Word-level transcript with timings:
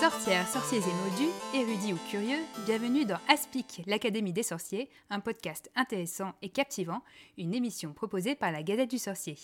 Sorcières, 0.00 0.48
sorciers 0.48 0.78
et 0.78 0.80
moldus, 0.80 1.30
érudits 1.52 1.92
ou 1.92 1.98
curieux, 2.08 2.38
bienvenue 2.64 3.04
dans 3.04 3.18
Aspic, 3.28 3.82
l'Académie 3.86 4.32
des 4.32 4.42
sorciers, 4.42 4.88
un 5.10 5.20
podcast 5.20 5.70
intéressant 5.76 6.32
et 6.40 6.48
captivant, 6.48 7.02
une 7.36 7.52
émission 7.52 7.92
proposée 7.92 8.34
par 8.34 8.50
la 8.50 8.62
Gazette 8.62 8.88
du 8.88 8.96
Sorcier. 8.96 9.36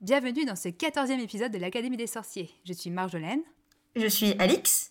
Bienvenue 0.00 0.44
dans 0.44 0.56
ce 0.56 0.68
quatorzième 0.68 1.20
épisode 1.20 1.52
de 1.52 1.58
l'Académie 1.58 1.96
des 1.96 2.08
sorciers. 2.08 2.50
Je 2.64 2.72
suis 2.72 2.90
Marjolaine. 2.90 3.42
Je 3.94 4.08
suis 4.08 4.32
Alix. 4.40 4.90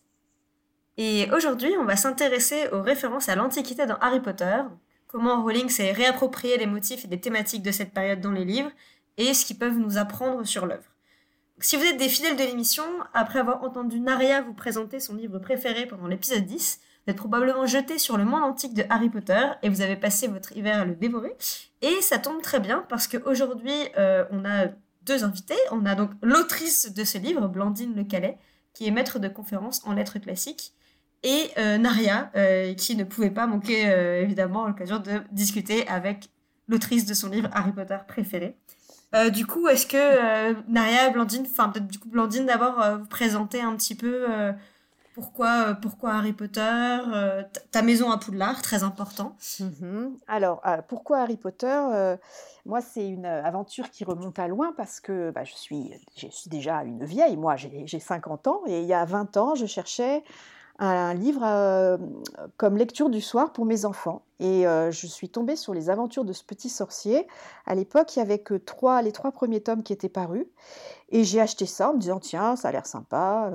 Et 0.96 1.30
aujourd'hui, 1.36 1.74
on 1.78 1.84
va 1.84 1.98
s'intéresser 1.98 2.70
aux 2.72 2.82
références 2.82 3.28
à 3.28 3.36
l'Antiquité 3.36 3.88
dans 3.88 3.98
Harry 3.98 4.22
Potter, 4.22 4.62
comment 5.08 5.44
Rowling 5.44 5.68
s'est 5.68 5.92
réapproprié 5.92 6.58
les 6.58 6.66
motifs 6.66 7.04
et 7.04 7.10
des 7.10 7.20
thématiques 7.20 7.62
de 7.62 7.74
cette 7.74 7.94
période 7.94 8.22
dans 8.22 8.32
les 8.32 8.46
livres, 8.46 8.72
et 9.18 9.34
ce 9.34 9.46
qu'ils 9.46 9.60
peuvent 9.60 9.78
nous 9.80 9.98
apprendre 9.98 10.46
sur 10.46 10.66
l'œuvre. 10.66 10.97
Si 11.60 11.76
vous 11.76 11.84
êtes 11.86 11.98
des 11.98 12.08
fidèles 12.08 12.38
de 12.38 12.44
l'émission, 12.44 12.84
après 13.16 13.40
avoir 13.40 13.64
entendu 13.64 14.00
Naria 14.00 14.42
vous 14.42 14.54
présenter 14.54 15.00
son 15.00 15.16
livre 15.16 15.40
préféré 15.40 15.88
pendant 15.88 16.06
l'épisode 16.06 16.46
10, 16.46 16.80
vous 16.80 17.12
êtes 17.12 17.18
probablement 17.18 17.66
jeté 17.66 17.98
sur 17.98 18.16
le 18.16 18.26
monde 18.26 18.44
antique 18.44 18.76
de 18.76 18.84
Harry 18.92 19.10
Potter 19.10 19.42
et 19.64 19.70
vous 19.70 19.82
avez 19.82 19.96
passé 19.96 20.28
votre 20.28 20.56
hiver 20.56 20.80
à 20.80 20.86
le 20.86 20.94
dévorer. 20.94 21.36
Et 21.82 22.00
ça 22.02 22.20
tombe 22.20 22.44
très 22.44 22.60
bien 22.60 22.86
parce 22.90 23.08
qu'aujourd'hui, 23.08 23.74
euh, 23.98 24.24
on 24.30 24.46
a 24.46 24.68
deux 25.02 25.24
invités. 25.24 25.58
On 25.72 25.88
a 25.88 25.96
donc 25.96 26.12
l'autrice 26.22 26.94
de 26.94 27.04
ce 27.04 27.18
livre, 27.18 27.48
Blandine 27.48 27.96
Le 27.96 28.04
Calais, 28.04 28.38
qui 28.76 28.86
est 28.86 28.92
maître 28.92 29.18
de 29.18 29.28
conférence 29.28 29.82
en 29.84 29.94
lettres 29.94 30.20
classiques, 30.20 30.74
et 31.24 31.50
euh, 31.58 31.80
Naria, 31.80 32.30
euh, 32.36 32.76
qui 32.76 32.96
ne 32.96 33.04
pouvait 33.04 33.32
pas 33.32 33.48
manquer 33.48 33.88
évidemment 34.22 34.68
l'occasion 34.68 35.00
de 35.00 35.22
discuter 35.32 35.88
avec 35.88 36.30
l'autrice 36.68 37.08
de 37.08 37.16
son 37.16 37.30
livre 37.30 37.50
Harry 37.52 37.72
Potter 37.72 37.98
préféré. 38.08 38.56
Euh, 39.16 39.30
du 39.30 39.46
coup, 39.46 39.68
est-ce 39.68 39.88
que 39.88 39.98
euh, 39.98 40.54
Naria 40.68 41.08
et 41.08 41.12
Blandine, 41.12 41.46
enfin 41.50 41.70
peut-être 41.70 41.88
du 41.88 41.98
coup 42.00 42.10
Blandine 42.10 42.46
d'abord, 42.46 42.82
euh, 42.82 42.98
vous 42.98 43.06
présenter 43.06 43.62
un 43.62 43.76
petit 43.76 43.96
peu 43.96 44.26
pourquoi, 45.14 45.76
pourquoi 45.82 46.14
Harry 46.14 46.34
Potter, 46.34 47.00
ta 47.72 47.82
maison 47.82 48.12
à 48.12 48.18
Poudlard, 48.20 48.62
très 48.62 48.84
important. 48.84 49.36
Mhm. 49.60 50.16
Alors, 50.28 50.62
pourquoi 50.88 51.20
Harry 51.20 51.38
Potter 51.38 52.16
Moi, 52.68 52.82
c'est 52.82 53.08
une 53.08 53.26
aventure 53.26 53.90
qui 53.90 54.04
remonte 54.04 54.38
à 54.38 54.48
loin 54.48 54.74
parce 54.78 55.00
que 55.00 55.32
bah, 55.32 55.44
je, 55.44 55.54
suis, 55.54 55.92
je 56.16 56.28
suis 56.28 56.52
déjà 56.52 56.84
une 56.84 57.04
vieille, 57.04 57.36
moi 57.36 57.56
j'ai 57.56 58.00
50 58.00 58.46
ans, 58.46 58.62
et 58.68 58.82
il 58.82 58.86
y 58.86 58.94
a 58.94 59.06
20 59.06 59.38
ans, 59.38 59.56
je 59.56 59.66
cherchais 59.66 60.24
un 60.80 61.14
livre 61.14 61.42
euh, 61.44 61.98
comme 62.58 62.78
lecture 62.78 63.10
du 63.10 63.22
soir 63.22 63.52
pour 63.52 63.66
mes 63.66 63.86
enfants. 63.86 64.22
Et 64.40 64.68
euh, 64.68 64.92
je 64.92 65.08
suis 65.08 65.30
tombée 65.30 65.56
sur 65.56 65.74
les 65.74 65.90
aventures 65.90 66.24
de 66.24 66.34
ce 66.34 66.44
petit 66.44 66.70
sorcier. 66.70 67.28
À 67.66 67.74
l'époque, 67.74 68.16
il 68.16 68.20
y 68.20 68.22
avait 68.22 68.40
que 68.40 68.54
trois, 68.54 69.02
les 69.02 69.12
trois 69.12 69.32
premiers 69.32 69.62
tomes 69.62 69.84
qui 69.84 69.94
étaient 69.94 70.10
parus. 70.10 70.46
Et 71.10 71.24
j'ai 71.24 71.42
acheté 71.42 71.66
ça 71.66 71.90
en 71.90 71.94
me 71.94 72.00
disant, 72.00 72.20
tiens, 72.20 72.56
ça 72.56 72.68
a 72.68 72.72
l'air 72.72 72.86
sympa. 72.86 73.52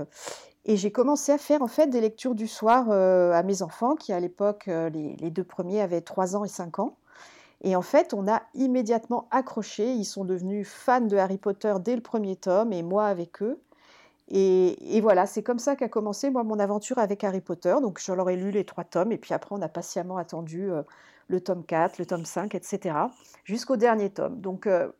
Et 0.64 0.76
j'ai 0.76 0.90
commencé 0.90 1.32
à 1.32 1.38
faire 1.38 1.62
en 1.62 1.68
fait 1.68 1.88
des 1.88 2.00
lectures 2.00 2.34
du 2.34 2.48
soir 2.48 2.86
euh, 2.90 3.32
à 3.32 3.42
mes 3.42 3.62
enfants, 3.62 3.94
qui 3.94 4.12
à 4.12 4.20
l'époque, 4.20 4.66
les, 4.66 5.16
les, 5.16 5.30
deux 5.30 5.44
premiers 5.44 5.80
avaient 5.80 6.00
3 6.00 6.36
ans 6.36 6.44
et 6.44 6.48
5 6.48 6.80
ans. 6.80 6.96
Et 7.64 7.76
en 7.76 7.82
fait, 7.82 8.12
on 8.12 8.26
a 8.26 8.42
immédiatement 8.54 9.28
accroché. 9.30 9.92
Ils 9.92 10.04
sont 10.04 10.24
devenus 10.24 10.68
fans 10.68 11.00
de 11.00 11.16
Harry 11.16 11.38
Potter 11.38 11.74
dès 11.80 11.94
le 11.94 12.02
premier 12.02 12.34
tome, 12.34 12.72
et 12.72 12.82
moi 12.82 13.06
avec 13.06 13.42
eux. 13.42 13.60
Et, 14.34 15.00
voilà, 15.02 15.26
c'est 15.26 15.42
comme 15.42 15.58
ça 15.58 15.76
qu'a 15.76 15.88
commencé 15.88 16.30
moi 16.30 16.42
mon 16.42 16.58
aventure 16.58 16.98
avec 16.98 17.22
Harry 17.22 17.42
Potter. 17.42 17.74
Donc 17.82 18.00
je 18.02 18.12
leur 18.12 18.30
ai 18.30 18.36
lu 18.36 18.50
les 18.50 18.64
trois 18.64 18.84
tomes 18.84 19.12
et 19.12 19.18
puis 19.18 19.34
après 19.34 19.54
on 19.54 19.60
a 19.60 19.68
patiemment 19.68 20.16
attendu 20.16 20.70
euh, 20.70 20.82
le 21.28 21.40
tome 21.42 21.64
4, 21.66 21.98
le 21.98 22.06
tome 22.06 22.24
5, 22.24 22.54
etc. 22.54 22.94
jusqu'au 23.44 23.76
dernier 23.76 24.08
tome. 24.08 24.40
Donc 24.40 24.66
euh, 24.66 24.90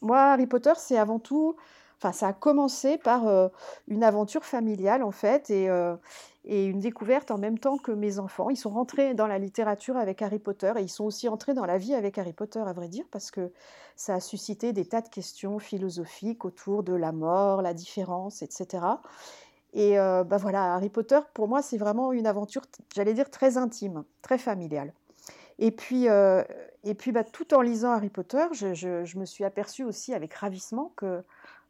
moi 0.00 0.32
Harry 0.32 0.48
Potter 0.48 0.72
c'est 0.76 0.98
avant 0.98 1.20
tout 1.20 1.54
Enfin, 2.02 2.12
ça 2.12 2.28
a 2.28 2.32
commencé 2.32 2.96
par 2.96 3.28
euh, 3.28 3.48
une 3.86 4.02
aventure 4.02 4.46
familiale 4.46 5.02
en 5.02 5.10
fait 5.10 5.50
et, 5.50 5.68
euh, 5.68 5.94
et, 6.46 6.64
une 6.64 6.80
découverte 6.80 7.30
en 7.30 7.36
même 7.36 7.58
temps 7.58 7.76
que 7.76 7.92
mes 7.92 8.18
enfants. 8.18 8.48
Ils 8.48 8.56
sont 8.56 8.70
rentrés 8.70 9.12
dans 9.12 9.26
la 9.26 9.38
littérature 9.38 9.98
avec 9.98 10.22
Harry 10.22 10.38
Potter 10.38 10.72
et 10.78 10.80
ils 10.80 10.88
sont 10.88 11.04
aussi 11.04 11.28
entrés 11.28 11.52
dans 11.52 11.66
la 11.66 11.76
vie 11.76 11.94
avec 11.94 12.16
Harry 12.16 12.32
Potter, 12.32 12.60
à 12.60 12.72
vrai 12.72 12.88
dire, 12.88 13.04
parce 13.10 13.30
que 13.30 13.52
ça 13.96 14.14
a 14.14 14.20
suscité 14.20 14.72
des 14.72 14.86
tas 14.86 15.02
de 15.02 15.10
questions 15.10 15.58
philosophiques 15.58 16.46
autour 16.46 16.84
de 16.84 16.94
la 16.94 17.12
mort, 17.12 17.60
la 17.60 17.74
différence, 17.74 18.40
etc. 18.40 18.82
Et 19.74 19.98
euh, 19.98 20.24
bah 20.24 20.38
voilà, 20.38 20.74
Harry 20.74 20.88
Potter, 20.88 21.20
pour 21.34 21.48
moi, 21.48 21.60
c'est 21.60 21.76
vraiment 21.76 22.12
une 22.12 22.26
aventure, 22.26 22.62
j'allais 22.94 23.12
dire, 23.12 23.30
très 23.30 23.58
intime, 23.58 24.04
très 24.22 24.38
familiale. 24.38 24.94
Et 25.58 25.70
puis, 25.70 26.06
et 26.06 26.94
puis 26.94 27.12
bah, 27.12 27.24
tout 27.24 27.52
en 27.52 27.60
lisant 27.60 27.90
Harry 27.90 28.08
Potter, 28.08 28.46
je, 28.52 28.72
je, 28.72 29.18
me 29.18 29.26
suis 29.26 29.44
aperçue 29.44 29.84
aussi 29.84 30.14
avec 30.14 30.32
ravissement 30.32 30.94
que 30.96 31.22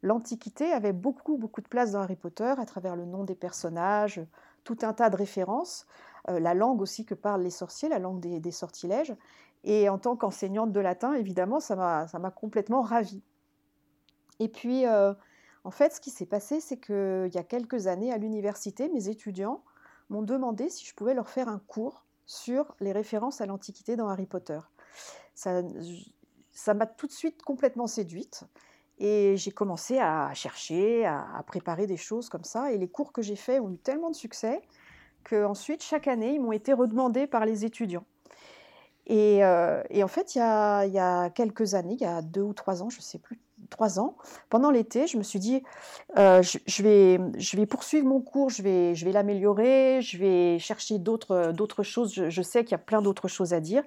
l'Antiquité 0.03 0.73
avait 0.73 0.93
beaucoup, 0.93 1.37
beaucoup 1.37 1.61
de 1.61 1.69
place 1.69 1.93
dans 1.93 2.01
Harry 2.01 2.17
Potter 2.17 2.55
à 2.57 2.65
travers 2.67 2.97
le 2.97 3.05
nom 3.05 3.25
des 3.25 3.35
personnages, 3.35 4.21
tout 4.65 4.79
un 4.83 4.93
tas 4.93 5.11
de 5.11 5.17
références, 5.17 5.87
euh, 6.29 6.41
la 6.41 6.55
langue 6.55 6.81
aussi 6.81 7.05
que 7.05 7.15
parlent 7.15 7.43
les 7.43 7.51
sorciers, 7.51 7.89
la 7.89 7.99
langue 7.99 8.21
des, 8.21 8.51
sortilèges. 8.51 9.15
Et 9.65 9.89
en 9.89 9.99
tant 9.99 10.17
qu'enseignante 10.17 10.73
de 10.73 10.81
latin, 10.81 11.13
évidemment, 11.15 11.61
ça 11.61 11.77
m'a 11.77 12.31
complètement 12.31 12.83
ravie. 12.83 13.23
Et 14.39 14.49
puis, 14.49 14.87
euh, 14.87 15.13
en 15.65 15.71
fait, 15.71 15.93
ce 15.93 16.01
qui 16.01 16.11
s'est 16.11 16.27
passé, 16.27 16.61
c'est 16.61 16.79
qu'il 16.79 17.31
y 17.33 17.39
a 17.39 17.43
quelques 17.43 17.87
années, 17.87 18.13
à 18.13 18.17
l'université, 18.17 18.89
mes 18.89 19.09
étudiants 19.09 19.63
m'ont 20.09 20.23
demandé 20.23 20.71
si 20.71 20.87
je 20.87 20.95
pouvais 20.95 21.15
leur 21.15 21.29
faire 21.29 21.49
un 21.49 21.59
cours 21.59 22.07
sur 22.25 22.75
les 22.81 22.93
références 22.93 23.41
à 23.41 23.47
l'Antiquité 23.47 23.97
dans 23.97 24.09
Harry 24.09 24.27
Potter. 24.27 24.61
Ça 25.35 25.63
m'a 26.75 26.87
tout 26.87 27.07
de 27.07 27.13
suite 27.13 27.43
complètement 27.43 27.87
séduite. 27.87 28.45
Et 29.01 29.37
j'ai 29.39 29.51
commencé 29.51 29.99
à 29.99 30.31
chercher, 30.35 31.07
à, 31.07 31.43
préparer 31.47 31.87
des 31.87 31.97
choses 31.97 32.29
comme 32.29 32.45
ça. 32.45 32.71
Et 32.71 32.77
les 32.77 32.89
cours 32.89 33.13
que 33.13 33.23
j'ai 33.23 33.35
faits 33.35 33.61
ont 33.61 33.71
eu 33.71 33.79
tellement 33.79 34.11
de 34.11 34.15
succès 34.15 34.61
qu'ensuite, 35.25 35.83
chaque 35.83 36.07
année, 36.07 36.35
ils 36.35 36.41
m'ont 36.41 36.53
été 36.53 36.75
redemandés 36.75 37.27
par 37.27 37.47
les 37.47 37.65
étudiants. 37.65 38.05
Et, 39.07 39.43
euh, 39.43 39.83
en 40.03 40.09
fait, 40.09 40.35
il 40.35 40.39
y, 40.39 40.43
a, 40.43 41.31
quelques 41.31 41.75
années, 41.75 41.95
il 41.95 42.03
y 42.03 42.07
a 42.07 42.21
deux 42.23 42.43
ou 42.43 42.53
trois 42.53 42.83
ans, 42.83 42.91
je 42.91 42.99
ne 42.99 43.03
sais 43.03 43.19
plus, 43.19 43.41
trois 43.71 43.99
ans, 43.99 44.17
pendant 44.51 44.71
l'été, 44.71 45.07
je 45.07 45.17
me 45.17 45.23
suis 45.23 45.39
dit, 45.39 45.63
euh, 46.17 46.43
je, 46.43 46.83
vais, 46.83 47.19
je 47.37 47.57
vais 47.57 47.67
poursuivre 47.67 48.07
mon 48.07 48.21
cours, 48.21 48.51
je 48.51 48.63
vais, 48.63 48.95
je 48.95 49.05
vais 49.05 49.13
l'améliorer, 49.13 50.01
je 50.03 50.19
vais 50.19 50.59
chercher 50.59 50.99
d'autres 50.99 51.83
choses. 51.83 52.15
Je, 52.15 52.31
je 52.31 52.43
sais 52.43 52.65
qu'il 52.65 52.73
y 52.73 52.75
a 52.75 52.79
plein 52.79 53.03
d'autres 53.03 53.29
choses 53.29 53.53
à 53.53 53.61
dire. 53.61 53.83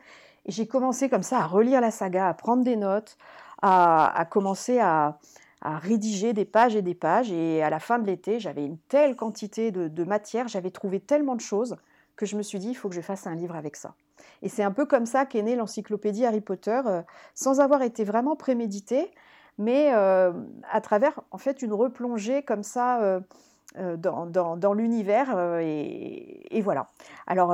Et 0.45 0.51
j'ai 0.51 0.67
commencé 0.67 1.09
comme 1.09 1.23
ça 1.23 1.39
à 1.39 1.47
relire 1.47 1.79
la 1.79 1.91
saga, 1.91 2.27
à 2.27 2.33
prendre 2.33 2.63
des 2.63 2.75
notes, 2.75 3.17
à, 3.63 4.25
commencer 4.29 4.79
à, 4.79 5.17
rédiger 5.61 6.33
des 6.33 6.45
pages 6.45 6.75
et 6.75 6.81
des 6.81 6.93
pages. 6.93 7.31
Et 7.31 7.63
à 7.63 7.69
la 7.69 7.79
fin 7.79 7.97
de 7.97 8.05
l'été, 8.05 8.39
j'avais 8.39 8.65
une 8.65 8.77
telle 8.77 9.15
quantité 9.15 9.71
de, 9.71 10.03
matière, 10.03 10.47
j'avais 10.47 10.71
trouvé 10.71 10.99
tellement 10.99 11.35
de 11.35 11.41
choses 11.41 11.77
que 12.15 12.25
je 12.25 12.35
me 12.35 12.43
suis 12.43 12.59
dit, 12.59 12.69
il 12.69 12.75
faut 12.75 12.89
que 12.89 12.95
je 12.95 13.01
fasse 13.01 13.25
un 13.25 13.35
livre 13.35 13.55
avec 13.55 13.75
ça. 13.75 13.95
Et 14.41 14.49
c'est 14.49 14.63
un 14.63 14.71
peu 14.71 14.85
comme 14.85 15.05
ça 15.05 15.25
qu'est 15.25 15.41
née 15.41 15.55
l'encyclopédie 15.55 16.25
Harry 16.25 16.41
Potter, 16.41 16.81
euh, 16.85 17.01
sans 17.33 17.59
avoir 17.59 17.81
été 17.81 18.03
vraiment 18.03 18.35
prémédité, 18.35 19.09
mais 19.57 19.93
euh, 19.93 20.31
à 20.71 20.81
travers 20.81 21.21
en 21.31 21.37
fait 21.37 21.61
une 21.61 21.73
replongée 21.73 22.43
comme 22.43 22.61
ça 22.63 23.01
euh, 23.01 23.97
dans, 23.97 24.73
l'univers. 24.73 25.59
Et, 25.59 26.55
et, 26.55 26.61
voilà. 26.61 26.89
Alors, 27.25 27.49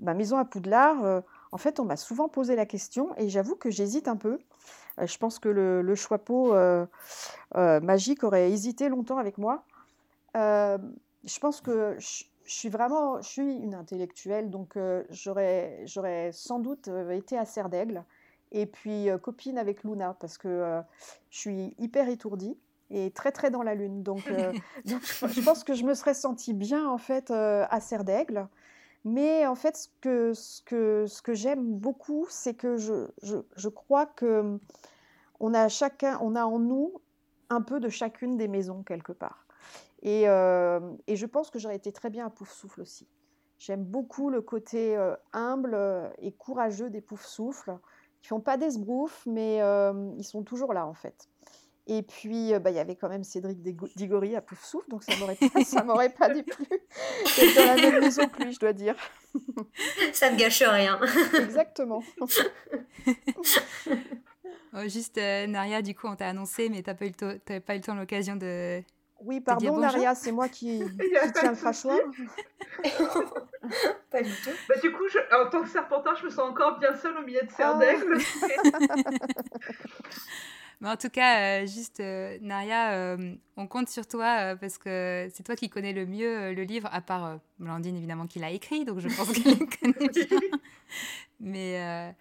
ma 0.00 0.14
maison 0.14 0.38
à 0.38 0.44
Poudlard, 0.44 1.22
en 1.52 1.58
fait, 1.58 1.78
on 1.78 1.84
m'a 1.84 1.96
souvent 1.96 2.28
posé 2.28 2.56
la 2.56 2.66
question, 2.66 3.10
et 3.18 3.28
j'avoue 3.28 3.54
que 3.54 3.70
j'hésite 3.70 4.08
un 4.08 4.16
peu. 4.16 4.38
Euh, 4.98 5.06
je 5.06 5.18
pense 5.18 5.38
que 5.38 5.48
le, 5.48 5.82
le 5.82 5.94
euh, 6.30 6.86
euh, 7.56 7.80
magique 7.80 8.24
aurait 8.24 8.50
hésité 8.50 8.88
longtemps 8.88 9.18
avec 9.18 9.38
moi. 9.38 9.64
je 10.34 11.38
pense 11.40 11.60
que 11.60 11.96
je, 11.98 12.24
suis 12.44 12.68
vraiment, 12.68 13.20
je 13.22 13.28
suis 13.28 13.54
une 13.54 13.74
intellectuelle, 13.74 14.50
donc 14.50 14.76
j'aurais, 15.10 15.82
j'aurais 15.86 16.30
sans 16.32 16.58
doute 16.58 16.88
été 17.10 17.38
à 17.38 17.44
Serre 17.44 17.68
d'Aigle 17.68 18.04
et 18.50 18.66
puis 18.66 19.08
copine 19.22 19.58
avec 19.58 19.84
Luna 19.84 20.16
parce 20.20 20.36
que 20.38 20.82
je 21.30 21.38
suis 21.38 21.74
hyper 21.78 22.08
étourdie 22.08 22.58
et 22.90 23.10
très 23.10 23.32
très 23.32 23.50
dans 23.50 23.62
la 23.62 23.74
lune. 23.74 24.02
Donc, 24.02 24.22
je 24.84 25.40
pense 25.40 25.64
que 25.64 25.74
je 25.74 25.84
me 25.84 25.94
serais 25.94 26.14
sentie 26.14 26.52
bien 26.52 26.88
en 26.88 26.98
fait 26.98 27.30
à 27.30 27.80
Serre 27.80 28.04
d'Aigle. 28.04 28.48
Mais 29.04 29.46
en 29.46 29.54
fait, 29.54 29.76
ce 29.76 30.62
que, 30.62 31.34
j'aime 31.34 31.74
beaucoup, 31.78 32.26
c'est 32.28 32.54
que 32.54 32.76
je, 32.76 33.68
crois 33.68 34.06
que 34.06 34.58
on 35.40 35.54
a 35.54 35.68
chacun, 35.68 36.18
on 36.22 36.36
a 36.36 36.44
en 36.44 36.60
nous 36.60 36.94
un 37.50 37.62
peu 37.62 37.80
de 37.80 37.88
chacune 37.88 38.36
des 38.36 38.48
maisons 38.48 38.82
quelque 38.84 39.12
part. 39.12 39.46
Et, 40.02 40.28
euh, 40.28 40.80
je 41.08 41.26
pense 41.26 41.50
que 41.50 41.58
j'aurais 41.58 41.76
été 41.76 41.92
très 41.92 42.10
bien 42.10 42.26
à 42.26 42.30
Pouf 42.30 42.50
Souffle 42.52 42.80
aussi. 42.82 43.08
J'aime 43.58 43.84
beaucoup 43.84 44.30
le 44.30 44.40
côté 44.40 44.96
euh, 44.96 45.14
humble 45.32 45.78
et 46.18 46.32
courageux 46.32 46.90
des 46.90 47.00
Pouf 47.00 47.24
Souffle, 47.24 47.78
qui 48.20 48.28
font 48.28 48.40
pas 48.40 48.56
des 48.56 48.78
mais 49.26 49.62
euh, 49.62 50.12
ils 50.16 50.24
sont 50.24 50.42
toujours 50.42 50.72
là 50.72 50.86
en 50.86 50.94
fait. 50.94 51.28
Et 51.88 52.02
puis, 52.02 52.52
bah, 52.60 52.70
il 52.70 52.76
y 52.76 52.78
avait 52.78 52.94
quand 52.94 53.08
même 53.08 53.24
Cédric 53.24 53.60
Digori 53.96 54.36
à 54.36 54.40
Pouf 54.40 54.62
Souffle, 54.64 54.88
donc 54.88 55.02
ça 55.02 55.16
m'aurait 55.16 55.36
pas, 55.36 55.64
ça 55.64 55.82
m'aurait 55.82 56.10
pas 56.10 56.28
déplu 56.34 56.64
d'être 56.68 57.56
dans 57.56 57.66
la 57.66 57.74
même 57.74 58.00
maison 58.00 58.28
que 58.28 58.42
lui, 58.42 58.52
je 58.52 58.60
dois 58.60 58.72
dire. 58.72 58.94
Ça 60.12 60.30
ne 60.30 60.36
gâche 60.36 60.62
rien. 60.62 61.00
Exactement. 61.34 62.04
Oh, 64.74 64.88
juste, 64.88 65.18
euh, 65.18 65.46
Naria, 65.46 65.82
du 65.82 65.94
coup, 65.94 66.06
on 66.06 66.14
t'a 66.14 66.28
annoncé, 66.28 66.68
mais 66.68 66.82
tu 66.82 66.90
n'as 66.90 66.94
pas 66.94 67.06
eu 67.06 67.12
le 67.12 67.80
temps, 67.80 67.94
l'occasion 67.94 68.36
de, 68.36 68.82
Oui, 69.20 69.40
pardon, 69.40 69.78
Naria, 69.78 70.14
c'est 70.14 70.32
moi 70.32 70.48
qui, 70.48 70.80
qui 70.80 71.10
tiens 71.34 71.50
le 71.50 71.56
crachoir. 71.56 71.98
Pas 74.10 74.22
du 74.22 74.30
tout. 74.30 74.50
Bah, 74.68 74.74
du 74.80 74.92
coup, 74.92 75.04
en 75.32 75.50
tant 75.50 75.62
que 75.62 75.68
serpentin, 75.68 76.14
je 76.14 76.24
me 76.26 76.30
sens 76.30 76.48
encore 76.50 76.78
bien 76.78 76.96
seule 76.96 77.16
au 77.18 77.22
milieu 77.22 77.42
de 77.42 77.50
serre 77.50 77.76
d'aigle. 77.78 78.18
Mais 80.82 80.88
en 80.88 80.96
tout 80.96 81.10
cas, 81.10 81.62
euh, 81.62 81.66
juste, 81.66 82.00
euh, 82.00 82.38
Naria, 82.40 82.94
euh, 82.94 83.36
on 83.56 83.68
compte 83.68 83.88
sur 83.88 84.04
toi 84.04 84.56
parce 84.56 84.78
que 84.78 85.28
c'est 85.32 85.44
toi 85.44 85.54
qui 85.54 85.70
connais 85.70 85.92
le 85.92 86.06
mieux 86.06 86.52
le 86.52 86.64
livre, 86.64 86.88
à 86.90 87.00
part 87.00 87.38
Blandine, 87.60 87.96
évidemment, 87.96 88.26
qui 88.26 88.40
l'a 88.40 88.50
écrit, 88.50 88.84
donc 88.84 88.98
je 88.98 89.08
pense 89.08 89.30
qu'elle 89.30 89.60
le 89.60 89.66
connaît 89.94 90.08
bien. 90.08 90.40
Mais, 91.38 92.14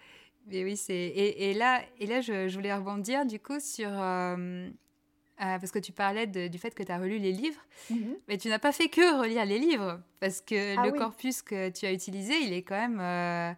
mais 0.45 0.63
oui, 0.63 0.77
c'est... 0.77 0.93
Et, 0.93 1.49
et, 1.49 1.53
là, 1.55 1.81
et 1.99 2.05
là 2.05 2.21
je, 2.21 2.53
voulais 2.53 2.71
rebondir, 2.71 3.25
du 3.25 3.39
coup, 3.39 3.59
sur... 3.59 3.89
parce 3.89 5.71
que 5.71 5.79
tu 5.79 5.91
parlais 5.91 6.27
du 6.27 6.59
fait 6.59 6.75
que 6.75 6.83
tu 6.83 6.91
as 6.91 6.99
relu 6.99 7.17
les 7.17 7.31
livres, 7.31 7.65
mhm. 7.89 8.15
mais 8.27 8.37
tu 8.37 8.47
n'as 8.47 8.59
pas 8.59 8.71
fait 8.71 8.89
que 8.89 9.19
relire 9.19 9.43
les 9.43 9.57
livres, 9.57 9.99
parce 10.19 10.39
que 10.39 10.77
ah 10.77 10.85
le 10.85 10.91
corpus 10.91 11.41
que 11.41 11.69
tu 11.69 11.87
as 11.87 11.93
utilisé, 11.93 12.35
il 12.43 12.53
est 12.53 12.61
quand 12.61 12.77
même 12.77 13.55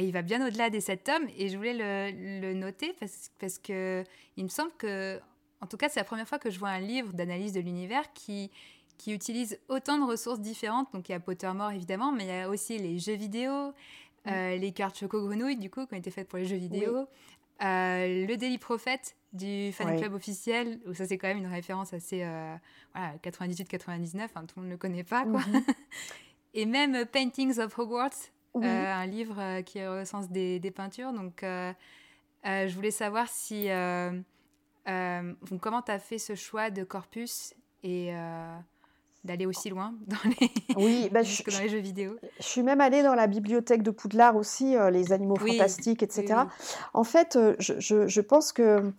il 0.00 0.12
va 0.12 0.22
bien 0.22 0.46
au-delà 0.46 0.70
des 0.70 0.80
sept 0.80 1.04
tomes 1.04 1.28
et 1.36 1.48
je 1.48 1.56
voulais 1.56 1.74
le, 1.74 2.54
noter 2.54 2.94
parce, 2.98 3.30
parce, 3.38 3.58
que 3.58 4.04
il 4.36 4.44
me 4.44 4.48
semble 4.48 4.72
que, 4.78 5.20
en 5.60 5.66
tout 5.66 5.76
cas, 5.76 5.88
c'est 5.88 6.00
la 6.00 6.04
première 6.04 6.26
fois 6.26 6.38
que 6.38 6.50
je 6.50 6.58
vois 6.58 6.70
un 6.70 6.80
livre 6.80 7.12
d'analyse 7.12 7.52
de 7.52 7.60
l'univers 7.60 8.12
qui, 8.12 8.50
qui 9.02 9.12
utilise 9.12 9.58
autant 9.68 9.98
de 9.98 10.04
ressources 10.04 10.40
différentes. 10.40 10.88
Donc 10.94 11.08
il 11.08 11.12
y 11.12 11.14
a 11.14 11.20
Pottermore 11.20 11.72
évidemment, 11.72 12.12
mais 12.12 12.24
il 12.24 12.28
y 12.28 12.40
a 12.40 12.48
aussi 12.48 12.78
les 12.78 12.98
jeux 12.98 13.16
vidéo, 13.16 13.72
euh, 14.28 14.56
les 14.56 14.72
cartes 14.72 14.96
Choco 14.96 15.26
Grenouille 15.26 15.56
du 15.56 15.70
coup 15.70 15.86
qui 15.86 15.94
ont 15.94 15.98
été 15.98 16.10
faites 16.10 16.28
pour 16.28 16.38
les 16.38 16.46
jeux 16.46 16.56
vidéo, 16.56 17.08
euh, 17.64 18.26
le 18.26 18.36
Daily 18.36 18.58
Prophet 18.58 19.00
du 19.32 19.72
fan 19.72 19.98
club 19.98 20.14
officiel, 20.14 20.78
où 20.86 20.94
ça 20.94 21.06
c'est 21.06 21.18
quand 21.18 21.28
même 21.28 21.38
une 21.38 21.46
référence 21.46 21.92
assez 21.92 22.22
euh, 22.22 22.54
voilà, 22.94 23.16
98-99, 23.24 24.28
hein, 24.34 24.44
tout 24.46 24.54
le 24.56 24.62
monde 24.62 24.66
ne 24.66 24.70
le 24.70 24.76
connaît 24.76 25.04
pas 25.04 25.24
quoi. 25.24 25.40
Mhm. 25.40 25.64
Et 26.54 26.66
même 26.66 27.06
Paintings 27.06 27.58
of 27.58 27.76
Hogwarts 27.78 28.30
euh, 28.56 28.92
un 28.92 29.06
livre 29.06 29.36
euh, 29.38 29.62
qui 29.62 29.84
recense 29.86 30.28
des, 30.28 30.58
des 30.60 30.70
peintures. 30.70 31.12
Donc, 31.12 31.42
euh, 31.42 31.72
je 32.44 32.74
voulais 32.74 32.90
savoir 32.90 33.28
si. 33.28 33.68
comment 35.60 35.82
tu 35.82 35.90
as 35.92 35.98
fait 35.98 36.18
ce 36.18 36.34
choix 36.34 36.70
de 36.70 36.84
corpus 36.84 37.54
et 37.82 38.12
d'aller 39.24 39.46
aussi 39.46 39.70
loin 39.70 39.94
dans 40.06 40.30
les, 40.40 40.50
oui, 40.76 41.08
bah, 41.12 41.22
je, 41.22 41.42
dans 41.48 41.60
les 41.60 41.68
jeux 41.68 41.78
vidéo? 41.78 42.16
Je 42.38 42.44
suis 42.44 42.62
même 42.62 42.80
allée 42.80 43.02
dans 43.02 43.14
la 43.14 43.26
bibliothèque 43.26 43.82
de 43.82 43.90
Poudlard 43.90 44.36
aussi, 44.36 44.74
les 44.90 45.12
animaux 45.12 45.36
fantastiques, 45.36 46.02
etc. 46.02 46.42
En 46.92 47.04
fait, 47.04 47.38
je, 47.58 47.74
je, 47.78 48.08
je, 48.08 48.20
pense 48.20 48.52
que 48.52 48.92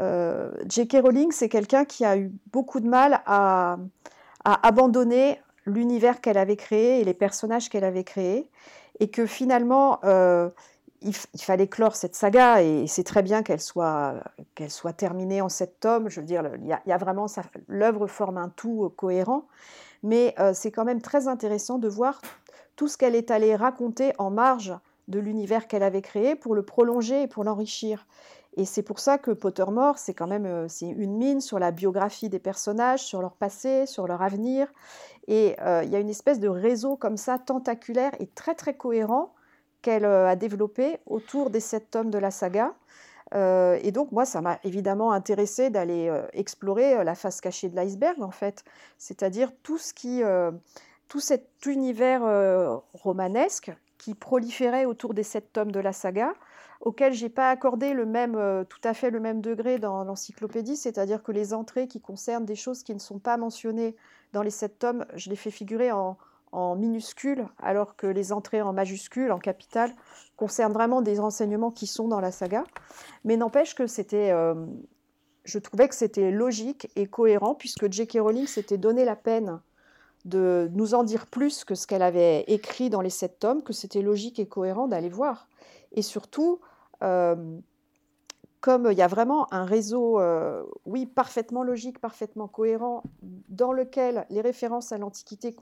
euh, 0.00 0.50
J.K. 0.68 0.98
Rowling, 1.02 1.32
c'est 1.32 1.48
quelqu'un 1.48 1.84
qui 1.84 2.04
a 2.04 2.16
eu 2.16 2.30
beaucoup 2.52 2.80
de 2.80 2.88
mal 2.88 3.20
à, 3.26 3.78
à 4.44 4.66
abandonner 4.66 5.40
l'univers 5.66 6.20
qu'elle 6.20 6.38
avait 6.38 6.56
créé 6.56 7.00
et 7.00 7.04
les 7.04 7.14
personnages 7.14 7.68
qu'elle 7.68 7.84
avait 7.84 8.04
créés 8.04 8.48
et 9.00 9.08
que 9.08 9.26
finalement, 9.26 10.00
euh, 10.04 10.50
il, 11.02 11.14
fallait 11.14 11.68
clore 11.68 11.94
cette 11.94 12.14
saga, 12.14 12.62
et 12.62 12.86
c'est 12.86 13.04
très 13.04 13.22
bien 13.22 13.42
qu'elle 13.42 13.60
soit, 13.60 14.14
soit 14.68 14.92
terminée 14.92 15.40
en 15.40 15.48
sept 15.48 15.78
tomes. 15.80 16.08
Je 16.08 16.20
veux 16.20 16.26
dire, 16.26 16.42
il 16.60 16.66
y 16.66 16.92
a, 16.92 16.98
vraiment 16.98 17.26
l'œuvre 17.68 18.06
forme 18.06 18.38
un 18.38 18.48
tout 18.48 18.84
euh, 18.84 18.88
cohérent, 18.88 19.46
mais 20.02 20.34
euh, 20.38 20.52
c'est 20.54 20.70
quand 20.70 20.84
même 20.84 21.00
très 21.00 21.28
intéressant 21.28 21.78
de 21.78 21.88
voir 21.88 22.20
tout 22.76 22.88
ce 22.88 22.96
qu'elle 22.96 23.14
est 23.14 23.30
allée 23.30 23.54
raconter 23.54 24.12
en 24.18 24.30
marge 24.30 24.74
de 25.08 25.18
l'univers 25.18 25.68
qu'elle 25.68 25.82
avait 25.82 26.02
créé 26.02 26.34
pour 26.34 26.54
le 26.54 26.62
prolonger 26.62 27.22
et 27.22 27.26
pour 27.28 27.44
l'enrichir. 27.44 28.06
Et 28.56 28.64
c'est 28.64 28.82
pour 28.82 28.98
ça 28.98 29.18
que 29.18 29.30
Pottermore, 29.30 29.98
c'est 29.98 30.14
quand 30.14 30.26
même 30.26 30.68
c'est 30.68 30.88
une 30.88 31.16
mine 31.16 31.40
sur 31.40 31.60
la 31.60 31.70
biographie 31.70 32.28
des 32.28 32.40
personnages, 32.40 33.04
sur 33.04 33.20
leur 33.20 33.34
passé, 33.36 33.86
sur 33.86 34.08
leur 34.08 34.20
avenir. 34.20 34.66
Et 35.28 35.56
euh, 35.60 35.82
il 35.84 35.90
y 35.90 35.96
a 35.96 36.00
une 36.00 36.08
espèce 36.08 36.40
de 36.40 36.48
réseau 36.48 36.96
comme 36.96 37.18
ça, 37.18 37.38
tentaculaire 37.38 38.12
et 38.18 38.26
très 38.26 38.54
très 38.54 38.74
cohérent 38.74 39.34
qu'elle 39.82 40.06
euh, 40.06 40.26
a 40.26 40.34
développé 40.34 40.98
autour 41.06 41.50
des 41.50 41.60
sept 41.60 41.90
tomes 41.90 42.10
de 42.10 42.18
la 42.18 42.30
saga. 42.30 42.74
Euh, 43.34 43.78
et 43.82 43.92
donc 43.92 44.10
moi, 44.10 44.24
ça 44.24 44.40
m'a 44.40 44.58
évidemment 44.64 45.12
intéressé 45.12 45.68
d'aller 45.68 46.10
explorer 46.32 47.04
la 47.04 47.14
face 47.14 47.42
cachée 47.42 47.68
de 47.68 47.76
l'iceberg, 47.76 48.22
en 48.22 48.30
fait, 48.30 48.64
c'est-à-dire 48.96 49.52
tout 49.62 49.76
ce 49.76 49.92
qui, 49.92 50.22
tout 51.08 51.20
cet 51.20 51.66
univers 51.66 52.22
romanesque 52.94 53.70
qui 53.98 54.14
proliférait 54.14 54.86
autour 54.86 55.12
des 55.12 55.24
sept 55.24 55.52
tomes 55.52 55.72
de 55.72 55.80
la 55.80 55.92
saga, 55.92 56.32
auquel 56.80 57.12
j'ai 57.12 57.28
pas 57.28 57.50
accordé 57.50 57.92
le 57.92 58.06
même, 58.06 58.64
tout 58.68 58.80
à 58.84 58.94
fait 58.94 59.10
le 59.10 59.20
même 59.20 59.40
degré 59.40 59.78
dans 59.78 60.04
l'encyclopédie, 60.04 60.76
c'est-à-dire 60.76 61.22
que 61.22 61.32
les 61.32 61.52
entrées 61.52 61.88
qui 61.88 62.00
concernent 62.00 62.44
des 62.44 62.54
choses 62.54 62.82
qui 62.82 62.94
ne 62.94 63.00
sont 63.00 63.18
pas 63.18 63.36
mentionnées 63.36 63.96
dans 64.32 64.42
les 64.42 64.50
sept 64.50 64.78
tomes, 64.78 65.04
je 65.14 65.30
les 65.30 65.36
fais 65.36 65.50
figurer 65.50 65.90
en, 65.92 66.16
minuscules, 66.76 67.46
alors 67.60 67.94
que 67.94 68.06
les 68.06 68.32
entrées 68.32 68.62
en 68.62 68.72
majuscules, 68.72 69.32
en 69.32 69.38
capital, 69.38 69.92
concernent 70.36 70.72
vraiment 70.72 71.02
des 71.02 71.18
renseignements 71.18 71.70
qui 71.70 71.86
sont 71.86 72.08
dans 72.08 72.20
la 72.20 72.32
saga. 72.32 72.64
Mais 73.24 73.36
n'empêche 73.36 73.74
que 73.74 73.86
c'était, 73.86 74.30
euh, 74.30 74.54
je 75.44 75.58
trouvais 75.58 75.88
que 75.88 75.94
c'était 75.94 76.30
logique 76.30 76.90
et 76.96 77.06
cohérent, 77.06 77.54
puisque 77.54 77.92
J.K. 77.92 78.20
Rowling 78.20 78.46
s'était 78.46 78.78
donné 78.78 79.04
la 79.04 79.14
peine 79.14 79.60
de 80.24 80.70
nous 80.72 80.94
en 80.94 81.04
dire 81.04 81.26
plus 81.26 81.64
que 81.64 81.74
ce 81.74 81.86
qu'elle 81.86 82.02
avait 82.02 82.44
écrit 82.46 82.88
dans 82.88 83.02
les 83.02 83.10
sept 83.10 83.38
tomes, 83.38 83.62
que 83.62 83.74
c'était 83.74 84.02
logique 84.02 84.38
et 84.38 84.48
cohérent 84.48 84.88
d'aller 84.88 85.10
voir. 85.10 85.48
Et 85.92 86.02
surtout, 86.02 86.60
euh, 86.62 86.67
comme 88.60 88.88
il 88.90 88.98
y 88.98 89.02
a 89.02 89.06
vraiment 89.06 89.52
un 89.52 89.64
réseau, 89.64 90.20
euh, 90.20 90.64
oui, 90.84 91.06
parfaitement 91.06 91.62
logique, 91.62 92.00
parfaitement 92.00 92.48
cohérent, 92.48 93.02
dans 93.48 93.72
lequel 93.72 94.26
les 94.30 94.40
références 94.40 94.92
à 94.92 94.98
l'Antiquité 94.98 95.54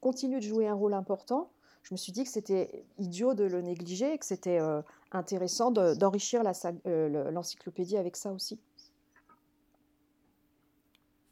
continuent 0.00 0.38
de 0.38 0.42
jouer 0.42 0.66
un 0.66 0.74
rôle 0.74 0.94
important, 0.94 1.50
je 1.82 1.92
me 1.92 1.98
suis 1.98 2.12
dit 2.12 2.24
que 2.24 2.30
c'était 2.30 2.86
idiot 2.98 3.34
de 3.34 3.44
le 3.44 3.60
négliger 3.60 4.14
et 4.14 4.18
que 4.18 4.24
c'était 4.24 4.58
euh, 4.58 4.80
intéressant 5.12 5.70
d'enrichir 5.70 6.42
euh, 6.86 7.30
l'encyclopédie 7.30 7.98
avec 7.98 8.16
ça 8.16 8.32
aussi. 8.32 8.58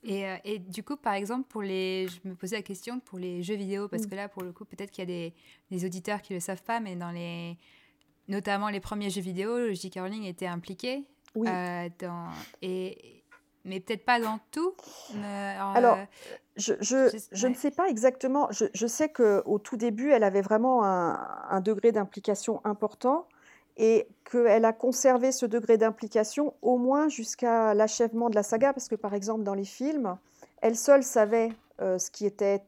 Et, 0.05 0.25
et, 0.45 0.59
du 0.59 0.83
coup, 0.83 0.97
par 0.97 1.15
exemple, 1.15 1.47
pour 1.49 1.63
les, 1.63 2.09
je 2.09 2.29
me 2.29 2.35
posais 2.35 2.57
la 2.57 2.63
question 2.63 2.99
pour 2.99 3.21
les 3.21 3.43
jeux 3.43 3.55
vidéo, 3.55 3.89
parce 3.89 4.03
mm. 4.03 4.11
que 4.11 4.15
là, 4.17 4.29
pour 4.29 4.43
le 4.43 4.53
coup, 4.53 4.65
peut-être 4.65 4.91
qu'il 4.91 5.03
y 5.03 5.05
a 5.05 5.07
des, 5.07 5.33
des, 5.71 5.87
auditeurs 5.87 6.21
qui 6.21 6.33
ne 6.33 6.39
le 6.39 6.41
savent 6.41 6.65
pas, 6.65 6.81
mais 6.81 6.97
dans 6.97 7.13
les, 7.13 7.57
notamment 8.29 8.69
les 8.69 8.81
premiers 8.81 9.11
jeux 9.11 9.21
vidéo, 9.21 9.73
J.K. 9.73 10.01
Rowling 10.01 10.25
était 10.25 10.47
impliqué. 10.47 11.05
Oui. 11.35 11.49
Euh, 11.49 11.89
dans, 11.99 12.29
et, 12.61 13.23
mais 13.65 13.81
peut-être 13.81 14.05
pas 14.05 14.21
dans 14.21 14.39
tout. 14.51 14.75
alors, 15.15 15.97
euh, 15.97 16.05
je, 16.57 16.75
je, 16.81 17.17
je, 17.31 17.47
ne 17.47 17.55
sais 17.55 17.71
pas 17.71 17.89
exactement. 17.89 18.49
Je, 18.51 18.87
sais 18.87 19.09
qu'au 19.09 19.59
tout 19.59 19.77
début, 19.77 20.11
elle 20.11 20.25
avait 20.25 20.43
vraiment 20.43 20.85
un, 20.85 21.19
un 21.49 21.61
degré 21.61 21.93
d'implication 21.93 22.61
important 22.65 23.27
et 23.77 24.07
qu'elle 24.31 24.65
a 24.65 24.73
conservé 24.73 25.33
ce 25.33 25.47
degré 25.47 25.79
d'implication 25.79 26.55
au 26.61 26.77
moins 26.77 27.09
jusqu'à 27.09 27.75
l'achèvement 27.75 28.29
de 28.29 28.35
la 28.35 28.43
saga, 28.43 28.73
parce 28.73 28.89
que 28.89 28.95
par 28.95 29.15
exemple 29.15 29.45
dans 29.45 29.55
les 29.55 29.65
films, 29.65 30.19
elle 30.61 30.77
seule 30.77 31.03
savait 31.03 31.51
euh, 31.81 31.99
ce 31.99 32.11
qui 32.11 32.27
était 32.27 32.63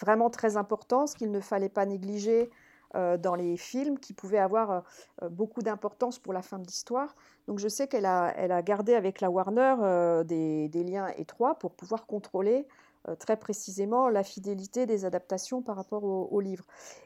vraiment 0.00 0.30
très 0.30 0.56
important, 0.56 1.06
ce 1.06 1.14
qu'il 1.14 1.30
ne 1.30 1.40
fallait 1.40 1.68
pas 1.68 1.86
négliger, 1.86 2.50
dans 2.94 3.34
les 3.34 3.56
films 3.56 3.98
qui 3.98 4.12
pouvaient 4.12 4.38
avoir 4.38 4.70
euh, 4.70 4.80
euh, 5.22 5.28
beaucoup 5.28 5.62
d'importance 5.62 6.18
pour 6.18 6.32
la 6.32 6.42
fin 6.42 6.58
de 6.58 6.66
l'histoire. 6.66 7.14
Donc 7.46 7.58
je 7.58 7.68
sais 7.68 7.88
qu'elle 7.88 8.06
a, 8.06 8.32
elle 8.36 8.52
a 8.52 8.62
gardé 8.62 8.94
avec 8.94 9.20
la 9.20 9.30
Warner 9.30 10.24
des, 10.24 10.68
des, 10.68 10.84
liens 10.84 11.08
étroits 11.16 11.58
pour 11.58 11.72
pouvoir 11.72 12.06
contrôler 12.06 12.66
très 13.20 13.36
précisément 13.36 14.08
la 14.08 14.24
fidélité 14.24 14.84
des 14.84 15.04
adaptations 15.04 15.62
par 15.62 15.76
rapport 15.76 16.02
au, 16.02 16.40
livre. 16.40 16.64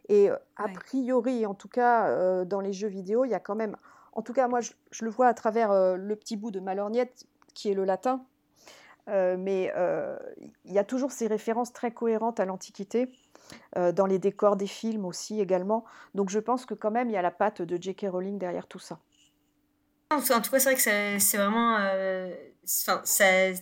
Et 0.08 0.30
a 0.30 0.68
priori, 0.72 1.44
en 1.44 1.52
tout 1.52 1.68
cas, 1.68 2.46
dans 2.46 2.60
les 2.60 2.72
jeux 2.72 2.88
vidéo, 2.88 3.26
il 3.26 3.30
y 3.30 3.34
a 3.34 3.38
quand 3.38 3.54
même, 3.54 3.76
en 4.14 4.22
tout 4.22 4.32
cas 4.32 4.48
moi 4.48 4.62
je, 4.62 4.72
je 4.90 5.04
le 5.04 5.10
vois 5.10 5.26
à 5.26 5.34
travers 5.34 5.74
le 5.98 6.16
petit 6.16 6.38
bout 6.38 6.50
de 6.50 6.58
Malorgnette 6.58 7.26
qui 7.52 7.70
est 7.70 7.74
le 7.74 7.84
latin, 7.84 8.24
mais 9.08 9.70
il 10.64 10.72
y 10.72 10.78
a 10.78 10.84
toujours 10.84 11.12
ces 11.12 11.26
références 11.26 11.74
très 11.74 11.90
cohérentes 11.90 12.40
à 12.40 12.46
l'Antiquité. 12.46 13.12
Euh, 13.76 13.92
dans 13.92 14.06
les 14.06 14.18
décors 14.18 14.56
des 14.56 14.66
films 14.66 15.04
aussi 15.04 15.40
également. 15.40 15.84
Donc 16.14 16.30
je 16.30 16.38
pense 16.38 16.66
que 16.66 16.74
quand 16.74 16.90
même 16.90 17.08
il 17.08 17.12
y 17.12 17.16
a 17.16 17.22
la 17.22 17.30
patte 17.30 17.62
de 17.62 17.80
J.K. 17.80 18.06
Rowling 18.10 18.38
derrière 18.38 18.66
tout 18.66 18.78
ça. 18.78 18.98
En 20.10 20.20
tout 20.20 20.50
cas, 20.50 20.58
c'est 20.58 20.64
vrai 20.64 20.74
que 20.74 21.20
c'est 21.20 21.36
vraiment. 21.36 21.76
Euh, 21.78 22.34
ça, 22.64 23.02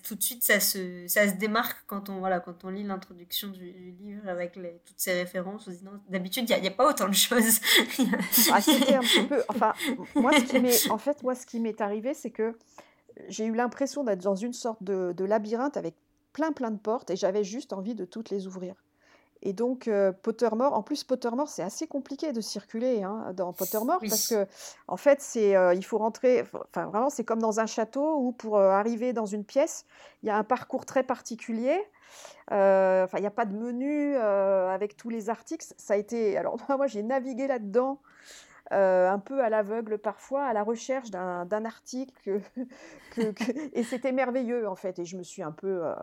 tout 0.03 0.15
de 0.15 0.23
suite, 0.23 0.43
ça 0.43 0.61
se, 0.61 1.07
ça 1.07 1.29
se 1.29 1.35
démarque 1.35 1.77
quand 1.87 2.09
on, 2.09 2.21
voilà, 2.21 2.41
quand 2.41 2.65
on 2.65 2.71
lit 2.71 2.85
l'introduction 2.85 3.49
du, 3.49 3.95
livre 4.01 4.27
avec 4.29 4.57
les, 4.57 4.81
toutes 4.87 4.99
ces 4.99 5.13
références. 5.13 5.69
D'habitude, 6.09 6.49
il 6.49 6.61
n'y 6.61 6.69
a, 6.69 6.71
pas 6.71 6.89
autant 6.89 7.09
de 7.09 7.15
choses. 7.15 7.61
ah, 8.53 8.61
C'était 8.63 8.95
un 8.95 9.01
petit 9.01 9.23
peu. 9.29 9.43
Enfin, 9.49 9.75
moi, 10.15 10.33
ce 10.33 10.45
qui 10.45 10.91
en 10.91 10.99
fait, 10.99 11.23
moi, 11.23 11.35
ce 11.35 11.45
qui 11.45 11.61
m'est 11.61 11.81
arrivé, 11.83 12.15
c'est 12.15 12.31
que 12.31 12.57
j'ai 13.29 13.45
eu 13.45 13.55
l'impression 13.55 14.05
d'être 14.05 14.23
dans 14.23 14.37
une 14.37 14.55
sorte 14.55 14.83
de, 14.83 15.13
de 15.15 15.25
labyrinthe 15.25 15.77
avec 15.77 15.95
plein, 16.33 16.53
plein 16.53 16.71
de 16.71 16.79
portes 16.79 17.11
et 17.11 17.17
j'avais 17.17 17.45
juste 17.45 17.75
envie 17.75 17.95
de 17.95 18.07
toutes 18.07 18.31
les 18.31 18.47
ouvrir. 18.47 18.75
Et 19.43 19.53
donc, 19.53 19.87
euh, 19.89 20.13
Pottermore, 20.13 20.73
en 20.75 20.83
plus, 20.83 21.05
Pottermore, 21.05 21.49
c'est 21.49 21.63
assez 21.63 21.87
compliqué 21.87 22.33
de 22.33 22.41
circuler 22.41 23.03
hein, 23.03 23.33
dans 23.35 23.53
Pottermore 23.53 23.99
Oui. 24.03 24.09
parce 24.09 24.29
que, 24.29 24.47
en 24.89 24.97
fait, 24.97 25.21
c'est, 25.21 25.55
euh, 25.57 25.75
il 25.75 25.85
faut 25.85 25.99
rentrer, 25.99 26.45
enfin, 26.71 26.87
vraiment, 26.87 27.09
c'est 27.11 27.25
comme 27.25 27.39
dans 27.41 27.61
un 27.61 27.67
château 27.67 28.17
où 28.19 28.33
pour 28.33 28.57
euh, 28.59 28.71
arriver 28.71 29.13
dans 29.13 29.27
une 29.27 29.45
pièce, 29.45 29.85
il 30.23 30.27
y 30.27 30.31
a 30.31 30.37
un 30.37 30.45
parcours 30.45 30.85
très 30.87 31.03
particulier. 31.03 31.79
Euh, 32.53 33.05
Enfin, 33.05 33.19
il 33.19 33.21
n'y 33.21 33.27
a 33.27 33.31
pas 33.31 33.45
de 33.45 33.55
menu 33.57 34.17
avec 34.17 34.97
tous 34.97 35.09
les 35.11 35.29
articles. 35.31 35.67
Ça 35.77 35.95
a 35.95 35.97
été, 35.97 36.37
alors, 36.37 36.57
moi, 36.69 36.87
j'ai 36.87 37.03
navigué 37.03 37.47
là-dedans. 37.47 38.01
euh, 38.73 39.09
un 39.09 39.19
peu 39.19 39.43
à 39.43 39.49
l'aveugle 39.49 39.97
parfois, 39.97 40.45
à 40.45 40.53
la 40.53 40.63
recherche 40.63 41.11
d'un 41.11 41.47
d'un 41.47 41.65
article, 41.65 42.13
que- 42.23 42.41
que- 43.15 43.31
que- 43.33 43.53
et 43.79 43.83
c'était 43.83 44.13
merveilleux 44.13 44.69
en 44.69 44.75
fait. 44.75 44.99
Et 44.99 45.07
je 45.07 45.17
me 45.17 45.23
suis 45.23 45.43
un 45.43 45.53
peu, 45.53 45.87
euh, 45.87 45.95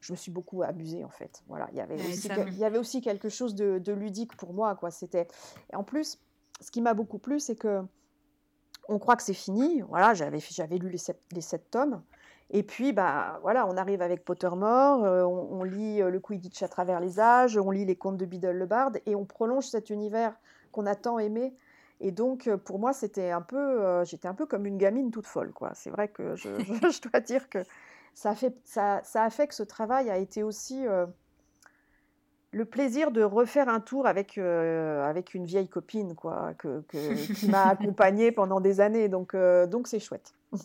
je 0.00 0.12
me 0.12 0.16
suis 0.16 0.30
beaucoup 0.30 0.62
amusée 0.62 1.04
en 1.04 1.08
fait. 1.10 1.42
Voilà, 1.48 1.68
il 1.72 1.76
y 1.78 1.80
avait 1.80 1.96
Ouais, 1.96 2.00
aussi, 2.02 2.28
ça 2.28 2.34
que- 2.36 2.40
me- 2.40 2.48
il 2.48 2.58
y 2.58 2.64
avait 2.64 2.78
aussi 2.78 3.00
quelque 3.00 3.28
chose 3.28 3.54
de, 3.54 3.78
de 3.78 3.92
ludique 3.92 4.36
pour 4.36 4.52
moi 4.54 4.74
quoi. 4.76 4.90
C'était, 4.90 5.26
en 5.72 5.84
plus, 5.84 6.18
ce 6.60 6.70
qui 6.70 6.80
m'a 6.82 6.94
beaucoup 6.94 7.18
plu, 7.18 7.38
c'est 7.40 7.56
que 7.56 7.82
on 8.88 8.98
croit 8.98 9.16
que 9.16 9.22
c'est 9.22 9.34
fini. 9.34 9.82
Voilà, 9.82 10.14
j'avais 10.14 10.38
j'avais 10.40 10.78
lu 10.78 10.88
les 10.88 10.98
sept, 10.98 11.20
les 11.32 11.40
sept 11.40 11.70
tomes. 11.70 12.02
Et 12.50 12.62
puis, 12.62 12.94
bah, 12.94 13.38
voilà, 13.42 13.66
on 13.66 13.76
arrive 13.76 14.00
avec 14.00 14.24
Pottermore, 14.24 15.04
euh, 15.04 15.22
on, 15.24 15.60
on 15.60 15.64
lit 15.64 16.00
euh, 16.00 16.08
le 16.08 16.18
Quidditch 16.18 16.62
à 16.62 16.68
travers 16.68 16.98
les 16.98 17.20
âges, 17.20 17.58
on 17.58 17.70
lit 17.70 17.84
les 17.84 17.96
contes 17.96 18.16
de 18.16 18.24
Biddle 18.24 18.52
le 18.52 18.64
Bard, 18.64 18.92
et 19.04 19.14
on 19.14 19.26
prolonge 19.26 19.66
cet 19.66 19.90
univers 19.90 20.34
qu'on 20.72 20.86
a 20.86 20.94
tant 20.94 21.18
aimé. 21.18 21.54
Et 22.00 22.10
donc, 22.10 22.46
euh, 22.46 22.56
pour 22.56 22.78
moi, 22.78 22.94
c'était 22.94 23.30
un 23.32 23.42
peu, 23.42 23.58
euh, 23.58 24.02
j'étais 24.06 24.28
un 24.28 24.32
peu 24.34 24.46
comme 24.46 24.64
une 24.64 24.78
gamine 24.78 25.10
toute 25.10 25.26
folle, 25.26 25.52
quoi. 25.52 25.72
C'est 25.74 25.90
vrai 25.90 26.08
que 26.08 26.36
je, 26.36 26.48
je- 26.58 26.90
je 26.90 27.02
dois 27.10 27.20
dire 27.20 27.50
que 27.50 27.58
ça 28.14 28.30
a 28.30 28.34
fait, 28.34 28.54
ça, 28.64 29.00
ça 29.04 29.24
a 29.24 29.30
fait 29.30 29.46
que 29.48 29.54
ce 29.54 29.62
travail 29.62 30.10
a 30.10 30.18
été 30.18 30.42
aussi 30.42 30.86
euh, 30.86 31.06
le 32.50 32.64
plaisir 32.64 33.10
de 33.10 33.22
refaire 33.22 33.68
un 33.68 33.80
tour 33.80 34.06
avec, 34.06 34.38
euh, 34.38 35.04
avec 35.04 35.34
une 35.34 35.44
vieille 35.44 35.68
copine, 35.68 36.14
quoi, 36.14 36.54
que, 36.54 36.80
que- 36.88 37.32
qui 37.34 37.48
m'a 37.48 37.68
accompagnée 37.68 38.32
pendant 38.32 38.60
des 38.60 38.80
années. 38.80 39.08
Donc, 39.08 39.34
euh, 39.34 39.66
donc 39.66 39.86
c'est 39.88 40.00
chouette. 40.00 40.32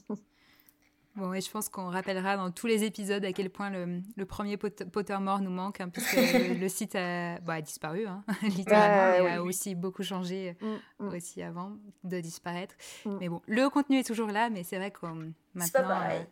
Bon, 1.15 1.31
et 1.31 1.41
je 1.41 1.51
pense 1.51 1.69
qu'on 1.69 1.91
rappellera 1.91 2.37
dans 2.37 2.49
tous 2.49 2.65
les 2.65 2.83
épisodes 2.85 3.23
à 3.23 3.31
quel 3.33 3.51
point 3.51 3.69
le, 3.69 4.01
le 4.15 4.25
premier 4.25 4.57
Pot- 4.57 4.83
Pottermore 4.89 5.41
nous 5.41 5.51
manque, 5.51 5.79
hein, 5.79 5.89
puisque 5.89 6.13
le, 6.13 6.55
le 6.59 6.69
site 6.69 6.95
a, 6.95 7.39
bah, 7.41 7.53
a 7.53 7.61
disparu, 7.61 8.07
hein, 8.07 8.23
littéralement, 8.41 9.23
Ouais, 9.23 9.31
et 9.31 9.35
a 9.35 9.43
aussi 9.43 9.75
beaucoup 9.75 10.01
changé 10.01 10.57
Mm, 10.59 11.05
mm, 11.05 11.07
aussi 11.09 11.43
avant 11.43 11.73
de 12.03 12.19
disparaître. 12.19 12.73
Mm. 13.05 13.17
Mais 13.19 13.29
bon, 13.29 13.43
le 13.45 13.69
contenu 13.69 13.99
est 13.99 14.07
toujours 14.07 14.29
là, 14.29 14.49
mais 14.49 14.63
c'est 14.63 14.77
vrai 14.77 14.89
que 14.89 15.01
C'est 15.01 15.05
pas 15.05 15.81
maintenant... 15.83 15.87
pareil. 15.89 16.25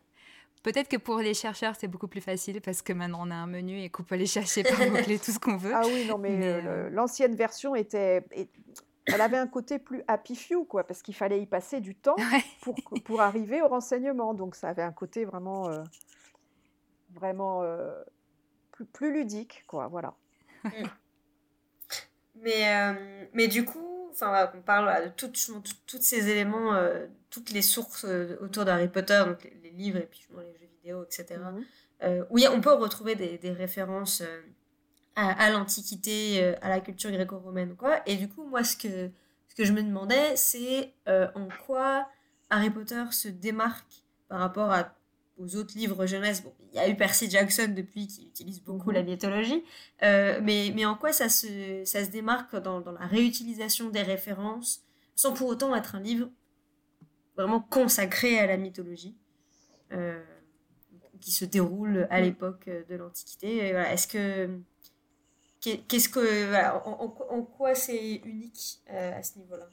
Peut-être 0.64 0.88
que 0.88 0.98
pour 0.98 1.18
les 1.18 1.34
chercheurs, 1.34 1.76
c'est 1.78 1.88
beaucoup 1.88 2.08
plus 2.08 2.22
facile 2.22 2.62
parce 2.62 2.82
que 2.82 2.94
maintenant 2.94 3.28
on 3.28 3.32
a 3.32 3.36
un 3.36 3.48
menu 3.48 3.82
et 3.82 3.90
qu'on 3.90 4.04
peut 4.04 4.16
aller 4.16 4.28
chercher 4.28 4.64
par 4.64 4.78
mots-clés 4.92 5.20
tout 5.20 5.32
ce 5.32 5.40
qu'on 5.40 5.58
veut. 5.58 5.74
Ah 5.74 5.82
oui, 5.86 6.06
non, 6.08 6.18
mais, 6.18 6.36
Mais, 6.38 6.46
euh, 6.46 6.62
euh, 6.66 6.90
l'ancienne 6.92 7.36
version 7.36 7.76
était, 7.76 8.24
elle 9.06 9.22
avait 9.22 9.38
un 9.38 9.48
côté 9.48 9.80
plus 9.80 10.04
happy 10.08 10.36
few, 10.36 10.64
quoi, 10.66 10.84
parce 10.84 11.02
qu'il 11.02 11.16
fallait 11.16 11.42
y 11.42 11.46
passer 11.46 11.80
du 11.82 11.96
temps 11.96 12.16
Ouais. 12.32 12.44
pour, 12.62 12.76
pour 13.04 13.22
arriver 13.22 13.62
au 13.62 13.68
renseignement. 13.68 14.34
Donc 14.34 14.56
ça 14.56 14.70
avait 14.70 14.84
un 14.84 14.92
côté 14.92 15.26
vraiment, 15.26 15.68
euh, 15.70 15.84
vraiment 17.14 17.64
euh, 17.64 17.92
plus, 18.72 18.86
plus 18.86 19.14
ludique, 19.14 19.64
quoi. 19.68 19.88
Voilà. 19.88 20.14
Mais, 22.36 22.70
euh, 22.70 23.26
mais 23.34 23.48
du 23.48 23.66
coup, 23.66 23.91
enfin, 24.12 24.28
voilà, 24.28 24.54
on 24.56 24.62
parle 24.62 25.06
de 25.06 25.10
toutes- 25.10 25.36
justement, 25.36 25.62
tout- 25.62 25.74
tous 25.88 26.02
ces 26.02 26.30
éléments, 26.30 26.74
euh, 26.76 27.08
toutes 27.30 27.52
les 27.52 27.62
sources 27.62 28.06
euh, 28.06 28.38
autour 28.42 28.66
d'Harry 28.66 28.88
Potter, 28.88 29.22
donc 29.26 29.44
les, 29.44 29.58
les 29.64 29.70
livres 29.72 29.98
et 30.00 30.06
puis 30.06 30.20
justement 30.20 30.42
les 30.42 30.54
jeux 30.60 30.68
vidéo, 30.78 31.04
etc. 31.04 31.40
Mhm. 31.40 31.64
euh, 32.04 32.24
a- 32.46 32.52
on 32.52 32.62
peut 32.62 32.74
retrouver 32.74 33.16
des, 33.16 33.38
des 33.38 33.52
références 33.52 34.24
à, 35.16 35.30
à 35.46 35.50
l'Antiquité, 35.52 36.56
à 36.62 36.70
la 36.70 36.80
culture 36.80 37.12
gréco-romaine 37.12 37.76
quoi. 37.76 38.02
Et 38.06 38.16
du 38.16 38.28
coup, 38.30 38.44
moi, 38.46 38.64
ce 38.64 38.76
que, 38.78 39.10
ce 39.50 39.56
que 39.56 39.66
je 39.66 39.74
me 39.74 39.84
demandais, 39.84 40.36
c'est 40.36 40.94
en 41.08 41.48
quoi 41.66 42.08
Harry 42.50 42.70
Potter 42.70 43.04
se 43.12 43.28
démarque 43.28 44.04
par 44.30 44.40
rapport 44.40 44.72
à, 44.72 44.96
aux 45.42 45.56
autres 45.56 45.76
livres 45.78 46.06
jeunesse. 46.06 46.44
Bon, 46.44 46.54
il 46.72 46.76
y 46.76 46.80
a 46.80 46.88
eu 46.90 46.96
Percy 46.96 47.30
Jackson 47.30 47.74
depuis 47.76 48.08
qui 48.08 48.28
utilise 48.28 48.62
beaucoup 48.62 48.90
Mhm. 48.90 48.96
la 48.96 49.04
mythologie, 49.04 49.64
euh, 50.04 50.40
mais, 50.44 50.72
mais 50.76 50.86
en 50.86 50.96
quoi 50.96 51.12
ça 51.14 51.30
se, 51.30 51.84
ça 51.86 52.04
se 52.06 52.10
démarque 52.10 52.56
dans, 52.58 52.82
dans 52.82 52.92
la 52.94 53.06
réutilisation 53.08 53.90
des 53.90 54.02
références, 54.04 54.84
sans 55.16 55.34
pour 55.34 55.48
autant 55.50 55.76
être 55.76 55.96
un 55.96 56.00
livre 56.02 56.30
vraiment 57.36 57.60
consacré 57.62 58.40
à 58.40 58.46
la 58.48 58.58
mythologie 58.58 59.16
euh, 59.92 60.24
qui 61.20 61.32
se 61.32 61.46
déroule 61.46 62.08
à 62.10 62.20
Mm. 62.20 62.24
l'époque 62.24 62.70
de 62.90 62.96
l'Antiquité? 62.96 63.72
Voilà, 63.72 63.94
Est-ce 63.94 64.08
que 64.08 64.50
qu'est- 65.62 65.82
qu'est-ce 65.88 66.10
que 66.10 66.48
voilà, 66.50 66.86
en, 66.88 67.06
en- 67.06 67.36
en 67.38 67.42
quoi 67.44 67.76
c'est 67.76 68.16
unique 68.26 68.82
euh, 68.90 69.18
à 69.20 69.24
ce 69.24 69.38
niveau-là? 69.40 69.68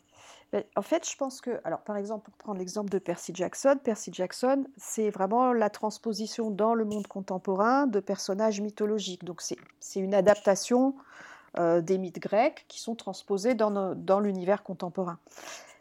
Ben, 0.52 0.64
En 0.76 0.82
fait, 0.82 1.08
je 1.08 1.16
pense 1.16 1.40
que, 1.40 1.60
alors 1.64 1.80
par 1.80 1.96
exemple, 1.96 2.24
pour 2.24 2.34
prendre 2.36 2.58
l'exemple 2.58 2.90
de 2.90 2.98
Percy 2.98 3.32
Jackson, 3.34 3.78
Percy 3.82 4.10
Jackson, 4.12 4.64
c'est 4.76 5.10
vraiment 5.10 5.52
la 5.52 5.70
transposition 5.70 6.50
dans 6.50 6.74
le 6.74 6.84
monde 6.84 7.06
contemporain 7.06 7.86
de 7.86 8.00
personnages 8.00 8.60
mythologiques. 8.60 9.24
Donc 9.24 9.42
c'est 9.42 10.00
une 10.00 10.14
adaptation 10.14 10.94
euh, 11.58 11.80
des 11.80 11.98
mythes 11.98 12.20
grecs 12.20 12.64
qui 12.68 12.80
sont 12.80 12.94
transposés 12.94 13.54
dans, 13.54 13.94
dans 13.94 14.20
l'univers 14.20 14.62
contemporain. 14.62 15.18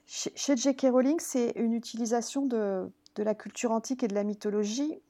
Chez, 0.05 0.31
chez 0.35 0.55
J.K. 0.55 0.87
Rowling, 0.91 1.19
c'est 1.19 1.51
une 1.55 1.73
utilisation 1.73 2.45
de, 2.45 2.89
de 3.15 3.23
la 3.23 3.35
culture 3.35 3.71
antique 3.71 4.03
et 4.03 4.07
de 4.07 4.15
la 4.15 4.23
mythologie 4.23 5.01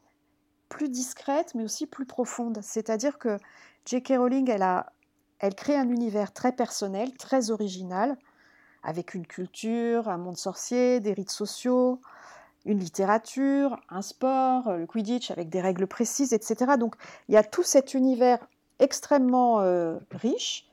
plus 0.69 0.89
discrète, 0.89 1.53
mais 1.55 1.63
aussi 1.63 1.85
plus 1.85 2.05
profonde. 2.05 2.59
C'est-à-dire 2.61 3.17
que 3.17 3.37
J.K. 3.85 4.13
Rowling, 4.17 4.49
elle, 4.49 4.63
a, 4.63 4.91
elle 5.39 5.55
crée 5.55 5.75
un 5.75 5.89
univers 5.89 6.33
très 6.33 6.51
personnel, 6.51 7.13
très 7.13 7.51
original, 7.51 8.17
avec 8.87 9.13
une 9.13 9.27
culture, 9.27 10.07
un 10.07 10.17
monde 10.17 10.37
sorcier, 10.37 11.01
des 11.01 11.11
rites 11.11 11.29
sociaux, 11.29 11.99
une 12.65 12.79
littérature, 12.79 13.77
un 13.89 14.01
sport, 14.01 14.69
euh, 14.69 14.77
le 14.77 14.87
Quidditch 14.87 15.29
avec 15.29 15.49
des 15.49 15.59
règles 15.61 15.87
précises, 15.87 16.31
etc. 16.31 16.77
Donc 16.79 16.95
il 17.27 17.35
y 17.35 17.37
a 17.37 17.43
tout 17.43 17.63
cet 17.63 17.93
univers 17.93 18.39
extrêmement 18.79 19.59
euh, 19.59 19.97
riche. 20.11 20.65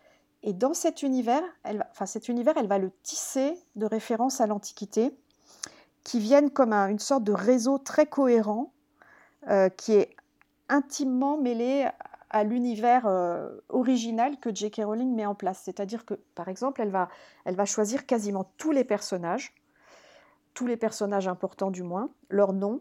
Et 0.45 0.53
dans 0.53 0.75
cet 0.75 1.03
univers, 1.03 1.43
elle, 1.65 1.79
va- 1.79 1.89
enfin, 1.91 2.07
cet 2.07 2.29
univers, 2.29 2.55
elle 2.57 2.69
va 2.69 2.79
le 2.79 2.93
tisser 3.03 3.59
de 3.75 3.87
références 3.87 4.41
à 4.41 4.47
l'Antiquité, 4.47 5.13
qui 6.05 6.21
viennent 6.21 6.51
comme 6.51 6.73
un- 6.73 6.89
une 6.89 7.01
sorte 7.01 7.25
de 7.25 7.33
réseau 7.33 7.79
très 7.79 8.07
cohérent, 8.07 8.73
euh, 9.51 9.69
qui 9.71 9.95
est 9.95 10.15
intimement 10.69 11.37
mêlé 11.37 11.89
à 12.35 12.43
l'univers 12.43 13.07
euh, 13.07 13.49
original 13.69 14.41
que 14.41 14.53
J.K. 14.53 14.83
Rowling 14.85 15.15
met 15.15 15.25
en 15.25 15.37
place. 15.37 15.63
C'est-à-dire 15.65 16.05
que, 16.05 16.15
par 16.35 16.49
exemple, 16.49 16.83
elle 16.83 16.91
va, 16.91 17.09
elle 17.45 17.55
va 17.55 17.65
choisir 17.65 18.07
quasiment 18.07 18.51
tous 18.59 18.73
les 18.73 18.83
personnages, 18.83 19.55
tous 20.53 20.67
les 20.67 20.77
personnages 20.77 21.29
importants 21.29 21.71
du 21.71 21.85
moins, 21.85 22.11
leur 22.31 22.53
nom 22.53 22.81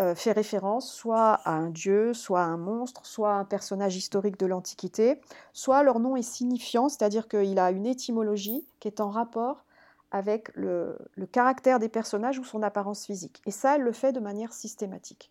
euh, 0.00 0.14
fait 0.14 0.32
référence 0.32 0.90
soit 0.90 1.34
à 1.34 1.52
un 1.52 1.68
dieu, 1.68 2.14
soit 2.14 2.40
à 2.40 2.46
un 2.46 2.56
monstre, 2.56 3.04
soit 3.04 3.32
à 3.32 3.34
un 3.34 3.44
personnage 3.44 3.94
historique 3.94 4.38
de 4.38 4.46
l'Antiquité, 4.46 5.20
soit 5.52 5.82
leur 5.82 6.00
nom 6.00 6.16
est 6.16 6.22
signifiant, 6.22 6.88
c'est-à-dire 6.88 7.28
qu'il 7.28 7.58
a 7.58 7.70
une 7.70 7.84
étymologie 7.84 8.66
qui 8.80 8.88
est 8.88 9.02
en 9.02 9.10
rapport 9.10 9.66
avec 10.12 10.50
le, 10.54 10.96
le 11.14 11.26
caractère 11.26 11.78
des 11.78 11.90
personnages 11.90 12.38
ou 12.38 12.44
son 12.44 12.62
apparence 12.62 13.04
physique. 13.04 13.42
Et 13.44 13.50
ça, 13.50 13.76
elle 13.76 13.82
le 13.82 13.92
fait 13.92 14.12
de 14.12 14.20
manière 14.20 14.54
systématique. 14.54 15.30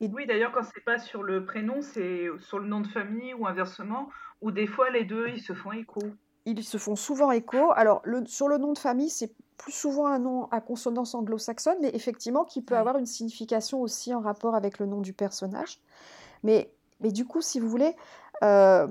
Oui, 0.00 0.26
d'ailleurs, 0.26 0.52
quand 0.52 0.62
c'est 0.62 0.84
pas 0.84 0.98
sur 0.98 1.22
le 1.22 1.44
prénom, 1.44 1.82
c'est 1.82 2.28
sur 2.38 2.58
le 2.58 2.66
nom 2.66 2.80
de 2.80 2.86
famille 2.86 3.34
ou 3.34 3.46
inversement, 3.46 4.08
ou 4.40 4.50
des 4.50 4.66
fois 4.66 4.90
les 4.90 5.04
deux, 5.04 5.28
ils 5.28 5.42
se 5.42 5.52
font 5.52 5.72
écho. 5.72 6.00
Ils 6.46 6.64
se 6.64 6.78
font 6.78 6.96
souvent 6.96 7.30
écho. 7.32 7.70
Alors, 7.72 8.00
le- 8.04 8.24
sur 8.26 8.48
le 8.48 8.56
nom 8.56 8.72
de 8.72 8.78
famille, 8.78 9.10
c'est 9.10 9.32
plus 9.58 9.72
souvent 9.72 10.06
un 10.06 10.18
nom 10.18 10.46
à 10.50 10.62
consonance 10.62 11.14
anglo-saxonne, 11.14 11.76
mais 11.82 11.90
effectivement 11.92 12.44
qui 12.44 12.62
peut 12.62 12.76
avoir 12.76 12.96
une 12.96 13.04
signification 13.04 13.82
aussi 13.82 14.14
en 14.14 14.20
rapport 14.20 14.54
avec 14.54 14.78
le 14.78 14.86
nom 14.86 15.02
du 15.02 15.12
personnage. 15.12 15.80
Mais, 16.42 16.70
mais 17.00 17.12
du 17.12 17.26
coup, 17.26 17.42
si 17.42 17.60
vous 17.60 17.68
voulez, 17.68 17.94
euh, 18.42 18.86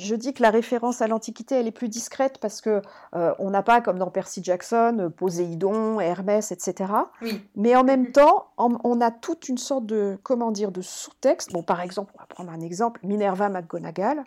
je 0.00 0.14
dis 0.14 0.32
que 0.34 0.42
la 0.42 0.50
référence 0.50 1.02
à 1.02 1.06
l'Antiquité, 1.06 1.54
elle 1.56 1.66
est 1.66 1.70
plus 1.72 1.88
discrète 1.88 2.38
parce 2.38 2.60
que 2.60 2.80
euh, 3.14 3.34
on 3.38 3.50
n'a 3.50 3.62
pas, 3.62 3.80
comme 3.80 3.98
dans 3.98 4.10
Percy 4.10 4.42
Jackson, 4.42 4.96
euh, 4.98 5.08
Poséidon, 5.10 6.00
Hermès, 6.00 6.50
etc. 6.52 6.92
Oui. 7.22 7.40
Mais 7.56 7.76
en 7.76 7.84
même 7.84 8.10
temps, 8.12 8.48
en- 8.56 8.78
on 8.84 9.00
a 9.00 9.10
toute 9.10 9.48
une 9.48 9.58
sorte 9.58 9.86
de, 9.86 10.18
comment 10.22 10.50
dire, 10.50 10.72
de 10.72 10.80
sous-texte. 10.82 11.52
Bon, 11.52 11.62
par 11.62 11.80
exemple, 11.80 12.12
on 12.16 12.18
va 12.20 12.26
prendre 12.26 12.50
un 12.50 12.60
exemple, 12.60 13.00
Minerva 13.04 13.48
McGonagall. 13.48 14.24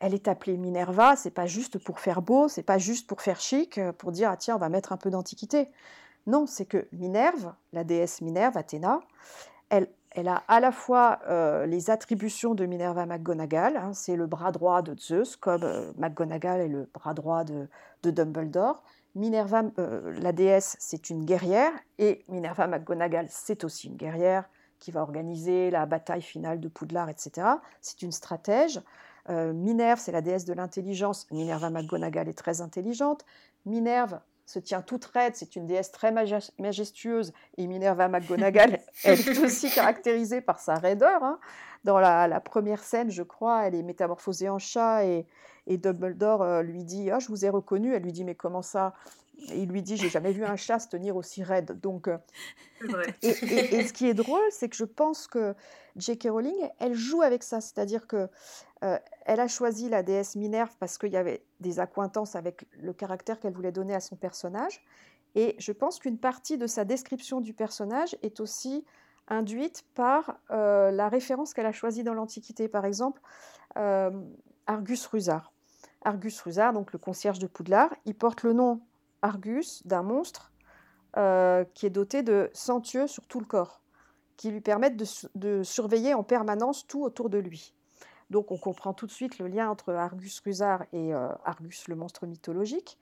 Elle 0.00 0.14
est 0.14 0.28
appelée 0.28 0.56
Minerva, 0.56 1.14
c'est 1.16 1.30
pas 1.30 1.46
juste 1.46 1.78
pour 1.78 2.00
faire 2.00 2.22
beau, 2.22 2.48
c'est 2.48 2.62
pas 2.62 2.78
juste 2.78 3.06
pour 3.06 3.20
faire 3.20 3.38
chic, 3.40 3.76
euh, 3.78 3.92
pour 3.92 4.12
dire 4.12 4.30
ah 4.30 4.36
tiens 4.36 4.56
on 4.56 4.58
va 4.58 4.68
mettre 4.70 4.92
un 4.92 4.96
peu 4.96 5.10
d'antiquité. 5.10 5.68
Non, 6.26 6.46
c'est 6.46 6.64
que 6.64 6.86
Minerve, 6.92 7.52
la 7.72 7.84
déesse 7.84 8.20
Minerve, 8.22 8.56
Athéna, 8.56 9.00
elle, 9.68 9.88
elle 10.20 10.28
a 10.28 10.44
à 10.48 10.60
la 10.60 10.70
fois 10.70 11.18
euh, 11.28 11.64
les 11.64 11.88
attributions 11.88 12.54
de 12.54 12.66
Minerva 12.66 13.06
McGonagall, 13.06 13.78
hein, 13.78 13.92
c'est 13.94 14.16
le 14.16 14.26
bras 14.26 14.52
droit 14.52 14.82
de 14.82 14.94
Zeus, 14.98 15.36
comme 15.36 15.62
euh, 15.62 15.92
McGonagall 15.96 16.60
est 16.60 16.68
le 16.68 16.90
bras 16.92 17.14
droit 17.14 17.42
de, 17.42 17.68
Dumbledore. 18.04 18.82
Minerva, 19.14 19.62
euh, 19.78 20.12
la 20.20 20.32
déesse, 20.32 20.76
c'est 20.78 21.08
une 21.08 21.24
guerrière, 21.24 21.72
et 21.98 22.22
Minerva 22.28 22.66
McGonagall, 22.66 23.26
c'est 23.30 23.64
aussi 23.64 23.88
une 23.88 23.96
guerrière 23.96 24.44
qui 24.78 24.90
va 24.90 25.00
organiser 25.00 25.70
la 25.70 25.86
bataille 25.86 26.22
finale 26.22 26.60
de 26.60 26.68
Poudlard, 26.68 27.08
etc. 27.08 27.46
C'est 27.80 28.02
une 28.02 28.12
stratège. 28.12 28.80
Minerve, 29.28 30.00
c'est 30.00 30.10
la 30.10 30.22
déesse 30.22 30.44
de 30.44 30.54
l'intelligence. 30.54 31.30
Minerva 31.30 31.70
McGonagall 31.70 32.28
est 32.28 32.36
très 32.36 32.62
intelligente. 32.62 33.24
Minerve 33.64 34.18
se 34.50 34.58
tient 34.58 34.82
toute 34.82 35.04
raide, 35.04 35.34
c'est 35.36 35.56
une 35.56 35.66
déesse 35.66 35.92
très 35.92 36.12
majestueuse. 36.12 37.32
Et 37.56 37.66
Minerva 37.66 38.08
McGonagall, 38.08 38.80
elle 39.04 39.20
est 39.20 39.38
aussi 39.38 39.70
caractérisée 39.70 40.40
par 40.40 40.58
sa 40.58 40.74
raideur. 40.74 41.22
Hein. 41.22 41.38
Dans 41.84 41.98
la, 42.00 42.40
première 42.40 42.82
scène, 42.82 43.10
je 43.10 43.22
crois, 43.22 43.66
elle 43.66 43.74
est 43.74 43.82
métamorphosée 43.82 44.48
en 44.48 44.58
chat 44.58 45.04
et, 45.04 45.26
et 45.66 45.78
Dumbledore 45.78 46.62
lui 46.62 46.84
dit 46.84 47.10
ah, 47.10 47.18
Je 47.20 47.28
vous 47.28 47.44
ai 47.44 47.48
reconnu. 47.48 47.94
Elle 47.94 48.02
lui 48.02 48.12
dit 48.12 48.24
Mais 48.24 48.34
comment 48.34 48.62
ça? 48.62 48.92
Il 49.48 49.68
lui 49.68 49.82
dit, 49.82 49.96
j'ai 49.96 50.08
jamais 50.08 50.32
vu 50.32 50.44
un 50.44 50.56
chat 50.56 50.78
se 50.78 50.88
tenir 50.88 51.16
aussi 51.16 51.42
raide. 51.42 51.80
Donc, 51.80 52.08
euh, 52.08 52.18
Et, 53.22 53.32
ce 53.32 53.92
qui 53.92 54.06
est 54.06 54.14
drôle, 54.14 54.42
c'est 54.50 54.68
que 54.68 54.76
je 54.76 54.84
pense 54.84 55.26
que 55.26 55.54
J.K. 55.96 56.28
Rowling, 56.30 56.68
elle 56.78 56.94
joue 56.94 57.22
avec 57.22 57.42
ça, 57.42 57.60
c'est-à-dire 57.60 58.06
que 58.06 58.28
euh, 58.84 58.98
elle 59.26 59.40
a 59.40 59.48
choisi 59.48 59.88
la 59.88 60.02
déesse 60.02 60.36
Minerve 60.36 60.74
parce 60.78 60.98
qu'il 60.98 61.12
y 61.12 61.16
avait 61.16 61.44
des 61.60 61.80
accointances 61.80 62.36
avec 62.36 62.66
le 62.72 62.92
caractère 62.92 63.40
qu'elle 63.40 63.52
voulait 63.52 63.72
donner 63.72 63.94
à 63.94 64.00
son 64.00 64.16
personnage. 64.16 64.82
Et 65.34 65.54
je 65.58 65.72
pense 65.72 65.98
qu'une 65.98 66.18
partie 66.18 66.58
de 66.58 66.66
sa 66.66 66.84
description 66.84 67.40
du 67.40 67.52
personnage 67.52 68.16
est 68.22 68.40
aussi 68.40 68.84
induite 69.28 69.84
par 69.94 70.38
euh, 70.50 70.90
la 70.90 71.08
référence 71.08 71.54
qu'elle 71.54 71.66
a 71.66 71.72
choisie 71.72 72.02
dans 72.02 72.14
l'Antiquité. 72.14 72.68
Par 72.68 72.84
exemple, 72.84 73.20
Argus 74.66 75.06
Rusard. 75.06 75.52
Argus 76.02 76.40
Rusard, 76.40 76.72
donc 76.72 76.92
le 76.92 76.98
concierge 76.98 77.38
de 77.38 77.46
Poudlard, 77.46 77.94
il 78.04 78.14
porte 78.14 78.42
le 78.42 78.52
nom 78.52 78.80
Argus 79.22 79.86
d'un 79.86 80.02
monstre 80.02 80.52
euh, 81.16 81.64
qui 81.74 81.86
est 81.86 81.90
doté 81.90 82.22
de 82.22 82.50
cent 82.52 82.80
yeux 82.92 83.06
sur 83.06 83.26
tout 83.26 83.40
le 83.40 83.46
corps, 83.46 83.82
qui 84.36 84.50
lui 84.50 84.60
permettent 84.60 84.96
de, 85.34 85.62
surveiller 85.64 86.14
en 86.14 86.22
permanence 86.22 86.86
tout 86.86 87.02
autour 87.02 87.30
de 87.30 87.38
lui. 87.38 87.74
Donc 88.30 88.52
on 88.52 88.56
comprend 88.56 88.94
tout 88.94 89.06
de 89.06 89.10
suite 89.10 89.40
le 89.40 89.48
lien 89.48 89.68
entre 89.68 89.92
Argus 89.92 90.38
Rusard 90.40 90.84
et 90.92 91.12
euh, 91.12 91.28
Argus 91.44 91.88
le 91.88 91.96
monstre 91.96 92.26
mythologique. 92.26 92.96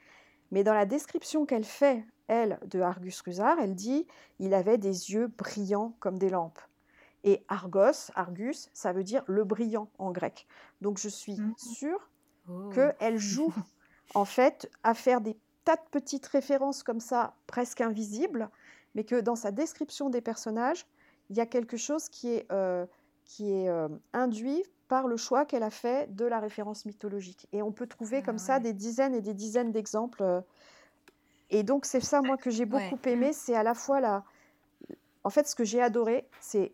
Mais 0.50 0.64
dans 0.64 0.72
la 0.72 0.86
description 0.86 1.44
qu'elle 1.44 1.64
fait, 1.64 2.02
elle, 2.28 2.58
de 2.66 2.80
Argus 2.80 3.20
Rusard, 3.20 3.58
elle 3.60 3.74
dit 3.74 4.06
il 4.38 4.54
avait 4.54 4.78
des 4.78 5.12
yeux 5.12 5.26
brillants 5.26 5.94
comme 6.00 6.18
des 6.18 6.30
lampes. 6.30 6.60
Et 7.24 7.44
Argos, 7.48 8.10
Argus, 8.14 8.70
ça 8.72 8.94
veut 8.94 9.04
dire 9.04 9.22
le 9.26 9.44
brillant 9.44 9.90
en 9.98 10.12
grec. 10.12 10.46
Donc 10.80 10.98
je 10.98 11.10
suis 11.10 11.38
mmh. 11.38 11.54
sûre 11.58 12.10
oh. 12.48 12.70
qu'elle 12.70 13.18
joue 13.18 13.52
en 14.14 14.24
fait 14.24 14.70
à 14.82 14.94
faire 14.94 15.20
des 15.20 15.36
de 15.76 15.82
petites 15.90 16.26
références 16.26 16.82
comme 16.82 17.00
ça, 17.00 17.34
presque 17.46 17.80
invisibles, 17.80 18.50
mais 18.94 19.04
que 19.04 19.20
dans 19.20 19.36
sa 19.36 19.50
description 19.50 20.10
des 20.10 20.20
personnages, 20.20 20.86
il 21.30 21.36
y 21.36 21.40
a 21.40 21.46
quelque 21.46 21.76
chose 21.76 22.08
qui 22.08 22.32
est, 22.32 22.46
euh, 22.52 22.86
qui 23.24 23.52
est 23.52 23.68
euh, 23.68 23.88
induit 24.12 24.64
par 24.88 25.06
le 25.06 25.16
choix 25.16 25.44
qu'elle 25.44 25.62
a 25.62 25.70
fait 25.70 26.14
de 26.14 26.24
la 26.24 26.40
référence 26.40 26.86
mythologique. 26.86 27.46
Et 27.52 27.62
on 27.62 27.72
peut 27.72 27.86
trouver 27.86 28.22
comme 28.22 28.38
ça 28.38 28.54
ah 28.54 28.60
des 28.60 28.72
dizaines 28.72 29.14
et 29.14 29.20
des 29.20 29.34
dizaines 29.34 29.70
d'exemples. 29.70 30.22
Euh. 30.22 30.40
Et 31.50 31.62
donc 31.62 31.84
c'est 31.84 32.00
ça, 32.00 32.22
moi, 32.22 32.36
que 32.36 32.50
j'ai 32.50 32.64
beaucoup 32.64 32.98
aimé, 33.04 33.32
c'est 33.32 33.54
à 33.54 33.62
la 33.62 33.74
fois 33.74 34.00
la... 34.00 34.24
En 35.24 35.30
fait, 35.30 35.46
ce 35.46 35.54
que 35.54 35.64
j'ai 35.64 35.82
adoré, 35.82 36.26
c'est 36.40 36.72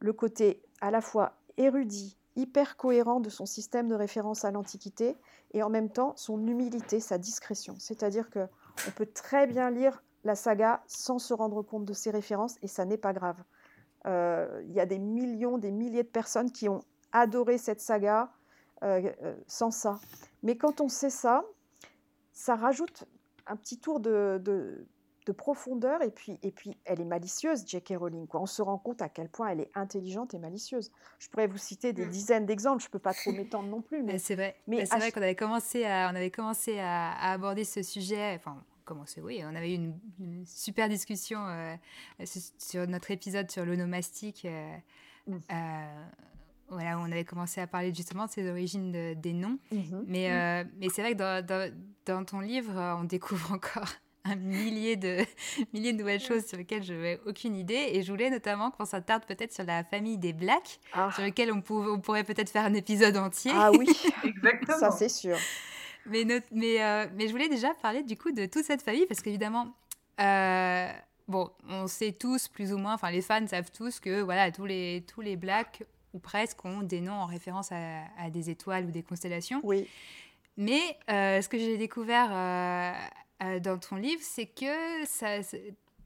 le 0.00 0.12
côté 0.12 0.62
à 0.80 0.90
la 0.90 1.00
fois 1.00 1.34
érudit, 1.56 2.16
hyper 2.38 2.76
cohérent 2.76 3.20
de 3.20 3.28
son 3.28 3.46
système 3.46 3.88
de 3.88 3.94
référence 3.94 4.44
à 4.44 4.50
l'Antiquité 4.50 5.16
et 5.52 5.62
en 5.62 5.70
même 5.70 5.90
temps 5.90 6.14
son 6.16 6.46
humilité, 6.46 7.00
sa 7.00 7.18
discrétion. 7.18 7.74
C'est-à-dire 7.78 8.30
que 8.30 8.46
on 8.86 8.90
peut 8.92 9.06
très 9.06 9.46
bien 9.46 9.70
lire 9.70 10.02
la 10.24 10.34
saga 10.34 10.82
sans 10.86 11.18
se 11.18 11.34
rendre 11.34 11.62
compte 11.62 11.84
de 11.84 11.92
ses 11.92 12.10
références 12.10 12.56
et 12.62 12.68
ça 12.68 12.84
n'est 12.84 12.96
pas 12.96 13.12
grave. 13.12 13.36
Euh, 14.06 14.62
il 14.66 14.72
y 14.72 14.80
a 14.80 14.86
des 14.86 14.98
millions, 14.98 15.58
des 15.58 15.72
milliers 15.72 16.04
de 16.04 16.08
personnes 16.08 16.52
qui 16.52 16.68
ont 16.68 16.80
adoré 17.12 17.58
cette 17.58 17.80
saga 17.80 18.30
euh, 18.84 19.10
euh, 19.22 19.34
sans 19.48 19.72
ça. 19.72 19.98
Mais 20.44 20.56
quand 20.56 20.80
on 20.80 20.88
sait 20.88 21.10
ça, 21.10 21.44
ça 22.32 22.54
rajoute 22.54 23.04
un 23.48 23.56
petit 23.56 23.78
tour 23.78 23.98
de, 23.98 24.40
de 24.44 24.86
profondeur 25.32 26.02
et 26.02 26.10
puis, 26.10 26.38
et 26.42 26.50
puis 26.50 26.76
elle 26.84 27.00
est 27.00 27.04
malicieuse, 27.04 27.66
J.K. 27.66 27.94
Rowling. 27.98 28.26
Quoi. 28.26 28.40
On 28.40 28.46
se 28.46 28.62
rend 28.62 28.78
compte 28.78 29.02
à 29.02 29.08
quel 29.08 29.28
point 29.28 29.48
elle 29.48 29.60
est 29.60 29.70
intelligente 29.74 30.34
et 30.34 30.38
malicieuse. 30.38 30.90
Je 31.18 31.28
pourrais 31.28 31.46
vous 31.46 31.58
citer 31.58 31.92
des 31.92 32.06
mm. 32.06 32.10
dizaines 32.10 32.46
d'exemples, 32.46 32.82
je 32.82 32.88
ne 32.88 32.92
peux 32.92 32.98
pas 32.98 33.14
trop 33.14 33.32
m'étendre 33.32 33.68
non 33.68 33.82
plus. 33.82 34.02
Mais 34.04 34.18
c'est 34.18 34.34
vrai, 34.34 34.56
mais 34.66 34.86
c'est 34.86 34.96
vrai 34.96 35.12
qu'on 35.12 35.22
avait 35.22 35.34
commencé, 35.34 35.84
à, 35.84 36.10
on 36.12 36.16
avait 36.16 36.30
commencé 36.30 36.78
à, 36.78 37.12
aborder 37.32 37.64
ce 37.64 37.82
sujet, 37.82 38.34
enfin 38.36 38.62
commencé, 38.84 39.20
oui, 39.20 39.42
on 39.44 39.54
avait 39.54 39.72
eu 39.72 39.76
une, 40.18 40.46
super 40.46 40.88
discussion 40.88 41.46
euh, 41.46 41.74
sur 42.58 42.86
notre 42.86 43.10
épisode 43.10 43.50
sur 43.50 43.66
l'onomastique. 43.66 44.46
Euh, 44.46 44.76
mm. 45.26 45.34
euh, 45.52 46.04
voilà, 46.70 46.98
on 46.98 47.04
avait 47.04 47.24
commencé 47.24 47.60
à 47.60 47.66
parler 47.66 47.94
justement 47.94 48.26
de 48.26 48.30
ces 48.30 48.48
origines 48.48 49.14
des 49.14 49.32
noms. 49.32 49.58
Mm-hmm. 49.72 50.04
Mais, 50.06 50.64
mm. 50.64 50.70
mais 50.78 50.88
c'est 50.88 51.02
vrai 51.02 51.12
que 51.12 51.18
dans, 51.18 51.44
dans, 51.44 51.72
dans, 52.06 52.24
ton 52.24 52.40
livre, 52.40 52.72
on 52.98 53.04
découvre 53.04 53.52
encore 53.52 53.88
un 54.24 54.36
millier 54.36 54.96
de, 54.96 55.18
milliers 55.72 55.92
de 55.92 55.98
nouvelles 55.98 56.20
choses 56.20 56.46
sur 56.46 56.56
lesquelles 56.56 56.82
je 56.82 56.92
n'avais 56.92 57.20
aucune 57.26 57.56
idée. 57.56 57.90
Et 57.92 58.02
je 58.02 58.10
voulais 58.10 58.30
notamment 58.30 58.70
qu'on 58.70 58.84
s'attarde 58.84 59.24
peut-être 59.26 59.52
sur 59.52 59.64
la 59.64 59.84
famille 59.84 60.18
des 60.18 60.32
Blacks, 60.32 60.80
ah. 60.92 61.10
sur 61.14 61.24
lequel 61.24 61.52
on, 61.52 61.62
on 61.70 62.00
pourrait 62.00 62.24
peut-être 62.24 62.50
faire 62.50 62.64
un 62.64 62.74
épisode 62.74 63.16
entier. 63.16 63.52
Ah 63.54 63.70
oui, 63.72 63.88
exactement. 64.24 64.78
Ça, 64.78 64.90
c'est 64.90 65.08
sûr. 65.08 65.36
Mais, 66.06 66.24
mais, 66.52 66.82
euh, 66.82 67.06
mais 67.14 67.26
je 67.26 67.32
voulais 67.32 67.48
déjà 67.48 67.74
parler 67.74 68.02
du 68.02 68.16
coup 68.16 68.32
de 68.32 68.46
toute 68.46 68.64
cette 68.64 68.82
famille, 68.82 69.06
parce 69.06 69.20
qu'évidemment, 69.20 69.74
euh, 70.20 70.88
bon, 71.26 71.50
on 71.68 71.86
sait 71.86 72.12
tous 72.12 72.48
plus 72.48 72.72
ou 72.72 72.78
moins, 72.78 72.94
enfin 72.94 73.10
les 73.10 73.20
fans 73.20 73.46
savent 73.46 73.70
tous 73.70 74.00
que 74.00 74.22
voilà, 74.22 74.50
tous 74.50 74.64
les, 74.64 75.04
tous 75.12 75.20
les 75.20 75.36
Blacks, 75.36 75.84
ou 76.14 76.18
presque, 76.18 76.64
ont 76.64 76.82
des 76.82 77.00
noms 77.00 77.20
en 77.20 77.26
référence 77.26 77.70
à, 77.72 78.04
à 78.18 78.30
des 78.30 78.48
étoiles 78.48 78.86
ou 78.86 78.90
des 78.90 79.02
constellations. 79.02 79.60
Oui. 79.62 79.86
Mais 80.56 80.80
euh, 81.10 81.40
ce 81.40 81.48
que 81.48 81.58
j'ai 81.58 81.76
découvert 81.78 82.30
euh, 83.42 83.60
dans 83.60 83.78
ton 83.78 83.96
livre, 83.96 84.20
c'est 84.22 84.46
que 84.46 85.04
ça, 85.06 85.40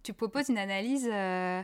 tu 0.02 0.12
proposes 0.12 0.48
une 0.48 0.58
analyse 0.58 1.08
euh, 1.10 1.62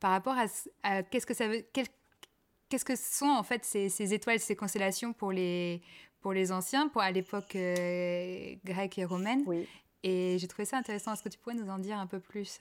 par 0.00 0.10
rapport 0.10 0.34
à, 0.82 1.02
qu'est-ce 1.04 1.26
que 1.26 1.34
ça 1.34 1.46
veut, 1.46 1.64
qu'est-ce 1.72 2.84
que 2.84 2.96
sont 2.96 3.28
en 3.28 3.44
fait 3.44 3.64
ces, 3.64 4.14
étoiles, 4.14 4.40
ces 4.40 4.56
constellations 4.56 5.12
pour 5.12 5.30
les, 5.30 5.82
pour 6.20 6.32
les 6.32 6.50
anciens, 6.50 6.88
pour 6.88 7.00
à 7.00 7.12
l'époque 7.12 7.54
euh, 7.54 8.54
grecque 8.64 8.98
et 8.98 9.04
romaine. 9.04 9.44
Oui. 9.46 9.68
Et 10.02 10.36
j'ai 10.38 10.48
trouvé 10.48 10.64
ça 10.64 10.76
intéressant. 10.76 11.12
Est-ce 11.12 11.22
que 11.22 11.28
tu 11.28 11.38
pourrais 11.38 11.54
nous 11.54 11.70
en 11.70 11.78
dire 11.78 11.98
un 11.98 12.06
peu 12.06 12.18
plus 12.18 12.58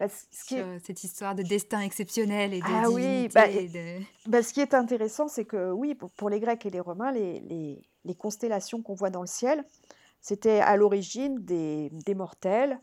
bah, 0.00 0.08
sur 0.08 0.64
cette 0.82 1.04
histoire 1.04 1.34
de 1.34 1.42
destin 1.42 1.80
exceptionnel 1.80 2.54
et 2.54 2.60
de 2.60 2.64
ah 2.66 2.90
oui, 2.90 3.28
bah, 3.28 3.44
bah, 4.26 4.42
ce 4.42 4.54
qui 4.54 4.60
est 4.60 4.72
intéressant, 4.72 5.28
c'est 5.28 5.44
que 5.44 5.70
oui, 5.70 5.94
pour, 5.94 6.10
pour, 6.12 6.30
les 6.30 6.40
Grecs 6.40 6.64
et 6.64 6.70
les 6.70 6.80
Romains, 6.80 7.12
les, 7.12 7.38
les, 7.40 7.82
les 8.06 8.14
constellations 8.14 8.80
qu'on 8.80 8.94
voit 8.94 9.10
dans 9.10 9.20
le 9.20 9.26
ciel, 9.26 9.62
c'était 10.20 10.60
à 10.60 10.76
l'origine 10.76 11.38
des, 11.44 11.90
mortels 12.14 12.78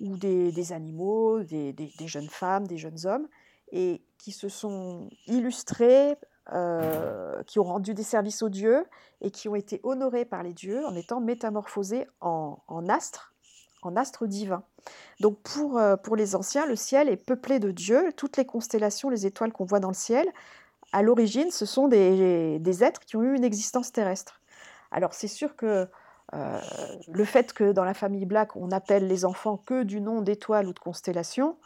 ou 0.00 0.16
des, 0.16 0.72
animaux, 0.72 1.40
des, 1.40 1.92
jeunes 2.06 2.28
femmes, 2.28 2.66
des 2.66 2.78
jeunes 2.78 3.06
hommes, 3.06 3.28
et 3.72 4.02
qui 4.18 4.32
se 4.32 4.48
sont 4.48 5.08
illustrés, 5.26 6.16
euh, 6.52 7.42
qui 7.44 7.60
ont 7.60 7.64
rendu 7.64 7.94
des 7.94 8.02
services 8.02 8.42
aux 8.42 8.48
dieux 8.48 8.84
et 9.20 9.30
qui 9.30 9.48
ont 9.48 9.54
été 9.54 9.80
honorés 9.84 10.24
par 10.24 10.42
les 10.42 10.52
dieux 10.52 10.84
en 10.84 10.96
étant 10.96 11.20
métamorphosés 11.20 12.06
en, 12.20 12.58
astres, 12.88 13.32
en 13.82 13.94
astres 13.94 14.26
divins. 14.26 14.64
Donc 15.20 15.40
pour, 15.42 15.78
euh, 15.78 15.96
pour 15.96 16.16
les 16.16 16.34
anciens, 16.34 16.66
le 16.66 16.74
ciel 16.74 17.08
est 17.08 17.16
peuplé 17.16 17.60
de 17.60 17.70
dieux, 17.70 18.12
toutes 18.16 18.36
les 18.36 18.44
constellations, 18.44 19.08
les 19.08 19.24
étoiles 19.24 19.52
qu'on 19.52 19.64
voit 19.64 19.78
dans 19.78 19.88
le 19.88 19.94
ciel, 19.94 20.26
à 20.92 21.02
l'origine, 21.02 21.50
ce 21.52 21.64
sont 21.64 21.86
des, 21.86 22.58
des, 22.58 22.84
êtres 22.84 23.00
qui 23.00 23.16
ont 23.16 23.22
eu 23.22 23.34
une 23.34 23.44
existence 23.44 23.92
terrestre. 23.92 24.40
Alors 24.90 25.14
c'est 25.14 25.28
sûr 25.28 25.54
que 25.56 25.88
euh, 26.34 26.58
le 27.12 27.24
fait 27.24 27.52
que 27.52 27.72
dans 27.72 27.84
la 27.84 27.92
famille 27.92 28.24
Black, 28.24 28.56
on 28.56 28.70
appelle 28.70 29.06
les 29.06 29.24
enfants 29.24 29.58
que 29.58 29.82
du 29.82 30.00
nom 30.00 30.22
d'étoiles 30.22 30.66
ou 30.66 30.72
de 30.72 30.78
constellations, 30.78 31.56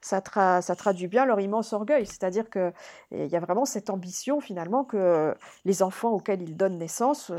ça, 0.00 0.20
traduit 0.22 1.08
bien 1.08 1.26
leur 1.26 1.40
immense 1.40 1.72
orgueil. 1.72 2.06
C'est-à-dire 2.06 2.48
qu'il 2.48 2.72
y 3.12 3.36
a 3.36 3.40
vraiment 3.40 3.66
cette 3.66 3.90
ambition 3.90 4.40
finalement 4.40 4.84
que 4.84 5.34
les 5.64 5.82
enfants 5.82 6.12
auxquels 6.12 6.42
ils 6.42 6.56
donnent 6.56 6.78
naissance 6.78 7.32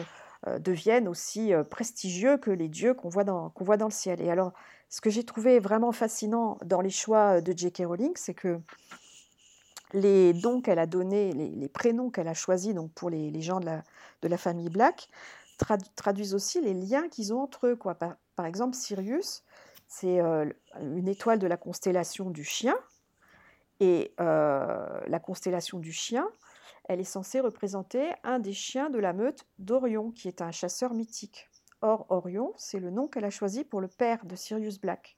euh, 0.47 0.59
deviennent 0.59 1.07
aussi 1.07 1.53
euh, 1.53 1.63
prestigieux 1.63 2.37
que 2.37 2.51
les 2.51 2.67
dieux 2.67 2.93
qu'on 2.93 3.09
voit, 3.09 3.23
dans, 3.23 3.51
le 3.57 3.89
ciel. 3.89 4.21
Et 4.21 4.29
alors, 4.29 4.53
ce 4.89 5.01
que 5.01 5.09
j'ai 5.09 5.23
trouvé 5.23 5.59
vraiment 5.59 5.91
fascinant 5.91 6.59
dans 6.63 6.81
les 6.81 6.91
choix 6.91 7.41
de 7.41 7.51
J.K. 7.57 7.83
Rowling, 7.87 8.11
c'est 8.15 8.35
que 8.35 8.59
les 9.93 10.33
dons 10.33 10.61
qu'elle 10.61 10.77
a 10.77 10.85
donnés, 10.85 11.31
les, 11.31 11.69
prénoms 11.69 12.11
qu'elle 12.11 12.27
a 12.27 12.35
choisis 12.35 12.75
donc 12.75 12.91
pour 12.91 13.09
les, 13.09 13.41
gens 13.41 13.59
de 13.59 14.27
la 14.27 14.37
famille 14.37 14.69
Black, 14.69 15.09
traduisent 15.57 16.33
aussi 16.33 16.61
les 16.61 16.73
liens 16.73 17.07
qu'ils 17.09 17.33
ont 17.33 17.41
entre 17.41 17.67
eux. 17.67 17.75
Quoi. 17.75 17.95
Par, 17.95 18.45
exemple, 18.45 18.75
Sirius, 18.75 19.43
c'est 19.87 20.19
euh, 20.19 20.49
une 20.81 21.07
étoile 21.07 21.39
de 21.39 21.47
la 21.47 21.57
constellation 21.57 22.29
du 22.29 22.43
chien. 22.43 22.75
Et 23.79 24.13
euh, 24.21 25.01
la 25.07 25.19
constellation 25.19 25.79
du 25.79 25.91
chien, 25.91 26.27
elle 26.85 27.01
est 27.01 27.03
censée 27.03 27.39
représenter 27.39 28.13
un 28.23 28.39
des 28.39 28.53
chiens 28.53 28.89
de 28.89 28.99
la 28.99 29.11
meute 29.11 29.45
d'Orion, 29.59 30.11
qui 30.11 30.27
est 30.27 30.41
un 30.41 30.51
chasseur 30.51 30.93
mythique. 30.93 31.49
Or, 31.81 32.05
Orion, 32.09 32.53
c'est 32.57 32.79
le 32.79 32.89
nom 32.89 33.07
qu'elle 33.07 33.25
a 33.25 33.29
choisi 33.29 33.63
pour 33.63 33.81
le 33.81 33.87
père 33.87 34.25
de 34.25 34.35
Sirius 34.35 34.79
Black. 34.79 35.17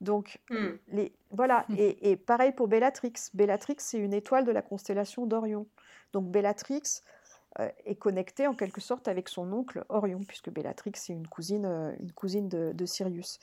Donc, 0.00 0.40
hmm. 0.50 0.70
les, 0.88 1.14
voilà. 1.30 1.64
Hmm. 1.68 1.76
Et, 1.78 2.10
et, 2.10 2.16
pareil 2.16 2.52
pour 2.52 2.66
Bellatrix. 2.66 3.12
Bellatrix, 3.34 3.76
c'est 3.78 3.98
une 3.98 4.14
étoile 4.14 4.44
de 4.44 4.50
la 4.50 4.62
constellation 4.62 5.26
d'Orion. 5.26 5.66
Donc, 6.12 6.30
Bellatrix, 6.30 6.82
est 7.58 7.96
connectée 7.96 8.46
en 8.46 8.54
quelque 8.54 8.80
sorte 8.80 9.08
avec 9.08 9.28
son 9.28 9.52
oncle 9.52 9.84
Orion, 9.88 10.20
puisque 10.26 10.50
Bellatrix 10.50 10.92
est 10.92 11.12
une 11.12 11.28
cousine, 11.28 11.66
une 12.00 12.12
cousine 12.12 12.48
de, 12.48 12.86
Sirius. 12.86 13.38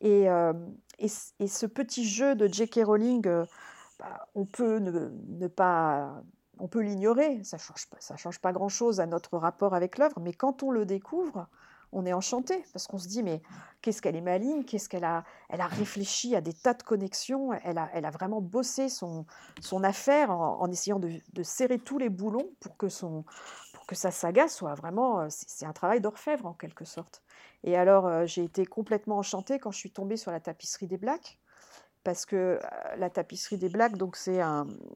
Et, 0.00 0.26
et, 0.98 1.08
ce 1.08 1.66
petit 1.66 2.08
jeu 2.08 2.34
de 2.34 2.46
J.K. 2.46 2.80
Rowling, 2.84 3.22
bah, 3.98 4.28
on 4.34 4.46
peut 4.46 4.78
ne, 4.78 5.46
pas 5.46 6.22
on 6.58 6.68
peut 6.68 6.80
l'ignorer, 6.80 7.42
ça 7.42 7.56
ne 7.56 7.60
change, 7.60 7.88
pas, 7.88 8.16
change 8.16 8.38
pas 8.38 8.52
grand-chose 8.52 9.00
à 9.00 9.06
notre 9.06 9.38
rapport 9.38 9.74
avec 9.74 9.98
l'œuvre, 9.98 10.20
mais 10.20 10.32
quand 10.32 10.62
on 10.62 10.70
le 10.70 10.84
découvre, 10.84 11.48
on 11.92 12.06
est 12.06 12.12
enchanté 12.12 12.64
parce 12.72 12.86
qu'on 12.86 12.98
se 12.98 13.08
dit 13.08 13.22
mais 13.22 13.42
qu'est-ce 13.82 14.00
qu'elle 14.00 14.16
est 14.16 14.20
maligne, 14.20 14.64
qu'est-ce 14.64 14.88
qu'elle 14.88 15.04
a, 15.04 15.24
elle 15.48 15.60
a 15.60 15.66
réfléchi 15.66 16.36
à 16.36 16.40
des 16.40 16.52
tas 16.52 16.74
de 16.74 16.82
connexions, 16.82 17.52
elle 17.64 17.78
a, 17.78 17.90
elle 17.92 18.04
a 18.04 18.10
vraiment 18.10 18.40
bossé 18.40 18.88
son, 18.88 19.26
son 19.60 19.82
affaire 19.82 20.30
en, 20.30 20.70
essayant 20.70 21.00
de, 21.00 21.42
serrer 21.42 21.78
tous 21.78 21.98
les 21.98 22.08
boulons 22.08 22.50
pour 22.60 22.76
que, 22.76 22.88
son, 22.88 23.24
pour 23.72 23.86
que 23.86 23.94
sa 23.94 24.10
saga 24.10 24.48
soit 24.48 24.74
vraiment, 24.74 25.28
c'est 25.30 25.66
un 25.66 25.72
travail 25.72 26.00
d'orfèvre 26.00 26.46
en 26.46 26.54
quelque 26.54 26.84
sorte. 26.84 27.22
Et 27.64 27.76
alors 27.76 28.06
euh, 28.06 28.26
j'ai 28.26 28.44
été 28.44 28.64
complètement 28.64 29.18
enchantée 29.18 29.58
quand 29.58 29.70
je 29.70 29.78
suis 29.78 29.90
tombée 29.90 30.16
sur 30.16 30.30
la 30.30 30.40
tapisserie 30.40 30.86
des 30.86 30.98
Blacks 30.98 31.38
parce 32.04 32.24
que 32.24 32.36
euh, 32.36 32.58
la 32.96 33.10
tapisserie 33.10 33.58
des 33.58 33.68
Blacks, 33.68 33.96
donc 33.96 34.16
c'est 34.16 34.40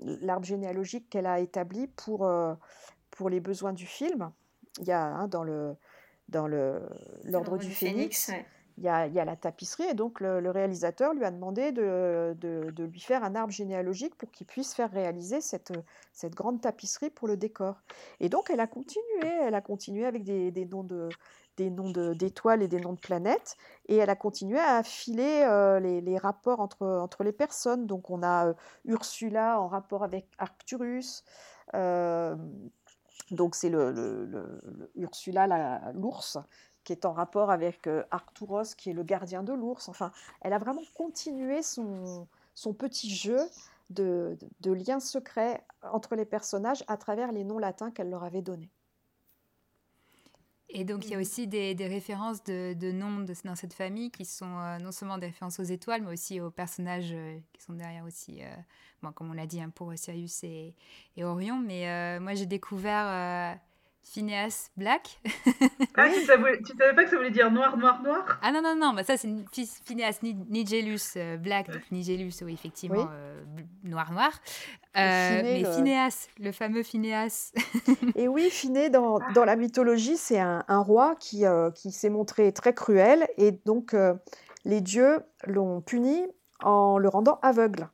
l'arbre 0.00 0.44
généalogique 0.44 1.08
qu'elle 1.10 1.26
a 1.26 1.40
établi 1.40 1.86
pour, 1.88 2.26
euh, 2.26 2.54
pour 3.10 3.28
les 3.28 3.40
besoins 3.40 3.72
du 3.72 3.86
film. 3.86 4.30
Il 4.80 4.86
y 4.86 4.92
a 4.92 5.04
hein, 5.04 5.28
dans 5.28 5.44
le 5.44 5.76
dans 6.28 6.46
l'ordre 6.46 7.58
du, 7.58 7.70
Phénix, 7.70 8.30
il, 8.78 8.84
y 8.84 8.88
a, 8.88 9.06
il, 9.06 9.14
y 9.14 9.20
a, 9.20 9.24
la 9.24 9.36
tapisserie 9.36 9.84
et 9.84 9.94
donc 9.94 10.20
le, 10.20 10.50
réalisateur 10.50 11.14
lui 11.14 11.24
a 11.24 11.30
demandé 11.30 11.70
de, 11.70 12.34
de, 12.40 12.70
de, 12.70 12.84
lui 12.84 13.00
faire 13.00 13.22
un 13.22 13.34
arbre 13.34 13.52
généalogique 13.52 14.14
pour 14.16 14.30
qu'il 14.30 14.46
puisse 14.46 14.74
faire 14.74 14.90
réaliser 14.90 15.40
cette, 15.40 15.72
cette 16.12 16.34
grande 16.34 16.60
tapisserie 16.60 17.10
pour 17.10 17.28
le 17.28 17.36
décor. 17.36 17.82
Et 18.20 18.28
donc 18.28 18.50
elle 18.50 18.60
a 18.60 18.66
continué, 18.66 19.28
elle 19.42 19.54
a 19.54 19.60
continué 19.60 20.06
avec 20.06 20.24
des, 20.24 20.50
des 20.50 20.64
noms 20.64 20.84
de 20.84 21.08
des 21.56 21.70
noms 21.70 21.90
d'étoiles 21.90 22.62
et 22.62 22.68
des 22.68 22.80
noms 22.80 22.92
de 22.92 23.00
planètes. 23.00 23.56
Et 23.88 23.96
elle 23.96 24.10
a 24.10 24.16
continué 24.16 24.58
à 24.58 24.76
affiler 24.76 25.44
euh, 25.46 25.80
les, 25.80 26.18
rapports 26.18 26.60
entre, 26.60 26.86
entre 26.86 27.24
les 27.24 27.32
personnes. 27.32 27.86
Donc 27.86 28.10
on 28.10 28.22
a 28.22 28.48
euh, 28.48 28.54
Ursula 28.84 29.60
en 29.60 29.68
rapport 29.68 30.04
avec 30.04 30.26
Arcturus. 30.38 31.24
Euh, 31.74 32.36
donc 33.30 33.54
c'est 33.54 33.70
le, 33.70 34.60
Ursula, 34.94 35.92
l'ours, 35.94 36.38
qui 36.84 36.92
est 36.92 37.04
en 37.04 37.12
rapport 37.12 37.50
avec 37.50 37.88
Arcturos, 38.10 38.74
qui 38.76 38.90
est 38.90 38.92
le 38.92 39.02
gardien 39.02 39.42
de 39.42 39.52
l'ours. 39.52 39.88
Enfin, 39.88 40.12
elle 40.42 40.52
a 40.52 40.58
vraiment 40.58 40.82
continué 40.94 41.62
son, 41.62 42.26
petit 42.78 43.14
jeu 43.14 43.40
de, 43.90 44.36
de 44.60 44.72
liens 44.72 45.00
secrets 45.00 45.64
entre 45.82 46.14
les 46.14 46.24
personnages 46.24 46.84
à 46.86 46.96
travers 46.96 47.32
les 47.32 47.44
noms 47.44 47.58
latins 47.58 47.90
qu'elle 47.90 48.10
leur 48.10 48.24
avait 48.24 48.42
donnés. 48.42 48.70
Et 50.70 50.84
donc, 50.84 51.04
il 51.04 51.10
y 51.10 51.14
a 51.14 51.18
mmh. 51.18 51.20
aussi 51.20 51.46
des, 51.46 51.74
références 51.80 52.42
de, 52.42 52.92
noms 52.92 53.24
dans 53.44 53.54
cette 53.54 53.74
famille 53.74 54.10
qui 54.10 54.24
sont 54.24 54.58
euh, 54.58 54.78
non 54.78 54.92
seulement 54.92 55.18
des 55.18 55.26
références 55.26 55.60
aux 55.60 55.64
étoiles, 55.64 56.02
mais 56.02 56.12
aussi 56.12 56.40
aux 56.40 56.50
personnages 56.50 57.12
euh, 57.12 57.38
qui 57.52 57.62
sont 57.62 57.74
derrière 57.74 58.04
aussi, 58.04 58.42
euh, 58.42 58.54
bon, 59.02 59.12
comme 59.12 59.30
on 59.30 59.34
l'a 59.34 59.46
dit, 59.46 59.60
hein, 59.60 59.70
pour 59.70 59.92
Sirius 59.96 60.42
et, 60.42 60.74
et 61.16 61.24
Orion. 61.24 61.58
Mais 61.58 62.18
moi, 62.20 62.34
j'ai 62.34 62.46
découvert 62.46 63.58
Phineas 64.04 64.70
Black. 64.76 65.20
ah, 65.96 66.08
tu, 66.12 66.24
savais, 66.24 66.60
savais 66.78 66.94
pas 66.94 67.04
que 67.04 67.10
ça 67.10 67.16
voulait 67.16 67.30
dire 67.30 67.50
noir, 67.50 67.76
noir, 67.76 68.02
noir? 68.02 68.38
Ah 68.42 68.52
non, 68.52 68.62
non, 68.62 68.76
non, 68.76 68.92
bah 68.92 69.02
ça 69.02 69.16
c'est 69.16 69.28
Phineas 69.84 70.20
Nigellus 70.22 71.18
Black, 71.38 71.70
donc 71.70 71.82
Nigellus, 71.90 72.34
oui, 72.42 72.52
effectivement, 72.54 73.08
noir, 73.82 74.12
noir. 74.12 74.32
Euh, 74.96 75.40
mais 75.42 75.64
Phineas, 75.64 76.28
le 76.38 76.52
fameux 76.52 76.84
Phineas. 76.84 77.52
et 78.14 78.28
oui, 78.28 78.48
Phiné, 78.50 78.90
dans, 78.90 79.18
dans 79.34 79.44
la 79.44 79.56
mythologie, 79.56 80.16
c'est 80.16 80.38
un, 80.38 80.64
un, 80.68 80.78
roi 80.78 81.16
qui, 81.18 81.46
euh, 81.46 81.70
qui 81.72 81.90
s'est 81.90 82.10
montré 82.10 82.52
très 82.52 82.74
cruel 82.74 83.26
et 83.36 83.50
donc 83.64 83.94
euh, 83.94 84.14
les 84.64 84.80
dieux 84.80 85.20
l'ont 85.46 85.80
puni 85.80 86.24
en 86.62 86.98
le 86.98 87.08
rendant 87.08 87.40
aveugle. 87.42 87.88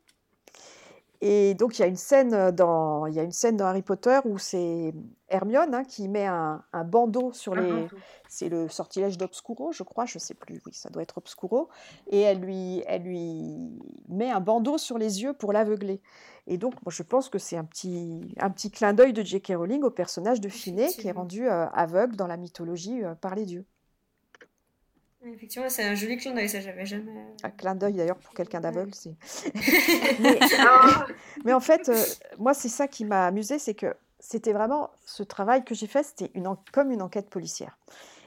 Et 1.22 1.54
donc 1.54 1.78
il 1.78 1.82
y 1.82 1.84
a 1.84 1.88
une 1.88 1.96
scène 1.96 2.50
dans, 2.50 3.06
il 3.06 3.14
y 3.14 3.20
a 3.20 3.22
une 3.22 3.32
scène 3.32 3.56
dans 3.56 3.66
Harry 3.66 3.82
Potter 3.82 4.20
où 4.24 4.38
c'est 4.38 4.94
Hermione 5.28 5.74
hein, 5.74 5.84
qui 5.84 6.08
met 6.08 6.24
un, 6.24 6.64
un, 6.72 6.84
bandeau 6.84 7.32
sur 7.32 7.54
les, 7.54 7.86
c'est 8.28 8.48
le 8.48 8.68
sortilège 8.68 9.18
d'Obscuro, 9.18 9.72
je 9.72 9.82
crois, 9.82 10.06
je 10.06 10.18
sais 10.18 10.34
plus, 10.34 10.62
oui, 10.64 10.72
ça 10.72 10.88
doit 10.88 11.02
être 11.02 11.18
Obscuro, 11.18 11.68
et 12.06 12.20
elle 12.20 12.40
lui, 12.40 12.82
elle 12.86 13.02
lui 13.02 13.70
met 14.08 14.30
un 14.30 14.40
bandeau 14.40 14.78
sur 14.78 14.98
les 14.98 15.22
yeux 15.22 15.32
pour 15.34 15.52
l'aveugler. 15.52 16.00
Et 16.46 16.58
donc, 16.58 16.74
moi, 16.84 16.92
je 16.92 17.02
pense 17.02 17.28
que 17.28 17.38
c'est 17.38 17.56
un 17.56 17.64
petit, 17.64 18.34
un 18.38 18.50
petit 18.50 18.70
clin 18.70 18.92
d'œil 18.92 19.12
de 19.12 19.22
J.K. 19.22 19.52
Rowling 19.56 19.82
au 19.82 19.90
personnage 19.90 20.40
de 20.40 20.48
Finet 20.48 20.88
qui 20.88 21.06
est 21.06 21.12
rendu 21.12 21.48
euh, 21.48 21.66
aveugle 21.68 22.16
dans 22.16 22.26
la 22.26 22.36
mythologie 22.36 23.04
euh, 23.04 23.14
par 23.14 23.34
les 23.34 23.44
dieux. 23.44 23.66
Effectivement, 25.26 25.68
c'est 25.68 25.84
un 25.84 25.94
joli 25.94 26.16
clin 26.16 26.32
d'œil, 26.32 26.48
ça 26.48 26.60
j'avais 26.60 26.86
jamais. 26.86 27.10
Euh, 27.10 27.46
un 27.46 27.50
clin 27.50 27.74
d'œil 27.74 27.94
d'ailleurs 27.94 28.18
pour 28.18 28.32
quelqu'un 28.32 28.60
d'aveugle, 28.60 28.94
c'est. 28.94 29.14
mais, 31.44 31.52
en 31.52 31.60
fait, 31.60 31.90
moi 32.38 32.54
c'est 32.54 32.68
ça 32.68 32.88
qui 32.88 33.04
m'a 33.04 33.26
amusé, 33.26 33.58
c'est 33.58 33.74
que 33.74 33.94
c'était 34.18 34.52
vraiment 34.52 34.90
ce 35.04 35.22
travail 35.22 35.64
que 35.64 35.74
j'ai 35.74 35.86
fait, 35.86 36.02
c'était 36.02 36.30
une 36.34 36.48
comme 36.72 36.90
une 36.90 37.02
enquête 37.02 37.28
policière. 37.28 37.76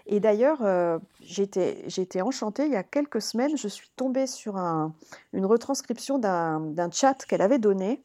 Et 0.05 0.19
d'ailleurs, 0.19 0.59
euh, 0.61 0.99
j'ai 1.21 1.43
été 1.43 2.21
enchantée. 2.21 2.65
Il 2.65 2.71
y 2.71 2.75
a 2.75 2.83
quelques 2.83 3.21
semaines, 3.21 3.55
je 3.57 3.67
suis 3.67 3.89
tombée 3.95 4.27
sur 4.27 4.57
une 4.57 5.45
retranscription 5.45 6.19
d'un 6.19 6.91
chat 6.91 7.25
qu'elle 7.25 7.41
avait 7.41 7.59
donné, 7.59 8.03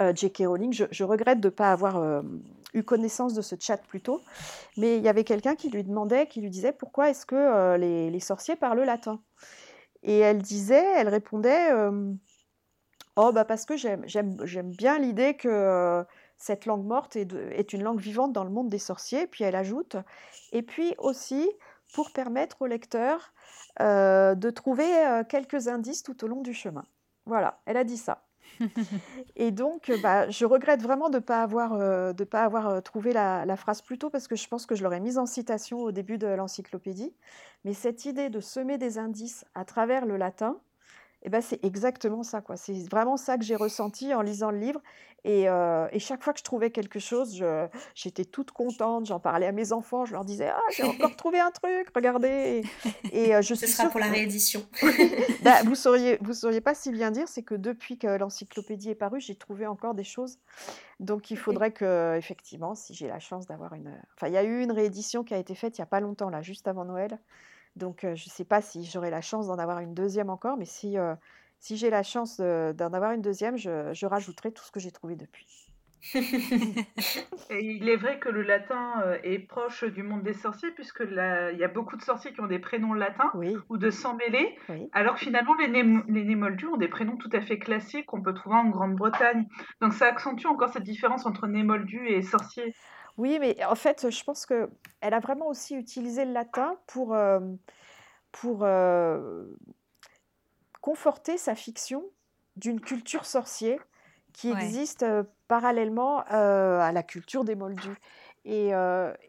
euh, 0.00 0.12
J.K. 0.14 0.44
Rowling. 0.46 0.72
Je, 0.72 1.04
regrette 1.04 1.40
de 1.40 1.48
ne 1.48 1.50
pas 1.50 1.72
avoir 1.72 1.96
euh, 1.96 2.22
eu 2.76 2.84
connaissance 2.84 3.34
de 3.34 3.42
ce 3.42 3.56
chat 3.58 3.78
plus 3.78 4.00
tôt, 4.00 4.20
mais 4.76 4.96
il 4.96 5.02
y 5.02 5.08
avait 5.08 5.24
quelqu'un 5.24 5.54
qui 5.54 5.70
lui 5.70 5.84
demandait, 5.84 6.26
qui 6.26 6.40
lui 6.40 6.50
disait 6.50 6.72
pourquoi 6.72 7.10
est-ce 7.10 7.26
que 7.26 7.76
les, 7.76 8.20
sorciers 8.20 8.56
parlent 8.56 8.82
latin? 8.82 9.20
Et 10.02 10.18
elle 10.18 10.42
disait, 10.42 10.84
elle 10.96 11.08
répondait, 11.08 11.70
oh 13.16 13.32
bah 13.32 13.44
parce 13.44 13.64
que 13.64 13.76
j'aime 13.76 14.70
bien 14.70 14.98
l'idée 14.98 15.34
que 15.34 16.04
cette 16.36 16.66
langue 16.66 16.84
morte 16.84 17.16
est, 17.16 17.72
une 17.72 17.82
langue 17.82 18.00
vivante 18.00 18.32
dans 18.32 18.44
le 18.44 18.50
monde 18.50 18.68
des 18.68 18.78
sorciers. 18.78 19.26
Puis 19.26 19.44
elle 19.44 19.56
ajoute, 19.56 19.96
et 20.52 20.62
puis 20.62 20.94
aussi 20.98 21.48
pour 21.94 22.10
permettre 22.10 22.62
au 22.62 22.66
lecteur 22.66 23.32
euh, 23.80 24.34
de 24.34 24.50
trouver 24.50 25.06
euh, 25.06 25.24
quelques 25.24 25.68
indices 25.68 26.02
tout 26.02 26.24
au 26.24 26.28
long 26.28 26.42
du 26.42 26.52
chemin. 26.52 26.84
Voilà, 27.26 27.60
elle 27.66 27.76
a 27.76 27.84
dit 27.84 27.96
ça. 27.96 28.25
et 29.36 29.50
donc, 29.50 29.92
bah, 30.02 30.28
je 30.30 30.44
regrette 30.44 30.82
vraiment 30.82 31.08
de 31.08 31.16
ne 31.16 31.20
pas 31.20 31.42
avoir, 31.42 31.74
euh, 31.74 32.12
avoir 32.32 32.82
trouvé 32.82 33.12
la, 33.12 33.44
la, 33.44 33.56
phrase 33.56 33.82
plus 33.82 33.98
tôt 33.98 34.10
parce 34.10 34.28
que 34.28 34.36
je 34.36 34.48
pense 34.48 34.66
que 34.66 34.74
je 34.74 34.82
l'aurais 34.82 35.00
mise 35.00 35.18
en 35.18 35.26
citation 35.26 35.78
au 35.80 35.92
début 35.92 36.18
de 36.18 36.26
l'encyclopédie. 36.26 37.14
Mais 37.64 37.74
cette 37.74 38.04
idée 38.04 38.30
de 38.30 38.40
semer 38.40 38.78
des 38.78 38.98
indices 38.98 39.44
à 39.54 39.64
travers 39.64 40.06
le 40.06 40.16
latin, 40.16 40.58
eh 41.26 41.28
ben, 41.28 41.40
c'est 41.42 41.62
exactement 41.64 42.22
ça. 42.22 42.40
quoi. 42.40 42.56
C'est 42.56 42.88
vraiment 42.88 43.16
ça 43.16 43.36
que 43.36 43.44
j'ai 43.44 43.56
ressenti 43.56 44.14
en 44.14 44.22
lisant 44.22 44.52
le 44.52 44.58
livre. 44.58 44.80
Et, 45.24 45.48
euh, 45.48 45.88
et, 45.90 45.98
chaque 45.98 46.22
fois 46.22 46.32
que 46.32 46.38
je 46.38 46.44
trouvais 46.44 46.70
quelque 46.70 47.00
chose, 47.00 47.44
j'étais 47.96 48.24
toute 48.24 48.52
contente. 48.52 49.06
J'en 49.06 49.18
parlais 49.18 49.46
à 49.46 49.50
mes 49.50 49.72
enfants. 49.72 50.04
Je 50.04 50.12
leur 50.12 50.24
disais 50.24 50.46
Ah, 50.48 50.60
j'ai 50.70 50.84
encore 50.84 51.16
trouvé 51.16 51.40
un 51.40 51.50
truc, 51.50 51.88
regardez. 51.96 52.62
Et, 53.10 53.34
euh, 53.34 53.42
je 53.42 53.56
Ce 53.56 53.66
sera 53.66 53.88
pour 53.88 53.98
la 53.98 54.06
réédition. 54.06 54.64
bah, 55.42 55.62
vous 55.64 55.70
ne 55.70 55.74
sauriez, 55.74 56.18
vous 56.20 56.32
sauriez 56.32 56.60
pas 56.60 56.76
si 56.76 56.92
bien 56.92 57.10
dire, 57.10 57.26
c'est 57.26 57.42
que 57.42 57.56
depuis 57.56 57.98
que 57.98 58.06
l'encyclopédie 58.06 58.90
est 58.90 58.94
parue, 58.94 59.20
j'ai 59.20 59.34
trouvé 59.34 59.66
encore 59.66 59.94
des 59.94 60.04
choses. 60.04 60.38
Donc 61.00 61.32
il 61.32 61.36
faudrait 61.36 61.72
que, 61.72 62.16
effectivement, 62.16 62.76
si 62.76 62.94
j'ai 62.94 63.08
la 63.08 63.18
chance 63.18 63.48
d'avoir 63.48 63.74
une. 63.74 63.92
Enfin, 64.14 64.28
il 64.28 64.32
y 64.32 64.38
a 64.38 64.44
eu 64.44 64.62
une 64.62 64.70
réédition 64.70 65.24
qui 65.24 65.34
a 65.34 65.38
été 65.38 65.56
faite 65.56 65.76
il 65.76 65.80
n'y 65.80 65.84
a 65.84 65.86
pas 65.86 65.98
longtemps, 65.98 66.30
là, 66.30 66.40
juste 66.40 66.68
avant 66.68 66.84
Noël. 66.84 67.18
Donc, 67.76 68.00
je 68.02 68.08
ne 68.08 68.30
sais 68.30 68.44
pas 68.44 68.60
si 68.60 68.84
j'aurai 68.84 69.10
la 69.10 69.20
chance 69.20 69.46
d'en 69.46 69.58
avoir 69.58 69.80
une 69.80 69.94
deuxième 69.94 70.30
encore, 70.30 70.56
mais 70.56 70.64
si, 70.64 70.96
si 71.60 71.76
j'ai 71.76 71.90
la 71.90 72.02
chance 72.02 72.40
d'en 72.40 72.92
avoir 72.92 73.12
une 73.12 73.22
deuxième, 73.22 73.56
je, 73.56 73.92
je, 73.92 74.06
rajouterai 74.06 74.52
tout 74.52 74.64
ce 74.64 74.72
que 74.72 74.80
j'ai 74.80 74.90
trouvé 74.90 75.14
depuis. 75.14 75.66
Et 77.50 77.64
il 77.64 77.88
est 77.88 77.96
vrai 77.96 78.18
que 78.18 78.28
le 78.28 78.42
latin 78.42 79.02
est 79.22 79.38
proche 79.38 79.84
du 79.84 80.02
monde 80.02 80.22
des 80.22 80.34
sorciers, 80.34 80.70
puisque 80.70 81.02
il 81.08 81.58
y 81.58 81.64
a 81.64 81.68
beaucoup 81.68 81.96
de 81.96 82.02
sorciers 82.02 82.32
qui 82.32 82.40
ont 82.40 82.46
des 82.46 82.58
prénoms 82.58 82.94
latins 82.94 83.30
ou 83.68 83.76
de 83.76 83.90
sang 83.90 84.14
mêlés, 84.14 84.56
alors 84.92 85.14
que 85.14 85.20
finalement 85.20 85.54
les, 85.54 85.66
les 85.68 86.24
Némoldus 86.24 86.68
ont 86.68 86.76
des 86.76 86.88
prénoms 86.88 87.16
tout 87.16 87.30
à 87.32 87.40
fait 87.40 87.58
classiques 87.58 88.06
qu'on 88.06 88.22
peut 88.22 88.34
trouver 88.34 88.56
en 88.56 88.68
Grande-Bretagne. 88.68 89.46
Donc 89.80 89.92
ça 89.92 90.06
accentue 90.06 90.46
encore 90.46 90.68
cette 90.68 90.84
différence 90.84 91.26
entre 91.26 91.46
Némoldus 91.46 92.08
et 92.08 92.22
sorciers. 92.22 92.74
Oui, 93.16 93.38
mais 93.40 93.64
en 93.64 93.74
fait, 93.74 94.10
je 94.10 94.24
pense 94.24 94.44
qu'elle 94.44 94.68
a 95.00 95.20
vraiment 95.20 95.48
aussi 95.48 95.74
utilisé 95.74 96.24
le 96.24 96.32
latin 96.32 96.76
pour, 96.86 97.14
euh, 97.14 97.40
pour 98.30 98.60
euh, 98.62 99.44
conforter 100.80 101.38
sa 101.38 101.54
fiction 101.54 102.04
d'une 102.56 102.80
culture 102.80 103.24
sorcier 103.24 103.78
qui 104.32 104.50
existe 104.50 105.02
euh, 105.02 105.22
parallèlement 105.48 106.20
à 106.28 106.92
la 106.92 107.02
culture 107.02 107.44
des 107.44 107.54
Moldus. 107.54 107.96
Et, 108.48 108.70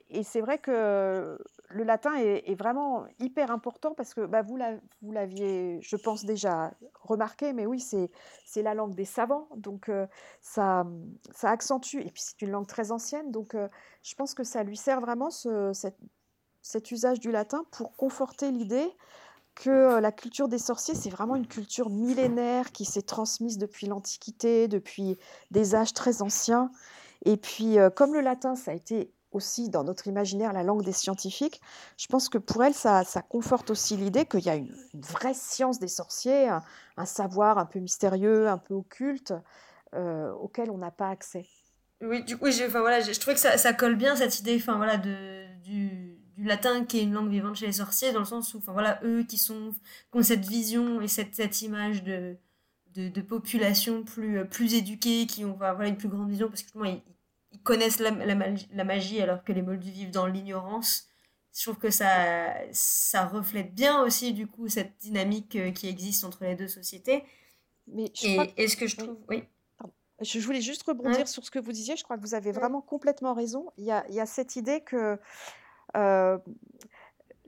et 0.09 0.23
c'est 0.23 0.41
vrai 0.41 0.59
que 0.59 1.37
le 1.69 1.83
latin 1.83 2.13
est, 2.15 2.53
vraiment 2.53 3.05
hyper 3.19 3.49
important 3.49 3.95
parce 3.95 4.13
que 4.13 4.25
bah, 4.25 4.43
vous 4.43 5.11
l'aviez, 5.11 5.79
je 5.81 5.95
pense, 5.95 6.23
déjà 6.23 6.71
remarqué, 7.01 7.51
mais 7.51 7.65
oui, 7.65 7.79
c'est 7.79 8.61
la 8.61 8.75
langue 8.75 8.93
des 8.93 9.05
savants, 9.05 9.47
donc 9.55 9.91
ça, 10.41 10.85
ça 11.31 11.49
accentue, 11.49 11.97
et 11.97 12.11
puis 12.11 12.21
c'est 12.21 12.41
une 12.43 12.51
langue 12.51 12.67
très 12.67 12.91
ancienne, 12.91 13.31
donc 13.31 13.55
je 14.03 14.15
pense 14.15 14.35
que 14.35 14.43
ça 14.43 14.63
lui 14.63 14.77
sert 14.77 15.01
vraiment 15.01 15.31
ce, 15.31 15.71
cet 16.61 16.91
usage 16.91 17.19
du 17.19 17.31
latin 17.31 17.65
pour 17.71 17.95
conforter 17.95 18.51
l'idée 18.51 18.91
que 19.55 19.99
la 19.99 20.11
culture 20.11 20.47
des 20.47 20.59
sorciers, 20.59 20.93
c'est 20.93 21.09
vraiment 21.09 21.35
une 21.35 21.47
culture 21.47 21.89
millénaire 21.89 22.71
qui 22.71 22.85
s'est 22.85 23.01
transmise 23.01 23.57
depuis 23.57 23.87
l'Antiquité, 23.87 24.67
depuis 24.67 25.17
des 25.49 25.73
âges 25.73 25.93
très 25.93 26.21
anciens. 26.21 26.69
Et 27.25 27.37
puis, 27.37 27.77
comme 27.95 28.13
le 28.13 28.21
latin, 28.21 28.55
ça 28.55 28.71
a 28.71 28.73
été 28.73 29.11
aussi 29.31 29.69
dans 29.69 29.83
notre 29.83 30.07
imaginaire 30.07 30.53
la 30.53 30.63
langue 30.63 30.83
des 30.83 30.91
scientifiques, 30.91 31.61
je 31.97 32.07
pense 32.07 32.29
que 32.29 32.37
pour 32.37 32.63
elle, 32.63 32.73
ça, 32.73 33.03
conforte 33.29 33.69
aussi 33.69 33.97
l'idée 33.97 34.25
qu'il 34.25 34.41
y 34.41 34.49
a 34.49 34.55
une, 34.55 34.73
vraie 34.93 35.33
science 35.33 35.79
des 35.79 35.87
sorciers, 35.87 36.49
un, 36.97 37.05
savoir 37.05 37.57
un 37.57 37.65
peu 37.65 37.79
mystérieux, 37.79 38.47
un 38.47 38.57
peu 38.57 38.73
occulte, 38.73 39.33
euh, 39.95 40.31
auquel 40.33 40.69
on 40.71 40.77
n'a 40.77 40.91
pas 40.91 41.09
accès. 41.09 41.45
Oui, 42.01 42.23
du 42.23 42.37
coup, 42.37 42.47
enfin, 42.47 42.81
voilà, 42.81 42.99
je, 43.01 43.11
trouvais 43.19 43.35
que 43.35 43.39
ça, 43.39 43.73
colle 43.73 43.95
bien 43.95 44.15
cette 44.15 44.39
idée 44.39 44.57
enfin, 44.57 44.75
voilà, 44.75 44.97
du, 44.97 46.17
latin 46.37 46.85
qui 46.85 46.99
est 46.99 47.03
une 47.03 47.13
langue 47.13 47.29
vivante 47.29 47.55
chez 47.55 47.65
les 47.65 47.73
sorciers, 47.73 48.11
dans 48.11 48.19
le 48.19 48.25
sens 48.25 48.53
où 48.53 48.57
enfin, 48.57 48.73
voilà, 48.73 48.99
eux 49.03 49.23
qui, 49.23 49.41
ont 49.51 50.21
cette 50.21 50.45
vision 50.45 51.01
et 51.01 51.07
cette 51.07 51.61
image 51.61 52.03
de, 52.03 52.37
de, 52.97 53.21
population 53.21 54.03
plus, 54.03 54.45
plus 54.47 54.73
éduquée, 54.73 55.25
qui 55.27 55.45
ont 55.45 55.53
voilà, 55.53 55.87
une 55.87 55.97
plus 55.97 56.09
grande 56.09 56.29
vision, 56.29 56.47
parce 56.47 56.63
que 56.63 56.69
ils, 56.85 57.01
ils 57.51 57.61
connaissent 57.61 57.99
la, 57.99 58.11
la, 58.11 58.83
magie 58.83 59.21
alors 59.21 59.43
que 59.43 59.51
les 59.51 59.61
Moldus 59.61 59.91
vivent 59.91 60.11
dans 60.11 60.27
l'ignorance. 60.27 61.07
Je 61.53 61.63
trouve 61.63 61.77
que 61.77 61.89
ça, 61.89 62.53
ça 62.71 63.25
reflète 63.25 63.73
bien 63.73 64.03
aussi 64.03 64.33
du 64.33 64.45
coup 64.45 64.67
cette 64.67 64.97
dynamique 64.99 65.55
euh, 65.55 65.71
qui 65.71 65.87
existe 65.87 66.23
entre 66.23 66.43
les 66.43 66.55
deux 66.55 66.67
sociétés. 66.67 67.23
Mais 67.87 68.11
et 68.23 68.53
est-ce 68.57 68.77
que 68.77 68.87
je 68.87 68.97
trouve... 68.97 69.17
Oui. 69.29 69.43
Je 70.19 70.39
voulais 70.39 70.61
juste 70.61 70.83
rebondir 70.83 71.27
sur 71.27 71.45
ce 71.45 71.51
que 71.51 71.59
vous 71.59 71.71
disiez. 71.71 71.95
Je 71.95 72.03
crois 72.03 72.17
que 72.17 72.21
vous 72.21 72.33
avez 72.33 72.51
vraiment 72.51 72.81
complètement 72.81 73.33
raison. 73.33 73.71
Il 73.77 73.85
y 73.85 73.91
a, 73.91 74.03
il 74.09 74.15
y 74.15 74.19
a 74.19 74.25
cette 74.25 74.55
idée 74.55 74.81
que 74.81 75.19
euh, 75.95 76.37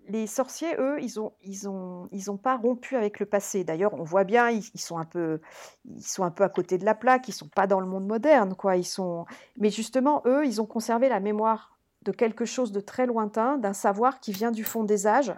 les 0.10 0.26
sorciers, 0.28 0.76
eux, 0.80 1.00
ils 1.02 1.19
n'ont 1.19 1.32
ils 1.43 1.69
ont, 1.69 2.10
ils 2.12 2.32
ont 2.32 2.38
pas 2.38 2.58
rompu 2.58 2.95
avec 2.95 3.19
le 3.19 3.26
passé. 3.26 3.63
D'ailleurs, 3.63 3.93
on 3.93 4.04
voit 4.04 4.24
bien, 4.24 4.50
ils, 4.50 4.80
sont 4.80 4.98
un 4.98 5.06
peu, 5.06 5.39
ils 5.86 6.04
sont 6.04 6.24
un 6.24 6.32
peu 6.32 6.43
à 6.43 6.50
côté 6.50 6.78
de 6.78 6.86
la 6.86 6.95
plaque. 6.95 7.28
Ils 7.28 7.34
sont 7.34 7.48
pas 7.48 7.67
dans 7.67 7.80
le 7.80 7.88
monde 7.88 8.08
moderne, 8.08 8.56
quoi. 8.56 8.76
Ils 8.76 8.86
sont, 8.86 9.26
mais 9.58 9.69
justement, 9.69 10.24
eux, 10.26 10.45
ils 10.45 10.62
ont 10.62 10.65
conservé 10.65 11.10
la 11.10 11.19
mémoire 11.19 11.78
de 12.04 12.12
quelque 12.12 12.45
chose 12.45 12.72
de 12.72 12.80
très 12.80 13.06
lointain, 13.06 13.58
d'un 13.58 13.74
savoir 13.74 14.19
qui 14.19 14.32
vient 14.32 14.52
du 14.52 14.63
fond 14.63 14.84
des 14.84 15.06
âges, 15.06 15.34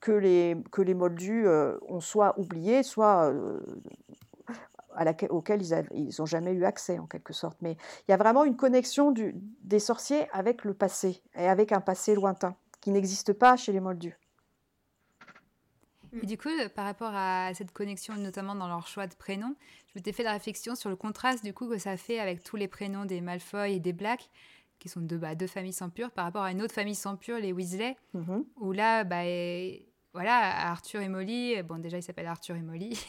que 0.00 0.12
les 0.12 0.56
que 0.72 0.82
les 0.82 0.94
Moldus 0.94 1.46
euh, 1.46 1.78
ont 1.88 2.00
soit 2.00 2.38
oublié, 2.38 2.82
soit 2.82 3.30
euh, 3.30 3.60
auquel 5.30 5.62
ils 5.92 6.14
n'ont 6.18 6.26
jamais 6.26 6.52
eu 6.52 6.64
accès 6.64 6.98
en 6.98 7.06
quelque 7.06 7.32
sorte. 7.32 7.58
Mais 7.62 7.76
il 8.08 8.10
y 8.10 8.14
a 8.14 8.16
vraiment 8.16 8.44
une 8.44 8.56
connexion 8.56 9.12
du, 9.12 9.36
des 9.62 9.78
sorciers 9.78 10.28
avec 10.32 10.64
le 10.64 10.74
passé 10.74 11.22
et 11.36 11.48
avec 11.48 11.70
un 11.70 11.80
passé 11.80 12.14
lointain 12.14 12.56
qui 12.84 12.90
n'existe 12.90 13.32
pas 13.32 13.56
chez 13.56 13.72
les 13.72 13.80
Moldus. 13.80 14.14
Et 16.22 16.26
du 16.26 16.36
coup, 16.36 16.50
par 16.76 16.84
rapport 16.84 17.12
à 17.14 17.52
cette 17.54 17.72
connexion, 17.72 18.14
notamment 18.14 18.54
dans 18.54 18.68
leur 18.68 18.86
choix 18.86 19.06
de 19.06 19.14
prénoms, 19.14 19.56
je 19.88 19.92
m'étais 19.96 20.12
fait 20.12 20.22
la 20.22 20.32
réflexion 20.32 20.74
sur 20.74 20.90
le 20.90 20.96
contraste 20.96 21.42
du 21.42 21.54
coup 21.54 21.66
que 21.66 21.78
ça 21.78 21.96
fait 21.96 22.20
avec 22.20 22.44
tous 22.44 22.56
les 22.56 22.68
prénoms 22.68 23.06
des 23.06 23.22
Malfoy 23.22 23.72
et 23.72 23.80
des 23.80 23.94
Black, 23.94 24.28
qui 24.78 24.90
sont 24.90 25.00
deux, 25.00 25.16
bah, 25.16 25.34
deux 25.34 25.46
familles 25.46 25.72
sans 25.72 25.88
pur, 25.88 26.10
par 26.10 26.26
rapport 26.26 26.42
à 26.42 26.52
une 26.52 26.60
autre 26.60 26.74
famille 26.74 26.94
sans 26.94 27.16
pur, 27.16 27.38
les 27.38 27.54
Weasley, 27.54 27.96
mhm. 28.12 28.44
où 28.56 28.72
là, 28.72 29.02
bah, 29.02 29.22
voilà, 30.12 30.68
Arthur 30.68 31.00
et 31.00 31.08
Molly, 31.08 31.62
bon 31.62 31.78
déjà 31.78 31.96
il 31.96 32.02
s'appelle 32.02 32.26
Arthur 32.26 32.54
et 32.54 32.62
Molly, 32.62 33.02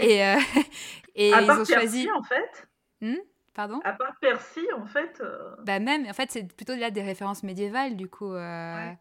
et, 0.00 0.24
euh, 0.24 0.36
et 1.16 1.30
ils 1.30 1.50
ont 1.50 1.64
choisi... 1.64 2.08
en 2.12 2.22
fait? 2.22 2.68
Hmm? 3.00 3.18
Pardon 3.58 3.80
À 3.82 3.92
part 3.92 4.14
Percy, 4.20 4.60
en 4.76 4.86
fait. 4.86 5.20
Euh, 5.20 5.56
bah 5.64 5.80
même, 5.80 6.06
en 6.08 6.12
fait, 6.12 6.30
c'est 6.30 6.44
plutôt 6.44 6.76
là 6.76 6.92
des 6.92 7.02
références 7.02 7.42
médiévales, 7.42 7.96
du 7.96 8.08
coup. 8.08 8.32
Euh, 8.32 8.92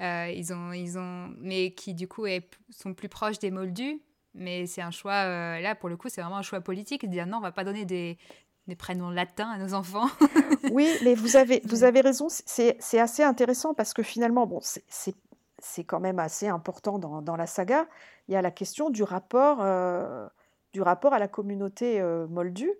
euh, 0.00 0.32
ils 0.34 0.50
ont, 0.54 0.72
ils 0.72 0.98
ont, 0.98 1.34
mais 1.36 1.72
qui 1.72 1.92
du 1.92 2.08
coup 2.08 2.24
est, 2.24 2.48
sont 2.70 2.94
plus 2.94 3.10
proches 3.10 3.38
des 3.38 3.50
Moldus. 3.50 4.00
Mais 4.32 4.66
c'est 4.66 4.80
un 4.80 4.90
choix. 4.90 5.60
là, 5.60 5.74
pour 5.74 5.90
le 5.90 5.98
coup, 5.98 6.08
c'est 6.08 6.22
vraiment 6.22 6.38
un 6.38 6.42
choix 6.42 6.62
politique 6.62 7.04
de 7.04 7.10
dire 7.10 7.26
non, 7.26 7.36
on 7.36 7.42
va 7.42 7.52
pas 7.52 7.64
donner 7.64 7.84
des, 7.84 8.16
des 8.66 8.76
prénoms 8.76 9.10
latins 9.10 9.50
à 9.50 9.58
nos 9.58 9.74
enfants. 9.74 10.08
oui, 10.72 10.88
mais 11.04 11.14
vous 11.14 11.36
avez, 11.36 11.60
vous 11.66 11.84
avez 11.84 12.00
raison. 12.00 12.28
C'est 12.30 12.98
assez 12.98 13.22
intéressant 13.22 13.74
parce 13.74 13.92
que 13.92 14.02
finalement, 14.02 14.46
bon, 14.46 14.60
c'est 14.62 15.84
quand 15.84 16.00
même 16.00 16.18
assez 16.18 16.48
important 16.48 16.98
dans, 16.98 17.20
dans, 17.20 17.36
la 17.36 17.46
saga. 17.46 17.86
Il 18.28 18.32
y 18.32 18.36
a 18.38 18.40
la 18.40 18.52
question 18.52 18.88
du 18.88 19.02
rapport, 19.02 19.58
du 20.72 20.80
rapport 20.80 21.12
à 21.12 21.18
la 21.18 21.28
communauté 21.28 22.02
moldue. 22.30 22.72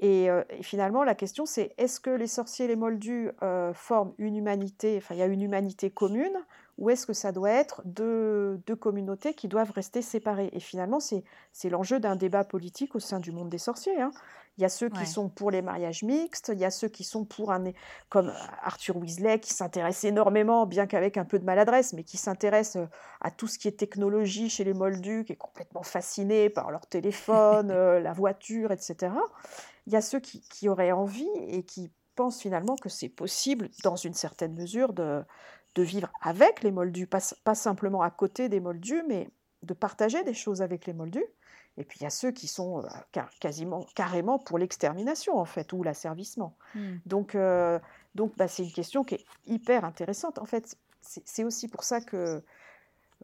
Et, 0.00 0.28
finalement, 0.62 1.04
la 1.04 1.14
question, 1.14 1.46
c'est 1.46 1.72
est-ce 1.78 2.00
que 2.00 2.10
les 2.10 2.26
sorciers 2.26 2.66
et 2.66 2.68
les 2.68 2.76
moldus 2.76 3.30
forment 3.72 4.12
une 4.18 4.36
humanité, 4.36 4.96
enfin, 4.98 5.14
il 5.14 5.18
y 5.18 5.22
a 5.22 5.26
une 5.26 5.42
humanité 5.42 5.90
commune, 5.90 6.36
ou 6.78 6.90
est-ce 6.90 7.06
que 7.06 7.14
ça 7.14 7.32
doit 7.32 7.50
être 7.50 7.80
deux, 7.86 8.60
deux, 8.66 8.76
communautés 8.76 9.32
qui 9.32 9.48
doivent 9.48 9.70
rester 9.70 10.02
séparées? 10.02 10.50
Et 10.52 10.60
finalement, 10.60 10.98
c'est 11.00 11.70
l'enjeu 11.70 12.00
d'un 12.00 12.16
débat 12.16 12.44
politique 12.44 12.94
au 12.94 13.00
sein 13.00 13.20
du 13.20 13.32
monde 13.32 13.48
des 13.48 13.58
sorciers. 13.58 14.00
Hein. 14.00 14.10
Il 14.58 14.62
y 14.62 14.64
a 14.64 14.70
ceux 14.70 14.88
qui 14.88 15.04
sont 15.06 15.28
pour 15.28 15.50
les 15.50 15.60
mariages 15.60 16.02
mixtes, 16.02 16.50
il 16.52 16.58
y 16.58 16.64
a 16.64 16.70
ceux 16.70 16.88
qui 16.88 17.04
sont 17.04 17.26
pour 17.26 17.52
un, 17.52 17.62
comme 18.08 18.32
Arthur 18.62 18.96
Weasley, 18.96 19.38
qui 19.38 19.52
s'intéresse 19.52 20.02
énormément, 20.04 20.64
bien 20.64 20.86
qu'avec 20.86 21.18
un 21.18 21.26
peu 21.26 21.38
de 21.38 21.44
maladresse, 21.44 21.92
mais 21.92 22.04
qui 22.04 22.16
s'intéresse 22.16 22.78
à 23.20 23.30
tout 23.30 23.48
ce 23.48 23.58
qui 23.58 23.68
est 23.68 23.72
technologie 23.72 24.48
chez 24.48 24.64
les 24.64 24.72
Moldus, 24.72 25.24
qui 25.26 25.34
est 25.34 25.36
complètement 25.36 25.82
fasciné 25.82 26.48
par 26.48 26.70
leur 26.70 26.86
téléphone, 26.86 27.68
la 28.02 28.12
voiture, 28.14 28.72
etc 28.72 29.10
il 29.86 29.92
y 29.92 29.96
a 29.96 30.00
ceux 30.00 30.20
qui, 30.20 30.68
auraient 30.68 30.92
envie 30.92 31.28
et 31.48 31.62
qui 31.62 31.90
pensent 32.14 32.40
finalement 32.40 32.76
que 32.76 32.88
c'est 32.88 33.08
possible, 33.08 33.70
dans 33.84 33.96
une 33.96 34.14
certaine 34.14 34.54
mesure, 34.54 34.92
de, 34.92 35.22
de 35.74 35.82
vivre 35.82 36.10
avec 36.22 36.62
les 36.62 36.72
Moldus, 36.72 37.06
pas, 37.06 37.20
pas, 37.44 37.54
simplement 37.54 38.02
à 38.02 38.10
côté 38.10 38.48
des 38.48 38.60
Moldus, 38.60 39.04
mais 39.06 39.30
de 39.62 39.74
partager 39.74 40.22
des 40.24 40.34
choses 40.34 40.62
avec 40.62 40.86
les 40.86 40.92
Moldus. 40.92 41.24
Et 41.78 41.84
puis 41.84 41.98
il 42.00 42.04
y 42.04 42.06
a 42.06 42.10
ceux 42.10 42.30
qui 42.30 42.48
sont 42.48 42.82
euh, 42.82 43.22
quasiment, 43.40 43.84
carrément 43.94 44.38
pour 44.38 44.58
l'extermination, 44.58 45.38
en 45.38 45.44
fait, 45.44 45.72
ou 45.72 45.82
l'asservissement. 45.82 46.56
Hmm. 46.74 46.96
Donc, 47.04 47.34
euh, 47.34 47.78
donc 48.14 48.36
bah, 48.36 48.48
c'est 48.48 48.64
une 48.64 48.72
question 48.72 49.04
qui 49.04 49.16
est 49.16 49.26
hyper 49.46 49.84
intéressante. 49.84 50.38
En 50.38 50.46
fait, 50.46 50.76
c'est 51.02 51.44
aussi 51.44 51.68
pour 51.68 51.84
ça 51.84 52.00
que, 52.00 52.42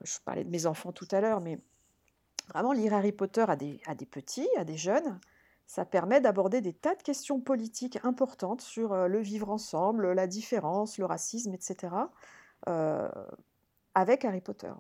je 0.03 0.19
parlais 0.25 0.45
de 0.45 0.51
mes 0.51 0.67
enfants 0.67 0.93
tout 0.93 1.09
à 1.11 1.21
l'heure, 1.21 1.41
mais 1.41 1.59
vraiment 2.49 2.73
lire 2.73 2.95
Harry 2.95 3.13
Potter 3.13 3.45
à 3.49 3.57
des, 3.57 3.81
à 3.87 3.95
des 3.95 4.07
petits, 4.07 4.49
à 4.57 4.65
des 4.65 4.77
jeunes, 4.77 5.19
ça 5.67 5.85
permet 5.87 6.21
d'aborder 6.21 6.61
des 6.61 6.75
tas 6.75 6.95
de 6.95 7.03
questions 7.03 7.41
politiques 7.41 7.99
importantes 8.05 8.61
sur 8.61 8.93
euh, 8.93 9.09
le 9.09 9.21
vivre 9.21 9.49
ensemble, 9.49 10.13
la 10.13 10.27
différence, 10.27 10.99
le 10.99 11.07
racisme, 11.07 11.55
etc. 11.55 11.95
Euh, 12.69 13.09
avec 13.95 14.25
Harry 14.25 14.41
Potter. 14.41 14.73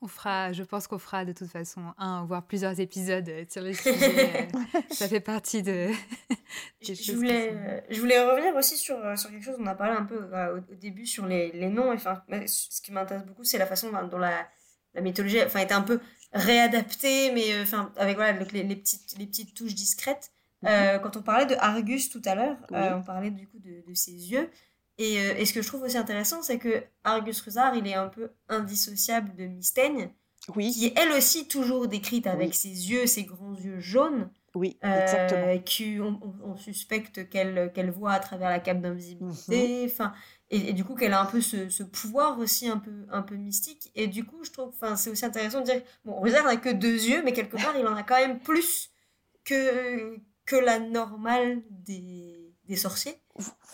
On 0.00 0.06
fera, 0.06 0.52
je 0.52 0.62
pense 0.62 0.86
qu'on 0.86 0.98
fera 0.98 1.24
de 1.24 1.32
toute 1.32 1.48
façon 1.48 1.80
un, 1.98 2.24
voire 2.24 2.44
plusieurs 2.44 2.78
épisodes 2.78 3.30
sur 3.50 3.62
le 3.62 3.72
sujet. 3.74 4.48
Euh, 4.54 4.80
ça 4.90 5.08
fait 5.08 5.20
partie 5.20 5.62
de. 5.62 5.88
je, 6.82 7.12
voulais, 7.12 7.84
je 7.90 8.00
voulais 8.00 8.24
revenir 8.24 8.54
aussi 8.54 8.76
sur, 8.76 8.96
sur 9.18 9.30
quelque 9.30 9.44
chose. 9.44 9.56
On 9.58 9.66
a 9.66 9.74
parlé 9.74 9.96
un 9.96 10.04
peu 10.04 10.16
au, 10.16 10.74
début 10.74 11.06
sur 11.06 11.26
les, 11.26 11.50
les 11.52 11.68
noms. 11.68 11.92
Enfin, 11.92 12.22
ce 12.46 12.80
qui 12.80 12.92
m'intéresse 12.92 13.24
beaucoup, 13.24 13.44
c'est 13.44 13.58
la 13.58 13.66
façon 13.66 13.90
dont 14.10 14.18
la, 14.18 14.46
la 14.94 15.00
mythologie 15.00 15.42
enfin, 15.42 15.60
était 15.60 15.74
un 15.74 15.82
peu 15.82 16.00
réadapté, 16.32 17.32
mais 17.32 17.52
euh, 17.52 17.64
avec 17.96 18.16
voilà 18.16 18.32
les, 18.32 18.62
les, 18.62 18.76
petites 18.76 19.16
les 19.18 19.26
petites 19.26 19.54
touches 19.54 19.74
discrètes. 19.74 20.30
Mhm. 20.62 20.68
Euh, 20.70 20.98
quand 20.98 21.16
on 21.16 21.22
parlait 21.22 21.46
de 21.46 21.54
Argus 21.54 22.10
tout 22.10 22.22
à 22.24 22.34
l'heure, 22.34 22.56
euh, 22.72 22.96
on 22.96 23.02
parlait 23.02 23.30
du 23.30 23.46
coup 23.46 23.58
de, 23.58 23.88
de 23.88 23.94
ses 23.94 24.12
yeux. 24.12 24.50
Et, 24.98 25.14
et, 25.14 25.46
ce 25.46 25.52
que 25.52 25.62
je 25.62 25.68
trouve 25.68 25.82
aussi 25.82 25.96
intéressant, 25.96 26.42
c'est 26.42 26.58
que 26.58 26.82
Argus 27.04 27.40
Rusard, 27.40 27.76
il 27.76 27.86
est 27.86 27.94
un 27.94 28.08
peu 28.08 28.30
indissociable 28.48 29.34
de 29.36 29.44
Mystaigne, 29.44 30.10
oui. 30.56 30.72
qui 30.72 30.86
est 30.86 30.98
elle 30.98 31.12
aussi 31.12 31.46
toujours 31.46 31.86
décrite 31.86 32.26
avec 32.26 32.54
ses 32.54 32.68
yeux, 32.68 33.06
ses 33.06 33.24
grands 33.24 33.54
yeux 33.54 33.78
jaunes. 33.78 34.28
Oui, 34.54 34.76
exactement. 34.82 35.58
Qui, 35.58 35.98
on, 36.00 36.20
on, 36.42 36.56
suspecte 36.56 37.28
qu'elle 37.28 37.70
qu'elle 37.72 37.90
voit 37.90 38.12
à 38.12 38.18
travers 38.18 38.48
la 38.48 38.58
cape 38.58 38.80
d'invisibilité. 38.80 39.92
Mhm. 39.98 40.12
Et, 40.50 40.72
du 40.72 40.82
coup 40.84 40.94
qu'elle 40.94 41.12
a 41.12 41.20
un 41.20 41.26
peu 41.26 41.42
ce, 41.42 41.68
ce, 41.68 41.82
pouvoir 41.82 42.38
aussi 42.38 42.68
un 42.68 42.78
peu 42.78 43.06
un 43.10 43.20
peu 43.20 43.36
mystique 43.36 43.90
et 43.94 44.06
du 44.06 44.24
coup 44.24 44.42
je 44.44 44.50
trouve 44.50 44.68
enfin 44.68 44.96
c'est 44.96 45.10
aussi 45.10 45.26
intéressant 45.26 45.60
de 45.60 45.66
dire 45.66 45.82
bon 46.06 46.14
Rosard 46.14 46.46
n'a 46.46 46.56
que 46.56 46.70
deux 46.70 47.04
yeux 47.04 47.22
mais 47.22 47.34
quelque 47.34 47.58
part 47.58 47.76
il 47.78 47.86
en 47.86 47.94
a 47.94 48.02
quand 48.02 48.16
même 48.16 48.40
plus 48.40 48.90
que 49.44 50.18
que 50.46 50.56
la 50.56 50.78
normale 50.78 51.62
des, 51.68 52.54
des 52.64 52.76
sorciers 52.76 53.20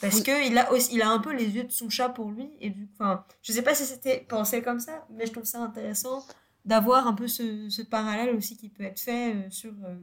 parce 0.00 0.22
que 0.22 0.46
il 0.46 0.56
a 0.58 0.72
aussi 0.72 0.94
il 0.94 1.02
a 1.02 1.08
un 1.08 1.18
peu 1.18 1.32
les 1.32 1.48
yeux 1.48 1.64
de 1.64 1.72
son 1.72 1.88
chat 1.88 2.08
pour 2.08 2.30
lui 2.30 2.50
et 2.60 2.70
du 2.70 2.88
enfin 2.94 3.24
je 3.42 3.52
sais 3.52 3.62
pas 3.62 3.74
si 3.74 3.84
c'était 3.84 4.20
pensé 4.28 4.62
comme 4.62 4.80
ça 4.80 5.06
mais 5.10 5.26
je 5.26 5.32
trouve 5.32 5.44
ça 5.44 5.60
intéressant 5.60 6.24
d'avoir 6.64 7.06
un 7.06 7.12
peu 7.12 7.28
ce, 7.28 7.68
ce, 7.68 7.82
parallèle 7.82 8.34
aussi 8.34 8.56
qui 8.56 8.68
peut 8.68 8.84
être 8.84 9.00
fait 9.00 9.34
euh, 9.34 9.50
sur, 9.50 9.72
euh, 9.84 9.94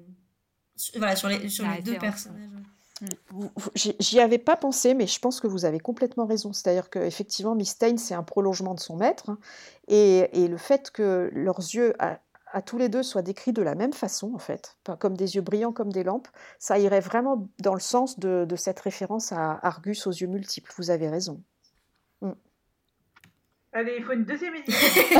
voilà 0.96 1.16
sur 1.16 1.28
les 1.28 1.50
sur 1.50 1.68
les 1.68 1.82
deux 1.82 1.98
personnages 1.98 2.50
J'y 3.74 4.20
avais 4.20 4.38
pas 4.38 4.56
pensé, 4.56 4.94
mais 4.94 5.08
je 5.08 5.20
pense 5.20 5.40
que 5.40 5.48
vous 5.48 5.66
avez 5.66 5.80
complètement 5.80 6.26
raison. 6.26 6.54
C'est-à-dire 6.54 6.90
qu'effectivement, 6.90 7.56
Miss 7.56 7.72
Stein, 7.72 7.98
c'est 7.98 8.14
un 8.14 8.24
prolongement 8.24 8.76
de 8.76 8.80
son 8.80 8.96
maître. 8.96 9.30
Hein, 9.30 9.40
et, 9.88 10.48
le 10.48 10.58
fait 10.58 10.92
que 10.92 11.30
leurs 11.34 11.60
yeux, 11.60 11.96
à, 12.52 12.62
tous 12.62 12.78
les 12.78 12.90
deux, 12.90 13.04
soient 13.04 13.22
décrits 13.22 13.54
de 13.54 13.62
la 13.62 13.76
même 13.76 13.94
façon, 13.94 14.34
en 14.34 14.40
fait, 14.40 14.78
comme 15.00 15.16
des 15.16 15.36
yeux 15.36 15.42
brillants 15.42 15.72
comme 15.72 15.92
des 15.92 16.04
lampes, 16.04 16.28
ça 16.60 16.80
irait 16.80 17.00
vraiment 17.00 17.48
dans 17.60 17.74
le 17.74 17.80
sens 17.80 18.20
de, 18.20 18.48
cette 18.56 18.80
référence 18.80 19.32
à 19.32 19.60
Argus 19.64 20.08
aux 20.08 20.12
yeux 20.12 20.28
multiples. 20.28 20.72
Vous 20.78 20.90
avez 20.90 21.10
raison. 21.10 21.42
Mm. 22.22 22.32
Allez, 23.74 23.96
il 24.00 24.04
faut 24.04 24.14
une 24.14 24.26
deuxième 24.26 24.56
édition. 24.56 25.20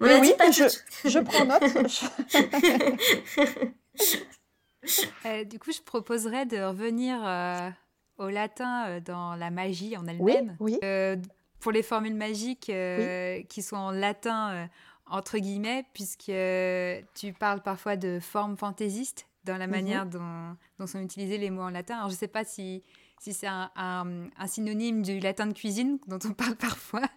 oui, 0.00 0.34
je, 0.52 1.08
je 1.08 1.18
prends 1.18 1.46
note. 1.46 1.62
Euh, 5.26 5.44
du 5.44 5.58
coup, 5.58 5.72
je 5.72 5.80
proposerais 5.80 6.46
de 6.46 6.58
revenir 6.58 7.20
euh, 7.24 7.70
au 8.18 8.28
latin 8.28 8.86
euh, 8.86 9.00
dans 9.00 9.34
la 9.36 9.50
magie 9.50 9.96
en 9.96 10.06
elle-même. 10.06 10.56
Oui, 10.60 10.78
pour 11.60 11.70
les 11.70 11.84
formules 11.84 12.16
magiques 12.16 12.72
qui 13.48 13.62
sont 13.62 13.76
en 13.76 13.92
latin, 13.92 14.68
entre 15.06 15.38
guillemets, 15.38 15.84
puisque 15.92 16.32
tu 17.14 17.32
parles 17.32 17.62
parfois 17.62 17.96
de 17.96 18.18
formes 18.20 18.56
fantaisistes 18.56 19.26
dans 19.44 19.56
la 19.56 19.66
mhm. 19.66 19.72
manière 19.72 20.06
dont, 20.06 20.56
dont, 20.78 20.86
sont 20.86 21.00
utilisés 21.00 21.38
les 21.38 21.50
mots 21.50 21.62
en 21.62 21.70
latin. 21.70 21.96
Alors, 21.96 22.08
je 22.08 22.14
ne 22.14 22.18
sais 22.18 22.28
pas 22.28 22.44
si, 22.44 22.82
si 23.20 23.32
c'est 23.32 23.48
un, 23.48 23.70
un, 23.76 24.46
synonyme 24.46 25.02
du 25.02 25.20
latin 25.20 25.46
de 25.46 25.52
cuisine 25.52 25.98
dont 26.06 26.18
on 26.24 26.32
parle 26.32 26.56
parfois. 26.56 27.08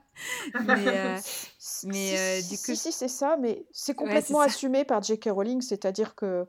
mais, 0.65 1.19
mais 1.85 2.41
du 2.43 2.57
coup... 2.57 2.73
Si, 2.73 2.77
si, 2.77 2.91
c'est 2.91 3.07
ça, 3.07 3.37
mais 3.39 3.65
c'est 3.71 3.95
complètement 3.95 4.39
assumé 4.39 4.85
par 4.85 5.01
J.K. 5.03 5.29
Rowling, 5.31 5.61
c'est-à-dire 5.61 6.15
que 6.15 6.45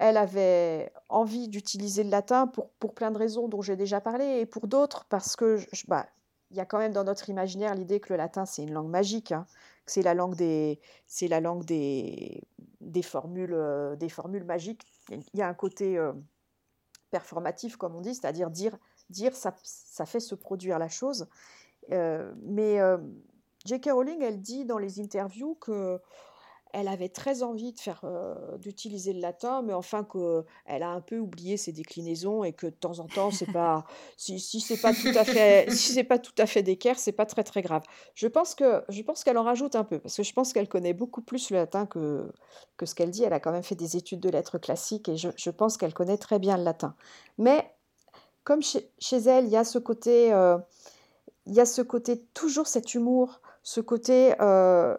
elle 0.00 0.16
avait 0.16 0.90
envie 1.10 1.48
d'utiliser 1.48 2.04
le 2.04 2.10
latin 2.10 2.46
pour, 2.46 2.70
pour 2.70 2.94
plein 2.94 3.10
de 3.10 3.18
raisons 3.18 3.48
dont 3.48 3.60
j'ai 3.60 3.76
déjà 3.76 4.00
parlé, 4.00 4.40
et 4.40 4.46
pour 4.46 4.66
d'autres 4.66 5.04
parce 5.10 5.36
que 5.36 5.58
bah, 5.88 6.06
il 6.50 6.56
y 6.56 6.60
a 6.60 6.64
quand 6.64 6.78
même 6.78 6.92
dans 6.92 7.04
notre 7.04 7.28
imaginaire 7.28 7.74
l'idée 7.74 8.00
que 8.00 8.10
le 8.14 8.16
latin 8.16 8.46
c'est 8.46 8.62
une 8.62 8.72
langue 8.72 8.88
magique, 8.88 9.30
hein, 9.30 9.46
c'est 9.90 10.02
la 10.02 10.14
langue 10.14 10.36
des 10.36 10.80
c'est 11.06 11.26
la 11.26 11.40
langue 11.40 11.64
des, 11.64 12.42
des 12.80 13.02
formules 13.02 13.54
euh, 13.54 13.96
des 13.96 14.08
formules 14.08 14.44
magiques. 14.44 14.86
Il 15.10 15.24
y 15.34 15.42
a 15.42 15.48
un 15.48 15.54
côté 15.54 15.98
euh, 15.98 16.12
performatif 17.10 17.76
comme 17.76 17.96
on 17.96 18.00
dit, 18.00 18.14
c'est-à-dire 18.14 18.50
dire 18.50 18.78
dire 19.10 19.34
ça, 19.34 19.54
ça 19.64 20.06
fait 20.06 20.20
se 20.20 20.36
produire 20.36 20.78
la 20.78 20.88
chose. 20.88 21.26
Euh, 21.90 22.32
mais 22.42 22.78
J.K. 23.64 23.90
Rowling, 23.90 24.22
elle 24.22 24.40
dit 24.40 24.64
dans 24.64 24.78
les 24.78 25.00
interviews 25.00 25.56
que 25.56 26.00
elle 26.72 26.88
avait 26.88 27.08
très 27.08 27.42
envie 27.42 27.72
de 27.72 27.78
faire, 27.78 28.00
euh, 28.04 28.34
d'utiliser 28.58 29.12
le 29.12 29.20
latin, 29.20 29.62
mais 29.62 29.72
enfin 29.72 30.04
qu'elle 30.04 30.82
a 30.82 30.88
un 30.88 31.00
peu 31.00 31.18
oublié 31.18 31.56
ses 31.56 31.72
déclinaisons 31.72 32.44
et 32.44 32.52
que 32.52 32.66
de 32.66 32.74
temps 32.74 32.98
en 32.98 33.06
temps, 33.06 33.30
c'est 33.30 33.50
pas, 33.52 33.84
si, 34.16 34.40
si 34.40 34.60
c'est 34.60 34.80
pas 34.80 34.92
tout 34.92 35.12
à 35.14 35.24
fait, 35.24 35.70
si 35.70 35.92
c'est 35.92 36.04
pas 36.04 36.18
tout 36.18 36.34
à 36.38 36.46
fait 36.46 36.62
d'équerre, 36.62 36.98
c'est 36.98 37.12
pas 37.12 37.26
très 37.26 37.44
très 37.44 37.62
grave. 37.62 37.82
Je 38.14 38.26
pense 38.26 38.54
que, 38.54 38.82
je 38.88 39.02
pense 39.02 39.24
qu'elle 39.24 39.38
en 39.38 39.44
rajoute 39.44 39.76
un 39.76 39.84
peu 39.84 39.98
parce 39.98 40.16
que 40.16 40.22
je 40.22 40.32
pense 40.32 40.52
qu'elle 40.52 40.68
connaît 40.68 40.94
beaucoup 40.94 41.22
plus 41.22 41.50
le 41.50 41.56
latin 41.56 41.86
que 41.86 42.30
que 42.76 42.86
ce 42.86 42.94
qu'elle 42.94 43.10
dit. 43.10 43.24
Elle 43.24 43.32
a 43.32 43.40
quand 43.40 43.52
même 43.52 43.62
fait 43.62 43.74
des 43.74 43.96
études 43.96 44.20
de 44.20 44.28
lettres 44.30 44.58
classiques 44.58 45.08
et 45.08 45.16
je, 45.16 45.28
je 45.36 45.50
pense 45.50 45.76
qu'elle 45.76 45.94
connaît 45.94 46.18
très 46.18 46.38
bien 46.38 46.56
le 46.56 46.64
latin. 46.64 46.94
Mais 47.38 47.70
comme 48.44 48.62
chez, 48.62 48.90
chez 48.98 49.18
elle, 49.18 49.44
il 49.46 49.50
y 49.50 49.56
a 49.56 49.64
ce 49.64 49.78
côté, 49.78 50.32
euh, 50.32 50.58
il 51.46 51.54
y 51.54 51.60
a 51.60 51.66
ce 51.66 51.82
côté 51.82 52.24
toujours 52.34 52.66
cet 52.66 52.94
humour, 52.94 53.40
ce 53.62 53.80
côté 53.80 54.34
euh, 54.40 54.96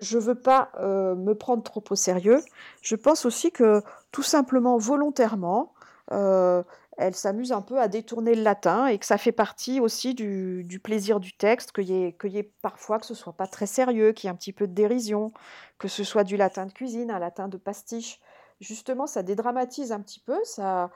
je 0.00 0.18
ne 0.18 0.22
veux 0.22 0.34
pas 0.34 0.70
euh, 0.80 1.14
me 1.14 1.34
prendre 1.34 1.62
trop 1.62 1.82
au 1.90 1.94
sérieux. 1.94 2.40
Je 2.82 2.96
pense 2.96 3.24
aussi 3.24 3.52
que 3.52 3.82
tout 4.12 4.22
simplement, 4.22 4.78
volontairement, 4.78 5.72
euh, 6.12 6.62
elle 6.96 7.14
s'amuse 7.14 7.52
un 7.52 7.62
peu 7.62 7.80
à 7.80 7.88
détourner 7.88 8.34
le 8.34 8.42
latin 8.42 8.86
et 8.86 8.98
que 8.98 9.06
ça 9.06 9.18
fait 9.18 9.32
partie 9.32 9.80
aussi 9.80 10.14
du, 10.14 10.80
plaisir 10.82 11.20
du 11.20 11.32
texte, 11.32 11.72
qu'il 11.72 11.88
y, 11.88 12.38
ait, 12.38 12.52
parfois 12.62 12.98
que 12.98 13.06
ce 13.06 13.14
soit 13.14 13.32
pas 13.32 13.46
très 13.46 13.66
sérieux, 13.66 14.12
qu'il 14.12 14.26
y 14.26 14.30
ait 14.30 14.32
un 14.32 14.36
petit 14.36 14.52
peu 14.52 14.66
de 14.66 14.74
dérision, 14.74 15.32
que 15.78 15.88
ce 15.88 16.04
soit 16.04 16.24
du 16.24 16.36
latin 16.36 16.66
de 16.66 16.72
cuisine, 16.72 17.10
un 17.10 17.18
latin 17.18 17.48
de 17.48 17.56
pastiche. 17.56 18.20
Justement, 18.60 19.06
ça 19.06 19.22
dédramatise 19.22 19.92
un 19.92 20.00
petit 20.00 20.20
peu, 20.20 20.38
ça, 20.44 20.90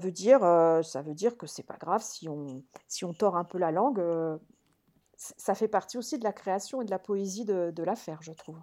veut 0.00 0.12
dire, 0.12 0.42
euh, 0.42 0.82
ça 0.82 1.02
veut 1.02 1.14
dire 1.14 1.36
que 1.36 1.46
c'est 1.46 1.62
pas 1.62 1.76
grave 1.78 2.02
si 2.02 2.28
on, 2.28 2.62
si 2.88 3.04
on 3.04 3.12
tord 3.12 3.36
un 3.36 3.44
peu 3.44 3.58
la 3.58 3.72
langue 3.72 4.00
ça 5.36 5.54
fait 5.54 5.68
partie 5.68 5.98
aussi 5.98 6.18
de 6.18 6.24
la 6.24 6.32
création 6.32 6.82
et 6.82 6.84
de 6.84 6.90
la 6.90 6.98
poésie 6.98 7.44
de, 7.44 7.82
l'affaire, 7.82 8.20
je 8.22 8.32
trouve. 8.32 8.58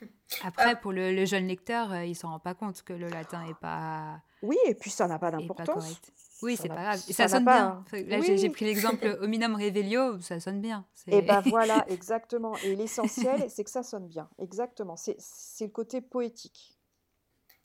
Après, 0.44 0.80
pour 0.80 0.92
le, 0.92 1.24
jeune 1.24 1.46
lecteur, 1.46 1.92
euh, 1.92 2.04
il 2.04 2.10
ne 2.10 2.14
s'en 2.14 2.30
rend 2.30 2.40
pas 2.40 2.54
compte 2.54 2.82
que 2.82 2.92
le 2.92 3.08
latin 3.08 3.44
n'est 3.46 3.54
pas. 3.54 4.20
Oui, 4.42 4.56
et 4.66 4.74
puis 4.74 4.90
ça 4.90 5.06
n'a 5.06 5.18
pas 5.18 5.30
d'importance. 5.30 6.00
Oui, 6.42 6.56
c'est 6.60 6.68
pas 6.68 6.74
grave. 6.74 7.02
Et 7.08 7.12
ça, 7.12 7.28
sonne 7.28 7.44
bien. 7.44 7.84
Là, 7.92 8.20
j'ai 8.20 8.50
pris 8.50 8.64
l'exemple 8.64 9.06
Hominum 9.20 9.54
Revelio, 9.54 10.20
ça 10.20 10.40
sonne 10.40 10.60
bien. 10.60 10.84
Et 11.06 11.22
ben 11.22 11.40
voilà, 11.46 11.84
exactement. 11.88 12.56
Et 12.58 12.74
l'essentiel, 12.76 13.48
c'est 13.48 13.64
que 13.64 13.70
ça 13.70 13.82
sonne 13.82 14.08
bien. 14.08 14.28
Exactement. 14.38 14.96
C'est 14.96 15.16
le 15.64 15.70
côté 15.70 16.00
poétique. 16.00 16.78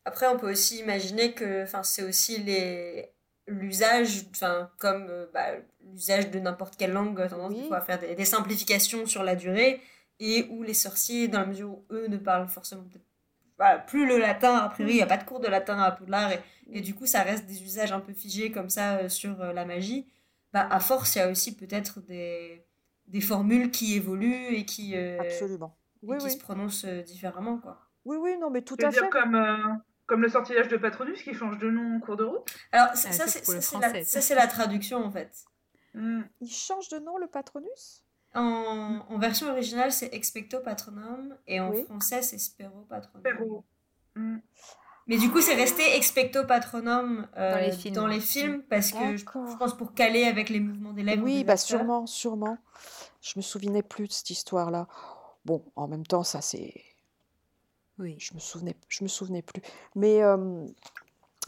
Après, 0.05 0.27
on 0.27 0.37
peut 0.37 0.51
aussi 0.51 0.79
imaginer 0.79 1.33
que 1.33 1.65
c'est 1.83 2.03
aussi 2.03 2.41
les 2.41 3.11
l'usage, 3.49 4.25
enfin, 4.31 4.69
comme 4.77 5.07
euh, 5.09 5.25
bah, 5.33 5.47
l'usage 5.91 6.29
de 6.29 6.39
n'importe 6.39 6.77
quelle 6.77 6.91
langue, 6.91 7.27
tendance 7.27 7.55
à 7.71 7.81
faire 7.81 7.99
des, 7.99 8.25
simplifications 8.25 9.05
sur 9.05 9.23
la 9.23 9.35
durée, 9.35 9.81
et 10.19 10.47
où 10.49 10.63
les 10.63 10.73
sorciers, 10.73 11.27
dans 11.27 11.39
la 11.39 11.45
mesure 11.45 11.69
où 11.71 11.85
eux 11.91 12.07
ne 12.07 12.17
parlent 12.17 12.47
forcément 12.47 12.83
plus 13.87 14.07
le 14.07 14.17
latin, 14.17 14.55
a 14.55 14.69
priori, 14.69 14.93
il 14.93 14.95
n'y 14.95 15.01
a 15.01 15.07
pas 15.07 15.17
de 15.17 15.25
cours 15.25 15.41
de 15.41 15.47
latin 15.47 15.77
à 15.79 15.91
Poudlard, 15.91 16.31
et, 16.31 16.39
et, 16.71 16.81
du 16.81 16.95
coup, 16.95 17.05
ça 17.05 17.23
reste 17.23 17.45
des 17.45 17.61
usages 17.63 17.91
un 17.91 17.99
peu 17.99 18.13
figés 18.13 18.51
comme 18.51 18.69
ça 18.69 18.97
euh, 18.97 19.09
sur 19.09 19.41
euh, 19.41 19.51
la 19.51 19.65
magie. 19.65 20.07
Bah, 20.53 20.67
à 20.69 20.79
force, 20.79 21.15
il 21.15 21.19
y 21.19 21.21
a 21.21 21.29
aussi 21.29 21.55
peut-être 21.55 21.99
des, 22.01 22.65
des 23.07 23.21
formules 23.21 23.69
qui 23.69 23.95
évoluent 23.95 24.55
et 24.55 24.65
qui, 24.65 24.95
Absolument. 24.95 25.75
Oui, 26.01 26.17
qui 26.17 26.31
se 26.31 26.37
prononcent 26.37 26.85
différemment. 26.85 27.57
Quoi. 27.57 27.77
Oui, 28.05 28.17
oui, 28.17 28.37
non, 28.39 28.49
mais 28.49 28.61
tout 28.61 28.77
à 28.81 28.89
fait. 28.89 29.09
comme 29.09 29.35
comme 30.09 30.23
le 30.23 30.29
sortilège 30.29 30.67
de 30.67 30.77
Patronus 30.77 31.21
qui 31.21 31.33
change 31.35 31.59
de 31.59 31.69
nom 31.69 31.95
en 31.95 31.99
cours 31.99 32.17
de 32.17 32.23
route 32.23 32.51
Alors, 32.71 32.87
ah, 32.91 32.95
ça, 32.95 33.27
c'est 33.27 34.35
la, 34.35 34.47
traduction 34.47 35.05
en 35.05 35.11
fait. 35.11 35.31
Hmm. 35.93 36.23
Il 36.41 36.51
change 36.51 36.89
de 36.89 36.97
nom 36.97 37.17
le 37.17 37.27
Patronus? 37.27 38.03
En, 38.33 39.17
version 39.19 39.49
originale, 39.49 39.91
c'est 39.91 40.13
Expecto 40.13 40.59
Patronum 40.59 41.37
et 41.47 41.59
en 41.59 41.71
français, 41.73 42.23
c'est 42.23 42.39
Spero 42.39 42.81
Patronum. 42.89 43.61
Hmm. 44.15 44.37
Mais 45.07 45.17
du 45.17 45.31
coup, 45.31 45.41
c'est 45.41 45.55
resté 45.55 45.95
Expecto 45.95 46.43
Patronum 46.45 47.27
euh, 47.37 47.71
dans, 47.91 48.07
les 48.07 48.19
films, 48.19 48.63
parce 48.63 48.91
que 48.91 49.15
je 49.15 49.25
pense 49.25 49.77
pour 49.77 49.93
caler 49.93 50.25
avec 50.25 50.49
les 50.49 50.59
mouvements 50.59 50.93
des 50.93 51.03
lèvres. 51.03 51.23
Oui, 51.23 51.43
bah 51.43 51.57
sûrement, 51.57 52.07
sûrement. 52.07 52.57
Je 53.21 53.33
me 53.37 53.41
souvenais 53.41 53.83
plus 53.83 54.07
de 54.07 54.13
cette 54.13 54.29
histoire-là. 54.31 54.87
Bon, 55.45 55.63
en 55.75 55.87
même 55.87 56.05
temps, 56.05 56.23
ça 56.23 56.41
c'est 56.41 56.73
oui. 57.99 58.15
Je 58.19 58.33
me 58.33 58.39
souvenais, 58.39 58.75
je 58.87 59.03
me 59.03 59.09
souvenais 59.09 59.41
plus. 59.41 59.61
Mais, 59.95 60.21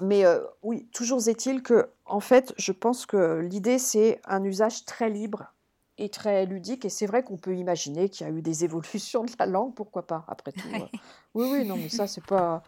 mais 0.02 0.24
oui, 0.62 0.88
toujours 0.94 1.28
est-il 1.28 1.64
que, 1.64 1.90
en 2.06 2.20
fait, 2.20 2.54
je 2.58 2.72
pense 2.72 3.06
que 3.06 3.40
l'idée, 3.40 3.80
c'est 3.80 4.22
un 4.26 4.44
usage 4.44 4.86
très 4.86 5.10
libre 5.10 5.54
et 5.98 6.10
très 6.10 6.46
ludique. 6.46 6.86
Et 6.86 6.90
c'est 6.90 7.06
vrai 7.06 7.24
qu'on 7.24 7.38
peut 7.38 7.56
imaginer 7.56 8.10
qu'il 8.10 8.28
y 8.28 8.30
a 8.30 8.34
eu 8.34 8.42
des 8.42 8.64
évolutions 8.66 9.24
de 9.24 9.32
la 9.40 9.46
langue, 9.46 9.74
pourquoi 9.74 10.06
pas, 10.06 10.26
après 10.28 10.52
tout. 10.52 10.68
oui, 11.34 11.48
oui, 11.52 11.66
non, 11.66 11.78
mais 11.78 11.90
ça, 11.90 12.08
c'est 12.08 12.26
pas. 12.26 12.64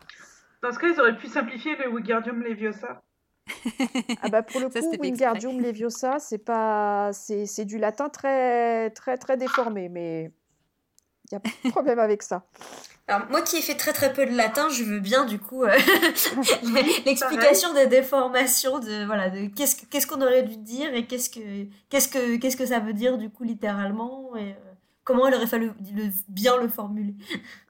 Dans 0.62 0.72
ce 0.72 0.80
cas, 0.80 0.88
ils 0.88 1.00
auraient 1.00 1.18
pu 1.18 1.28
simplifier 1.28 1.76
le 1.76 1.90
Wingardium 1.90 2.42
Leviosa. 2.42 3.02
ah 4.22 4.30
bah 4.30 4.42
pour 4.42 4.62
le 4.62 4.70
coup, 4.70 5.02
Wingardium 5.02 5.60
Leviosa, 5.60 6.20
c'est 6.20 6.38
pas, 6.38 7.12
c'est 7.12 7.66
du 7.66 7.78
latin 7.78 8.08
très, 8.08 8.90
très, 8.92 9.18
très 9.18 9.36
déformé, 9.36 9.90
mais 9.90 10.32
il 11.26 11.34
y 11.34 11.36
a 11.36 11.40
pas 11.40 11.50
de 11.64 11.70
problème 11.70 12.00
avec 12.00 12.24
ça. 12.24 12.44
Alors, 13.08 13.30
moi 13.30 13.42
qui 13.42 13.58
ai 13.58 13.62
fait 13.62 13.76
très 13.76 13.92
très 13.92 14.14
peu 14.14 14.26
de 14.26 14.36
latin, 14.36 14.70
je 14.70 14.84
veux 14.84 15.00
bien 15.00 15.26
du 15.26 15.38
coup 15.38 15.64
euh, 15.64 15.78
l'explication 17.06 17.74
des 17.74 17.88
déformations, 17.88 18.80
de, 18.80 19.06
voilà, 19.06 19.30
de 19.30 19.48
qu'est-ce, 19.48 19.86
qu'est-ce 19.86 20.08
qu'on 20.08 20.22
aurait 20.22 20.44
dû 20.44 20.58
dire 20.58 20.94
et 20.94 21.06
qu'est-ce 21.06 21.30
que, 21.30 21.68
qu'est-ce, 21.90 22.08
que, 22.08 22.38
qu'est-ce 22.38 22.56
que 22.56 22.66
ça 22.66 22.80
veut 22.80 22.94
dire 22.94 23.18
du 23.18 23.30
coup 23.30 23.44
littéralement 23.44 24.36
et 24.38 24.52
euh, 24.52 24.74
comment 25.04 25.28
il 25.28 25.36
aurait 25.36 25.48
fallu 25.48 25.72
bien 26.30 26.58
le 26.58 26.70
formuler. 26.70 27.16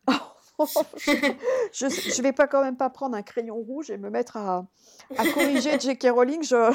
je 0.59 1.85
ne 1.85 2.21
vais 2.21 2.31
pas 2.31 2.47
quand 2.47 2.63
même 2.63 2.77
pas 2.77 2.91
prendre 2.91 3.15
un 3.15 3.23
crayon 3.23 3.55
rouge 3.55 3.89
et 3.89 3.97
me 3.97 4.11
mettre 4.11 4.37
à, 4.37 4.67
à 5.17 5.27
corriger 5.31 5.79
J.K. 5.79 6.09
Rowling. 6.11 6.43
Je, 6.43 6.71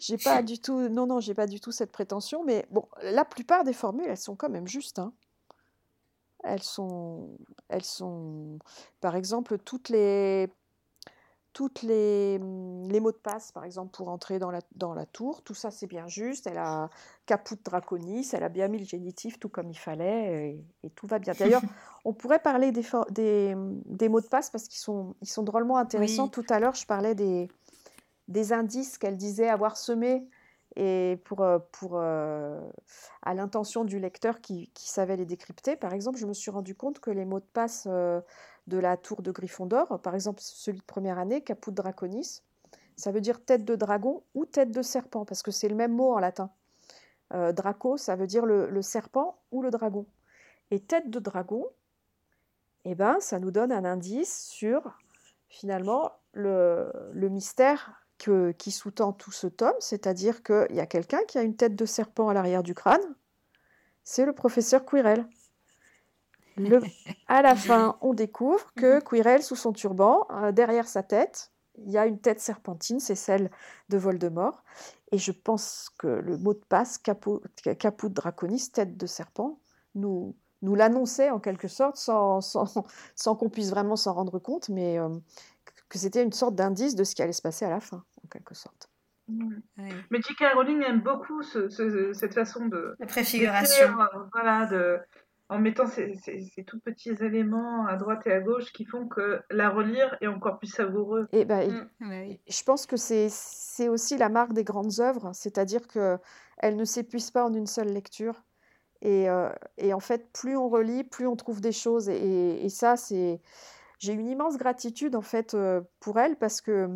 j'ai 0.00 0.18
pas 0.18 0.42
du 0.42 0.58
tout, 0.58 0.88
non, 0.88 1.06
non, 1.06 1.20
j'ai 1.20 1.34
pas 1.34 1.46
du 1.46 1.60
tout 1.60 1.72
cette 1.72 1.92
prétention. 1.92 2.44
Mais 2.44 2.66
bon, 2.70 2.86
la 3.02 3.24
plupart 3.24 3.64
des 3.64 3.72
formules, 3.72 4.06
elles 4.08 4.16
sont 4.16 4.36
quand 4.36 4.48
même 4.48 4.66
justes. 4.66 4.98
Hein. 4.98 5.12
Elles 6.42 6.62
sont, 6.62 7.36
elles 7.68 7.84
sont, 7.84 8.58
par 9.00 9.14
exemple, 9.14 9.58
toutes 9.58 9.90
les, 9.90 10.50
toutes 11.52 11.82
les, 11.82 12.38
les, 12.38 13.00
mots 13.00 13.12
de 13.12 13.18
passe, 13.18 13.52
par 13.52 13.64
exemple, 13.64 13.90
pour 13.90 14.08
entrer 14.08 14.38
dans 14.38 14.50
la, 14.50 14.60
dans 14.74 14.94
la 14.94 15.04
tour. 15.04 15.42
Tout 15.42 15.52
ça, 15.52 15.70
c'est 15.70 15.86
bien 15.86 16.06
juste. 16.06 16.46
Elle 16.46 16.56
a 16.56 16.88
caput 17.26 17.56
draconis, 17.62 18.26
elle 18.32 18.44
a 18.44 18.48
bien 18.48 18.68
mis 18.68 18.78
le 18.78 18.86
génitif 18.86 19.38
tout 19.38 19.50
comme 19.50 19.68
il 19.68 19.78
fallait, 19.78 20.64
et, 20.82 20.90
tout 20.90 21.06
va 21.06 21.18
bien. 21.18 21.34
D'ailleurs, 21.38 21.62
on 22.06 22.14
pourrait 22.14 22.38
parler 22.38 22.72
des, 22.72 22.86
des, 23.10 23.54
des, 23.84 24.08
mots 24.08 24.22
de 24.22 24.28
passe 24.28 24.48
parce 24.48 24.66
qu'ils 24.68 24.80
sont, 24.80 25.14
ils 25.20 25.28
sont 25.28 25.42
drôlement 25.42 25.76
intéressants. 25.76 26.28
Tout 26.28 26.46
à 26.48 26.58
l'heure, 26.58 26.74
je 26.74 26.86
parlais 26.86 27.14
des, 27.14 27.48
des 28.30 28.52
indices 28.52 28.96
qu'elle 28.96 29.16
disait 29.16 29.48
avoir 29.48 29.76
semés 29.76 30.26
et 30.76 31.20
pour, 31.24 31.42
euh, 31.42 31.58
euh, 31.92 32.70
à 33.22 33.34
l'intention 33.34 33.84
du 33.84 33.98
lecteur 33.98 34.40
qui, 34.40 34.70
savait 34.76 35.16
les 35.16 35.26
décrypter. 35.26 35.76
Par 35.76 35.92
exemple, 35.92 36.18
je 36.18 36.26
me 36.26 36.32
suis 36.32 36.50
rendu 36.50 36.76
compte 36.76 37.00
que 37.00 37.10
les 37.10 37.24
mots 37.24 37.40
de 37.40 37.44
passe 37.52 37.88
euh, 37.90 38.20
de 38.68 38.78
la 38.78 38.96
tour 38.96 39.22
de 39.22 39.32
Gryffondor, 39.32 40.00
par 40.00 40.14
exemple 40.14 40.40
celui 40.42 40.78
de 40.78 40.84
première 40.84 41.18
année, 41.18 41.42
Caput 41.42 41.72
Draconis, 41.72 42.42
ça 42.96 43.10
veut 43.10 43.20
dire 43.20 43.44
tête 43.44 43.64
de 43.64 43.74
dragon 43.74 44.22
ou 44.34 44.46
tête 44.46 44.70
de 44.70 44.82
serpent, 44.82 45.24
parce 45.24 45.42
que 45.42 45.50
c'est 45.50 45.68
le 45.68 45.74
même 45.74 45.92
mot 45.92 46.12
en 46.12 46.18
latin. 46.18 46.50
Draco, 47.32 47.96
ça 47.96 48.16
veut 48.16 48.26
dire 48.26 48.44
le, 48.44 48.82
serpent 48.82 49.38
ou 49.52 49.62
le 49.62 49.70
dragon. 49.70 50.04
Et 50.72 50.80
tête 50.80 51.10
de 51.10 51.20
dragon, 51.20 51.64
eh 52.84 52.96
ben, 52.96 53.18
ça 53.20 53.38
nous 53.38 53.52
donne 53.52 53.70
un 53.70 53.84
indice 53.84 54.48
sur 54.48 54.98
finalement 55.48 56.12
le, 56.32 56.92
le 57.12 57.28
mystère 57.28 57.99
qui 58.58 58.70
sous-tend 58.70 59.12
tout 59.12 59.32
ce 59.32 59.46
tome, 59.46 59.74
c'est-à-dire 59.78 60.42
qu'il 60.42 60.74
y 60.76 60.80
a 60.80 60.86
quelqu'un 60.86 61.20
qui 61.26 61.38
a 61.38 61.42
une 61.42 61.56
tête 61.56 61.74
de 61.74 61.86
serpent 61.86 62.28
à 62.28 62.34
l'arrière 62.34 62.62
du 62.62 62.74
crâne, 62.74 63.00
c'est 64.04 64.26
le 64.26 64.32
professeur 64.32 64.84
Quirrell. 64.84 65.26
à 67.28 67.42
la 67.42 67.54
fin, 67.54 67.96
on 68.00 68.12
découvre 68.12 68.72
que 68.74 68.96
mhm. 68.96 69.02
Quirrell, 69.02 69.42
sous 69.42 69.56
son 69.56 69.72
turban, 69.72 70.26
euh, 70.30 70.52
derrière 70.52 70.88
sa 70.88 71.02
tête, 71.02 71.52
il 71.78 71.90
y 71.90 71.98
a 71.98 72.06
une 72.06 72.20
tête 72.20 72.40
serpentine, 72.40 73.00
c'est 73.00 73.14
celle 73.14 73.50
de 73.88 73.96
Voldemort. 73.96 74.64
Et 75.12 75.18
je 75.18 75.32
pense 75.32 75.90
que 75.98 76.08
le 76.08 76.36
mot 76.36 76.52
de 76.52 76.62
passe, 76.68 76.98
caput, 76.98 77.38
caput 77.78 78.10
draconis, 78.10 78.70
tête 78.70 78.96
de 78.96 79.06
serpent, 79.06 79.60
nous, 79.94 80.36
nous 80.62 80.74
l'annonçait 80.74 81.30
en 81.30 81.40
quelque 81.40 81.68
sorte, 81.68 81.96
sans, 81.96 82.40
sans, 82.40 83.36
qu'on 83.36 83.48
puisse 83.48 83.70
vraiment 83.70 83.96
s'en 83.96 84.12
rendre 84.12 84.38
compte, 84.38 84.68
mais 84.68 84.98
euh, 84.98 85.08
que 85.88 85.98
c'était 85.98 86.22
une 86.22 86.32
sorte 86.32 86.54
d'indice 86.54 86.94
de 86.94 87.04
ce 87.04 87.14
qui 87.14 87.22
allait 87.22 87.32
se 87.32 87.42
passer 87.42 87.64
à 87.64 87.70
la 87.70 87.80
fin 87.80 88.04
en 88.24 88.28
quelque 88.28 88.54
sorte. 88.54 88.88
Mais 89.28 90.20
J.K. 90.20 90.54
Rowling 90.54 90.82
aime 90.82 91.00
beaucoup 91.00 91.42
cette 91.42 92.34
façon 92.34 92.66
de. 92.66 92.96
La 92.98 93.06
préfiguration. 93.06 94.00
Euh, 94.00 94.04
voilà, 94.32 94.66
de, 94.66 94.98
en 95.48 95.58
mettant 95.58 95.86
ces, 95.86 96.14
ces, 96.14 96.64
tout 96.64 96.78
petits 96.80 97.10
éléments 97.10 97.86
à 97.86 97.96
droite 97.96 98.26
et 98.26 98.32
à 98.32 98.40
gauche 98.40 98.72
qui 98.72 98.84
font 98.84 99.08
que 99.08 99.40
la 99.50 99.68
relire 99.68 100.16
est 100.20 100.28
encore 100.28 100.58
plus 100.58 100.68
savoureux. 100.68 101.28
Et 101.32 101.44
ben, 101.44 101.88
Je 102.00 102.62
pense 102.62 102.86
que 102.86 102.96
c'est 102.96 103.88
aussi 103.88 104.16
la 104.16 104.28
marque 104.28 104.52
des 104.52 104.64
grandes 104.64 105.00
œuvres, 105.00 105.30
c'est-à-dire 105.34 105.86
qu'elles 105.88 106.76
ne 106.76 106.84
s'épuisent 106.84 107.30
pas 107.30 107.44
en 107.44 107.52
une 107.52 107.66
seule 107.66 107.92
lecture. 107.92 108.42
Et, 109.02 109.30
euh, 109.30 109.48
et, 109.78 109.94
en 109.94 110.00
fait, 110.00 110.30
plus 110.32 110.56
on 110.56 110.68
relit, 110.68 111.04
plus 111.04 111.26
on 111.26 111.34
trouve 111.34 111.60
des 111.60 111.72
choses. 111.72 112.08
Et, 112.08 112.64
et 112.64 112.68
ça, 112.68 112.96
c'est. 112.96 113.40
J'ai 113.98 114.14
une 114.14 114.28
immense 114.28 114.56
gratitude 114.56 115.14
en 115.14 115.20
fait 115.20 115.52
euh, 115.52 115.82
pour 116.00 116.18
elle 116.18 116.36
parce 116.36 116.62
que 116.62 116.88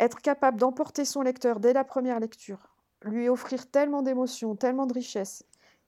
être 0.00 0.20
capable 0.20 0.58
d'emporter 0.58 1.04
son 1.04 1.22
lecteur 1.22 1.60
dès 1.60 1.72
la 1.72 1.84
première 1.84 2.20
lecture, 2.20 2.74
lui 3.02 3.28
offrir 3.28 3.70
tellement 3.70 4.02
d'émotions, 4.02 4.56
tellement 4.56 4.86
de 4.86 4.94
richesses, 4.94 5.44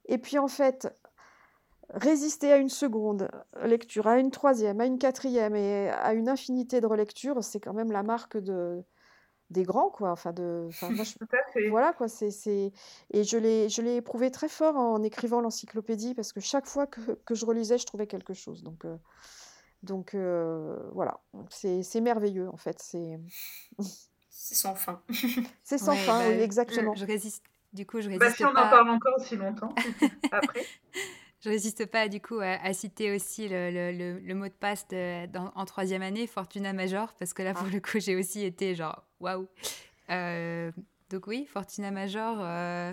et 0.06 0.18
puis 0.18 0.38
en 0.38 0.48
fait 0.48 0.88
résister 1.90 2.52
à 2.52 2.56
une 2.56 2.68
seconde 2.68 3.28
lecture, 3.62 4.06
à 4.06 4.18
une 4.18 4.30
troisième, 4.30 4.80
à 4.80 4.86
une 4.86 4.98
quatrième 4.98 5.54
et 5.56 5.90
à 5.90 6.14
une 6.14 6.28
infinité 6.28 6.80
de 6.80 6.86
relectures, 6.86 7.42
c'est 7.42 7.60
quand 7.60 7.74
même 7.74 7.92
la 7.92 8.02
marque 8.02 8.36
de 8.36 8.82
des 9.50 9.64
grands 9.64 9.90
quoi. 9.90 10.10
Enfin 10.10 10.32
de 10.32 10.68
voilà 11.70 11.92
quoi 11.92 12.08
c'est 12.08 12.72
et 13.10 13.24
je 13.24 13.36
l'ai 13.36 13.68
je 13.68 13.82
l'ai 13.82 13.96
éprouvé 13.96 14.30
très 14.30 14.48
fort 14.48 14.76
en 14.76 15.02
écrivant 15.02 15.40
l'encyclopédie 15.40 16.14
parce 16.14 16.32
que 16.32 16.40
chaque 16.40 16.66
fois 16.66 16.86
que, 16.86 17.00
que, 17.26 17.34
je 17.34 17.44
relisais 17.44 17.78
je 17.78 17.86
trouvais 17.86 18.06
quelque 18.06 18.34
chose. 18.34 18.62
Donc 18.62 18.84
euh, 18.84 18.96
donc 19.82 20.14
euh, 20.14 20.76
voilà, 20.92 21.20
c'est 21.50 22.00
merveilleux 22.00 22.48
en 22.48 22.56
fait. 22.56 22.80
C'est 22.80 23.18
sans 24.30 24.74
fin. 24.74 25.02
c'est 25.62 25.78
sans 25.78 25.94
fin, 25.94 26.18
bah, 26.18 26.24
oui, 26.28 26.40
exactement. 26.42 26.94
Je, 26.94 27.04
résiste. 27.04 27.44
Du 27.72 27.86
coup, 27.86 28.00
je 28.00 28.08
résiste 28.08 28.20
bah, 28.20 28.30
si 28.30 28.44
on 28.44 28.50
en 28.50 28.54
parle 28.54 28.90
encore 28.90 29.14
aussi 29.18 29.36
longtemps 29.36 29.74
après. 30.32 30.64
je 31.40 31.48
résiste 31.48 31.86
pas 31.86 32.08
du 32.08 32.20
coup 32.20 32.38
à, 32.40 32.72
citer 32.72 33.14
aussi 33.14 33.48
le, 33.48 33.70
le, 33.70 34.18
le, 34.18 34.34
mot 34.34 34.46
de 34.46 34.52
passe 34.52 34.86
en 34.92 35.64
troisième 35.64 36.02
année, 36.02 36.26
Fortuna 36.26 36.72
Major, 36.72 37.12
parce 37.18 37.32
que 37.32 37.42
là 37.42 37.54
pour 37.54 37.66
ah. 37.66 37.72
le 37.72 37.80
coup 37.80 37.98
j'ai 37.98 38.14
aussi 38.14 38.44
été 38.44 38.74
genre 38.74 39.04
waouh. 39.20 39.48
Euh, 40.10 40.70
donc 41.10 41.26
oui, 41.26 41.46
Fortuna 41.46 41.90
Major 41.90 42.36
euh, 42.40 42.92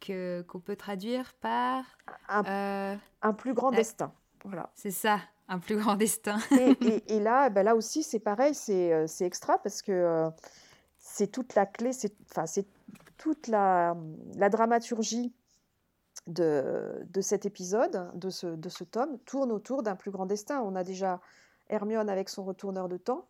que 0.00 0.42
qu'on 0.48 0.60
peut 0.60 0.76
traduire 0.76 1.34
par 1.40 1.84
un, 2.28 2.98
un 3.22 3.32
plus 3.32 3.54
grand 3.54 3.70
destin. 3.70 4.12
Voilà. 4.44 4.70
C'est 4.74 4.90
ça, 4.90 5.20
un 5.50 5.58
plus 5.58 5.76
grand 5.76 5.96
destin. 5.96 6.38
et, 7.08 7.20
là, 7.20 7.50
ben 7.50 7.64
là 7.64 7.74
aussi, 7.74 8.02
c'est 8.02 8.20
pareil, 8.20 8.54
c'est 8.54 8.92
euh, 8.92 9.06
extra 9.20 9.58
parce 9.58 9.82
que 9.82 9.92
euh, 9.92 10.30
c'est 10.98 11.26
toute 11.26 11.54
la 11.54 11.66
clé, 11.66 11.92
c'est 11.92 12.14
toute 13.18 13.48
la, 13.48 13.96
la 14.36 14.48
dramaturgie 14.48 15.34
de, 16.28 17.04
de, 17.04 17.20
cet 17.20 17.46
épisode, 17.46 18.10
de 18.14 18.30
ce, 18.30 18.46
de 18.46 18.68
ce 18.68 18.84
tome, 18.84 19.18
tourne 19.26 19.50
autour 19.50 19.82
d'un 19.82 19.96
plus 19.96 20.12
grand 20.12 20.26
destin. 20.26 20.60
On 20.60 20.76
a 20.76 20.84
déjà 20.84 21.20
Hermione 21.68 22.08
avec 22.08 22.28
son 22.28 22.44
retourneur 22.44 22.88
de 22.88 22.96
temps, 22.96 23.26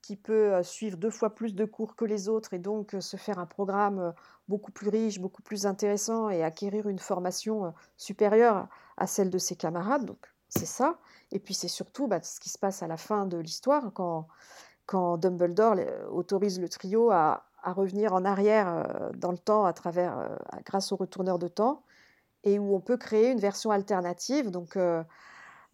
qui 0.00 0.16
peut 0.16 0.54
euh, 0.54 0.62
suivre 0.62 0.96
deux 0.96 1.10
fois 1.10 1.34
plus 1.34 1.56
de 1.56 1.64
cours 1.64 1.96
que 1.96 2.04
les 2.04 2.28
autres 2.28 2.54
et 2.54 2.60
donc 2.60 2.94
se 3.00 3.16
faire 3.16 3.40
un 3.40 3.46
programme 3.46 4.14
beaucoup 4.46 4.70
plus 4.70 4.90
riche, 4.90 5.18
beaucoup 5.18 5.42
plus 5.42 5.66
intéressant 5.66 6.30
et 6.30 6.44
acquérir 6.44 6.88
une 6.88 7.00
formation 7.00 7.74
supérieure 7.96 8.68
à 8.96 9.08
celle 9.08 9.28
de 9.28 9.38
ses 9.38 9.56
camarades. 9.56 10.04
Donc 10.04 10.28
c'est 10.48 10.66
ça. 10.66 10.98
Et 11.32 11.38
puis 11.38 11.54
c'est 11.54 11.68
surtout 11.68 12.06
bah, 12.06 12.22
ce 12.22 12.40
qui 12.40 12.48
se 12.48 12.58
passe 12.58 12.82
à 12.82 12.86
la 12.86 12.96
fin 12.96 13.26
de 13.26 13.38
l'histoire, 13.38 13.92
quand, 13.94 14.28
quand 14.86 15.18
Dumbledore 15.18 15.76
autorise 16.10 16.60
le 16.60 16.68
trio 16.68 17.10
à, 17.10 17.44
revenir 17.64 18.14
en 18.14 18.24
arrière 18.24 18.68
euh, 18.68 19.10
dans 19.14 19.30
le 19.30 19.38
temps 19.38 19.66
à 19.66 19.72
travers, 19.74 20.18
euh, 20.18 20.28
grâce 20.64 20.90
au 20.92 20.96
retourneur 20.96 21.38
de 21.38 21.48
temps, 21.48 21.82
et 22.44 22.58
où 22.58 22.74
on 22.74 22.80
peut 22.80 22.96
créer 22.96 23.30
une 23.30 23.40
version 23.40 23.70
alternative. 23.70 24.50
Donc, 24.50 24.76
euh, 24.76 25.02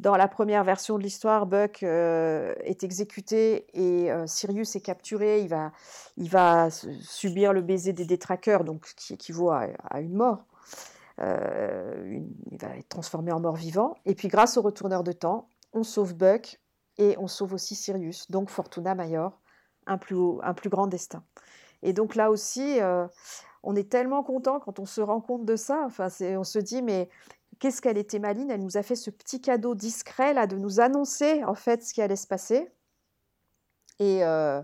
dans 0.00 0.16
la 0.16 0.26
première 0.26 0.64
version 0.64 0.98
de 0.98 1.04
l'histoire, 1.04 1.46
Buck 1.46 1.84
est 1.84 2.82
exécuté 2.82 3.66
et 3.74 4.10
Sirius 4.26 4.74
est 4.74 4.80
capturé. 4.80 5.40
Il 5.40 5.48
va, 5.48 5.70
il 6.16 6.28
va 6.28 6.68
subir 6.70 7.52
le 7.52 7.62
baiser 7.62 7.92
des 7.92 8.04
détraqueurs, 8.04 8.64
donc 8.64 8.92
qui 8.96 9.14
équivaut 9.14 9.50
à 9.50 10.00
une 10.00 10.14
mort. 10.14 10.42
Euh, 11.20 12.20
il 12.50 12.58
va 12.58 12.76
être 12.76 12.88
transformé 12.88 13.32
en 13.32 13.40
mort-vivant. 13.40 13.94
Et 14.04 14.14
puis 14.14 14.28
grâce 14.28 14.56
au 14.56 14.62
retourneur 14.62 15.04
de 15.04 15.12
temps, 15.12 15.48
on 15.72 15.82
sauve 15.82 16.14
Buck 16.14 16.60
et 16.98 17.16
on 17.18 17.28
sauve 17.28 17.54
aussi 17.54 17.74
Sirius, 17.74 18.30
donc 18.30 18.50
Fortuna 18.50 18.94
Major, 18.94 19.40
un 19.86 19.98
plus, 19.98 20.18
un 20.42 20.54
plus 20.54 20.70
grand 20.70 20.86
destin. 20.86 21.24
Et 21.82 21.92
donc 21.92 22.14
là 22.14 22.30
aussi, 22.30 22.80
euh, 22.80 23.06
on 23.62 23.76
est 23.76 23.90
tellement 23.90 24.22
content 24.22 24.60
quand 24.60 24.78
on 24.78 24.86
se 24.86 25.00
rend 25.00 25.20
compte 25.20 25.44
de 25.44 25.56
ça. 25.56 25.82
Enfin, 25.86 26.08
on 26.36 26.44
se 26.44 26.58
dit, 26.58 26.82
mais 26.82 27.08
qu'est-ce 27.58 27.80
qu'elle 27.82 27.98
était 27.98 28.18
maline 28.18 28.50
Elle 28.50 28.62
nous 28.62 28.76
a 28.76 28.82
fait 28.82 28.96
ce 28.96 29.10
petit 29.10 29.40
cadeau 29.40 29.74
discret 29.74 30.34
là 30.34 30.46
de 30.46 30.56
nous 30.56 30.80
annoncer 30.80 31.44
en 31.44 31.54
fait 31.54 31.82
ce 31.82 31.94
qui 31.94 32.02
allait 32.02 32.16
se 32.16 32.26
passer. 32.26 32.70
Et, 34.00 34.24
euh, 34.24 34.62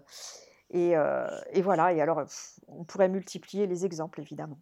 et, 0.70 1.62
voilà. 1.62 1.92
Et 1.92 2.00
alors, 2.00 2.22
on 2.68 2.84
pourrait 2.84 3.08
multiplier 3.08 3.66
les 3.66 3.84
exemples 3.84 4.20
évidemment. 4.20 4.58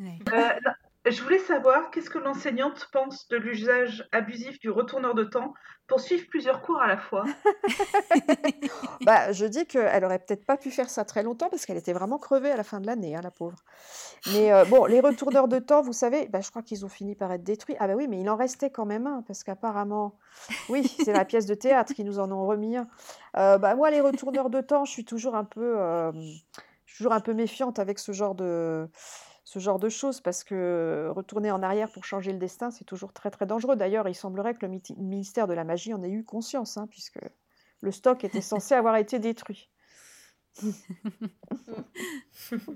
Euh, 0.00 1.10
je 1.10 1.20
voulais 1.20 1.40
savoir 1.40 1.90
qu'est-ce 1.90 2.10
que 2.10 2.18
l'enseignante 2.18 2.88
pense 2.92 3.26
de 3.28 3.36
l'usage 3.36 4.08
abusif 4.12 4.60
du 4.60 4.70
retourneur 4.70 5.14
de 5.14 5.24
temps 5.24 5.52
pour 5.88 5.98
suivre 5.98 6.28
plusieurs 6.28 6.62
cours 6.62 6.80
à 6.80 6.86
la 6.86 6.96
fois? 6.96 7.24
bah, 9.04 9.32
je 9.32 9.44
dis 9.46 9.66
qu'elle 9.66 10.04
aurait 10.04 10.20
peut-être 10.20 10.46
pas 10.46 10.56
pu 10.56 10.70
faire 10.70 10.88
ça 10.88 11.04
très 11.04 11.24
longtemps 11.24 11.48
parce 11.50 11.66
qu'elle 11.66 11.76
était 11.76 11.92
vraiment 11.92 12.18
crevée 12.18 12.52
à 12.52 12.56
la 12.56 12.62
fin 12.62 12.80
de 12.80 12.86
l'année, 12.86 13.16
hein, 13.16 13.20
la 13.20 13.32
pauvre. 13.32 13.58
Mais 14.32 14.52
euh, 14.52 14.64
bon, 14.64 14.84
les 14.84 15.00
retourneurs 15.00 15.48
de 15.48 15.58
temps, 15.58 15.82
vous 15.82 15.92
savez, 15.92 16.28
bah, 16.28 16.40
je 16.40 16.50
crois 16.50 16.62
qu'ils 16.62 16.84
ont 16.84 16.88
fini 16.88 17.16
par 17.16 17.32
être 17.32 17.42
détruits. 17.42 17.74
Ah 17.80 17.88
bah 17.88 17.94
oui, 17.96 18.06
mais 18.06 18.20
il 18.20 18.30
en 18.30 18.36
restait 18.36 18.70
quand 18.70 18.86
même 18.86 19.08
un 19.08 19.22
parce 19.22 19.42
qu'apparemment, 19.42 20.20
oui, 20.68 20.86
c'est 21.04 21.12
la 21.12 21.24
pièce 21.24 21.46
de 21.46 21.54
théâtre 21.54 21.94
qui 21.94 22.04
nous 22.04 22.20
en 22.20 22.30
ont 22.30 22.46
remis 22.46 22.76
un. 22.76 22.86
Euh, 23.36 23.58
bah, 23.58 23.74
moi, 23.74 23.90
les 23.90 24.00
retourneurs 24.00 24.50
de 24.50 24.60
temps, 24.60 24.84
je 24.84 24.92
suis 24.92 25.04
toujours 25.04 25.34
un 25.34 25.44
peu, 25.44 25.78
je 26.14 26.94
suis 26.94 26.98
toujours 26.98 27.12
un 27.12 27.20
peu 27.20 27.34
méfiante 27.34 27.80
avec 27.80 27.98
ce 27.98 28.12
genre 28.12 28.36
de 28.36 28.88
ce 29.44 29.58
genre 29.58 29.78
de 29.78 29.88
choses, 29.88 30.20
parce 30.20 30.44
que 30.44 31.10
retourner 31.14 31.50
en 31.50 31.62
arrière 31.62 31.90
pour 31.90 32.04
changer 32.04 32.32
le 32.32 32.38
destin, 32.38 32.70
c'est 32.70 32.84
toujours 32.84 33.12
très 33.12 33.30
très 33.30 33.46
dangereux. 33.46 33.76
D'ailleurs, 33.76 34.08
il 34.08 34.14
semblerait 34.14 34.54
que 34.54 34.64
le 34.64 34.80
ministère 34.98 35.48
de 35.48 35.54
la 35.54 35.64
Magie 35.64 35.92
en 35.94 36.02
ait 36.02 36.10
eu 36.10 36.24
conscience, 36.24 36.76
hein, 36.76 36.86
puisque 36.88 37.18
le 37.80 37.90
stock 37.90 38.22
était 38.24 38.40
censé 38.40 38.74
avoir 38.74 38.96
été 38.96 39.18
détruit. 39.18 39.68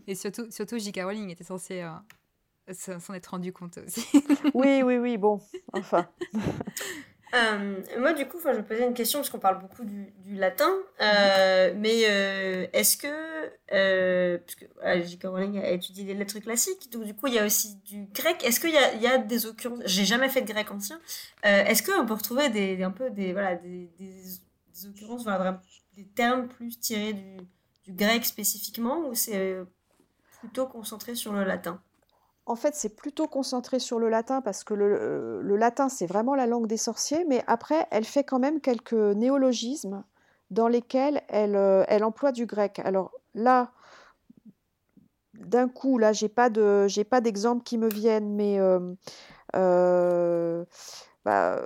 Et 0.07 0.15
surtout, 0.15 0.51
surtout 0.51 0.79
J.K. 0.79 1.01
Rowling 1.05 1.31
était 1.31 1.45
censé 1.45 1.83
euh, 1.83 1.93
s'en 2.73 3.15
être 3.15 3.27
rendu 3.27 3.53
compte 3.53 3.79
aussi. 3.79 4.07
oui, 4.55 4.83
oui, 4.83 4.97
oui, 4.99 5.17
bon, 5.19 5.41
enfin. 5.73 6.09
Euh, 7.37 7.83
moi, 7.99 8.13
du 8.13 8.27
coup, 8.27 8.39
je 8.43 8.49
me 8.49 8.63
posais 8.63 8.87
une 8.87 8.95
question 8.95 9.19
parce 9.19 9.31
qu'on 9.31 9.39
parle 9.39 9.61
beaucoup 9.61 9.85
du, 9.85 10.13
latin, 10.35 10.71
euh, 11.01 11.73
mhm. 11.73 11.81
mais 11.81 12.03
euh, 12.05 12.67
est-ce 12.73 12.97
que, 12.97 14.39
parce 14.39 14.55
que 14.55 14.65
J.K. 15.07 15.25
Rowling 15.25 15.59
a 15.59 15.71
étudié 15.71 16.05
les 16.05 16.15
lettres 16.15 16.39
classiques, 16.39 16.91
donc 16.93 17.05
du 17.05 17.15
coup, 17.15 17.27
il 17.27 17.35
y 17.35 17.39
a 17.39 17.45
aussi 17.45 17.77
du 17.85 18.07
grec. 18.07 18.43
Est-ce 18.45 18.61
qu'il 18.61 18.71
y 18.71 18.79
a, 18.79 18.95
y 18.95 19.07
a 19.07 19.19
des 19.19 19.47
occurrences 19.47 19.81
J'ai 19.85 20.05
jamais 20.05 20.29
fait 20.29 20.43
de 20.43 20.53
grec 20.53 20.71
ancien. 20.71 21.01
est-ce 21.43 21.83
qu'on 21.83 22.07
peut 22.07 22.15
retrouver 22.15 22.49
des, 22.49 22.83
un 22.83 22.91
peu 22.91 23.11
des, 23.11 23.33
voilà, 23.33 23.57
des, 23.57 23.91
des, 23.99 24.87
occurrences, 24.87 25.25
voilà, 25.25 25.61
des 25.97 26.07
termes 26.07 26.49
plus 26.49 26.79
tirés 26.79 27.13
du, 27.13 27.37
du 27.85 27.93
grec 27.93 28.25
spécifiquement, 28.25 29.09
ou 29.09 29.15
c'est 29.15 29.57
plutôt 30.41 30.67
concentré 30.67 31.15
sur 31.15 31.33
le 31.33 31.45
latin? 31.45 31.81
En 32.47 32.55
fait, 32.55 32.77
c'est 32.77 32.95
plutôt 32.95 33.27
concentré 33.27 33.81
sur 33.81 33.99
le 33.99 34.09
latin 34.09 34.41
parce 34.41 34.63
que 34.63 34.73
le, 34.73 35.57
latin, 35.57 35.89
c'est 35.89 36.07
vraiment 36.07 36.37
la 36.37 36.47
langue 36.47 36.69
des 36.69 36.77
sorciers, 36.77 37.25
mais 37.25 37.43
après, 37.49 37.89
elle 37.91 38.05
fait 38.05 38.23
quand 38.23 38.39
même 38.39 38.61
quelques 38.61 38.93
néologismes 38.93 40.05
dans 40.51 40.69
lesquels 40.69 41.23
elle, 41.29 41.57
euh, 41.57 41.85
elle 41.89 42.05
emploie 42.05 42.31
du 42.31 42.47
grec. 42.47 42.81
Alors 42.85 43.11
là, 43.35 43.73
d'un 45.35 45.69
coup, 45.69 45.99
là, 45.99 46.13
j'ai 46.13 46.29
pas 46.29 46.49
de, 46.49 46.87
j'ai 46.87 47.03
pas 47.03 47.21
d'exemple 47.21 47.65
qui 47.65 47.79
me 47.79 47.89
viennent, 47.89 48.33
mais 48.37 48.61
euh, 48.61 48.95
euh, 49.57 50.65
bah, 51.25 51.61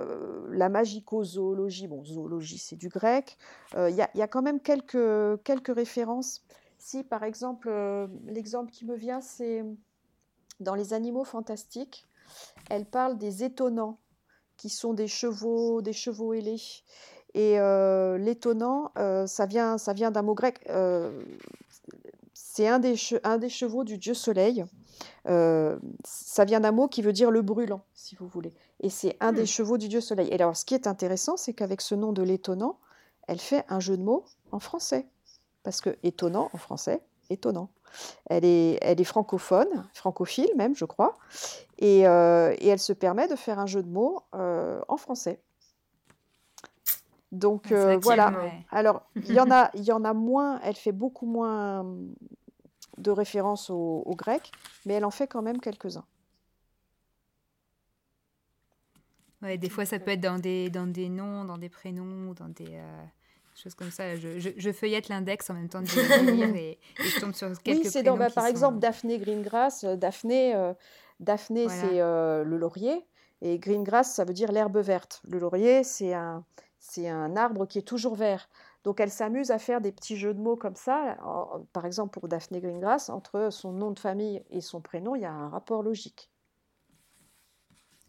la 0.49 0.69
magico-zoologie, 0.69 1.87
bon, 1.87 2.03
zoologie, 2.03 2.57
c'est 2.57 2.75
du 2.75 2.89
grec. 2.89 3.37
Il 3.77 3.93
y, 3.93 4.17
y, 4.17 4.21
a 4.21 4.27
quand 4.27 4.41
même 4.41 4.59
quelques, 4.59 5.43
quelques 5.43 5.75
références. 5.75 6.43
Si, 6.79 7.03
par 7.03 7.23
exemple, 7.23 7.69
l'exemple 8.25 8.71
qui 8.71 8.85
me 8.85 8.95
vient, 8.95 9.21
c'est 9.21 9.63
dans 10.61 10.75
les 10.75 10.93
animaux 10.93 11.23
fantastiques, 11.23 12.07
elle 12.69 12.85
parle 12.85 13.17
des 13.17 13.43
étonnants, 13.43 13.97
qui 14.57 14.69
sont 14.69 14.93
des 14.93 15.07
chevaux, 15.07 15.81
des 15.81 15.93
chevaux 15.93 16.33
ailés. 16.33 16.61
Et 17.33 17.59
euh, 17.59 18.17
l'étonnant, 18.17 18.91
euh, 18.97 19.25
ça 19.25 19.45
vient, 19.45 19.77
ça 19.77 19.93
vient 19.93 20.11
d'un 20.11 20.21
mot 20.21 20.35
grec. 20.35 20.59
Euh, 20.69 21.23
c'est 22.33 22.67
un 22.67 22.79
des, 22.79 22.95
un 23.23 23.37
des 23.37 23.49
chevaux 23.49 23.83
du 23.83 23.97
dieu 23.97 24.13
soleil. 24.13 24.63
ça 25.25 26.45
vient 26.45 26.59
d'un 26.59 26.71
mot 26.71 26.87
qui 26.87 27.01
veut 27.01 27.13
dire 27.13 27.31
le 27.31 27.41
brûlant, 27.41 27.81
si 27.95 28.15
vous 28.15 28.27
voulez. 28.27 28.53
Et 28.81 28.89
c'est 28.89 29.17
un 29.19 29.31
des 29.31 29.43
hmm. 29.43 29.47
chevaux 29.47 29.77
du 29.77 29.87
dieu 29.87 30.01
soleil. 30.01 30.27
Et 30.29 30.35
alors, 30.35 30.55
ce 30.55 30.65
qui 30.65 30.75
est 30.75 30.85
intéressant, 30.85 31.37
c'est 31.37 31.53
qu'avec 31.53 31.81
ce 31.81 31.95
nom 31.95 32.13
de 32.13 32.21
l'étonnant, 32.21 32.79
elle 33.27 33.39
fait 33.39 33.63
un 33.69 33.79
jeu 33.79 33.97
de 33.97 34.03
mots 34.03 34.25
en 34.51 34.59
français. 34.59 35.07
Parce 35.63 35.81
que 35.81 35.95
étonnant 36.03 36.49
en 36.53 36.57
français, 36.57 37.01
étonnant. 37.29 37.69
Elle 38.25 38.45
est, 38.45 38.77
elle 38.81 38.99
est 38.99 39.05
francophone, 39.05 39.87
francophile 39.93 40.49
même, 40.55 40.75
je 40.75 40.85
crois, 40.85 41.17
et, 41.77 42.07
euh, 42.07 42.55
et, 42.59 42.67
elle 42.67 42.79
se 42.79 42.93
permet 42.93 43.27
de 43.27 43.35
faire 43.35 43.59
un 43.59 43.65
jeu 43.65 43.83
de 43.83 43.89
mots 43.89 44.21
euh, 44.35 44.81
en 44.87 44.97
français. 44.97 45.41
Donc 47.31 47.71
euh, 47.71 47.97
voilà. 48.01 48.33
Alors 48.71 49.03
il 49.15 49.31
y 49.31 49.39
en 49.39 49.49
a, 49.51 49.71
il 49.73 49.83
y 49.83 49.91
en 49.91 50.03
a 50.03 50.13
moins. 50.13 50.59
Elle 50.63 50.75
fait 50.75 50.91
beaucoup 50.91 51.25
moins 51.25 51.85
de 52.97 53.11
références 53.11 53.69
au, 53.69 54.03
au 54.05 54.15
grec, 54.15 54.51
mais 54.85 54.95
elle 54.95 55.05
en 55.05 55.11
fait 55.11 55.27
quand 55.27 55.41
même 55.41 55.59
quelques-uns. 55.59 56.05
Ouais, 59.41 59.57
des 59.57 59.69
fois 59.69 59.85
ça 59.85 59.97
peut 59.97 60.11
être 60.11 60.21
dans 60.21 60.37
des, 60.37 60.69
dans 60.69 60.85
des 60.85 61.09
noms, 61.09 61.45
dans 61.45 61.57
des 61.57 61.69
prénoms, 61.69 62.33
dans 62.33 62.49
des 62.49 62.79
choses 63.61 63.75
comme 63.75 63.91
ça. 63.91 64.15
Je, 64.15 64.51
je, 64.55 64.71
feuillette 64.71 65.09
l'index 65.09 65.49
en 65.49 65.53
même 65.53 65.69
temps 65.69 65.81
de 65.81 66.31
lire 66.31 66.47
et, 66.55 66.71
et, 66.71 67.03
je 67.03 67.19
tombe 67.19 67.33
sur 67.33 67.47
quelques 67.61 67.85
Oui, 67.85 67.89
c'est 67.89 68.03
dans, 68.03 68.17
bah, 68.17 68.29
par 68.29 68.45
exemple, 68.45 68.79
Daphné 68.79 69.19
Greengrass. 69.19 69.83
Euh, 69.83 69.95
Daphné, 69.95 70.55
euh, 70.55 70.73
Daphné 71.19 71.69
c'est 71.69 72.01
euh, 72.01 72.43
le 72.43 72.57
laurier. 72.57 73.05
Et 73.41 73.57
Greengrass, 73.59 74.13
ça 74.13 74.25
veut 74.25 74.33
dire 74.33 74.51
l'herbe 74.51 74.77
verte. 74.77 75.21
Le 75.27 75.39
laurier, 75.39 75.83
c'est 75.83 76.13
un, 76.13 76.43
c'est 76.79 77.09
un 77.09 77.35
arbre 77.35 77.65
qui 77.65 77.79
est 77.79 77.87
toujours 77.87 78.15
vert. 78.15 78.49
Donc 78.83 78.99
elle 78.99 79.11
s'amuse 79.11 79.51
à 79.51 79.59
faire 79.59 79.81
des 79.81 79.91
petits 79.91 80.17
jeux 80.17 80.33
de 80.33 80.39
mots 80.39 80.55
comme 80.55 80.75
ça. 80.75 81.17
par 81.73 81.85
exemple, 81.85 82.11
pour 82.11 82.27
Daphné 82.27 82.61
Greengrass, 82.61 83.09
entre 83.09 83.49
son 83.51 83.71
nom 83.71 83.91
de 83.91 83.99
famille 83.99 84.43
et 84.49 84.61
son 84.61 84.81
prénom, 84.81 85.15
il 85.15 85.21
y 85.21 85.25
a 85.25 85.31
un 85.31 85.49
rapport 85.49 85.83
logique. 85.83 86.31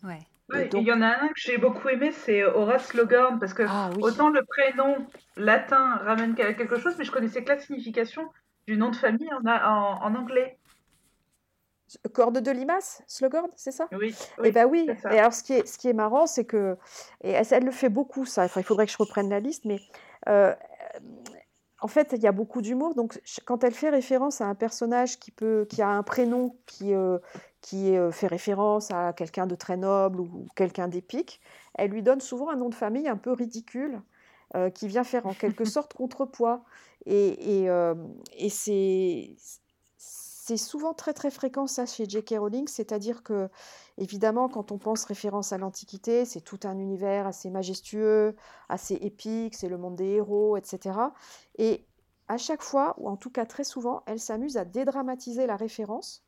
Ouais. 0.03 0.26
Il 0.55 0.82
y 0.82 0.93
en 0.93 1.01
a 1.01 1.07
un 1.07 1.28
que 1.28 1.40
j'ai 1.40 1.57
beaucoup 1.57 1.88
aimé, 1.88 2.12
c'est 2.12 2.45
Horace 2.45 2.95
Logorn, 2.95 3.38
parce 3.38 3.55
que 3.55 3.62
ah 3.66 3.90
autant 4.01 4.28
le 4.28 4.45
prénom 4.45 5.07
latin 5.36 5.97
ramène 6.05 6.34
quelque 6.34 6.78
chose, 6.78 6.95
mais 6.99 7.05
je 7.05 7.12
connaissais 7.12 7.43
que 7.43 7.49
la 7.49 7.59
signification 7.59 8.28
du 8.66 8.76
nom 8.76 8.90
de 8.90 8.97
famille 8.97 9.30
en, 9.32 9.47
en, 9.47 10.14
anglais. 10.14 10.59
Corde 12.14 12.40
de 12.40 12.51
limace, 12.51 13.03
Slogorn, 13.07 13.51
c'est 13.57 13.70
ça? 13.70 13.88
Oui. 13.93 14.14
et 14.43 14.49
eh 14.49 14.53
ben 14.53 14.66
oui. 14.66 14.88
Et 15.11 15.18
alors 15.18 15.34
ce 15.34 15.43
qui 15.43 15.53
est, 15.55 15.66
ce 15.66 15.76
qui 15.76 15.88
est 15.88 15.95
marrant, 15.95 16.26
c'est 16.26 16.45
que 16.45 16.76
et 17.22 17.32
elle, 17.32 17.64
le 17.64 17.70
fait 17.70 17.90
beaucoup 17.90 18.24
ça. 18.24 18.47
il 18.47 18.64
faudrait 18.64 18.86
que 18.86 18.93
je 18.93 18.99
reprenne 18.99 19.28
la 19.28 19.40
liste, 19.40 19.64
mais 19.66 19.78
euh, 20.28 20.55
en 21.83 21.89
fait, 21.89 22.14
il 22.16 22.22
y 22.22 22.28
a 22.28 22.33
beaucoup 22.33 22.62
d'humour. 22.62 22.95
Donc, 22.95 23.20
quand 23.45 23.64
elle 23.64 23.74
fait 23.74 23.91
référence 23.91 24.41
à 24.41 24.47
un 24.47 24.55
personnage 24.55 25.18
qui 25.18 25.33
peut, 25.33 25.66
qui 25.68 25.83
a 25.83 25.89
un 25.89 26.05
prénom 26.05 26.57
qui, 26.66 26.95
euh, 26.95 27.18
qui 27.61 27.97
euh, 27.97 28.12
fait 28.12 28.28
référence 28.28 28.93
à 28.93 29.12
quelqu'un 29.12 29.49
de 29.49 29.57
très 29.57 29.76
noble 29.76 30.20
ou 30.20 30.47
quelqu'un 30.55 30.87
d'épique, 30.87 31.41
elle 31.74 31.91
lui 31.91 32.05
donne 32.05 32.20
souvent 32.20 32.51
un 32.51 32.57
nom 32.57 32.68
de 32.68 32.74
famille 32.76 33.09
un 33.09 33.16
peu 33.16 33.33
ridicule 33.33 34.01
euh, 34.55 34.70
qui 34.70 34.87
vient 34.87 35.03
faire 35.03 35.26
en 35.26 35.35
quelque 35.35 35.64
sorte 35.64 35.93
contrepoids. 35.93 36.64
Et, 37.05 37.64
et, 37.64 38.49
c'est, 38.49 39.35
c'est 40.45 40.57
souvent 40.57 40.93
très 40.93 41.12
très 41.12 41.30
fréquent 41.30 41.68
ça 41.68 41.86
chez 41.86 42.05
J.K. 42.05 42.34
Rowling, 42.36 42.66
c'est-à-dire 42.66 43.22
que 43.22 43.49
évidemment 43.97 44.49
quand 44.49 44.72
on 44.72 44.78
pense 44.78 45.05
référence 45.05 45.53
à 45.53 45.59
l'Antiquité, 45.59 46.24
c'est 46.24 46.40
tout 46.40 46.59
un 46.64 46.78
univers 46.78 47.28
assez 47.28 47.49
majestueux, 47.49 48.34
assez 48.68 48.95
épique, 48.95 49.55
c'est 49.55 49.68
le 49.68 49.78
monde 49.78 49.95
des 49.95 50.14
héros, 50.14 50.57
etc. 50.57 50.99
Et 51.59 51.86
à 52.26 52.38
chaque 52.38 52.62
fois, 52.62 52.97
ou 52.99 53.09
en 53.09 53.16
tout 53.16 53.30
cas 53.30 53.47
très 53.47 53.62
souvent, 53.62 54.03
elle 54.07 54.18
s'amuse 54.18 54.57
à 54.57 54.64
dédramatiser 54.64 55.47
la 55.47 55.55
référence 55.55 56.24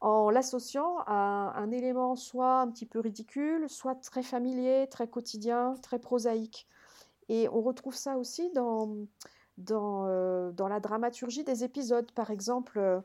en 0.00 0.30
l'associant 0.30 0.96
à 1.06 1.52
un 1.56 1.70
élément 1.70 2.16
soit 2.16 2.60
un 2.62 2.68
petit 2.68 2.86
peu 2.86 2.98
ridicule, 2.98 3.70
soit 3.70 3.94
très 3.94 4.24
familier, 4.24 4.88
très 4.90 5.06
quotidien, 5.06 5.74
très 5.80 6.00
prosaïque. 6.00 6.66
Et 7.28 7.48
on 7.50 7.60
retrouve 7.60 7.94
ça 7.94 8.16
aussi 8.18 8.50
dans, 8.52 8.96
dans, 9.58 10.06
euh, 10.06 10.50
dans 10.52 10.68
la 10.68 10.80
dramaturgie 10.80 11.44
des 11.44 11.64
épisodes. 11.64 12.10
Par 12.12 12.30
exemple, 12.30 12.78
euh, 12.78 13.00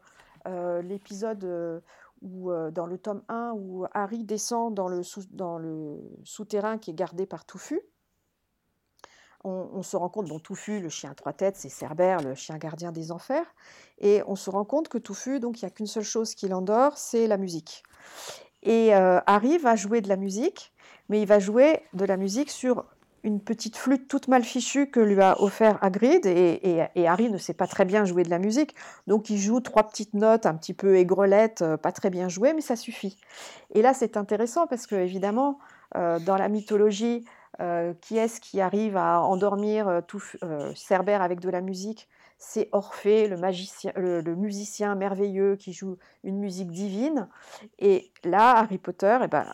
l'épisode 0.82 1.44
euh, 1.44 1.80
où, 2.22 2.52
dans 2.72 2.86
le 2.86 2.98
tome 2.98 3.24
1 3.28 3.54
où 3.56 3.86
Harry 3.94 4.24
descend 4.24 4.74
dans 4.74 4.88
le, 4.88 5.02
dans 5.32 5.58
le 5.58 6.00
souterrain 6.24 6.78
qui 6.78 6.92
est 6.92 6.96
gardé 6.96 7.26
par 7.26 7.46
Touffu 7.46 7.82
on, 9.44 9.84
se 9.84 9.98
rend 9.98 10.10
compte, 10.10 10.30
bon, 10.30 10.40
Touffu, 10.40 10.80
le 10.80 10.90
chien 10.90 11.12
à 11.12 11.16
trois 11.16 11.34
têtes, 11.34 11.58
c'est 11.58 11.70
Cerbère, 11.70 12.22
le 12.22 12.34
chien 12.34 12.58
gardien 12.58 12.92
des 12.92 13.12
enfers, 13.12 13.46
et 14.00 14.24
on 14.28 14.36
se 14.36 14.50
rend 14.50 14.64
compte 14.64 14.88
que 14.88 14.98
Touffu, 14.98 15.40
donc 15.40 15.62
il 15.62 15.66
n'y 15.66 15.68
a 15.68 15.70
qu'une 15.70 15.88
seule 15.88 16.04
chose 16.04 16.34
qui 16.34 16.48
l'endort, 16.48 16.98
c'est 16.98 17.28
la 17.28 17.38
musique. 17.38 17.84
Et 18.62 18.96
euh, 18.96 19.20
Harry 19.28 19.58
va 19.58 19.76
jouer 19.76 20.00
de 20.00 20.08
la 20.08 20.16
musique, 20.16 20.72
mais 21.10 21.22
il 21.22 21.28
va 21.28 21.40
jouer 21.40 21.82
de 21.94 22.06
la 22.06 22.16
musique 22.16 22.50
sur 22.50 22.86
une 23.24 23.40
petite 23.40 23.78
flûte 23.78 24.08
toute 24.08 24.28
mal 24.28 24.44
fichue 24.44 24.88
que 24.88 25.00
lui 25.00 25.20
a 25.22 25.42
offert 25.42 25.78
Hagrid, 25.82 26.26
et, 26.26 27.08
Harry 27.08 27.30
ne 27.30 27.38
sait 27.38 27.54
pas 27.54 27.68
très 27.68 27.86
bien 27.86 28.06
jouer 28.06 28.24
de 28.24 28.30
la 28.30 28.40
musique, 28.40 28.76
donc 29.08 29.30
il 29.30 29.38
joue 29.38 29.62
trois 29.62 29.84
petites 29.84 30.14
notes 30.14 30.46
un 30.46 30.56
petit 30.56 30.74
peu 30.74 30.98
aigrelettes, 30.98 31.62
euh, 31.62 31.78
pas 31.78 31.92
très 31.92 32.10
bien 32.10 32.28
jouées, 32.28 32.54
mais 32.54 32.62
ça 32.62 32.76
suffit. 32.76 33.18
Et 33.74 33.82
là, 33.82 33.94
c'est 33.94 34.18
intéressant 34.18 34.68
parce 34.68 34.88
que, 34.88 34.96
évidemment, 34.96 35.60
euh, 35.96 36.20
dans 36.20 36.36
la 36.36 36.50
mythologie, 36.50 37.26
euh, 37.62 37.94
qui 38.02 38.18
est-ce 38.18 38.42
qui 38.42 38.60
arrive 38.60 38.98
à 38.98 39.22
endormir 39.22 40.02
tout 40.08 40.24
Cerbère 40.76 41.22
avec 41.22 41.40
de 41.40 41.50
la 41.50 41.62
musique? 41.62 42.10
C'est 42.40 42.68
Orphée, 42.74 43.30
le, 43.30 43.38
magicien, 43.38 43.94
le, 43.96 44.36
musicien 44.36 44.96
merveilleux 44.96 45.56
qui 45.56 45.72
joue 45.72 45.98
une 46.26 46.40
musique 46.40 46.72
divine. 46.72 47.30
Et 47.80 48.12
là, 48.26 48.58
Harry 48.58 48.80
Potter, 48.80 49.18
eh 49.24 49.28
ben, 49.28 49.46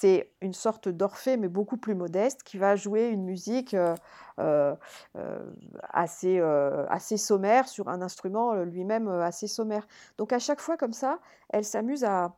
c'est 0.00 0.30
une 0.40 0.54
sorte 0.54 0.88
d'Orphée, 0.88 1.36
mais 1.36 1.48
beaucoup 1.48 1.76
plus 1.76 1.94
modeste, 1.94 2.42
qui 2.44 2.56
va 2.58 2.76
jouer 2.76 3.08
une 3.08 3.24
musique 3.24 3.74
assez, 5.92 6.40
assez 6.88 7.16
sommaire 7.16 7.68
sur 7.68 7.88
un 7.88 8.00
instrument 8.00 8.54
lui-même 8.62 9.08
assez 9.08 9.48
sommaire. 9.48 9.86
Donc 10.16 10.32
à 10.32 10.38
chaque 10.38 10.60
fois 10.60 10.76
comme 10.76 10.92
ça, 10.92 11.18
elle 11.48 11.64
s'amuse 11.64 12.04
à, 12.04 12.36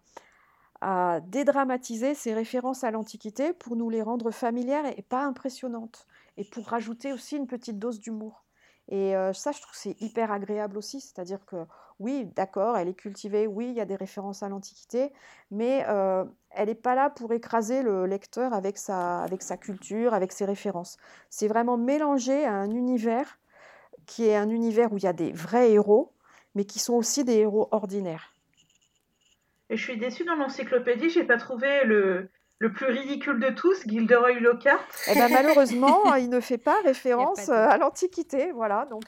à 0.80 1.20
dédramatiser 1.20 2.14
ces 2.14 2.32
références 2.32 2.84
à 2.84 2.90
l'Antiquité 2.90 3.52
pour 3.52 3.76
nous 3.76 3.90
les 3.90 4.02
rendre 4.02 4.30
familières 4.30 4.86
et 4.96 5.02
pas 5.02 5.24
impressionnantes, 5.24 6.06
et 6.38 6.44
pour 6.44 6.66
rajouter 6.66 7.12
aussi 7.12 7.36
une 7.36 7.46
petite 7.46 7.78
dose 7.78 8.00
d'humour. 8.00 8.44
Et 8.90 9.14
euh, 9.14 9.32
ça, 9.32 9.52
je 9.52 9.60
trouve 9.60 9.74
c'est 9.74 10.00
hyper 10.02 10.32
agréable 10.32 10.76
aussi, 10.76 11.00
c'est-à-dire 11.00 11.44
que 11.46 11.64
oui, 12.00 12.24
d'accord, 12.34 12.76
elle 12.76 12.88
est 12.88 12.94
cultivée, 12.94 13.46
oui, 13.46 13.68
il 13.68 13.74
y 13.74 13.80
a 13.80 13.84
des 13.84 13.94
références 13.94 14.42
à 14.42 14.48
l'Antiquité, 14.48 15.12
mais 15.52 15.84
euh, 15.88 16.24
elle 16.50 16.68
n'est 16.68 16.74
pas 16.74 16.96
là 16.96 17.08
pour 17.08 17.32
écraser 17.32 17.82
le 17.82 18.06
lecteur 18.06 18.52
avec 18.52 18.78
sa, 18.78 19.28
culture, 19.60 20.12
avec 20.12 20.32
ses 20.32 20.44
références. 20.44 20.96
C'est 21.28 21.46
vraiment 21.46 21.76
mélangé 21.76 22.44
à 22.44 22.52
un 22.52 22.70
univers 22.70 23.38
qui 24.06 24.26
est 24.26 24.34
un 24.34 24.50
univers 24.50 24.92
où 24.92 24.96
il 24.96 25.04
y 25.04 25.06
a 25.06 25.12
des 25.12 25.30
vrais 25.30 25.70
héros, 25.70 26.12
mais 26.56 26.64
qui 26.64 26.80
sont 26.80 26.94
aussi 26.94 27.22
des 27.22 27.36
héros 27.36 27.68
ordinaires. 27.70 28.34
Je 29.68 29.76
suis 29.76 29.98
déçue 29.98 30.24
dans 30.24 30.34
l'encyclopédie, 30.34 31.10
j'ai 31.10 31.22
pas 31.22 31.36
trouvé 31.36 31.84
le, 31.84 32.28
le 32.60 32.70
plus 32.70 32.86
ridicule 32.86 33.40
de 33.40 33.48
tous, 33.50 33.82
Gilderoy 33.86 34.38
Lockhart. 34.38 34.86
Eh 35.08 35.14
ben, 35.14 35.28
malheureusement, 35.30 36.14
il 36.16 36.28
ne 36.28 36.40
fait 36.40 36.58
pas 36.58 36.80
référence 36.82 37.48
à 37.48 37.76
l'Antiquité, 37.78 38.52
voilà, 38.52 38.86
donc 38.86 39.02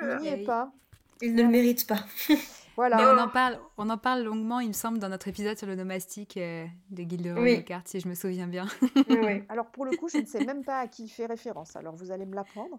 il 0.00 0.16
n'y 0.18 0.28
est 0.28 0.44
pas. 0.44 0.72
Il 1.20 1.34
ne 1.34 1.42
le 1.42 1.48
mérite 1.48 1.86
pas. 1.86 1.98
voilà. 2.76 2.96
Mais 2.96 3.04
on 3.04 3.18
en, 3.18 3.28
parle, 3.28 3.58
on 3.76 3.90
en 3.90 3.98
parle 3.98 4.22
longuement, 4.22 4.60
il 4.60 4.68
me 4.68 4.72
semble, 4.72 4.98
dans 4.98 5.08
notre 5.08 5.26
épisode 5.26 5.58
sur 5.58 5.66
le 5.66 5.74
nomastique 5.74 6.36
euh, 6.36 6.64
de 6.90 7.02
Gilderoy 7.02 7.56
Lockhart, 7.56 7.82
si 7.86 8.00
je 8.00 8.08
me 8.08 8.14
souviens 8.14 8.46
bien. 8.46 8.66
oui. 9.08 9.42
Alors 9.48 9.66
pour 9.66 9.84
le 9.84 9.96
coup, 9.96 10.08
je 10.08 10.18
ne 10.18 10.26
sais 10.26 10.44
même 10.44 10.64
pas 10.64 10.78
à 10.78 10.86
qui 10.86 11.04
il 11.04 11.08
fait 11.08 11.26
référence, 11.26 11.74
alors 11.74 11.96
vous 11.96 12.12
allez 12.12 12.24
me 12.24 12.36
l'apprendre. 12.36 12.78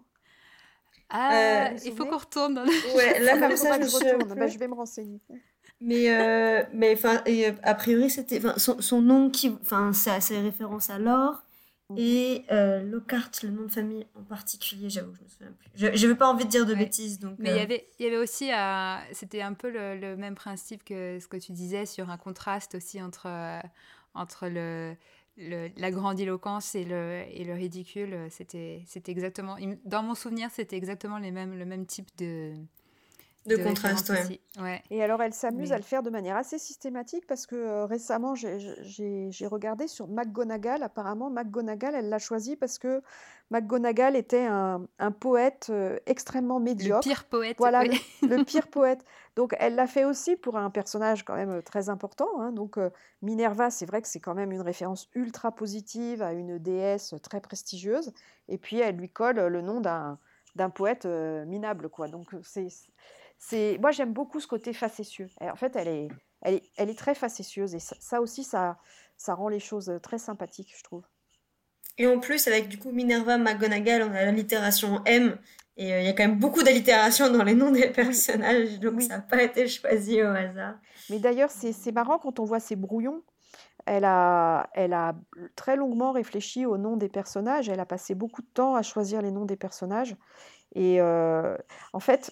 Ah, 1.10 1.68
euh, 1.70 1.78
il 1.84 1.94
faut 1.94 2.06
qu'on 2.06 2.16
retourne 2.16 2.54
dans 2.54 2.64
le... 2.64 2.96
Ouais, 2.96 3.20
là, 3.20 3.38
comme 3.38 3.56
ça, 3.56 3.78
je, 3.78 3.94
retourne. 3.94 4.34
Bah, 4.34 4.46
je 4.46 4.58
vais 4.58 4.68
me 4.68 4.74
renseigner. 4.74 5.20
Mais, 5.82 6.10
euh, 6.10 6.62
mais 6.72 6.96
euh, 7.04 7.52
a 7.62 7.74
priori, 7.74 8.08
c'était 8.08 8.40
son, 8.56 8.80
son, 8.80 9.02
nom 9.02 9.30
qui. 9.30 9.50
Enfin, 9.62 9.92
c'est 9.92 10.40
référence 10.40 10.90
à 10.90 10.98
l'or. 10.98 11.42
Et 11.98 12.44
euh, 12.50 12.82
Lockhart, 12.82 13.30
le 13.42 13.50
nom 13.50 13.64
de 13.64 13.70
famille 13.70 14.06
en 14.14 14.22
particulier, 14.22 14.88
j'avoue, 14.88 15.14
je 15.14 15.24
me 15.24 15.28
souviens 15.28 15.52
plus. 15.58 15.68
Je 15.74 16.06
n'avais 16.06 16.14
pas 16.14 16.32
envie 16.32 16.46
de 16.46 16.50
dire 16.50 16.64
de 16.64 16.74
bêtises. 16.74 17.18
Donc, 17.18 17.34
Mais 17.38 17.50
il 17.50 17.56
y 17.56 17.58
euh, 17.58 17.62
avait, 17.62 17.86
y 18.00 18.06
avait 18.06 18.16
aussi, 18.16 18.50
c'était 19.12 19.42
un 19.42 19.52
peu 19.52 19.70
le, 19.70 20.16
même 20.16 20.34
principe 20.34 20.84
que 20.84 21.18
ce 21.20 21.28
que 21.28 21.36
tu 21.36 21.52
disais 21.52 21.84
sur 21.84 22.08
un 22.08 22.16
contraste 22.16 22.76
aussi 22.76 23.02
entre, 23.02 23.28
entre 24.14 24.48
le, 24.48 24.96
le, 25.36 25.68
la 25.76 25.90
grandiloquence 25.90 26.74
et 26.74 26.84
le, 26.84 27.24
et 27.28 27.44
le 27.44 27.52
ridicule. 27.52 28.16
C'était 28.30 28.86
exactement, 29.08 29.58
dans 29.84 30.02
mon 30.02 30.14
souvenir, 30.14 30.48
c'était 30.50 30.76
exactement 30.76 31.18
les 31.18 31.30
mêmes, 31.30 31.58
le 31.58 31.66
même 31.66 31.84
type 31.84 32.08
de, 32.16 32.54
de, 33.46 33.56
contraste, 33.56 34.12
ouais. 34.60 34.82
Et 34.90 35.02
alors, 35.02 35.20
elle 35.20 35.34
s'amuse 35.34 35.72
à 35.72 35.76
le 35.76 35.82
faire 35.82 36.04
de 36.04 36.10
manière 36.10 36.36
assez 36.36 36.58
systématique 36.58 37.26
parce 37.26 37.46
que 37.46 37.56
euh, 37.56 37.86
récemment, 37.86 38.36
j'ai 38.36 39.46
regardé 39.46 39.88
sur 39.88 40.06
McGonagall. 40.06 40.84
Apparemment, 40.84 41.28
McGonagall, 41.28 41.96
elle 41.96 42.08
l'a 42.08 42.20
choisi 42.20 42.54
parce 42.54 42.78
que 42.78 43.02
McGonagall 43.50 44.14
était 44.14 44.46
un, 44.46 44.86
un 45.00 45.10
poète 45.10 45.68
euh, 45.70 45.98
extrêmement 46.06 46.60
médiocre. 46.60 47.08
Le 47.08 47.10
pire 47.10 47.24
poète. 47.24 47.56
Voilà, 47.58 47.82
le, 48.22 48.44
pire 48.44 48.68
poète. 48.68 49.04
Donc, 49.34 49.56
elle 49.58 49.74
l'a 49.74 49.88
fait 49.88 50.04
aussi 50.04 50.36
pour 50.36 50.56
un 50.56 50.70
personnage 50.70 51.24
quand 51.24 51.34
même 51.34 51.50
euh, 51.50 51.62
très 51.62 51.88
important. 51.88 52.40
Hein. 52.40 52.52
Donc, 52.52 52.78
Minerva, 53.22 53.70
c'est 53.70 53.86
vrai 53.86 54.02
que 54.02 54.08
c'est 54.08 54.20
quand 54.20 54.34
même 54.34 54.52
une 54.52 54.62
référence 54.62 55.08
ultra 55.16 55.50
positive 55.50 56.22
à 56.22 56.32
une 56.32 56.58
déesse 56.58 57.16
très 57.22 57.40
prestigieuse. 57.40 58.12
Et 58.48 58.56
puis, 58.56 58.78
elle 58.78 58.96
lui 58.96 59.08
colle 59.08 59.40
le 59.40 59.60
nom 59.62 59.80
d'un 59.80 60.70
poète 60.70 61.06
minable, 61.06 61.88
quoi. 61.88 62.06
Donc, 62.06 62.36
c'est 62.44 62.68
moi 63.80 63.90
j'aime 63.90 64.12
beaucoup 64.12 64.40
ce 64.40 64.46
côté 64.46 64.72
facétieux. 64.72 65.28
en 65.40 65.56
fait, 65.56 65.76
elle 65.76 65.88
est, 65.88 66.08
elle 66.42 66.54
est, 66.54 66.62
elle 66.76 66.90
est 66.90 66.98
très 66.98 67.14
facétieuse 67.14 67.74
et 67.74 67.80
ça, 67.80 68.20
aussi, 68.20 68.44
ça, 68.44 68.78
ça 69.16 69.34
rend 69.34 69.48
les 69.48 69.60
choses 69.60 69.92
très 70.02 70.18
sympathiques, 70.18 70.74
je 70.76 70.82
trouve. 70.82 71.04
Et 71.98 72.06
en 72.06 72.18
plus, 72.18 72.46
avec 72.48 72.68
du 72.68 72.78
coup 72.78 72.90
Minerva 72.90 73.38
McGonagall, 73.38 74.02
on 74.02 74.14
a 74.14 74.24
l'allitération 74.24 75.02
M. 75.04 75.38
Et 75.76 75.92
euh, 75.92 76.00
il 76.00 76.06
y 76.06 76.08
a 76.08 76.12
quand 76.12 76.26
même 76.26 76.38
beaucoup 76.38 76.62
d'allitération 76.62 77.30
dans 77.30 77.44
les 77.44 77.54
noms 77.54 77.70
des 77.70 77.88
personnages, 77.88 78.78
donc 78.80 79.00
ça 79.00 79.16
n'a 79.16 79.22
pas 79.22 79.42
été 79.42 79.66
choisi 79.68 80.22
au 80.22 80.28
hasard. 80.28 80.74
Mais 81.08 81.18
d'ailleurs, 81.18 81.50
c'est 81.50 81.92
marrant 81.92 82.18
quand 82.18 82.38
on 82.40 82.44
voit 82.44 82.60
ces 82.60 82.76
brouillons. 82.76 83.22
Elle 83.84 84.04
a, 84.04 84.70
elle 84.74 84.92
a 84.92 85.14
très 85.56 85.76
longuement 85.76 86.12
réfléchi 86.12 86.66
au 86.66 86.76
nom 86.78 86.96
des 86.96 87.08
personnages. 87.08 87.68
Elle 87.68 87.80
a 87.80 87.86
passé 87.86 88.14
beaucoup 88.14 88.42
de 88.42 88.46
temps 88.46 88.76
à 88.76 88.82
choisir 88.82 89.22
les 89.22 89.32
noms 89.32 89.44
des 89.44 89.56
personnages. 89.56 90.14
Et 90.74 91.00
euh, 91.00 91.56
en 91.92 92.00
fait, 92.00 92.30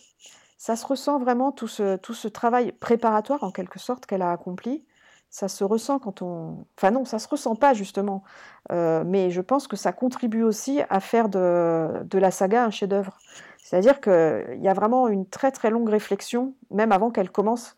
ça 0.61 0.77
se 0.77 0.85
ressent 0.85 1.19
vraiment 1.19 1.53
tout 1.53 1.69
ce, 1.69 1.97
tout 1.97 2.13
ce 2.13 2.29
travail 2.29 2.73
préparatoire 2.73 3.45
en 3.45 3.51
quelque 3.51 3.79
sorte 3.79 4.05
qu'elle 4.05 4.21
a 4.21 4.31
accompli. 4.31 4.85
Ça 5.31 5.49
se 5.49 5.65
ressent 5.65 5.99
quand 5.99 6.21
on... 6.21 6.67
Enfin 6.77 6.91
non, 6.91 7.07
ça 7.07 7.19
se 7.19 7.27
ressent 7.29 7.57
pas 7.57 7.73
justement. 7.73 8.23
Euh, 8.71 9.03
mais 9.07 9.31
je 9.31 9.41
pense 9.41 9.67
que 9.67 9.77
ça 9.77 9.93
contribue 9.93 10.43
aussi 10.43 10.83
à 10.91 11.01
faire 11.01 11.31
de, 11.31 12.03
de 12.05 12.19
la 12.19 12.31
saga 12.31 12.63
un 12.63 12.71
chef-d'œuvre. 12.71 13.17
C'est-à-dire 13.57 14.03
qu'il 14.03 14.61
y 14.61 14.69
a 14.69 14.75
vraiment 14.75 15.09
une 15.09 15.27
très 15.27 15.51
très 15.51 15.71
longue 15.71 15.89
réflexion, 15.89 16.55
même 16.71 16.93
avant 16.93 17.11
qu'elle 17.11 17.31
commence 17.31 17.75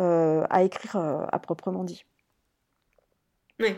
euh, 0.00 0.44
à 0.50 0.64
écrire 0.64 0.96
euh, 0.96 1.24
à 1.30 1.38
proprement 1.38 1.84
dit. 1.84 2.04
Oui. 3.60 3.76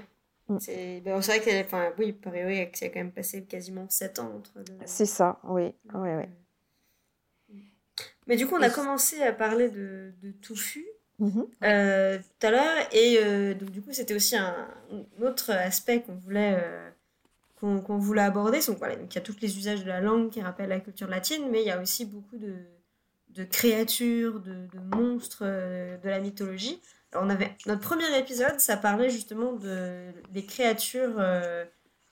Mm. 0.49 0.57
C'est 0.59 1.03
ben, 1.03 1.20
vrai 1.20 1.40
qu'elle 1.40 1.66
enfin, 1.66 1.90
oui, 1.99 2.12
par 2.12 2.32
a 2.32 2.64
quand 2.64 2.94
même 2.94 3.12
passé 3.12 3.44
quasiment 3.44 3.84
7 3.90 4.20
ans 4.20 4.32
entre 4.38 4.53
C'est 4.86 5.05
ça, 5.05 5.38
oui. 5.44 5.74
oui, 5.92 6.11
oui. 6.16 6.24
Mais 8.29 8.37
du 8.37 8.47
coup, 8.47 8.55
on 8.57 8.62
a 8.62 8.70
commencé 8.70 9.22
à 9.22 9.33
parler 9.33 9.70
de, 9.70 10.12
de 10.22 10.31
touffu 10.31 10.87
mhm. 11.18 11.47
euh, 11.64 12.18
tout 12.18 12.47
à 12.47 12.51
l'heure. 12.51 12.76
Et 12.93 13.18
euh, 13.22 13.55
donc, 13.55 13.70
du 13.70 13.81
coup, 13.81 13.93
c'était 13.93 14.14
aussi 14.14 14.37
un, 14.37 14.68
autre 15.22 15.51
aspect 15.51 16.03
qu'on 16.03 16.14
voulait, 16.14 16.59
euh, 16.62 16.91
qu'on 17.57 17.99
voulait 17.99 18.22
aborder. 18.22 18.61
Donc, 18.66 18.79
voilà, 18.79 18.97
donc, 18.97 19.12
il 19.12 19.14
y 19.14 19.18
a 19.18 19.22
tous 19.22 19.37
les 19.41 19.57
usages 19.57 19.83
de 19.83 19.89
la 19.89 20.01
langue 20.01 20.31
qui 20.31 20.43
rappellent 20.43 20.68
la 20.68 20.81
culture 20.81 21.09
latine, 21.09 21.49
mais 21.51 21.62
il 21.62 21.66
y 21.66 21.70
a 21.70 21.81
aussi 21.81 22.05
beaucoup 22.05 22.37
de, 22.37 22.55
de 23.31 23.45
créatures, 23.45 24.41
de, 24.41 24.66
de 24.66 24.97
monstres 24.97 25.45
de 25.45 26.09
la 26.09 26.20
mythologie. 26.20 26.81
Alors, 27.12 27.24
on 27.24 27.31
avait, 27.31 27.57
notre 27.66 27.81
premier 27.81 28.18
épisode, 28.18 28.61
ça 28.61 28.76
parlait 28.76 29.09
justement 29.09 29.55
de, 29.55 30.12
des 30.31 30.45
créatures 30.45 31.18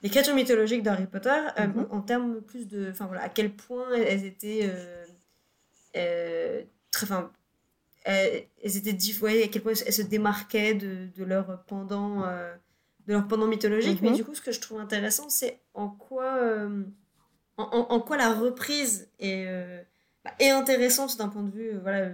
les 0.02 0.10
créatures 0.10 0.34
mythologiques 0.34 0.82
d'Harry 0.82 1.06
Potter 1.06 1.40
mhm. 1.58 1.86
en 1.90 2.00
termes 2.02 2.42
plus 2.42 2.68
de 2.68 2.90
enfin 2.90 3.06
voilà 3.06 3.22
à 3.22 3.28
quel 3.30 3.50
point 3.50 3.90
elles 3.94 4.26
étaient 4.26 4.70
très, 6.90 7.04
enfin, 7.04 7.30
elles, 8.06 8.76
étaient 8.76 8.90
à 8.90 9.48
quel 9.48 9.62
point 9.62 9.72
elles 9.74 9.92
se 9.92 10.02
démarquaient 10.02 10.74
de, 10.74 11.08
de 11.16 11.24
leur 11.24 11.64
pendant 11.64 12.24
euh, 12.24 12.54
de 13.06 13.12
leur 13.12 13.26
pendant 13.26 13.46
mythologique 13.46 14.00
mais 14.00 14.10
mhm. 14.10 14.16
du 14.16 14.24
coup 14.24 14.34
ce 14.34 14.42
que 14.42 14.52
je 14.52 14.60
trouve 14.60 14.80
intéressant 14.80 15.28
c'est 15.28 15.60
en 15.74 15.88
quoi 15.88 16.36
euh, 16.36 16.84
en, 17.56 17.64
en, 17.64 18.00
quoi 18.00 18.16
la 18.16 18.32
reprise 18.32 19.08
est, 19.18 19.46
bah, 20.24 20.32
est 20.38 20.50
intéressante 20.50 21.18
d'un 21.18 21.28
point 21.28 21.42
de 21.42 21.50
vue 21.50 21.72
voilà 21.82 22.10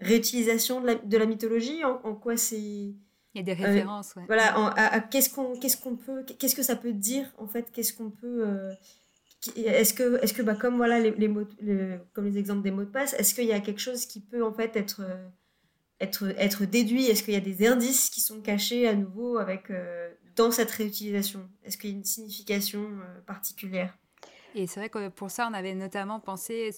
réutilisation 0.00 0.80
de 0.80 0.86
la, 0.86 0.94
de 0.96 1.16
la 1.16 1.26
mythologie 1.26 1.84
en, 1.84 2.14
quoi 2.14 2.36
c'est 2.36 2.58
il 2.58 3.36
y 3.36 3.40
a 3.40 3.42
des 3.42 3.52
références 3.52 4.16
ouais. 4.16 4.24
voilà 4.26 5.00
qu'est-ce 5.10 5.30
qu'on 5.30 5.56
qu'est-ce 5.56 5.76
qu'on 5.76 5.94
peut 5.96 6.24
qu'est-ce 6.24 6.56
que 6.56 6.64
ça 6.64 6.74
peut 6.74 6.92
dire 6.92 7.32
en 7.38 7.46
fait 7.46 7.70
qu'est-ce 7.70 7.92
qu'on 7.92 8.10
peut 8.10 8.72
est-ce 9.56 9.94
que, 9.94 10.22
est 10.22 10.34
que 10.34 10.42
bah, 10.42 10.54
comme, 10.54 10.76
voilà, 10.76 10.98
les, 10.98 11.12
les 11.12 11.28
mots, 11.28 11.46
comme 12.12 12.26
les 12.26 12.38
exemples 12.38 12.62
des 12.62 12.70
mots 12.70 12.84
de 12.84 12.90
passe, 12.90 13.14
est-ce 13.14 13.34
qu'il 13.34 13.46
y 13.46 13.52
a 13.52 13.60
quelque 13.60 13.80
chose 13.80 14.06
qui 14.06 14.20
peut 14.20 14.44
en 14.44 14.52
fait 14.52 14.76
être, 14.76 15.02
être, 16.00 16.32
être 16.36 16.64
déduit? 16.64 17.06
Est-ce 17.06 17.22
qu'il 17.22 17.34
y 17.34 17.36
a 17.36 17.40
des 17.40 17.66
indices 17.66 18.10
qui 18.10 18.20
sont 18.20 18.40
cachés 18.40 18.86
à 18.86 18.94
nouveau 18.94 19.38
avec, 19.38 19.70
euh, 19.70 20.10
dans 20.36 20.50
cette 20.50 20.70
réutilisation? 20.70 21.48
Est-ce 21.64 21.78
qu'il 21.78 21.90
y 21.90 21.92
a 21.92 21.96
une 21.96 22.04
signification 22.04 22.82
euh, 22.82 23.20
particulière? 23.26 23.96
Et 24.54 24.66
c'est 24.66 24.80
vrai 24.80 24.88
que 24.88 25.08
pour 25.08 25.30
ça, 25.30 25.48
on 25.50 25.54
avait 25.54 25.74
notamment 25.74 26.20
pensé 26.20 26.70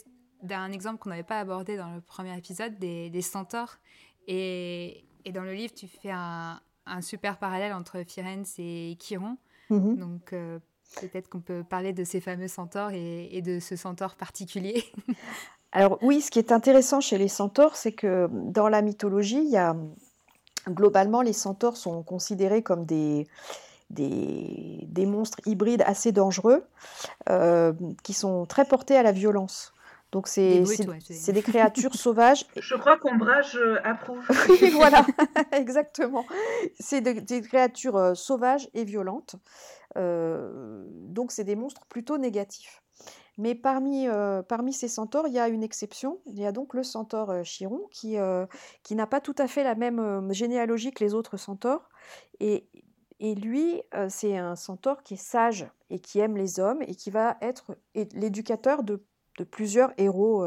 d'un 0.42 0.72
exemple 0.72 0.98
qu'on 0.98 1.10
n'avait 1.10 1.22
pas 1.22 1.40
abordé 1.40 1.76
dans 1.76 1.94
le 1.94 2.00
premier 2.00 2.36
épisode, 2.36 2.78
des, 2.78 3.10
des 3.10 3.22
centaures. 3.22 3.78
Et, 4.26 5.04
et, 5.24 5.32
dans 5.32 5.42
le 5.42 5.52
livre, 5.52 5.72
tu 5.74 5.88
fais 5.88 6.10
un, 6.10 6.60
un 6.86 7.00
super 7.00 7.38
parallèle 7.38 7.72
entre 7.72 8.02
Firenze 8.06 8.54
et 8.58 8.96
Chiron. 9.00 9.36
Mm-hmm. 9.70 9.96
Donc, 9.98 10.32
euh, 10.32 10.58
Peut-être 11.00 11.28
qu'on 11.28 11.40
peut 11.40 11.64
parler 11.68 11.92
de 11.92 12.04
ces 12.04 12.20
fameux 12.20 12.48
centaures 12.48 12.90
et, 12.92 13.42
de 13.42 13.60
ce 13.60 13.76
centaure 13.76 14.14
particulier. 14.14 14.84
Alors 15.72 15.98
oui, 16.02 16.20
ce 16.20 16.30
qui 16.30 16.38
est 16.38 16.52
intéressant 16.52 17.00
chez 17.00 17.16
les 17.16 17.28
centaures, 17.28 17.76
c'est 17.76 17.92
que 17.92 18.28
dans 18.30 18.68
la 18.68 18.82
mythologie, 18.82 19.42
il 19.42 19.50
y 19.50 19.56
a, 19.56 19.74
globalement, 20.68 21.22
les 21.22 21.32
centaures 21.32 21.76
sont 21.76 22.02
considérés 22.02 22.62
comme 22.62 22.84
des, 22.84 23.26
des, 23.90 24.86
des 24.86 25.06
monstres 25.06 25.40
hybrides 25.46 25.82
assez 25.86 26.12
dangereux, 26.12 26.64
euh, 27.30 27.72
qui 28.02 28.12
sont 28.12 28.44
très 28.44 28.66
portés 28.66 28.96
à 28.96 29.02
la 29.02 29.12
violence. 29.12 29.72
Donc 30.12 30.28
c'est 30.28 30.60
des, 30.60 31.32
des 31.32 31.42
créatures 31.42 31.94
sauvages. 31.94 32.44
Je 32.56 32.74
crois 32.74 32.98
qu'Ombrage 32.98 33.58
approuve. 33.82 34.22
oui, 34.50 34.70
voilà, 34.70 35.06
exactement. 35.52 36.26
C'est 36.78 37.00
des, 37.00 37.40
créatures 37.40 37.96
euh, 37.96 38.14
sauvages 38.14 38.68
et 38.74 38.84
violentes. 38.84 39.36
Euh, 39.96 40.84
donc 40.88 41.32
c'est 41.32 41.44
des 41.44 41.56
monstres 41.56 41.86
plutôt 41.86 42.18
négatifs. 42.18 42.82
Mais 43.38 43.54
parmi, 43.54 44.08
euh, 44.08 44.42
parmi 44.42 44.72
ces 44.72 44.88
centaures, 44.88 45.26
il 45.26 45.32
y 45.32 45.38
a 45.38 45.48
une 45.48 45.62
exception. 45.62 46.20
Il 46.26 46.38
y 46.38 46.44
a 46.46 46.52
donc 46.52 46.74
le 46.74 46.82
centaure 46.82 47.30
euh, 47.30 47.42
Chiron 47.42 47.88
qui, 47.90 48.16
qui 48.82 48.94
n'a 48.94 49.06
pas 49.06 49.20
tout 49.20 49.34
à 49.38 49.48
fait 49.48 49.64
la 49.64 49.74
même 49.74 50.32
généalogie 50.32 50.92
que 50.92 51.02
les 51.02 51.14
autres 51.14 51.36
centaures. 51.36 51.88
Et, 52.40 52.68
et 53.20 53.34
lui, 53.34 53.80
c'est 54.08 54.36
un 54.36 54.56
centaure 54.56 55.02
qui 55.02 55.14
est 55.14 55.22
sage 55.22 55.66
et 55.90 56.00
qui 56.00 56.18
aime 56.18 56.36
les 56.36 56.58
hommes 56.58 56.82
et 56.82 56.94
qui 56.94 57.10
va 57.10 57.36
être 57.40 57.76
l'éducateur 57.94 58.82
de, 58.82 59.02
de, 59.38 59.44
plusieurs 59.44 59.92
héros 59.96 60.44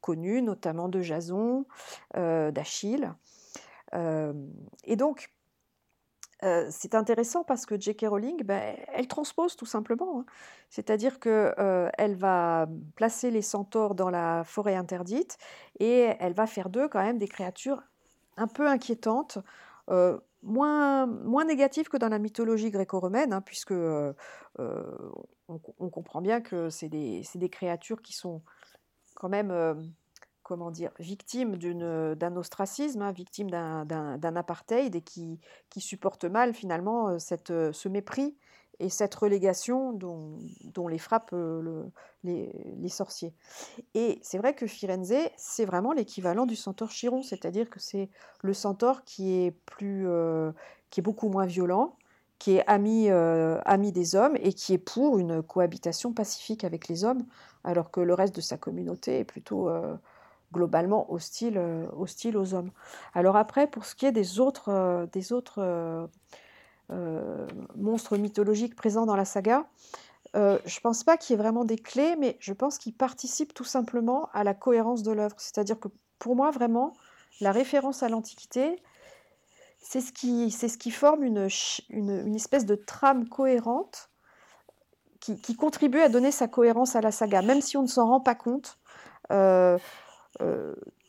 connus, 0.00 0.42
notamment 0.42 0.88
de 0.88 1.00
Jason, 1.02 1.66
d'Achille. 2.14 3.12
et 3.92 4.96
donc, 4.96 5.30
c'est 6.42 6.94
intéressant 6.94 7.44
parce 7.44 7.66
que 7.66 7.80
J.K. 7.80 8.06
Rowling, 8.08 8.42
ben, 8.44 8.76
elle 8.92 9.08
transpose 9.08 9.56
tout 9.56 9.66
simplement. 9.66 10.20
Hein. 10.20 10.26
C'est-à-dire 10.70 11.18
qu'elle 11.18 11.54
euh, 11.58 12.14
va 12.16 12.68
placer 12.94 13.30
les 13.30 13.42
centaures 13.42 13.94
dans 13.94 14.10
la 14.10 14.44
forêt 14.44 14.74
interdite 14.74 15.38
et 15.78 16.14
elle 16.20 16.34
va 16.34 16.46
faire 16.46 16.68
d'eux 16.68 16.88
quand 16.88 17.02
même 17.02 17.18
des 17.18 17.28
créatures 17.28 17.82
un 18.36 18.46
peu 18.46 18.68
inquiétantes. 18.68 19.38
Moins, 20.42 21.06
moins 21.06 21.44
négatif 21.44 21.88
que 21.88 21.96
dans 21.96 22.08
la 22.08 22.20
mythologie 22.20 22.70
gréco-romaine, 22.70 23.32
hein, 23.32 23.40
puisque 23.40 23.72
on, 24.58 25.90
comprend 25.90 26.20
bien 26.20 26.40
que 26.40 26.70
c'est 26.70 26.88
des, 26.88 27.22
des, 27.34 27.48
créatures 27.48 28.00
qui 28.00 28.12
sont 28.12 28.42
quand 29.16 29.28
même 29.28 29.50
comment 30.46 30.70
dire, 30.70 30.92
victime 31.00 31.56
d'un 31.56 32.36
ostracisme, 32.36 33.02
hein, 33.02 33.10
victime 33.10 33.50
d'un 33.50 34.36
apartheid 34.36 34.94
et 34.94 35.00
qui, 35.00 35.40
supporte 35.78 36.24
mal 36.24 36.54
finalement 36.54 37.18
cette, 37.18 37.48
ce 37.48 37.88
mépris 37.88 38.36
et 38.78 38.88
cette 38.88 39.12
relégation 39.16 39.92
dont, 39.92 40.38
les 40.88 40.98
frappent 40.98 41.32
le, 41.32 41.90
les, 42.22 42.88
sorciers. 42.88 43.34
Et 43.94 44.20
c'est 44.22 44.38
vrai 44.38 44.54
que 44.54 44.68
Firenze, 44.68 45.14
c'est 45.36 45.64
vraiment 45.64 45.92
l'équivalent 45.92 46.46
du 46.46 46.54
centaure 46.54 46.90
Chiron, 46.90 47.24
c'est-à-dire 47.24 47.68
que 47.68 47.80
c'est 47.80 48.08
le 48.42 48.54
centaure 48.54 49.02
qui 49.02 49.32
est, 49.32 51.02
beaucoup 51.02 51.28
moins 51.28 51.46
violent, 51.46 51.96
qui 52.38 52.54
est 52.54 52.64
ami 52.68 53.90
des 53.90 54.14
hommes 54.14 54.36
et 54.40 54.52
qui 54.52 54.74
est 54.74 54.78
pour 54.78 55.18
une 55.18 55.42
cohabitation 55.42 56.12
pacifique 56.12 56.62
avec 56.62 56.86
les 56.86 57.02
hommes, 57.02 57.26
alors 57.64 57.90
que 57.90 57.98
le 57.98 58.14
reste 58.14 58.36
de 58.36 58.40
sa 58.40 58.56
communauté 58.56 59.18
est 59.18 59.24
plutôt 59.24 59.68
globalement 60.52 61.12
hostile, 61.12 61.58
euh, 61.58 61.86
hostile 61.96 62.36
aux 62.36 62.54
hommes. 62.54 62.70
Alors 63.14 63.36
après, 63.36 63.66
pour 63.66 63.84
ce 63.84 63.94
qui 63.94 64.06
est 64.06 64.12
des 64.12 64.40
autres, 64.40 64.70
euh, 64.70 65.06
des 65.06 65.32
autres 65.32 65.60
euh, 66.90 67.46
monstres 67.74 68.16
mythologiques 68.16 68.76
présents 68.76 69.06
dans 69.06 69.16
la 69.16 69.24
saga, 69.24 69.66
je 70.34 70.40
ne 70.40 70.80
pense 70.82 71.02
pas 71.02 71.16
qu'il 71.16 71.32
y 71.32 71.38
ait 71.38 71.42
vraiment 71.42 71.64
des 71.64 71.78
clés, 71.78 72.14
mais 72.18 72.36
je 72.40 72.52
pense 72.52 72.76
qu'ils 72.76 72.92
participent 72.92 73.54
tout 73.54 73.64
simplement 73.64 74.28
à 74.34 74.44
la 74.44 74.52
cohérence 74.52 75.02
de 75.02 75.10
l'œuvre. 75.10 75.36
C'est-à-dire 75.38 75.80
que 75.80 75.88
pour 76.18 76.36
moi, 76.36 76.50
vraiment, 76.50 76.92
la 77.40 77.52
référence 77.52 78.02
à 78.02 78.10
l'Antiquité, 78.10 78.82
c'est 79.78 80.02
ce, 80.02 80.12
qui, 80.12 80.50
ce 80.50 80.76
qui 80.76 80.90
forme 80.90 81.22
une, 81.22 81.48
une, 81.88 82.34
espèce 82.34 82.66
de 82.66 82.74
trame 82.74 83.30
cohérente 83.30 84.10
qui, 85.20 85.56
contribue 85.56 86.00
à 86.00 86.10
donner 86.10 86.32
sa 86.32 86.48
cohérence 86.48 86.96
à 86.96 87.00
la 87.00 87.12
saga, 87.12 87.40
même 87.40 87.62
si 87.62 87.78
on 87.78 87.82
ne 87.82 87.88
s'en 87.88 88.06
rend 88.06 88.20
pas 88.20 88.34
compte. 88.34 88.78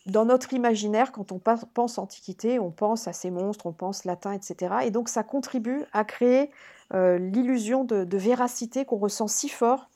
Dans 0.08 0.24
notre 0.24 0.54
imaginaire, 0.54 1.12
quand 1.12 1.32
on 1.32 1.40
pense 1.40 1.98
Antiquité, 1.98 2.60
on 2.60 2.72
pense 2.72 3.08
à 3.08 3.14
ces 3.14 3.30
monstres, 3.30 3.66
on 3.66 3.74
pense 3.74 4.06
latin, 4.06 4.32
etc. 4.32 4.76
Et 4.86 4.92
donc 4.92 5.10
ça 5.10 5.24
contribue 5.24 5.84
à 5.92 6.06
créer 6.06 6.50
euh, 6.94 7.18
l'illusion 7.18 7.84
de, 7.84 8.18
véracité 8.18 8.86
qu'on 8.86 8.98
ressent 8.98 9.28
si 9.28 9.50
fort 9.50 9.90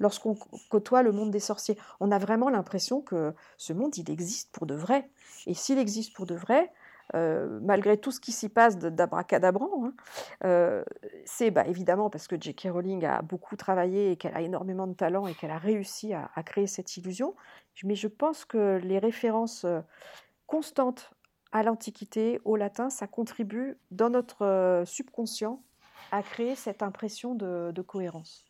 lorsqu'on 0.00 0.36
côtoie 0.70 1.02
le 1.02 1.12
monde 1.12 1.30
des 1.30 1.40
sorciers. 1.40 1.76
On 2.00 2.10
a 2.10 2.18
vraiment 2.18 2.48
l'impression 2.48 3.02
que 3.02 3.34
ce 3.58 3.72
monde, 3.74 3.96
il 3.98 4.10
existe 4.10 4.50
pour 4.52 4.64
de 4.64 4.74
vrai. 4.74 5.10
Et 5.46 5.54
s'il 5.54 5.78
existe 5.78 6.14
pour 6.14 6.24
de 6.24 6.34
vrai, 6.34 6.72
euh, 7.14 7.58
malgré 7.62 7.96
tout 7.96 8.10
ce 8.10 8.20
qui 8.20 8.32
s'y 8.32 8.48
passe 8.48 8.76
d'abracadabrant, 8.78 9.86
hein, 9.86 9.92
euh, 10.44 10.84
c'est 11.24 11.50
bah, 11.50 11.66
évidemment 11.66 12.10
parce 12.10 12.28
que 12.28 12.36
J.K. 12.38 12.68
Rowling 12.70 13.04
a 13.04 13.22
beaucoup 13.22 13.56
travaillé 13.56 14.12
et 14.12 14.16
qu'elle 14.16 14.34
a 14.34 14.42
énormément 14.42 14.86
de 14.86 14.92
talent 14.92 15.26
et 15.26 15.34
qu'elle 15.34 15.50
a 15.50 15.58
réussi 15.58 16.12
à, 16.12 16.28
créer 16.44 16.66
cette 16.66 16.96
illusion. 16.96 17.34
Mais 17.84 17.94
je 17.94 18.08
pense 18.08 18.44
que 18.44 18.78
les 18.82 18.98
références 18.98 19.64
euh, 19.64 19.80
constantes 20.46 21.10
à 21.52 21.62
l'Antiquité, 21.62 22.40
au 22.44 22.56
latin, 22.56 22.90
ça 22.90 23.06
contribue 23.06 23.78
dans 23.90 24.10
notre 24.10 24.82
subconscient 24.84 25.62
à 26.12 26.22
créer 26.22 26.56
cette 26.56 26.82
impression 26.82 27.34
de, 27.34 27.82
cohérence. 27.86 28.44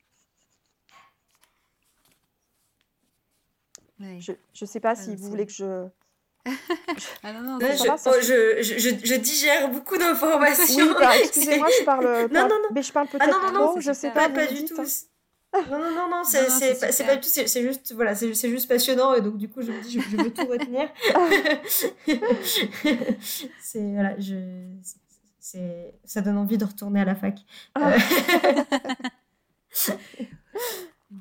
Je 4.01 4.33
ne 4.33 4.67
sais 4.67 4.81
pas 4.81 4.97
si 4.97 5.15
vous 5.15 5.29
voulez 5.29 5.47
que 5.47 5.53
je 5.53 5.89
ah 7.23 7.33
non, 7.33 7.43
non, 7.43 7.59
je, 7.61 8.63
je, 8.63 8.95
je, 9.05 9.15
digère 9.17 9.71
beaucoup 9.71 9.99
d'informations. 9.99 10.87
Oui, 10.87 10.95
bah, 10.99 11.17
excusez-moi, 11.19 11.69
je 11.79 11.85
parle. 11.85 12.29
non, 12.33 12.43
non, 12.43 12.49
non. 12.49 12.69
Mais 12.73 12.83
je 12.83 12.93
parle 12.93 13.09
peut-être 13.09 13.29
ah, 13.29 13.51
non, 13.51 13.53
non, 13.53 13.75
non, 13.75 13.81
je 13.81 13.93
sais 13.93 14.11
pas. 14.11 14.29
Pas, 14.29 14.47
du 14.47 14.65
tout. 14.65 14.77
Non, 15.55 15.79
non, 15.79 15.95
non, 15.95 16.09
non, 16.11 16.25
c'est 16.25 17.07
pas, 17.07 17.17
du 17.17 17.23
tout, 17.23 17.29
c'est 17.29 17.63
juste, 17.63 17.95
voilà, 17.95 18.15
c'est 18.15 18.35
juste 18.35 18.69
passionnant 18.69 19.15
et 19.15 19.23
donc 19.23 19.39
du 19.39 19.49
coup 19.49 19.63
je 19.63 19.73
me 19.73 19.81
dis, 19.81 19.99
je, 19.99 20.17
veux 20.17 20.31
tout 20.31 20.47
retenir. 20.47 20.91
c'est, 23.61 23.93
voilà, 23.93 24.21
je, 24.21 24.37
c'est, 25.41 25.95
ça 26.05 26.21
donne 26.21 26.37
envie 26.37 26.59
de 26.59 26.67
retourner 26.67 27.01
à 27.01 27.07
la 27.07 27.15
fac. 27.15 27.39
Ah. 27.75 27.97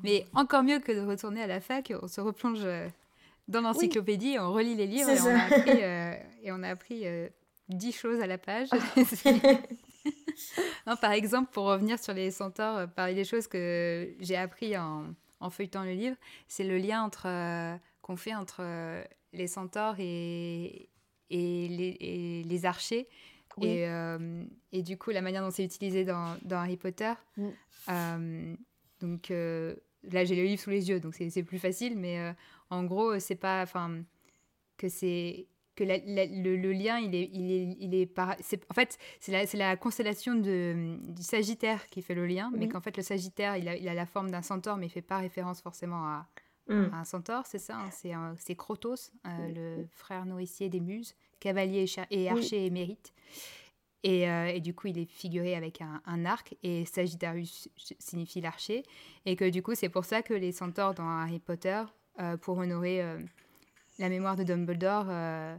Mais 0.04 0.26
encore 0.34 0.62
mieux 0.62 0.80
que 0.80 0.92
de 0.92 1.00
retourner 1.00 1.42
à 1.42 1.46
la 1.46 1.60
fac, 1.60 1.94
on 2.02 2.06
se 2.06 2.20
replonge 2.20 2.60
euh, 2.64 2.86
dans 3.48 3.62
l'encyclopédie, 3.62 4.38
on 4.38 4.52
relit 4.52 4.74
les 4.74 4.86
livres 4.86 5.10
et 5.10 5.20
on, 5.20 5.26
a 5.26 5.42
appris, 5.44 5.70
euh, 5.82 6.14
et 6.42 6.52
on 6.52 6.62
a 6.62 6.68
appris 6.68 7.06
euh, 7.06 7.28
dix 7.68 7.92
choses 7.92 8.20
à 8.20 8.26
la 8.26 8.38
page. 8.38 8.68
non, 10.86 10.96
par 10.96 11.12
exemple, 11.12 11.50
pour 11.50 11.64
revenir 11.64 11.98
sur 11.98 12.12
les 12.12 12.30
centaures, 12.30 12.76
euh, 12.76 12.86
parmi 12.86 13.14
les 13.14 13.24
choses 13.24 13.48
que 13.48 14.14
j'ai 14.20 14.36
appris 14.36 14.76
en, 14.76 15.14
en, 15.40 15.50
feuilletant 15.50 15.82
le 15.82 15.92
livre, 15.92 16.16
c'est 16.46 16.64
le 16.64 16.76
lien 16.76 17.02
entre 17.02 17.26
qu'on 18.02 18.16
fait 18.16 18.34
entre 18.34 18.62
les 19.32 19.46
centaures 19.46 19.96
et, 19.98 20.88
et, 21.30 21.68
les, 21.68 22.42
les, 22.44 22.64
archers. 22.64 23.08
Et, 23.60 23.86
et, 24.72 24.82
du 24.82 24.96
coup, 24.96 25.10
la 25.10 25.20
manière 25.20 25.42
dont 25.42 25.50
c'est 25.50 25.64
utilisé 25.64 26.04
dans, 26.04 26.36
dans, 26.42 26.58
Harry 26.58 26.76
Potter. 26.76 27.12
Mm. 27.36 28.54
donc 29.00 29.28
là, 29.30 30.24
j'ai 30.24 30.36
le 30.36 30.44
livre 30.44 30.62
sous 30.62 30.70
les 30.70 30.88
yeux, 30.88 31.00
donc 31.00 31.14
c'est 31.14 31.42
plus 31.42 31.58
facile, 31.58 31.98
mais 31.98 32.34
en 32.70 32.84
gros, 32.84 33.18
c'est 33.18 33.36
pas. 33.36 33.62
Enfin, 33.62 34.02
que 34.76 34.88
c'est. 34.88 35.46
Que 35.74 35.84
le, 35.84 36.72
lien, 36.72 36.98
il 36.98 37.14
est. 37.14 37.30
Il 37.32 37.52
est, 37.52 37.76
il 37.78 37.94
est, 37.94 38.18
en 38.18 38.74
fait, 38.74 38.98
c'est 39.20 39.30
la, 39.30 39.44
la, 39.54 39.76
constellation 39.76 40.34
de, 40.34 40.98
du 41.08 41.22
Sagittaire 41.22 41.86
qui 41.86 42.02
fait 42.02 42.14
le 42.14 42.26
lien, 42.26 42.50
mais 42.52 42.68
qu'en 42.68 42.80
fait, 42.80 42.96
le 42.96 43.02
Sagittaire, 43.02 43.56
il 43.56 43.68
a, 43.68 43.76
il 43.76 43.88
a 43.88 43.94
la 43.94 44.06
forme 44.06 44.30
d'un 44.30 44.42
centaure, 44.42 44.76
mais 44.76 44.86
il 44.86 44.90
fait 44.90 45.02
pas 45.02 45.18
référence 45.18 45.60
forcément 45.60 46.04
à, 46.04 46.26
mm. 46.68 46.90
un 46.92 47.04
centaure, 47.04 47.46
c'est 47.46 47.58
ça 47.58 47.78
hein, 47.78 48.34
C'est 48.38 48.56
Crotos, 48.56 49.12
euh, 49.24 49.76
le 49.78 49.86
frère 49.92 50.26
nourricier 50.26 50.68
des 50.68 50.80
Muses, 50.80 51.14
cavalier 51.38 51.86
et 52.10 52.28
archer 52.28 52.66
émérite. 52.66 53.12
Et, 54.02 54.28
euh, 54.28 54.46
et, 54.46 54.60
du 54.60 54.74
coup, 54.74 54.88
il 54.88 54.98
est 54.98 55.10
figuré 55.10 55.54
avec 55.54 55.80
un, 55.80 56.00
un 56.06 56.24
arc, 56.24 56.56
et 56.62 56.84
Sagittarius 56.86 57.68
signifie 57.98 58.40
l'archer. 58.40 58.82
Et 59.26 59.36
que 59.36 59.48
du 59.48 59.62
coup, 59.62 59.74
c'est 59.74 59.88
pour 59.88 60.04
ça 60.04 60.22
que 60.22 60.34
les 60.34 60.52
centaures 60.52 60.94
dans 60.94 61.08
Harry 61.08 61.40
Potter 61.40 61.82
euh, 61.82 61.97
pour 62.40 62.58
honorer 62.58 63.02
euh, 63.02 63.18
la 63.98 64.08
mémoire 64.08 64.36
de 64.36 64.42
Dumbledore, 64.42 65.06
euh, 65.08 65.56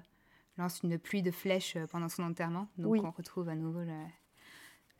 lance 0.57 0.81
une 0.83 0.97
pluie 0.99 1.21
de 1.21 1.31
flèches 1.31 1.77
pendant 1.91 2.09
son 2.09 2.23
enterrement. 2.23 2.67
Donc 2.77 3.03
on 3.03 3.11
retrouve 3.11 3.49
à 3.49 3.55
nouveau 3.55 3.79
le... 3.79 3.93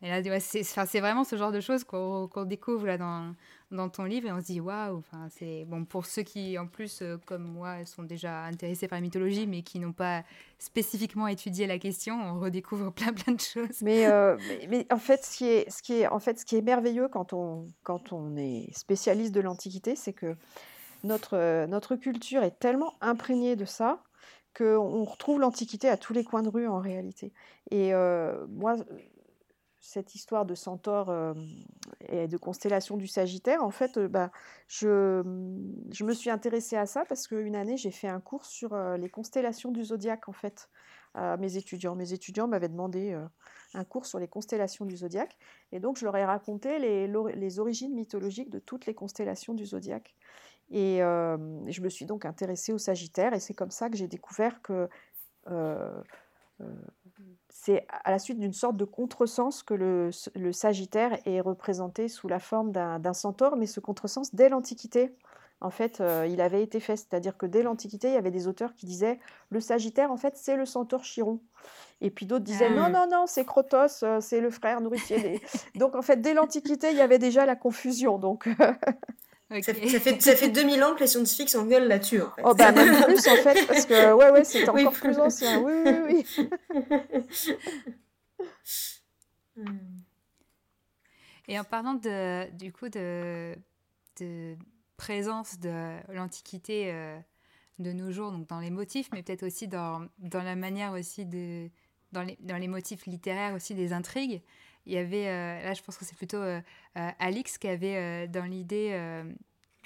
Et 0.02 0.08
là, 0.08 0.40
c'est 0.40 1.00
vraiment 1.00 1.24
ce 1.24 1.36
genre 1.36 1.52
de 1.52 1.60
choses 1.60 1.84
qu'on 1.84 2.44
découvre 2.46 2.86
là 2.86 2.96
dans, 2.96 3.34
dans, 3.70 3.90
ton 3.90 4.04
livre 4.04 4.28
et 4.28 4.32
on 4.32 4.40
se 4.40 4.46
dit 4.46 4.58
waouh. 4.58 4.96
Enfin, 4.96 5.28
c'est 5.28 5.66
bon 5.66 5.84
pour 5.84 6.06
ceux 6.06 6.22
qui, 6.22 6.56
en 6.56 6.66
plus, 6.66 7.02
comme 7.26 7.44
moi, 7.44 7.84
sont 7.84 8.04
déjà 8.04 8.44
intéressés 8.44 8.88
par 8.88 8.96
la 8.96 9.02
mythologie, 9.02 9.46
mais 9.46 9.60
qui 9.60 9.78
n'ont 9.78 9.92
pas 9.92 10.22
spécifiquement 10.58 11.28
étudié 11.28 11.66
la 11.66 11.78
question, 11.78 12.18
on 12.18 12.40
redécouvre 12.40 12.90
plein 12.94 13.12
plein 13.12 13.34
de 13.34 13.40
choses. 13.40 13.82
Mais, 13.82 14.08
mais, 14.38 14.66
mais, 14.70 14.86
en 14.90 14.96
fait, 14.96 15.22
ce 15.22 15.36
qui 15.36 15.44
est, 15.44 15.70
ce 15.70 15.82
qui 15.82 16.00
est, 16.00 16.06
en 16.06 16.18
fait, 16.18 16.38
ce 16.40 16.46
qui 16.46 16.56
est 16.56 16.62
merveilleux 16.62 17.08
quand 17.08 17.34
on, 17.34 17.66
quand 17.82 18.14
on 18.14 18.38
est 18.38 18.70
spécialiste 18.72 19.34
de 19.34 19.40
l'Antiquité, 19.40 19.96
c'est 19.96 20.14
que 20.14 20.34
notre, 21.04 21.36
euh, 21.36 21.66
notre 21.66 21.96
culture 21.96 22.42
est 22.42 22.58
tellement 22.58 22.94
imprégnée 23.00 23.56
de 23.56 23.64
ça 23.64 24.02
qu'on 24.56 25.04
retrouve 25.04 25.40
l'Antiquité 25.40 25.88
à 25.88 25.96
tous 25.96 26.12
les 26.12 26.24
coins 26.24 26.42
de 26.42 26.48
rue 26.48 26.66
en 26.66 26.80
réalité. 26.80 27.32
Et 27.70 27.94
euh, 27.94 28.46
moi, 28.48 28.76
cette 29.80 30.14
histoire 30.14 30.44
de 30.44 30.56
centaure 30.56 31.08
euh, 31.08 31.34
et 32.08 32.26
de 32.26 32.36
constellation 32.36 32.96
du 32.96 33.06
Sagittaire, 33.06 33.62
en 33.62 33.70
fait, 33.70 33.98
bah, 33.98 34.32
je, 34.66 35.22
je, 35.92 36.04
me 36.04 36.12
suis 36.12 36.30
intéressée 36.30 36.76
à 36.76 36.86
ça 36.86 37.04
parce 37.08 37.28
qu'une 37.28 37.54
année, 37.54 37.76
j'ai 37.76 37.92
fait 37.92 38.08
un 38.08 38.20
cours 38.20 38.44
sur 38.44 38.76
les 38.98 39.08
constellations 39.08 39.70
du 39.70 39.84
zodiaque, 39.84 40.28
en 40.28 40.32
fait, 40.32 40.68
à 41.14 41.36
mes 41.36 41.56
étudiants. 41.56 41.94
Mes 41.94 42.12
étudiants 42.12 42.48
m'avaient 42.48 42.68
demandé 42.68 43.16
un 43.74 43.84
cours 43.84 44.04
sur 44.04 44.18
les 44.18 44.28
constellations 44.28 44.84
du 44.84 44.96
zodiaque, 44.96 45.38
et 45.70 45.78
donc 45.78 45.96
je 45.96 46.04
leur 46.04 46.16
ai 46.16 46.24
raconté 46.24 46.80
les, 46.80 47.06
les 47.06 47.58
origines 47.60 47.94
mythologiques 47.94 48.50
de 48.50 48.58
toutes 48.58 48.86
les 48.86 48.94
constellations 48.94 49.54
du 49.54 49.64
zodiaque. 49.64 50.14
Et 50.70 50.98
je 51.00 51.80
me 51.80 51.88
suis 51.88 52.06
donc 52.06 52.24
intéressée 52.24 52.72
au 52.72 52.78
Sagittaire 52.78 53.34
et 53.34 53.40
c'est 53.40 53.54
comme 53.54 53.70
ça 53.70 53.90
que 53.90 53.96
j'ai 53.96 54.08
découvert 54.08 54.62
que 54.62 54.88
c'est 57.48 57.86
à 58.04 58.10
la 58.10 58.18
suite 58.18 58.38
d'une 58.38 58.52
sorte 58.52 58.76
de 58.76 58.84
contresens 58.84 59.62
que 59.62 59.74
le, 59.74 60.10
le, 60.34 60.52
Sagittaire 60.52 61.18
est 61.26 61.40
représenté 61.40 62.08
sous 62.08 62.28
la 62.28 62.38
forme 62.38 62.70
d'un 62.72 63.12
centaure, 63.12 63.56
mais 63.56 63.66
ce 63.66 63.80
contresens 63.80 64.34
dès 64.34 64.48
l'Antiquité. 64.48 65.14
En 65.62 65.70
fait, 65.70 66.02
il 66.28 66.40
avait 66.40 66.62
été 66.62 66.80
fait, 66.80 66.96
c'est-à-dire 66.96 67.36
que 67.36 67.44
dès 67.44 67.62
l'Antiquité, 67.62 68.08
il 68.08 68.14
y 68.14 68.16
avait 68.16 68.30
des 68.30 68.48
auteurs 68.48 68.74
qui 68.74 68.86
disaient 68.86 69.18
le 69.50 69.60
Sagittaire, 69.60 70.10
en 70.10 70.16
fait, 70.16 70.36
c'est 70.36 70.56
le 70.56 70.64
centaure 70.64 71.02
Chiron. 71.02 71.40
Et 72.00 72.10
puis 72.10 72.24
d'autres 72.24 72.44
disaient 72.44 72.70
non, 72.70 72.84
ah. 72.84 72.90
non, 72.90 73.06
non, 73.10 73.26
c'est 73.26 73.44
Crotos, 73.44 74.02
c'est 74.20 74.40
le 74.40 74.50
frère 74.50 74.80
nourricier. 74.80 75.42
donc 75.74 75.94
en 75.96 76.02
fait, 76.02 76.16
dès 76.16 76.32
l'Antiquité, 76.32 76.90
il 76.92 76.96
y 76.96 77.02
avait 77.02 77.18
déjà 77.18 77.44
la 77.44 77.56
confusion. 77.56 78.18
Donc 78.18 78.48
Ça, 79.50 79.74
fait, 79.74 80.20
ça 80.20 80.36
fait 80.36 80.48
2000 80.48 80.84
ans 80.84 80.94
que 80.94 81.00
les 81.00 81.08
scientifiques 81.08 81.50
s'engueulent 81.50 81.88
là-dessus. 81.88 82.22
En 82.22 82.30
fait. 82.30 82.42
Oh, 82.44 82.54
bah, 82.54 82.70
même 82.70 83.02
plus 83.02 83.26
en 83.26 83.34
fait, 83.36 83.66
parce 83.66 83.84
que 83.84 84.12
ouais, 84.12 84.30
ouais, 84.30 84.44
c'est 84.44 84.68
encore 84.68 84.92
plus, 84.92 85.18
ancien. 85.18 85.60
Oui, 85.60 85.72
oui, 85.84 86.24
oui. 86.38 86.48
Hmm. 89.56 89.76
Et 91.48 91.58
en 91.58 91.64
parlant 91.64 91.94
de, 91.94 92.48
du 92.52 92.72
coup 92.72 92.88
de, 92.88 93.54
de 94.20 94.56
présence 94.96 95.58
de 95.58 95.98
l'Antiquité 96.14 96.92
euh, 96.92 97.18
de 97.78 97.92
nos 97.92 98.12
jours, 98.12 98.30
donc 98.30 98.46
dans 98.46 98.60
les 98.60 98.70
motifs, 98.70 99.10
mais 99.12 99.22
peut-être 99.22 99.42
aussi 99.42 99.66
dans, 99.66 100.06
dans, 100.18 100.42
la 100.42 100.54
manière 100.54 100.92
aussi 100.92 101.26
de. 101.26 101.68
Dans 102.12 102.22
les, 102.22 102.38
dans 102.40 102.56
les 102.56 102.68
motifs 102.68 103.04
littéraires 103.06 103.54
aussi 103.54 103.74
des 103.74 103.92
intrigues, 103.92 104.42
il 104.86 104.92
y 104.94 104.98
avait, 104.98 105.26
là 105.62 105.74
je 105.74 105.82
pense 105.82 105.96
que 105.96 106.04
c'est 106.04 106.16
plutôt 106.16 106.42
Alix 106.94 107.58
qui 107.58 107.68
avait 107.68 108.26
dans 108.28 108.44
l'idée 108.44 108.98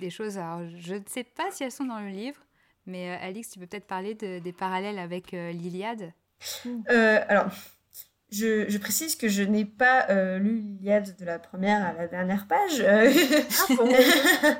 des 0.00 0.10
choses, 0.10 0.38
alors 0.38 0.62
je 0.78 0.94
ne 0.94 1.02
sais 1.06 1.24
pas 1.24 1.50
si 1.50 1.64
elles 1.64 1.72
sont 1.72 1.84
dans 1.84 2.00
le 2.00 2.08
livre, 2.08 2.40
mais 2.86 3.10
Alix, 3.10 3.50
tu 3.50 3.58
peux 3.58 3.66
peut-être 3.66 3.86
parler 3.86 4.14
de, 4.14 4.38
des 4.38 4.52
parallèles 4.52 4.98
avec 4.98 5.32
l'Iliade? 5.32 6.12
Alors, 6.88 7.50
je, 8.34 8.78
précise 8.78 9.16
que 9.16 9.28
je 9.28 9.42
n'ai 9.42 9.64
pas 9.64 10.06
euh, 10.10 10.38
lu 10.38 10.60
l'Iliade 10.60 11.14
de 11.16 11.24
la 11.24 11.38
première 11.38 11.84
à 11.84 11.92
la 11.92 12.08
dernière 12.08 12.46
page. 12.46 12.80
Euh, 12.80 13.12
ah 13.68 14.54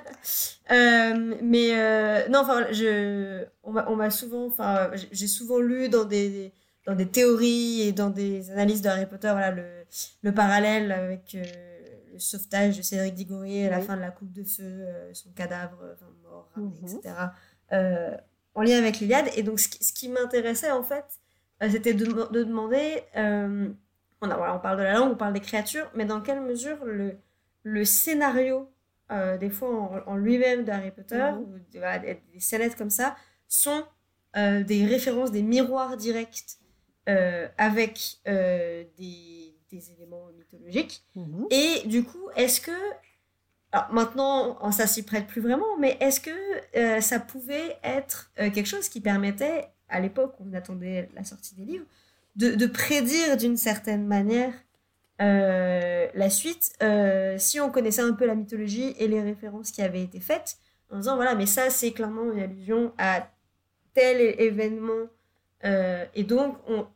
euh, 0.72 1.35
mais 1.43 2.28
non, 2.28 2.41
enfin, 2.41 2.66
je, 2.70 3.45
on 3.64 3.97
m'a 3.97 4.11
souvent, 4.11 4.47
enfin, 4.47 4.91
j'ai 5.11 5.26
souvent 5.26 5.59
lu 5.59 5.89
dans 5.89 6.05
des, 6.05 6.53
dans 6.87 6.95
des 6.95 7.07
théories 7.07 7.82
et 7.82 7.93
dans 7.93 8.11
des 8.11 8.51
analyses 8.51 8.82
de 8.82 8.89
Harry 8.89 9.07
Potter, 9.07 9.30
voilà, 9.30 9.51
le, 9.51 9.64
le 10.22 10.32
parallèle 10.32 10.93
avec 10.93 11.37
le 12.12 12.18
sauvetage 12.18 12.76
de 12.76 12.82
Cédric 12.82 13.14
Diggory 13.14 13.66
à 13.66 13.70
la 13.70 13.80
fin 13.80 13.97
de 13.97 14.03
la 14.03 14.11
coupe 14.11 14.32
de 14.32 14.45
feu, 14.45 14.87
son 15.12 15.30
cadavre 15.30 15.78
mort, 16.22 16.51
mhm. 16.57 16.72
etc. 16.82 17.14
en 18.55 18.62
lien 18.62 18.78
avec 18.78 19.01
l'Iliade. 19.01 19.30
Et 19.37 19.43
donc, 19.43 19.61
ce 19.61 19.93
qui, 19.93 20.09
m'intéressait 20.09 20.70
en 20.70 20.82
fait, 20.82 21.20
euh, 21.62 21.68
c'était 21.70 21.95
de, 21.95 22.05
demander, 22.05 23.03
euh, 23.16 23.68
on, 24.20 24.30
on 24.30 24.59
parle 24.59 24.78
de 24.78 24.82
la 24.82 24.95
langue, 24.95 25.12
on 25.12 25.16
parle 25.16 25.32
des 25.32 25.41
créatures, 25.41 25.91
mais 25.95 26.05
dans 26.05 26.20
quelle 26.20 26.41
mesure 26.41 26.85
le, 26.85 27.16
le 27.62 27.85
scénario, 27.85 28.70
euh, 29.11 29.37
des 29.39 29.51
fois 29.51 30.03
en, 30.07 30.16
lui-même 30.16 30.64
d'Harry 30.64 30.91
Potter, 30.91 31.30
mhm. 31.32 31.39
ou 31.39 31.59
des, 31.70 32.41
scénettes 32.41 32.76
comme 32.76 32.91
ça, 32.91 33.16
sont 33.49 33.85
des 34.35 34.85
références, 34.85 35.30
des 35.30 35.45
miroirs 35.45 35.97
directs 35.97 36.43
avec 37.07 38.18
des, 38.24 39.55
des, 39.70 39.92
éléments 39.92 40.28
mythologiques. 40.36 41.05
Mhm. 41.14 41.46
Et 41.50 41.82
du 41.86 42.05
coup, 42.05 42.28
est-ce 42.36 42.61
que 42.61 42.72
alors 43.72 43.92
maintenant, 43.92 44.70
ça 44.70 44.86
s'y 44.86 45.02
prête 45.02 45.26
plus 45.26 45.40
vraiment, 45.40 45.76
mais 45.78 45.96
est-ce 46.00 46.20
que 46.20 47.00
ça 47.00 47.18
pouvait 47.18 47.76
être 47.82 48.30
quelque 48.36 48.66
chose 48.66 48.88
qui 48.88 49.00
permettait 49.00 49.68
à 49.88 50.00
l'époque 50.00 50.34
où 50.40 50.46
on 50.50 50.55
attendait 50.55 51.09
la 51.14 51.24
sortie 51.24 51.55
des 51.55 51.64
livres, 51.64 51.86
de, 52.36 52.66
prédire 52.66 53.36
d'une 53.36 53.57
certaine 53.57 54.07
manière 54.07 54.52
euh, 55.22 56.09
la 56.14 56.28
suite 56.28 56.72
euh, 56.82 57.36
si 57.38 57.61
on 57.61 57.70
connaissait 57.70 58.02
un 58.02 58.12
peu 58.12 58.26
la 58.26 58.34
mythologie 58.34 58.96
et 58.98 59.07
les 59.07 59.22
références 59.22 59.70
qui 59.70 59.80
avaient 59.82 60.02
été 60.02 60.18
faites 60.18 60.57
en 60.90 60.96
disant 60.96 61.14
voilà 61.14 61.36
mais 61.36 61.46
ça 61.46 61.70
c'est 61.70 61.92
clairement 61.92 62.32
une 62.32 62.40
allusion 62.40 62.92
à 62.98 63.30
tel 63.94 64.20
événement 64.40 65.07
euh, 65.65 66.05
et 66.15 66.25
donc 66.25 66.57
on, 66.69 66.87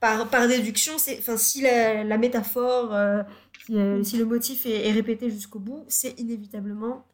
par, 0.00 0.28
par 0.28 0.48
déduction 0.48 0.94
si 0.98 1.62
la, 1.62 2.04
la 2.04 2.18
métaphore 2.18 2.94
si, 3.66 4.18
le 4.18 4.24
motif 4.24 4.66
est 4.66 4.92
répété 4.92 5.30
jusqu'au 5.30 5.58
bout 5.58 5.84
c'est 5.88 6.18
inévitablement 6.20 7.04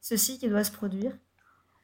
ceci 0.00 0.38
qui 0.38 0.48
doit 0.48 0.64
se 0.64 0.72
produire. 0.72 1.12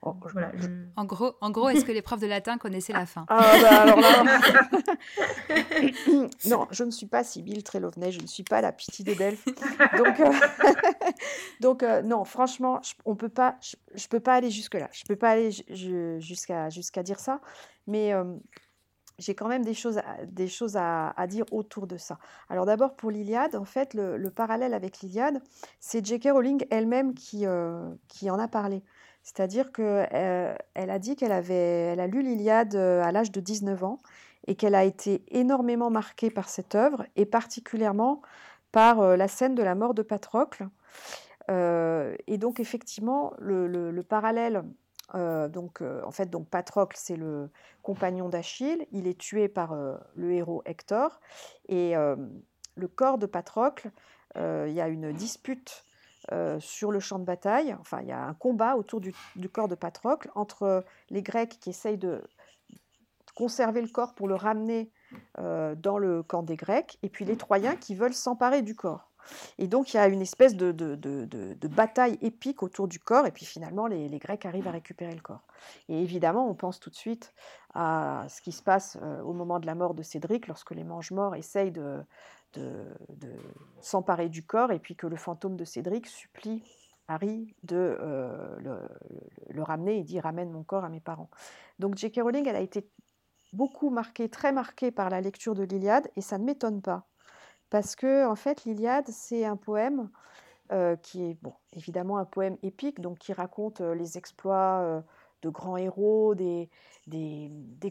Oh, 0.03 0.17
voilà, 0.33 0.51
En 0.97 1.05
gros, 1.05 1.35
en 1.43 1.51
gros 1.51 1.69
est-ce 1.69 1.85
que 1.85 1.93
les 1.93 2.01
profs 2.01 2.21
de 2.21 2.27
latin 2.27 2.57
connaissaient 2.57 2.95
la 2.95 3.05
fin? 3.05 3.27
Ah, 3.29 3.53
bah, 3.61 3.83
alors 3.83 4.01
là... 4.01 4.25
Non, 6.47 6.67
je 6.71 6.85
ne 6.85 6.91
suis 6.91 7.05
pas 7.05 7.23
Sibylle 7.23 7.63
Trélovnet, 7.63 8.11
je 8.11 8.23
ne 8.23 8.27
suis 8.27 8.43
pas 8.43 8.63
la 8.63 8.73
pitié 8.73 9.05
des 9.05 9.15
Delphes. 9.15 9.45
Donc, 9.45 10.21
euh, 10.21 10.33
Donc 11.61 11.83
euh, 11.83 12.03
non, 12.03 12.25
franchement, 12.25 12.81
je, 12.83 12.95
on 13.05 13.17
peut 13.17 13.29
pas, 13.29 13.57
je, 13.61 14.07
peux 14.09 14.21
pas 14.21 14.35
aller 14.35 14.51
jusque-là. 14.51 14.89
Je 14.93 15.05
peux 15.05 15.17
pas 15.17 15.31
aller 15.31 15.51
jusqu'à 16.21 16.71
jusqu'à 16.71 17.03
dire 17.03 17.19
ça, 17.19 17.41
mais 17.87 18.13
euh, 18.13 18.25
j'ai 19.19 19.35
quand 19.35 19.49
même 19.49 19.65
des 19.65 19.75
choses, 19.75 19.99
à, 19.99 20.25
des 20.25 20.49
choses 20.49 20.77
à, 20.77 21.13
dire 21.29 21.45
autour 21.53 21.87
de 21.87 21.97
ça. 21.97 22.19
Alors 22.49 22.67
d'abord 22.67 22.97
pour 22.97 23.11
l'Iliade, 23.11 23.55
en 23.57 23.65
fait, 23.65 23.95
le, 23.95 24.17
le 24.17 24.31
parallèle 24.31 24.75
avec 24.75 25.01
l'Iliade, 25.01 25.43
c'est 25.79 26.05
J.K. 26.05 26.29
Rowling 26.33 26.67
elle-même 26.71 27.15
qui, 27.15 27.45
qui 28.09 28.31
en 28.31 28.39
a 28.39 28.49
parlé. 28.49 28.83
C'est-à-dire 29.23 29.73
qu'elle 29.73 30.09
euh, 30.13 30.55
elle 30.75 30.91
a 30.91 30.99
dit 30.99 31.17
qu'elle 31.17 31.33
avait, 31.33 31.55
elle 31.55 32.01
a 32.01 32.07
lu 32.07 32.23
l'Iliade 32.23 32.75
euh, 32.75 33.03
à 33.03 33.13
l'âge 33.13 33.31
de 33.31 33.41
19 33.41 33.85
ans 33.85 33.99
et 34.47 34.55
qu'elle 34.55 34.75
a 34.75 34.85
été 34.85 35.23
énormément 35.29 35.91
marquée 35.91 36.31
par 36.31 36.49
cette 36.49 36.75
œuvre 36.75 37.05
et 37.17 37.27
particulièrement 37.27 38.23
par 38.73 39.01
euh, 39.01 39.17
la 39.17 39.29
scène 39.29 39.55
de 39.55 39.63
la 39.63 39.75
mort 39.75 39.95
de 39.95 40.03
Patrocle. 40.03 40.69
Et 41.49 42.39
donc 42.39 42.61
effectivement, 42.61 43.33
le, 43.39 44.03
parallèle, 44.03 44.63
donc 45.15 45.83
en 45.83 46.11
fait, 46.13 46.31
donc 46.31 46.49
Patrocle, 46.49 46.97
c'est 46.97 47.17
le 47.17 47.51
compagnon 47.83 48.29
d'Achille. 48.29 48.87
Il 48.93 49.09
est 49.09 49.19
tué 49.19 49.49
par 49.49 49.75
le 50.15 50.33
héros 50.33 50.63
Hector 50.65 51.21
et 51.69 51.95
le 51.95 52.89
corps 52.89 53.19
de 53.19 53.27
Patrocle. 53.27 53.91
Il 54.37 54.73
y 54.73 54.81
a 54.81 54.87
une 54.87 55.13
dispute 55.13 55.85
euh, 56.33 56.61
sur 56.61 56.93
le 56.93 57.01
champ 57.01 57.19
de 57.19 57.25
bataille. 57.25 57.75
Enfin, 57.81 58.03
il 58.03 58.09
y 58.09 58.13
a 58.13 58.23
un 58.23 58.35
combat 58.35 58.77
autour 58.77 59.01
du, 59.01 59.13
corps 59.51 59.69
de 59.69 59.75
Patrocle 59.75 60.31
entre 60.35 60.85
les 61.09 61.23
Grecs 61.23 61.59
qui 61.59 61.71
essayent 61.71 61.99
de 61.99 62.23
conserver 63.35 63.81
le 63.81 63.89
corps 63.89 64.15
pour 64.15 64.29
le 64.29 64.35
ramener 64.35 64.93
euh, 65.39 65.75
dans 65.75 65.99
le 65.99 66.23
camp 66.23 66.43
des 66.43 66.57
Grecs, 66.57 66.99
et 67.03 67.09
puis 67.09 67.25
les 67.25 67.37
Troyens 67.37 67.75
qui 67.75 67.95
veulent 67.95 68.15
s'emparer 68.15 68.61
du 68.61 68.77
corps. 68.77 69.10
Et 69.59 69.67
donc 69.67 69.93
il 69.93 69.97
y 69.97 70.01
a 70.01 70.09
une 70.09 70.23
espèce 70.23 70.57
de, 70.57 70.73
bataille 71.69 72.19
épique 72.21 72.63
autour 72.63 72.89
du 72.89 72.99
corps, 72.99 73.27
et 73.27 73.33
puis 73.33 73.45
finalement 73.45 73.87
les, 73.87 74.19
Grecs 74.19 74.45
arrivent 74.45 74.69
à 74.69 74.73
récupérer 74.73 75.15
le 75.15 75.21
corps. 75.21 75.43
Et 75.89 76.01
évidemment, 76.03 76.49
on 76.49 76.55
pense 76.55 76.81
tout 76.81 76.91
de 76.91 76.97
suite 76.97 77.33
à 77.75 78.27
ce 78.29 78.41
qui 78.41 78.53
se 78.53 78.63
passe 78.63 78.99
euh, 79.03 79.23
au 79.23 79.33
moment 79.33 79.61
de 79.61 79.67
la 79.67 79.75
mort 79.75 79.95
de 79.95 80.03
Cédric, 80.03 80.49
lorsque 80.49 80.73
les 80.73 80.85
mange-morts 80.85 81.37
essayent 81.37 81.71
de, 81.71 82.03
de, 82.55 82.85
s'emparer 83.81 84.29
du 84.29 84.45
corps 84.45 84.73
et 84.73 84.79
puis 84.79 84.97
que 84.97 85.07
le 85.07 85.17
fantôme 85.17 85.57
de 85.57 85.65
Cédric 85.65 86.07
supplie 86.07 86.63
Harry 87.09 87.55
de 87.65 87.99
euh, 88.01 88.79
le, 89.49 89.63
ramener 89.63 89.99
et 89.99 90.05
dit 90.05 90.21
ramène 90.21 90.51
mon 90.51 90.63
corps 90.63 90.85
à 90.85 90.89
mes 90.89 91.01
parents. 91.01 91.31
Donc 91.79 91.97
J.K. 91.97 92.21
Rowling, 92.23 92.47
elle 92.49 92.57
a 92.57 92.61
été 92.61 92.89
beaucoup 93.53 93.91
marquée, 93.91 94.29
très 94.29 94.53
marquée 94.53 94.91
par 94.91 95.11
la 95.11 95.21
lecture 95.21 95.55
de 95.55 95.65
l'Iliade 95.65 96.09
et 96.17 96.21
ça 96.21 96.39
ne 96.39 96.45
m'étonne 96.45 96.83
pas 96.83 97.10
parce 97.71 97.97
que 97.97 98.27
en 98.27 98.37
fait 98.37 98.65
l'Iliade 98.65 99.09
c'est 99.09 99.45
un 99.45 99.57
poème 99.57 100.11
euh, 100.73 100.97
qui 100.97 101.23
est 101.25 101.39
évidemment 101.73 102.19
un 102.19 102.25
poème 102.25 102.57
épique 102.63 103.01
donc 103.01 103.19
qui 103.19 103.33
raconte 103.33 103.81
euh, 103.81 103.95
les 103.95 104.19
exploits 104.19 105.03
de 105.43 105.49
grands 105.49 105.77
héros, 105.77 106.35
des, 106.35 106.69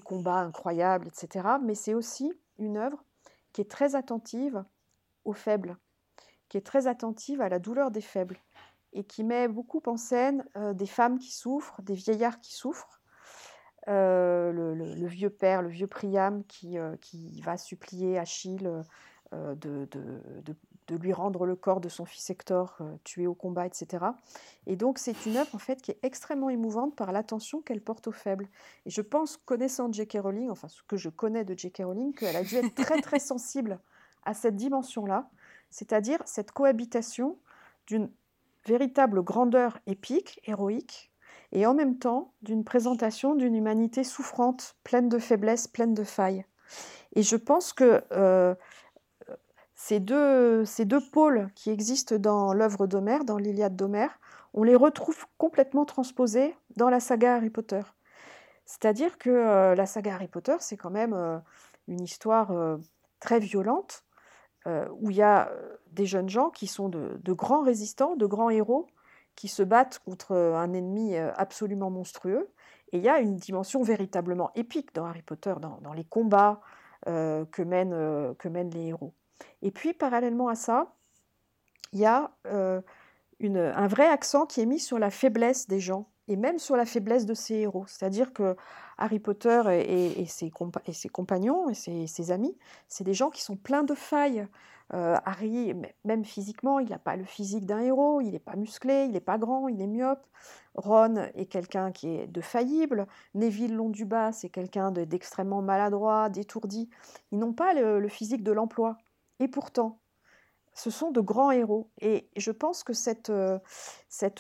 combats 0.04 0.40
incroyables, 0.40 1.08
etc. 1.08 1.48
Mais 1.64 1.76
c'est 1.76 1.94
aussi 1.94 2.32
une 2.58 2.78
œuvre 2.78 3.04
qui 3.54 3.62
est 3.62 3.70
très 3.70 3.96
attentive 3.96 4.64
aux 5.26 5.34
faibles, 5.34 5.78
qui 6.48 6.58
est 6.58 6.66
très 6.66 6.88
attentive 6.88 7.42
à 7.42 7.50
la 7.50 7.60
douleur 7.60 7.92
des 7.92 8.02
faibles, 8.02 8.38
et 8.94 9.04
qui 9.04 9.24
met 9.24 9.48
beaucoup 9.48 9.82
en 9.86 9.98
scène 9.98 10.46
euh, 10.56 10.74
des 10.74 10.86
femmes 10.86 11.20
qui 11.20 11.32
souffrent, 11.32 11.82
des 11.82 11.94
vieillards 11.94 12.40
qui 12.40 12.54
souffrent, 12.54 13.02
euh, 13.88 14.52
le, 14.52 15.08
vieux 15.08 15.30
père, 15.30 15.62
le 15.62 15.70
vieux 15.70 15.88
Priam 15.88 16.44
euh, 16.76 16.98
qui 16.98 17.42
va 17.42 17.58
supplier 17.58 18.20
Achille 18.20 18.70
de, 19.32 19.88
de 20.90 20.98
lui 20.98 21.14
rendre 21.14 21.46
le 21.46 21.56
corps 21.56 21.80
de 21.80 21.90
son 21.90 22.06
fils 22.06 22.30
Hector 22.30 22.78
euh, 22.82 22.96
tué 23.04 23.28
au 23.28 23.34
combat, 23.34 23.66
etc. 23.66 24.06
Et 24.66 24.76
donc 24.76 24.98
c'est 24.98 25.26
une 25.26 25.38
œuvre 25.38 25.54
en 25.54 25.60
fait 25.60 25.82
qui 25.82 25.92
est 25.92 26.00
extrêmement 26.04 26.50
émouvante 26.50 26.96
par 26.96 27.12
l'attention 27.12 27.62
qu'elle 27.62 27.82
porte 27.82 28.08
aux 28.08 28.12
faibles. 28.12 28.48
Et 28.86 28.90
je 28.90 29.02
pense, 29.02 29.38
connaissant 29.38 29.92
J.K. 29.92 30.18
Rowling, 30.22 30.50
enfin 30.50 30.68
ce 30.68 30.82
que 30.84 30.98
je 30.98 31.10
connais 31.10 31.46
de 31.46 31.58
J.K. 31.58 31.84
Rowling, 31.86 32.14
qu'elle 32.14 32.36
a 32.36 32.44
dû 32.44 32.56
être 32.56 32.74
très 32.76 33.02
très 33.02 33.20
sensible 33.20 33.80
à 34.24 34.34
cette 34.34 34.56
dimension-là, 34.56 35.30
c'est-à-dire 35.70 36.20
cette 36.26 36.52
cohabitation 36.52 37.38
d'une 37.88 38.10
véritable 38.66 39.22
grandeur 39.22 39.80
épique, 39.88 40.42
héroïque, 40.46 41.12
et 41.52 41.66
en 41.66 41.74
même 41.74 41.98
temps 41.98 42.34
d'une 42.42 42.64
présentation 42.64 43.34
d'une 43.34 43.56
humanité 43.56 44.04
souffrante, 44.04 44.76
pleine 44.84 45.10
de 45.10 45.18
faiblesses, 45.18 45.68
pleine 45.68 45.94
de 45.94 46.04
failles. 46.04 46.46
Et 47.16 47.24
je 47.24 47.36
pense 47.36 47.74
que 47.74 48.04
euh, 48.12 48.54
ces 49.82 50.02
deux, 50.02 50.66
ces 50.66 50.84
deux 50.84 51.00
pôles 51.00 51.50
qui 51.56 51.70
existent 51.70 52.18
dans 52.18 52.52
l'œuvre 52.52 52.86
d'Homère, 52.86 53.24
dans 53.24 53.38
l'Iliade 53.38 53.78
d'Homère, 53.78 54.20
on 54.54 54.64
les 54.64 54.76
retrouve 54.76 55.26
complètement 55.38 55.86
transposés 55.86 56.54
dans 56.76 56.90
la 56.90 57.00
saga 57.00 57.36
Harry 57.36 57.50
Potter. 57.50 57.80
C'est-à-dire 58.66 59.18
que 59.18 59.30
euh, 59.30 59.76
la 59.76 59.86
saga 59.86 60.16
Harry 60.16 60.28
Potter, 60.28 60.58
c'est 60.60 60.76
quand 60.76 60.90
même 60.90 61.14
euh, 61.14 61.40
une 61.88 62.02
histoire 62.02 62.52
euh, 62.52 62.76
très 63.22 63.40
violente, 63.40 64.04
où 64.92 65.10
il 65.10 65.16
y 65.16 65.24
a 65.24 65.52
des 65.94 66.06
jeunes 66.06 66.30
gens 66.30 66.52
qui 66.52 66.68
sont 66.68 66.90
de, 66.90 67.34
grands 67.34 67.64
résistants, 67.64 68.16
de 68.16 68.28
grands 68.28 68.52
héros, 68.52 68.86
qui 69.36 69.48
se 69.48 69.64
battent 69.64 69.98
contre 70.06 70.36
un 70.36 70.74
ennemi 70.74 71.18
absolument 71.18 71.90
monstrueux. 71.90 72.52
Et 72.92 72.98
il 72.98 73.04
y 73.04 73.10
a 73.10 73.20
une 73.20 73.38
dimension 73.38 73.82
véritablement 73.82 74.52
épique 74.54 74.94
dans 74.94 75.06
Harry 75.06 75.24
Potter, 75.24 75.56
dans, 75.60 75.80
dans 75.82 75.94
les 75.94 76.04
combats 76.04 76.62
que, 77.08 77.62
mènent, 77.64 78.36
que 78.36 78.48
mènent 78.48 78.70
les 78.70 78.90
héros. 78.90 79.16
Et 79.62 79.72
puis, 79.72 79.94
parallèlement 79.94 80.48
à 80.48 80.56
ça, 80.56 80.96
il 81.94 82.00
y 82.00 82.06
a 82.06 82.32
un 82.46 83.88
vrai 83.88 84.08
accent 84.08 84.46
qui 84.46 84.62
est 84.62 84.66
mis 84.66 84.80
sur 84.80 85.00
la 85.00 85.10
faiblesse 85.10 85.68
des 85.68 85.80
gens 85.80 86.08
et 86.30 86.36
même 86.36 86.60
sur 86.60 86.78
la 86.78 86.86
faiblesse 86.86 87.26
de 87.26 87.34
ses 87.34 87.56
héros. 87.56 87.86
C'est-à-dire 87.88 88.32
que 88.32 88.56
Harry 88.98 89.20
Potter 89.20 89.62
et, 89.68 90.26
ses, 90.28 90.52
compagnons 90.52 91.70
et 91.70 91.74
ses, 91.74 92.32
amis, 92.32 92.56
c'est 92.88 93.04
des 93.04 93.16
gens 93.16 93.32
qui 93.32 93.42
sont 93.42 93.58
pleins 93.58 93.84
de 93.84 93.96
failles. 93.96 94.48
Euh, 94.94 95.18
Harry, 95.26 95.74
même 96.06 96.24
physiquement, 96.24 96.80
il 96.80 96.90
n'a 96.90 97.00
pas 97.00 97.16
le 97.16 97.24
physique 97.24 97.66
d'un 97.66 97.80
héros, 97.80 98.22
il 98.22 98.32
n'est 98.32 98.40
pas 98.40 98.56
musclé, 98.56 99.06
il 99.06 99.12
n'est 99.12 99.20
pas 99.20 99.38
grand, 99.38 99.68
il 99.68 99.82
est 99.82 99.88
myope. 99.88 100.26
Ron 100.76 101.16
est 101.36 101.48
quelqu'un 101.48 101.92
qui 101.92 102.10
est 102.10 102.28
de 102.28 102.42
faillible. 102.42 103.08
Neville 103.34 103.76
Londubat, 103.76 104.32
c'est 104.32 104.50
quelqu'un 104.50 104.92
d'extrêmement 104.92 105.64
maladroit, 105.64 106.30
d'étourdi. 106.30 106.90
Ils 107.32 107.40
n'ont 107.40 107.54
pas 107.54 107.74
le 107.74 108.08
physique 108.08 108.44
de 108.44 108.52
l'emploi. 108.52 108.98
Et 109.40 109.48
pourtant, 109.48 110.00
ce 110.80 110.90
sont 110.90 111.12
de 111.12 111.20
grands 111.20 111.52
héros. 111.52 111.90
Et 112.00 112.30
je 112.38 112.52
pense 112.52 112.84
que 112.84 112.94
cette, 112.94 113.30
euh, 113.30 113.60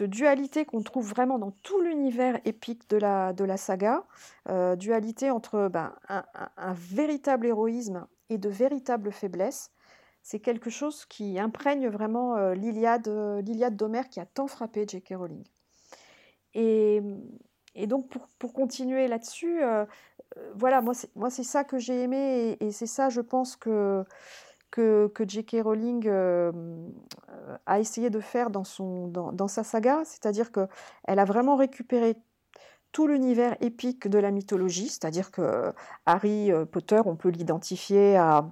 dualité 0.01 0.65
qu'on 0.65 0.81
trouve 0.81 1.07
vraiment 1.07 1.37
dans 1.37 1.51
tout 1.51 1.81
l'univers 1.81 2.39
épique 2.45 2.89
de 2.89 2.97
la, 2.97 3.57
saga, 3.57 4.05
euh, 4.47 4.75
dualité 4.75 5.31
entre 5.31 5.67
ben, 5.67 5.93
un, 6.07 6.73
véritable 6.73 7.47
héroïsme 7.47 8.07
et 8.29 8.37
de 8.37 8.49
véritables 8.49 9.11
faiblesses, 9.11 9.71
c'est 10.21 10.39
quelque 10.39 10.69
chose 10.69 11.05
qui 11.05 11.39
imprègne 11.39 11.89
vraiment 11.89 12.35
euh, 12.35 12.53
l'Iliade, 12.53 13.07
l'Iliade 13.43 13.75
d'Homère 13.75 14.09
qui 14.09 14.19
a 14.19 14.25
tant 14.25 14.47
frappé 14.47 14.85
J.K. 14.87 15.15
Rowling. 15.15 15.43
Et, 16.53 17.01
donc 17.87 18.09
pour, 18.39 18.53
continuer 18.53 19.07
là-dessus, 19.07 19.61
voilà, 20.55 20.81
moi 20.81 21.29
c'est, 21.29 21.43
ça 21.43 21.63
que 21.63 21.77
j'ai 21.77 22.01
aimé 22.01 22.57
et 22.59 22.71
c'est 22.71 22.87
ça, 22.87 23.09
je 23.09 23.21
pense 23.21 23.55
que 23.55 24.03
que, 24.71 25.11
J.K. 25.27 25.57
Rowling 25.63 26.03
euh, 26.07 26.51
a 27.65 27.79
essayé 27.79 28.09
de 28.09 28.19
faire 28.19 28.49
dans, 28.49 28.63
son, 28.63 29.07
dans, 29.07 29.47
sa 29.47 29.63
saga, 29.63 30.01
c'est-à-dire 30.05 30.51
qu'elle 30.51 31.19
a 31.19 31.25
vraiment 31.25 31.55
récupéré 31.55 32.15
tout 32.91 33.07
l'univers 33.07 33.55
épique 33.61 34.07
de 34.07 34.17
la 34.17 34.31
mythologie, 34.31 34.87
c'est-à-dire 34.87 35.31
que 35.31 35.73
Harry 36.05 36.51
euh, 36.51 36.65
Potter, 36.65 37.01
on 37.05 37.15
peut 37.15 37.29
l'identifier 37.29 38.17
à 38.17 38.51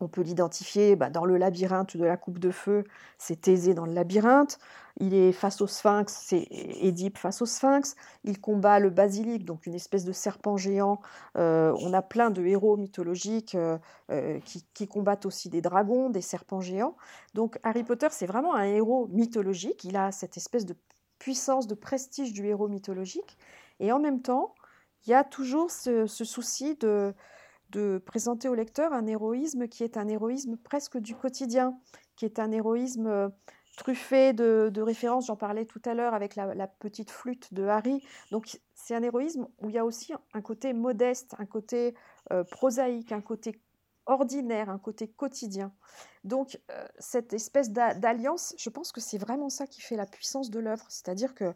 on 0.00 0.08
peut 0.08 0.22
l'identifier 0.22 0.96
bah, 0.96 1.10
dans 1.10 1.24
le 1.24 1.36
labyrinthe 1.36 1.96
de 1.96 2.04
la 2.04 2.16
coupe 2.16 2.38
de 2.38 2.50
feu, 2.50 2.84
c'est 3.18 3.40
Thésée 3.40 3.74
dans 3.74 3.86
le 3.86 3.92
labyrinthe. 3.92 4.58
Il 5.00 5.14
est 5.14 5.32
face 5.32 5.60
au 5.60 5.66
sphinx, 5.66 6.12
c'est 6.12 6.46
Édipe 6.50 7.18
face 7.18 7.42
au 7.42 7.46
sphinx. 7.46 7.96
Il 8.22 8.40
combat 8.40 8.78
le 8.78 8.90
basilic, 8.90 9.44
donc 9.44 9.66
une 9.66 9.74
espèce 9.74 10.04
de 10.04 10.12
serpent 10.12 10.56
géant. 10.56 11.00
Euh, 11.36 11.74
on 11.80 11.92
a 11.92 12.02
plein 12.02 12.30
de 12.30 12.44
héros 12.44 12.76
mythologiques 12.76 13.54
euh, 13.54 13.78
euh, 14.10 14.38
qui, 14.40 14.86
combattent 14.86 15.26
aussi 15.26 15.48
des 15.48 15.60
dragons, 15.60 16.10
des 16.10 16.20
serpents 16.20 16.60
géants. 16.60 16.96
Donc 17.34 17.58
Harry 17.62 17.82
Potter, 17.82 18.08
c'est 18.10 18.26
vraiment 18.26 18.54
un 18.54 18.64
héros 18.64 19.08
mythologique. 19.08 19.84
Il 19.84 19.96
a 19.96 20.12
cette 20.12 20.36
espèce 20.36 20.66
de 20.66 20.76
puissance, 21.18 21.66
de 21.66 21.74
prestige 21.74 22.32
du 22.32 22.46
héros 22.46 22.68
mythologique. 22.68 23.36
Et 23.80 23.90
en 23.90 23.98
même 23.98 24.22
temps, 24.22 24.54
il 25.06 25.10
y 25.10 25.14
a 25.14 25.24
toujours 25.24 25.70
ce 25.70 26.06
souci 26.06 26.76
de 26.76 27.14
de 27.74 27.98
présenter 27.98 28.48
au 28.48 28.54
lecteur 28.54 28.92
un 28.92 29.06
héroïsme 29.06 29.68
qui 29.68 29.84
est 29.84 29.96
un 29.96 30.08
héroïsme 30.08 30.56
presque 30.56 30.96
du 30.96 31.14
quotidien, 31.14 31.78
qui 32.16 32.24
est 32.24 32.38
un 32.38 32.52
héroïsme 32.52 33.06
euh, 33.06 33.28
truffé 33.76 34.32
de, 34.32 34.80
références, 34.80 35.26
j'en 35.26 35.36
parlais 35.36 35.64
tout 35.64 35.82
à 35.84 35.94
l'heure 35.94 36.14
avec 36.14 36.36
la, 36.36 36.66
petite 36.66 37.10
flûte 37.10 37.52
de 37.52 37.64
Harry. 37.64 38.02
Donc 38.30 38.58
c'est 38.74 38.94
un 38.94 39.02
héroïsme 39.02 39.48
où 39.58 39.68
il 39.68 39.74
y 39.74 39.78
a 39.78 39.84
aussi 39.84 40.12
un 40.32 40.40
côté 40.40 40.72
modeste, 40.72 41.34
un 41.38 41.46
côté 41.46 41.94
euh, 42.32 42.44
prosaïque, 42.44 43.10
un 43.10 43.20
côté 43.20 43.60
ordinaire, 44.06 44.70
un 44.70 44.78
côté 44.78 45.08
quotidien. 45.08 45.72
Donc 46.22 46.60
euh, 46.70 46.86
cette 46.98 47.32
espèce 47.32 47.70
d'alliance, 47.70 48.54
je 48.56 48.70
pense 48.70 48.92
que 48.92 49.00
c'est 49.00 49.18
vraiment 49.18 49.50
ça 49.50 49.66
qui 49.66 49.80
fait 49.80 49.96
la 49.96 50.06
puissance 50.06 50.50
de 50.50 50.60
l'œuvre, 50.60 50.86
c'est-à-dire 50.88 51.34
que 51.34 51.52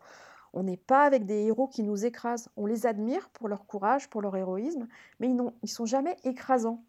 on 0.52 0.62
n'est 0.62 0.76
pas 0.76 1.04
avec 1.04 1.26
des 1.26 1.44
héros 1.44 1.68
qui 1.68 1.82
nous 1.82 2.04
écrasent. 2.04 2.48
On 2.56 2.66
les 2.66 2.86
admire 2.86 3.28
pour 3.30 3.48
leur 3.48 3.66
courage, 3.66 4.08
pour 4.08 4.22
leur 4.22 4.36
héroïsme, 4.36 4.88
mais 5.20 5.28
ils 5.28 5.36
ne 5.36 5.66
sont 5.66 5.86
jamais 5.86 6.16
écrasants. 6.24 6.82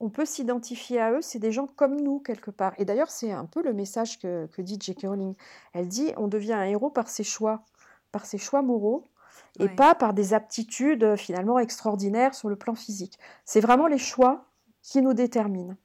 On 0.00 0.10
peut 0.10 0.24
s'identifier 0.24 1.00
à 1.00 1.12
eux, 1.12 1.22
c'est 1.22 1.38
des 1.38 1.52
gens 1.52 1.68
comme 1.68 2.00
nous 2.00 2.18
quelque 2.18 2.50
part. 2.50 2.74
Et 2.78 2.84
d'ailleurs, 2.84 3.10
c'est 3.10 3.30
un 3.30 3.44
peu 3.44 3.62
le 3.62 3.72
message 3.72 4.18
que, 4.18 4.48
dit 4.60 4.78
J.K. 4.80 5.02
Rowling. 5.06 5.34
Elle 5.72 5.86
dit 5.86 6.12
on 6.16 6.26
devient 6.26 6.54
un 6.54 6.64
héros 6.64 6.90
par 6.90 7.08
ses 7.08 7.22
choix, 7.22 7.62
par 8.10 8.26
ses 8.26 8.38
choix 8.38 8.62
moraux, 8.62 9.04
et 9.60 9.68
pas 9.68 9.94
par 9.94 10.14
des 10.14 10.34
aptitudes 10.34 11.16
finalement 11.16 11.58
extraordinaires 11.58 12.34
sur 12.34 12.48
le 12.48 12.56
plan 12.56 12.74
physique. 12.74 13.18
C'est 13.44 13.60
vraiment 13.60 13.86
les 13.86 13.98
choix 13.98 14.46
qui 14.82 15.02
nous 15.02 15.14
déterminent. 15.14 15.76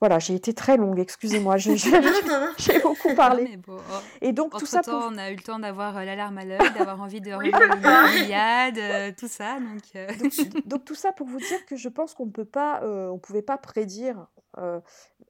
Voilà, 0.00 0.20
j'ai 0.20 0.34
été 0.34 0.54
très 0.54 0.76
longue, 0.76 1.00
excusez-moi, 1.00 1.56
j'ai 1.58 2.78
beaucoup 2.80 3.14
parlé. 3.16 3.58
Oh, 3.66 3.78
et 4.20 4.32
donc 4.32 4.56
tout 4.56 4.66
ça 4.66 4.80
pour... 4.82 4.94
on 4.94 5.18
a 5.18 5.32
eu 5.32 5.34
le 5.34 5.42
temps 5.42 5.58
d'avoir 5.58 5.96
euh, 5.96 6.04
l'alarme 6.04 6.38
à 6.38 6.44
l'œil, 6.44 6.58
d'avoir 6.78 7.00
envie 7.00 7.20
de 7.20 7.32
regarder 7.32 7.74
une 8.20 8.78
euh, 8.78 9.12
tout 9.18 9.26
ça. 9.26 9.56
Euh. 9.56 10.06
Donc, 10.20 10.66
donc, 10.66 10.84
tout 10.84 10.94
ça 10.94 11.12
pour 11.12 11.26
vous 11.26 11.38
dire 11.38 11.66
que 11.66 11.74
je 11.74 11.88
pense 11.88 12.14
qu'on 12.14 12.26
ne 12.26 12.30
peut 12.30 12.44
pas, 12.44 12.80
on 12.84 13.18
pouvait 13.18 13.42
pas 13.42 13.58
prédire. 13.58 14.28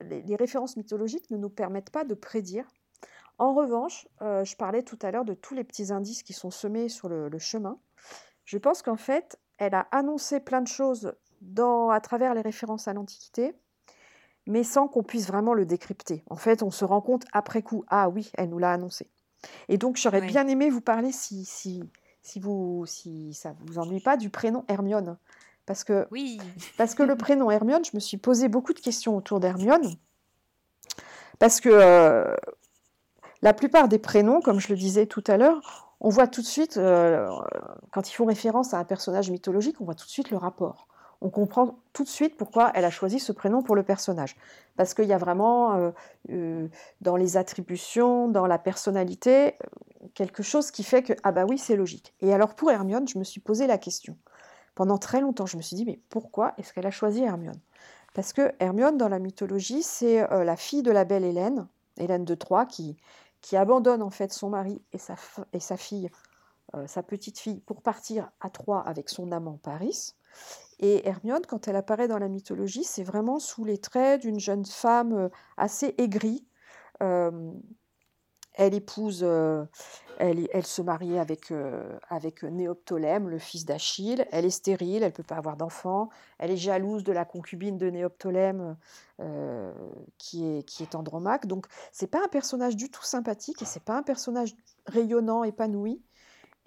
Les, 0.01 0.37
références 0.37 0.77
mythologiques 0.77 1.31
ne 1.31 1.39
nous 1.39 1.51
permettent 1.51 1.91
pas 1.91 2.05
de 2.05 2.15
prédire. 2.15 2.67
En 3.39 3.55
revanche, 3.55 4.07
je 4.21 4.57
parlais 4.57 4.83
tout 4.83 4.99
à 5.01 5.11
l'heure 5.11 5.25
de 5.25 5.35
tous 5.35 5.55
les 5.55 5.65
petits 5.65 5.93
indices 5.93 6.23
qui 6.23 6.35
sont 6.35 6.51
semés 6.51 6.89
sur 6.89 7.09
le, 7.09 7.29
le 7.29 7.39
chemin. 7.39 7.79
Je 8.45 8.59
pense 8.59 8.83
qu'en 8.83 8.97
fait, 8.97 9.39
elle 9.57 9.75
a 9.75 9.89
annoncé 9.93 10.41
plein 10.41 10.61
de 10.61 10.69
choses 10.69 11.15
dans, 11.41 11.89
à 11.89 12.01
travers 12.01 12.35
les 12.35 12.41
références 12.41 12.89
à 12.89 12.93
l'Antiquité 12.93 13.55
mais 14.49 14.65
sans 14.65 14.89
qu'on 14.89 15.03
puisse 15.03 15.29
vraiment 15.29 15.53
le 15.53 15.67
décrypter. 15.67 16.25
En 16.31 16.37
fait, 16.37 16.63
on 16.63 16.71
se 16.71 16.85
rend 16.85 17.03
compte 17.03 17.27
après 17.33 17.63
coup, 17.63 17.85
ah 17.89 18.09
oui, 18.09 18.33
elle 18.35 18.49
nous 18.49 18.59
l'a 18.59 18.73
annoncé. 18.73 19.11
Et 19.69 19.77
donc, 19.77 19.97
j'aurais 19.97 20.23
bien 20.23 20.49
aimé 20.49 20.71
vous 20.71 20.81
parler, 20.81 21.13
si, 21.13 21.45
si, 21.45 21.85
si, 22.23 22.41
vous, 22.41 22.85
si 22.87 23.35
ça 23.35 23.51
ne 23.51 23.71
vous 23.71 23.79
ennuie 23.79 24.01
pas, 24.01 24.17
du 24.17 24.31
prénom 24.31 24.65
Hermione. 24.67 25.19
Parce 25.67 25.85
que, 25.85 26.09
oui. 26.11 26.41
parce 26.79 26.95
que 26.95 27.03
le 27.03 27.15
prénom 27.17 27.51
Hermione, 27.51 27.85
je 27.85 27.91
me 27.95 28.01
suis 28.01 28.17
posé 28.17 28.49
beaucoup 28.49 28.73
de 28.73 28.81
questions 28.81 29.17
autour 29.17 29.39
d'Hermione. 29.39 29.95
Parce 31.39 31.61
que 31.61 31.69
euh, 31.71 32.35
la 33.43 33.53
plupart 33.53 33.87
des 33.87 33.99
prénoms, 33.99 34.41
comme 34.41 34.61
je 34.61 34.71
le 34.71 34.77
disais 34.77 35.05
tout 35.05 35.23
à 35.27 35.37
l'heure, 35.37 35.95
on 36.01 36.09
voit 36.09 36.27
tout 36.27 36.41
de 36.41 36.47
suite, 36.47 36.79
euh, 36.79 37.29
quand 37.93 38.11
ils 38.11 38.15
font 38.15 38.25
référence 38.25 38.73
à 38.73 38.79
un 38.79 38.85
personnage 38.85 39.31
mythologique, 39.31 39.79
on 39.83 39.85
voit 39.85 39.95
tout 39.95 40.07
de 40.07 40.11
suite 40.11 40.31
le 40.31 40.39
rapport 40.39 40.88
on 41.21 41.31
comprend 41.31 41.79
tout 41.93 42.05
de 42.05 42.09
suite 42.09 42.37
pourquoi 42.37 42.71
elle 42.75 42.85
a 42.85 42.91
choisi 42.91 43.19
ce 43.19 43.33
prénom 43.33 43.63
pour 43.63 43.75
le 43.75 43.83
personnage. 43.83 44.37
Parce 44.77 44.95
qu'il 44.95 45.07
y 45.07 45.13
a 45.13 45.19
vraiment, 45.19 45.75
euh, 45.75 45.91
euh, 46.31 46.69
dans 47.01 47.17
les 47.17 47.37
attributions, 47.37 48.29
dans 48.29 48.47
la 48.47 48.59
personnalité, 48.59 49.55
quelque 50.15 50.43
chose 50.43 50.71
qui 50.71 50.85
fait 50.85 51.03
que, 51.03 51.13
ah 51.25 51.33
bah 51.33 51.45
oui, 51.49 51.59
c'est 51.59 51.77
logique. 51.77 52.15
Et 52.21 52.33
alors 52.33 52.55
pour 52.55 52.71
Hermione, 52.71 53.09
je 53.09 53.19
me 53.19 53.25
suis 53.25 53.41
posé 53.41 53.67
la 53.67 53.79
question. 53.79 54.17
Pendant 54.77 54.99
très 54.99 55.21
longtemps, 55.21 55.47
je 55.47 55.57
me 55.57 55.63
suis 55.63 55.75
dit, 55.75 55.85
mais 55.85 56.01
pourquoi 56.09 56.55
est-ce 56.57 56.73
qu'elle 56.73 56.87
a 56.87 56.93
choisi 56.93 57.23
Hermione? 57.23 57.61
Parce 58.15 58.33
que 58.33 58.53
Hermione, 58.61 58.97
dans 58.97 59.09
la 59.09 59.19
mythologie, 59.19 59.83
c'est 59.83 60.31
euh, 60.33 60.45
la 60.45 60.57
fille 60.57 60.85
de 60.85 60.93
la 60.93 61.05
belle 61.05 61.25
Hélène, 61.25 61.67
Hélène 61.97 62.25
de 62.25 62.35
Troie, 62.37 62.65
qui, 62.65 62.97
abandonne 63.53 64.03
en 64.03 64.11
fait 64.11 64.33
son 64.33 64.51
mari 64.51 64.81
et 64.93 64.99
sa, 64.99 65.17
et 65.53 65.61
sa 65.61 65.77
fille, 65.77 66.11
sa 66.87 67.03
petite 67.03 67.39
fille, 67.39 67.61
pour 67.61 67.81
partir 67.81 68.31
à 68.41 68.51
Troie 68.51 68.83
avec 68.87 69.09
son 69.09 69.33
amant 69.33 69.59
Paris. 69.63 70.15
Et 70.81 71.07
Hermione, 71.09 71.43
quand 71.47 71.67
elle 71.69 71.77
apparaît 71.77 72.09
dans 72.09 72.19
la 72.19 72.29
mythologie, 72.29 72.85
c'est 72.85 73.03
vraiment 73.03 73.39
sous 73.39 73.65
les 73.65 73.79
traits 73.79 74.23
d'une 74.23 74.39
jeune 74.39 74.65
femme 74.65 75.13
euh, 75.13 75.29
assez 75.57 75.95
aigrie. 75.99 76.47
Euh, 77.03 77.53
elle 78.55 78.75
épouse, 78.75 79.21
euh, 79.23 79.65
elle, 80.19 80.67
se 80.67 80.83
marie 80.83 81.17
avec, 81.17 81.53
avec 82.09 82.43
Néoptolème, 82.43 83.29
le 83.29 83.39
fils 83.39 83.65
d'Achille. 83.65 84.27
Elle 84.33 84.45
est 84.45 84.51
stérile, 84.51 85.05
elle 85.05 85.11
ne 85.11 85.15
peut 85.15 85.23
pas 85.23 85.37
avoir 85.37 85.57
d'enfant. 85.57 86.09
Elle 86.39 86.51
est 86.51 86.57
jalouse 86.57 87.05
de 87.05 87.13
la 87.13 87.25
concubine 87.25 87.79
de 87.79 87.89
Néoptolème, 87.89 88.77
qui, 90.19 90.45
est, 90.45 90.65
qui 90.65 90.83
est 90.83 90.97
Andromaque. 90.97 91.47
Donc, 91.47 91.67
c'est 91.93 92.09
pas 92.09 92.25
un 92.25 92.27
personnage 92.27 92.75
du 92.75 92.91
tout 92.91 93.05
sympathique 93.05 93.63
et 93.63 93.65
c'est 93.65 93.85
pas 93.85 93.97
un 93.97 94.03
personnage 94.03 94.57
rayonnant, 94.87 95.45
épanoui. 95.45 96.03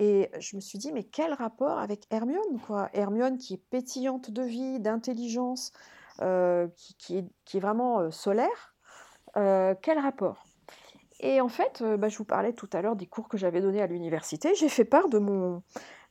Et 0.02 0.32
je 0.40 0.56
me 0.56 0.62
suis 0.62 0.80
dit, 0.80 0.92
mais 0.92 1.04
quel 1.04 1.32
rapport 1.32 1.78
avec 1.78 2.08
Hermione 2.10 2.60
quoi? 2.66 2.90
Hermione 2.92 3.38
qui 3.38 3.54
est 3.54 3.62
pétillante 3.70 4.32
de 4.32 4.42
vie, 4.42 4.80
d'intelligence, 4.80 5.74
euh, 6.22 6.68
qui, 6.98 7.20
est, 7.20 7.60
vraiment 7.60 8.00
euh, 8.00 8.10
solaire. 8.10 8.74
Euh, 9.38 9.76
quel 9.80 10.00
rapport? 10.00 10.44
Et 11.20 11.40
en 11.40 11.50
fait, 11.50 11.84
bah, 12.00 12.10
je 12.10 12.18
vous 12.18 12.26
parlais 12.26 12.54
tout 12.54 12.70
à 12.74 12.82
l'heure 12.82 12.96
des 12.96 13.06
cours 13.06 13.30
que 13.30 13.38
j'avais 13.38 13.62
donnés 13.62 13.84
à 13.84 13.86
l'université. 13.86 14.56
J'ai 14.56 14.70
fait 14.70 14.86
part 14.86 15.08
de 15.08 15.20
mon, 15.20 15.62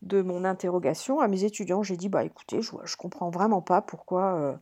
de 0.02 0.22
mon 0.22 0.44
interrogation 0.44 1.18
à 1.18 1.26
mes 1.26 1.42
étudiants. 1.42 1.82
J'ai 1.82 1.96
dit, 1.96 2.08
bah 2.08 2.22
écoutez, 2.22 2.62
je, 2.62 2.70
je 2.84 2.96
comprends 2.96 3.30
vraiment 3.30 3.60
pas 3.60 3.82
pourquoi 3.82 4.60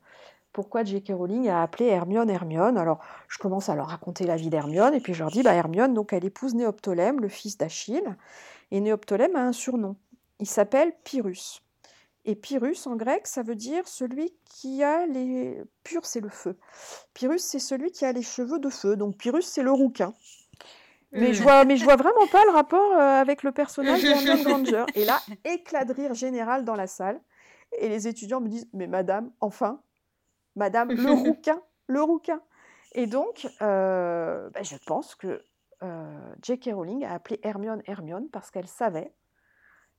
pourquoi 0.55 0.83
J.K. 0.83 1.13
Rowling 1.13 1.49
a 1.49 1.63
appelé 1.63 1.87
Hermione 1.87 2.31
Hermione. 2.31 2.79
Alors, 2.79 2.99
je 3.29 3.39
commence 3.39 3.69
à 3.69 3.77
leur 3.77 3.89
raconter 3.89 4.25
la 4.25 4.37
vie 4.37 4.51
d'Hermione, 4.51 4.95
et 4.95 4.99
puis 4.99 5.15
je 5.15 5.21
leur 5.21 5.31
dis, 5.31 5.43
bah, 5.43 5.55
Hermione, 5.55 5.95
donc 5.95 6.13
elle 6.13 6.25
épouse 6.25 6.55
Néoptolème, 6.55 7.21
le 7.21 7.29
fils 7.29 7.59
d'Achille, 7.59 8.17
et 8.71 8.81
Néoptolème 8.81 9.37
a 9.37 9.43
un 9.43 9.53
surnom. 9.53 9.97
Il 10.41 10.47
s'appelle 10.47 10.93
Pyrrhus. 11.05 11.63
Et 12.25 12.35
Pyrrhus 12.35 12.87
en 12.87 12.97
grec, 12.97 13.27
ça 13.27 13.43
veut 13.43 13.55
dire 13.55 13.89
celui 13.89 14.35
qui 14.45 14.83
a 14.83 15.07
les. 15.07 15.63
Pur, 15.83 16.05
c'est 16.05 16.21
le 16.21 16.29
feu. 16.29 16.59
Pyrrhus, 17.15 17.39
c'est 17.39 17.59
celui 17.59 17.91
qui 17.91 18.05
a 18.05 18.13
les 18.13 18.23
cheveux 18.23 18.59
de 18.59 18.69
feu. 18.69 18.97
Donc 18.97 19.17
Pyrrhus, 19.17 19.43
c'est 19.43 19.63
le 19.63 19.73
rouquin. 19.73 20.13
Mais, 21.13 21.33
je 21.33 21.43
vois, 21.43 21.65
mais 21.65 21.79
je 21.79 21.85
vois 21.85 21.97
vraiment 21.97 22.27
pas 22.31 22.45
le 22.45 22.51
rapport 22.51 22.93
euh, 22.93 23.21
avec 23.21 23.43
le 23.43 23.53
personnage 23.53 24.03
d'Hermione 24.03 24.43
Granger. 24.43 24.85
Et 24.95 25.07
là, 25.07 25.21
éclat 25.45 25.85
de 25.85 25.95
rire 25.95 26.13
général 26.13 26.65
dans 26.65 26.75
la 26.75 26.87
salle. 26.87 27.21
Et 27.79 27.89
les 27.89 28.09
étudiants 28.09 28.41
me 28.41 28.49
disent 28.49 28.69
Mais 28.75 28.87
madame, 28.87 29.31
enfin, 29.41 29.81
madame, 30.55 30.93
le 30.93 31.11
rouquin, 31.13 31.63
le 31.87 32.03
rouquin. 32.03 32.43
Et 32.93 33.07
donc, 33.07 33.47
euh, 33.63 34.51
bah, 34.51 34.63
je 34.63 34.77
pense 34.87 35.15
que 35.15 35.43
euh, 35.83 36.35
J.K. 36.43 36.71
Rowling 36.73 37.05
a 37.05 37.13
appelé 37.13 37.39
Hermione 37.43 37.83
Hermione 37.87 38.29
parce 38.31 38.51
qu'elle 38.51 38.67
savait, 38.67 39.15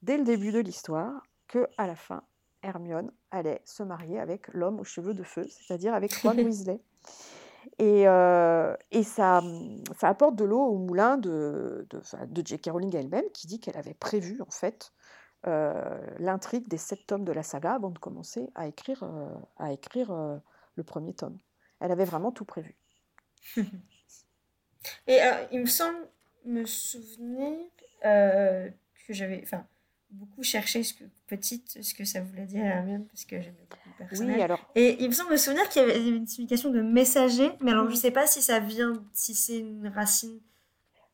dès 0.01 0.17
le 0.17 0.23
début 0.23 0.51
de 0.51 0.59
l'histoire, 0.59 1.23
que 1.47 1.67
à 1.77 1.87
la 1.87 1.95
fin, 1.95 2.23
Hermione 2.61 3.11
allait 3.31 3.61
se 3.65 3.83
marier 3.83 4.19
avec 4.19 4.47
l'homme 4.49 4.79
aux 4.79 4.85
cheveux 4.85 5.13
de 5.13 5.23
feu, 5.23 5.45
c'est-à-dire 5.49 5.93
avec 5.93 6.13
Ron 6.13 6.37
Weasley. 6.37 6.81
Et, 7.77 8.07
euh, 8.07 8.75
et 8.91 9.03
ça, 9.03 9.41
ça, 9.97 10.09
apporte 10.09 10.35
de 10.35 10.45
l'eau 10.45 10.61
au 10.61 10.77
moulin 10.77 11.17
de, 11.17 11.87
de, 11.89 12.01
de 12.25 12.47
J.K. 12.47 12.69
Rowling 12.71 12.95
elle-même, 12.95 13.29
qui 13.33 13.47
dit 13.47 13.59
qu'elle 13.59 13.77
avait 13.77 13.93
prévu 13.93 14.41
en 14.41 14.49
fait 14.49 14.91
euh, 15.47 15.99
l'intrigue 16.19 16.67
des 16.67 16.77
sept 16.77 17.05
tomes 17.07 17.23
de 17.23 17.31
la 17.31 17.43
saga 17.43 17.73
avant 17.73 17.91
de 17.91 17.99
commencer 17.99 18.49
à 18.55 18.67
écrire, 18.67 19.03
euh, 19.03 19.33
à 19.57 19.71
écrire 19.71 20.13
le 20.75 20.83
premier 20.83 21.13
tome. 21.13 21.37
Elle 21.79 21.91
avait 21.91 22.05
vraiment 22.05 22.31
tout 22.31 22.45
prévu. 22.45 22.75
et 25.07 25.19
il 25.51 25.61
me 25.61 25.65
semble 25.65 25.97
me 26.45 26.65
souvenir 26.65 27.57
que 28.01 29.13
j'avais, 29.13 29.41
enfin, 29.43 29.65
beaucoup 30.11 30.43
cherché 30.43 30.83
ce 30.83 30.93
que, 30.93 31.03
petite 31.27 31.83
ce 31.83 31.93
que 31.93 32.03
ça 32.03 32.21
voulait 32.21 32.45
dire 32.45 32.63
Hermione 32.63 33.05
parce 33.05 33.25
que 33.25 33.41
j'aimais 33.41 33.65
beaucoup 33.69 33.89
le 33.99 34.07
personnage. 34.07 34.35
Oui, 34.35 34.41
alors... 34.41 34.71
Et 34.75 35.03
il 35.03 35.09
me 35.09 35.13
semble 35.13 35.31
me 35.31 35.37
souvenir 35.37 35.67
qu'il 35.69 35.81
y 35.81 35.85
avait 35.85 36.07
une 36.07 36.27
signification 36.27 36.71
de 36.71 36.81
messager, 36.81 37.51
mais 37.61 37.71
alors 37.71 37.85
je 37.85 37.91
ne 37.91 37.95
sais 37.95 38.11
pas 38.11 38.25
si 38.25 38.41
ça 38.41 38.59
vient, 38.59 39.03
si 39.13 39.35
c'est 39.35 39.59
une 39.59 39.87
racine 39.87 40.39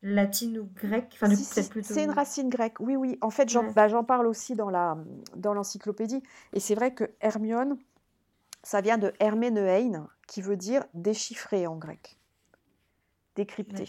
latine 0.02 0.58
ou 0.58 0.70
grecque. 0.74 1.12
Enfin, 1.14 1.34
c'est 1.34 1.68
plutôt... 1.68 1.92
C'est 1.92 2.04
une 2.04 2.10
racine 2.10 2.48
grecque, 2.48 2.80
oui, 2.80 2.96
oui. 2.96 3.18
En 3.20 3.30
fait, 3.30 3.48
j'en 3.48 3.72
bah, 3.72 3.88
parle 4.06 4.26
aussi 4.26 4.54
dans, 4.54 4.70
la, 4.70 4.96
dans 5.34 5.52
l'encyclopédie. 5.52 6.22
Et 6.52 6.60
c'est 6.60 6.74
vrai 6.74 6.94
que 6.94 7.10
Hermione, 7.20 7.76
ça 8.62 8.80
vient 8.80 8.98
de 8.98 9.12
Herménein, 9.20 10.08
qui 10.28 10.42
veut 10.42 10.56
dire 10.56 10.84
déchiffrer 10.94 11.66
en 11.66 11.76
grec. 11.76 12.15
Décrypter. 13.36 13.86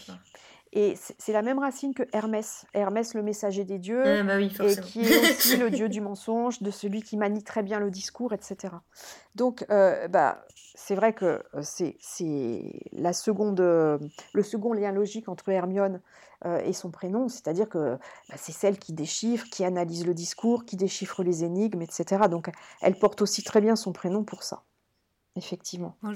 Et 0.72 0.96
c'est 1.18 1.32
la 1.32 1.40
même 1.40 1.58
racine 1.58 1.94
que 1.94 2.02
Hermès. 2.12 2.66
Hermès, 2.74 3.14
le 3.14 3.22
messager 3.22 3.64
des 3.64 3.78
dieux, 3.78 4.02
ah, 4.04 4.22
bah 4.22 4.38
et 4.38 4.48
qui 4.48 5.00
est 5.00 5.30
aussi 5.30 5.56
le 5.56 5.70
dieu 5.70 5.88
du 5.88 6.02
mensonge, 6.02 6.60
de 6.60 6.70
celui 6.70 7.02
qui 7.02 7.16
manie 7.16 7.42
très 7.42 7.62
bien 7.62 7.80
le 7.80 7.90
discours, 7.90 8.34
etc. 8.34 8.74
Donc, 9.34 9.64
euh, 9.70 10.08
bah, 10.08 10.44
c'est 10.74 10.94
vrai 10.94 11.14
que 11.14 11.42
euh, 11.54 11.62
c'est 11.62 12.82
la 12.92 13.14
seconde, 13.14 13.60
le 13.60 14.42
second 14.42 14.74
lien 14.74 14.92
logique 14.92 15.28
entre 15.30 15.48
Hermione 15.48 16.02
euh, 16.44 16.60
et 16.60 16.74
son 16.74 16.90
prénom, 16.90 17.28
c'est-à-dire 17.28 17.68
que 17.68 17.96
bah, 18.28 18.36
c'est 18.36 18.52
celle 18.52 18.78
qui 18.78 18.92
déchiffre, 18.92 19.46
qui 19.50 19.64
analyse 19.64 20.06
le 20.06 20.12
discours, 20.12 20.66
qui 20.66 20.76
déchiffre 20.76 21.22
les 21.22 21.44
énigmes, 21.44 21.80
etc. 21.80 22.28
Donc, 22.30 22.50
elle 22.82 22.98
porte 22.98 23.22
aussi 23.22 23.42
très 23.42 23.62
bien 23.62 23.74
son 23.74 23.92
prénom 23.92 24.22
pour 24.22 24.42
ça, 24.42 24.64
effectivement. 25.34 25.96
Bon, 26.02 26.14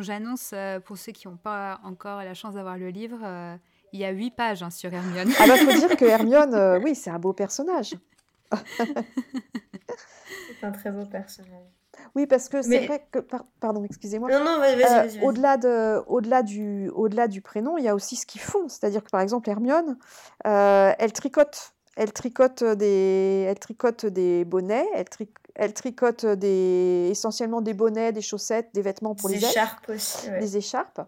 J'annonce 0.00 0.50
euh, 0.52 0.80
pour 0.80 0.98
ceux 0.98 1.12
qui 1.12 1.28
n'ont 1.28 1.36
pas 1.36 1.80
encore 1.84 2.18
la 2.18 2.34
chance 2.34 2.54
d'avoir 2.54 2.78
le 2.78 2.88
livre, 2.88 3.18
euh, 3.22 3.56
il 3.92 4.00
y 4.00 4.04
a 4.04 4.10
huit 4.10 4.30
pages 4.30 4.62
hein, 4.62 4.70
sur 4.70 4.92
Hermione. 4.92 5.30
Ah 5.38 5.46
bah 5.46 5.56
faut 5.56 5.72
dire 5.72 5.96
que 5.96 6.04
Hermione, 6.04 6.54
euh, 6.54 6.80
oui, 6.80 6.94
c'est 6.94 7.10
un 7.10 7.18
beau 7.18 7.32
personnage. 7.32 7.94
c'est 10.60 10.64
un 10.64 10.72
très 10.72 10.90
beau 10.90 11.06
personnage. 11.06 11.50
Oui, 12.14 12.26
parce 12.26 12.48
que 12.48 12.62
c'est 12.62 12.86
vrai 12.86 13.06
que, 13.10 13.18
pardon, 13.60 13.84
excusez-moi. 13.84 14.30
Non, 14.30 14.44
non, 14.44 14.58
vas-y, 14.58 14.80
vas-y. 14.80 15.20
au-delà 15.24 15.56
de, 15.56 16.02
au-delà 16.06 16.42
du, 16.42 16.88
au-delà 16.90 17.28
du 17.28 17.40
prénom, 17.40 17.78
il 17.78 17.84
y 17.84 17.88
a 17.88 17.94
aussi 17.94 18.16
ce 18.16 18.26
qu'ils 18.26 18.40
font. 18.40 18.68
C'est-à-dire 18.68 19.02
que 19.02 19.10
par 19.10 19.20
exemple, 19.20 19.48
Hermione, 19.48 19.96
elle 20.44 21.12
tricote. 21.12 21.74
Elle 21.96 22.12
tricote 22.12 22.64
des, 22.64 23.46
elle 23.48 23.58
tricote 23.58 24.06
des 24.06 24.44
bonnets, 24.44 24.86
elle, 24.94 25.08
tricote 25.08 25.43
elle 25.54 25.72
tricote 25.72 26.26
des, 26.26 27.08
essentiellement 27.10 27.60
des 27.60 27.74
bonnets, 27.74 28.12
des 28.12 28.22
chaussettes, 28.22 28.70
des 28.74 28.82
vêtements 28.82 29.14
pour 29.14 29.28
des 29.28 29.36
les 29.36 29.44
écharpes 29.44 29.88
aussi. 29.88 30.30
Des 30.30 30.56
écharpes. 30.56 31.00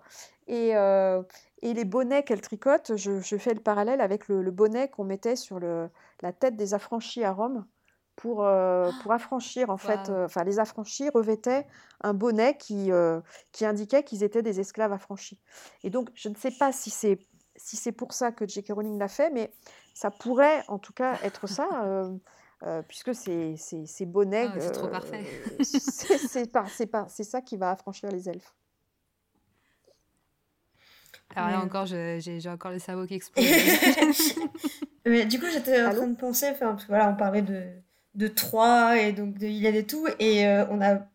Et, 0.47 0.77
euh, 0.77 1.23
et 1.63 1.75
les 1.75 1.85
bonnets 1.85 2.23
qu'elle 2.23 2.41
tricote, 2.41 2.97
je, 2.97 3.21
je, 3.21 3.37
fais 3.37 3.55
le 3.55 3.61
parallèle 3.61 4.01
avec 4.01 4.29
le, 4.29 4.51
bonnet 4.51 4.89
qu'on 4.89 5.05
mettait 5.05 5.37
sur 5.37 5.59
le, 5.59 5.91
la 6.23 6.33
tête 6.33 6.57
des 6.57 6.75
affranchis 6.75 7.25
à 7.25 7.33
Rome 7.33 7.67
pour, 8.15 8.45
euh, 8.45 8.91
pour 9.03 9.13
affranchir, 9.13 9.69
en 9.69 9.77
fait, 9.77 10.09
euh, 10.09 10.27
enfin 10.27 10.45
les 10.45 10.59
affranchis 10.59 11.11
revêtaient 11.11 11.67
un 12.03 12.15
bonnet 12.15 12.57
qui, 12.57 12.91
qui 13.51 13.67
indiquait 13.67 14.05
qu'ils 14.05 14.23
étaient 14.23 14.43
des 14.43 14.61
esclaves 14.61 14.93
affranchis. 14.93 15.41
Et 15.83 15.91
donc, 15.91 16.11
je 16.15 16.29
ne 16.29 16.37
sais 16.37 16.53
pas 16.53 16.73
si 16.73 16.91
c'est 16.91 17.19
si 17.59 17.77
c'est 17.77 17.93
pour 17.93 18.13
ça 18.13 18.33
que 18.33 18.47
J.K. 18.47 18.73
Rowling 18.73 18.99
l'a 18.99 19.09
fait, 19.09 19.31
mais 19.31 19.51
ça 19.95 20.11
pourrait 20.11 20.63
en 20.69 20.79
tout 20.79 20.93
cas 20.93 21.19
être 21.23 21.47
ça. 21.47 21.67
Euh, 22.63 22.83
puisque 22.83 23.15
c'est 23.15 24.07
bonnets. 24.07 24.49
Ah, 24.49 24.61
c'est 24.61 24.73
trop 24.73 24.89
parfait. 24.89 25.25
c'est 25.63 27.25
ça 27.25 27.41
qui 27.43 27.57
va 27.57 27.71
affranchir 27.71 28.11
les 28.11 28.29
elfes. 28.29 28.55
Alors 31.35 31.51
là 31.51 31.61
encore, 31.61 31.87
j'ai 31.87 32.49
encore 32.49 32.71
le 32.71 32.79
cerveau 32.79 33.07
qui 33.07 33.15
explose. 33.17 33.45
Mais 35.07 35.27
du 35.27 35.39
coup, 35.39 35.47
j'étais 35.53 35.85
en 35.85 35.93
train 35.93 36.07
de 36.07 36.17
penser, 36.17 36.53
parce 36.59 36.85
que 36.85 36.89
voilà, 36.89 37.11
on 37.11 37.17
parlait 37.17 37.43
de, 37.43 37.63
de 38.15 38.27
Troie 38.27 38.99
et 38.99 39.13
donc 39.13 39.39
de 39.39 39.47
Iliade 39.47 39.75
et 39.75 39.87
tout, 39.87 40.09
et 40.19 40.47
euh, 40.47 40.65
on 40.71 40.81
a, 40.81 41.07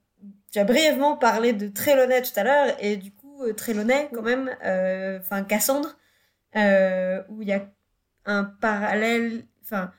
as 0.56 0.64
brièvement 0.64 1.18
parlé 1.18 1.54
de 1.54 1.68
Trélonais 1.68 2.22
tout 2.22 2.32
à 2.36 2.44
l'heure, 2.44 2.76
et 2.80 2.98
du 2.98 3.12
coup, 3.12 3.44
euh, 3.44 3.54
Trélonais, 3.54 4.10
quand 4.14 4.22
même, 4.22 4.50
enfin 5.20 5.44
Cassandre, 5.44 5.98
où 6.56 7.42
il 7.42 7.48
y 7.48 7.54
a 7.54 7.68
un 8.26 8.44
parallèle, 8.44 9.46
enfin, 9.64 9.92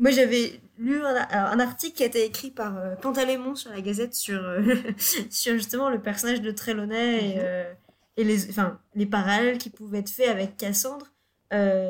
moi 0.00 0.10
j'avais 0.10 0.60
lu 0.78 1.04
un, 1.04 1.60
article 1.60 1.96
qui 1.96 2.02
a 2.02 2.06
été 2.06 2.24
écrit 2.24 2.50
par 2.50 2.78
euh, 2.78 2.96
Pantalémon 2.96 3.54
sur 3.54 3.70
la 3.70 3.82
Gazette 3.82 4.14
sur, 4.14 4.42
euh, 4.42 4.74
sur 5.30 5.52
justement 5.52 5.90
le 5.90 6.00
personnage 6.00 6.40
de 6.40 6.50
Trelawney 6.50 7.32
et, 7.32 7.34
mhm. 7.34 7.40
euh, 7.44 7.72
et, 8.16 8.24
les, 8.24 8.48
enfin, 8.48 8.80
les 8.94 9.06
parallèles 9.06 9.58
qui 9.58 9.68
pouvaient 9.68 9.98
être 9.98 10.10
faits 10.10 10.28
avec 10.28 10.56
Cassandre 10.56 11.06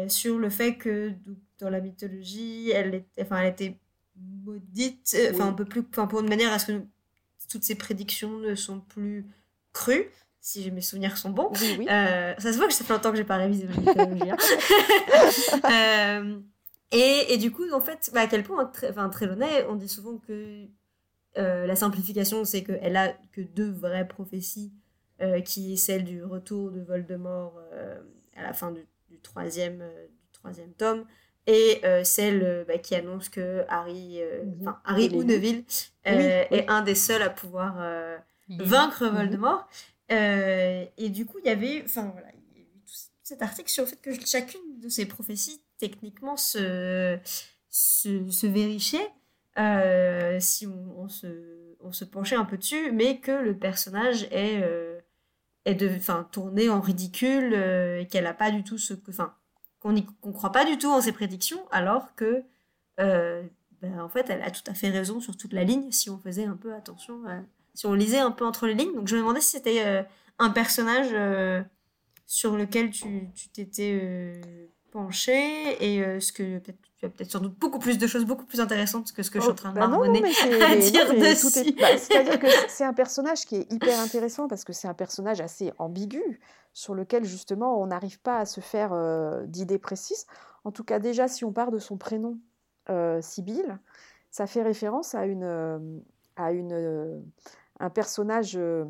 sur 0.08 0.38
le 0.38 0.48
fait 0.48 0.76
que 0.76 1.12
dans 1.58 1.68
la 1.68 1.80
mythologie, 1.80 2.70
elle, 2.70 2.94
était, 2.94 3.22
enfin, 3.22 3.40
elle 3.42 3.52
était 3.52 3.76
maudite, 4.16 5.14
enfin, 5.34 5.48
un 5.48 5.52
peu 5.52 5.66
plus, 5.66 5.82
enfin, 5.90 6.06
pour 6.06 6.20
une 6.20 6.28
manière 6.28 6.52
à 6.52 6.58
ce 6.58 6.72
que 6.72 6.82
toutes 7.50 7.64
ces 7.64 7.74
prédictions 7.74 8.38
ne 8.38 8.54
sont 8.54 8.80
plus 8.80 9.26
crues 9.74 10.10
si 10.40 10.70
mes 10.70 10.80
souvenirs 10.80 11.18
sont 11.18 11.28
bons. 11.28 11.52
ça 11.54 12.34
se 12.38 12.56
voit 12.56 12.68
que 12.68 12.72
ça 12.72 12.84
fait 12.84 12.94
longtemps 12.94 13.10
que 13.10 13.18
j'ai 13.18 13.24
pas 13.24 13.36
révisé 13.36 13.66
ma 13.66 13.76
mythologie. 13.76 14.30
Hein. 15.62 16.40
Et, 16.92 17.32
et, 17.32 17.38
du 17.38 17.52
coup, 17.52 17.70
en 17.72 17.80
fait, 17.80 18.10
bah, 18.12 18.22
à 18.22 18.26
quel 18.26 18.42
point, 18.42 18.70
enfin, 18.88 19.08
Trelawney, 19.08 19.64
on 19.68 19.76
dit 19.76 19.88
souvent 19.88 20.18
que 20.18 20.66
euh, 21.38 21.66
la 21.66 21.76
simplification, 21.76 22.44
c'est 22.44 22.64
qu'elle 22.64 22.96
a 22.96 23.12
que 23.32 23.40
deux 23.40 23.70
vraies 23.70 24.08
prophéties, 24.08 24.72
euh, 25.20 25.40
qui 25.40 25.74
est 25.74 25.76
celle 25.76 26.04
du 26.04 26.24
retour 26.24 26.70
de 26.70 26.80
Voldemort 26.80 27.60
euh, 27.72 28.00
à 28.36 28.42
la 28.42 28.52
fin 28.52 28.72
du, 28.72 29.20
troisième, 29.20 29.78
du 29.78 30.30
troisième 30.32 30.72
tome, 30.72 31.04
et 31.46 31.80
celle 32.04 32.64
bah, 32.66 32.78
qui 32.78 32.94
annonce 32.94 33.28
que 33.28 33.64
Harry, 33.68 34.20
mhm. 34.44 34.74
Harry 34.84 35.10
ou 35.14 35.24
Neville 35.24 35.64
est 36.04 36.68
un 36.68 36.82
des 36.82 36.94
seuls 36.94 37.22
à 37.22 37.30
pouvoir 37.30 37.76
vaincre. 38.48 39.06
Voldemort. 39.06 39.68
et 40.08 41.08
du 41.10 41.26
coup, 41.26 41.38
il 41.38 41.46
y 41.46 41.50
avait, 41.50 41.82
enfin 41.84 42.10
voilà, 42.12 42.28
tout 42.30 42.94
cet 43.22 43.42
article 43.42 43.70
sur 43.70 43.84
le 43.84 43.90
fait 43.90 44.00
que 44.00 44.26
chacune 44.26 44.80
de 44.80 44.88
ces 44.88 45.06
prophéties 45.06 45.60
techniquement 45.80 46.36
se, 46.36 47.18
vérifier 48.46 49.00
euh, 49.58 50.38
si 50.38 50.66
on, 50.66 51.08
se, 51.08 52.04
penchait 52.04 52.36
un 52.36 52.44
peu 52.44 52.56
dessus, 52.56 52.92
mais 52.92 53.18
que 53.18 53.32
le 53.32 53.56
personnage 53.56 54.24
est, 54.30 54.62
euh, 54.62 55.00
est 55.64 55.76
tourné 56.30 56.68
en 56.68 56.80
ridicule 56.80 57.52
euh, 57.54 58.00
et 58.00 58.06
qu'elle 58.06 58.24
n'a 58.24 58.34
pas 58.34 58.50
du 58.50 58.62
tout 58.62 58.78
ce 58.78 58.94
que. 58.94 59.10
Enfin, 59.10 59.34
qu'on 59.80 59.92
ne 59.92 60.32
croit 60.32 60.52
pas 60.52 60.66
du 60.66 60.76
tout 60.78 60.90
en 60.90 61.00
ses 61.00 61.12
prédictions, 61.12 61.66
alors 61.70 62.14
que. 62.14 62.44
Ben, 62.98 63.98
en 63.98 64.10
fait, 64.10 64.28
elle 64.28 64.42
a 64.42 64.50
tout 64.50 64.62
à 64.66 64.74
fait 64.74 64.90
raison 64.90 65.20
sur 65.20 65.38
toute 65.38 65.54
la 65.54 65.64
ligne 65.64 65.90
si 65.90 66.10
on 66.10 66.18
faisait 66.18 66.44
un 66.44 66.54
peu 66.54 66.74
attention, 66.74 67.22
si 67.72 67.86
on 67.86 67.94
lisait 67.94 68.18
un 68.18 68.30
peu 68.30 68.44
entre 68.44 68.66
les 68.66 68.74
lignes. 68.74 68.94
Donc 68.94 69.08
je 69.08 69.16
me 69.16 69.20
demandais 69.22 69.40
si 69.40 69.52
c'était 69.52 70.04
un 70.38 70.50
personnage 70.50 71.08
sur 72.26 72.58
lequel 72.58 72.90
tu 72.90 73.30
t'étais 73.54 74.30
pencher 74.90 75.76
et 75.84 76.02
euh, 76.02 76.20
ce 76.20 76.32
que 76.32 76.58
peut-être 76.58 76.78
tu 76.98 77.06
as 77.06 77.08
peut-être 77.08 77.30
sans 77.30 77.40
doute 77.40 77.58
beaucoup 77.58 77.78
plus 77.78 77.96
de 77.96 78.06
choses 78.06 78.26
beaucoup 78.26 78.44
plus 78.44 78.60
intéressantes 78.60 79.12
que 79.12 79.22
ce 79.22 79.30
que 79.30 79.38
je 79.38 79.44
suis 79.44 79.52
en 79.52 79.54
train 79.54 79.72
de 79.72 79.78
oh, 79.78 79.80
bah 79.80 79.88
marmonner 79.88 80.22
à 80.62 80.76
dire 80.76 81.14
dessus. 81.14 81.72
Bah, 81.80 81.96
c'est-à-dire 81.96 82.38
que 82.38 82.46
c'est 82.68 82.84
un 82.84 82.92
personnage 82.92 83.46
qui 83.46 83.56
est 83.56 83.72
hyper 83.72 83.98
intéressant 84.00 84.48
parce 84.48 84.64
que 84.64 84.74
c'est 84.74 84.86
un 84.86 84.94
personnage 84.94 85.40
assez 85.40 85.72
ambigu 85.78 86.40
sur 86.74 86.94
lequel 86.94 87.24
justement 87.24 87.80
on 87.80 87.86
n'arrive 87.86 88.20
pas 88.20 88.38
à 88.38 88.44
se 88.44 88.60
faire 88.60 88.92
euh, 88.92 89.46
d'idées 89.46 89.78
précises. 89.78 90.26
En 90.64 90.72
tout 90.72 90.84
cas 90.84 90.98
déjà 90.98 91.26
si 91.26 91.44
on 91.44 91.52
part 91.52 91.70
de 91.70 91.78
son 91.78 91.96
prénom 91.96 92.38
euh, 92.90 93.22
Sibylle, 93.22 93.78
ça 94.30 94.46
fait 94.46 94.62
référence 94.62 95.14
à, 95.14 95.24
une, 95.24 96.02
à 96.36 96.52
une, 96.52 97.22
un 97.80 97.90
personnage 97.90 98.52
de, 98.54 98.86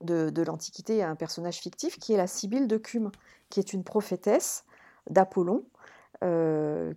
de 0.00 0.42
l'Antiquité, 0.42 1.02
un 1.02 1.14
personnage 1.16 1.58
fictif 1.58 1.98
qui 1.98 2.12
est 2.12 2.16
la 2.16 2.26
Sibylle 2.26 2.66
de 2.66 2.76
Cume, 2.76 3.10
qui 3.50 3.60
est 3.60 3.72
une 3.72 3.84
prophétesse 3.84 4.64
d'Apollon, 5.10 5.64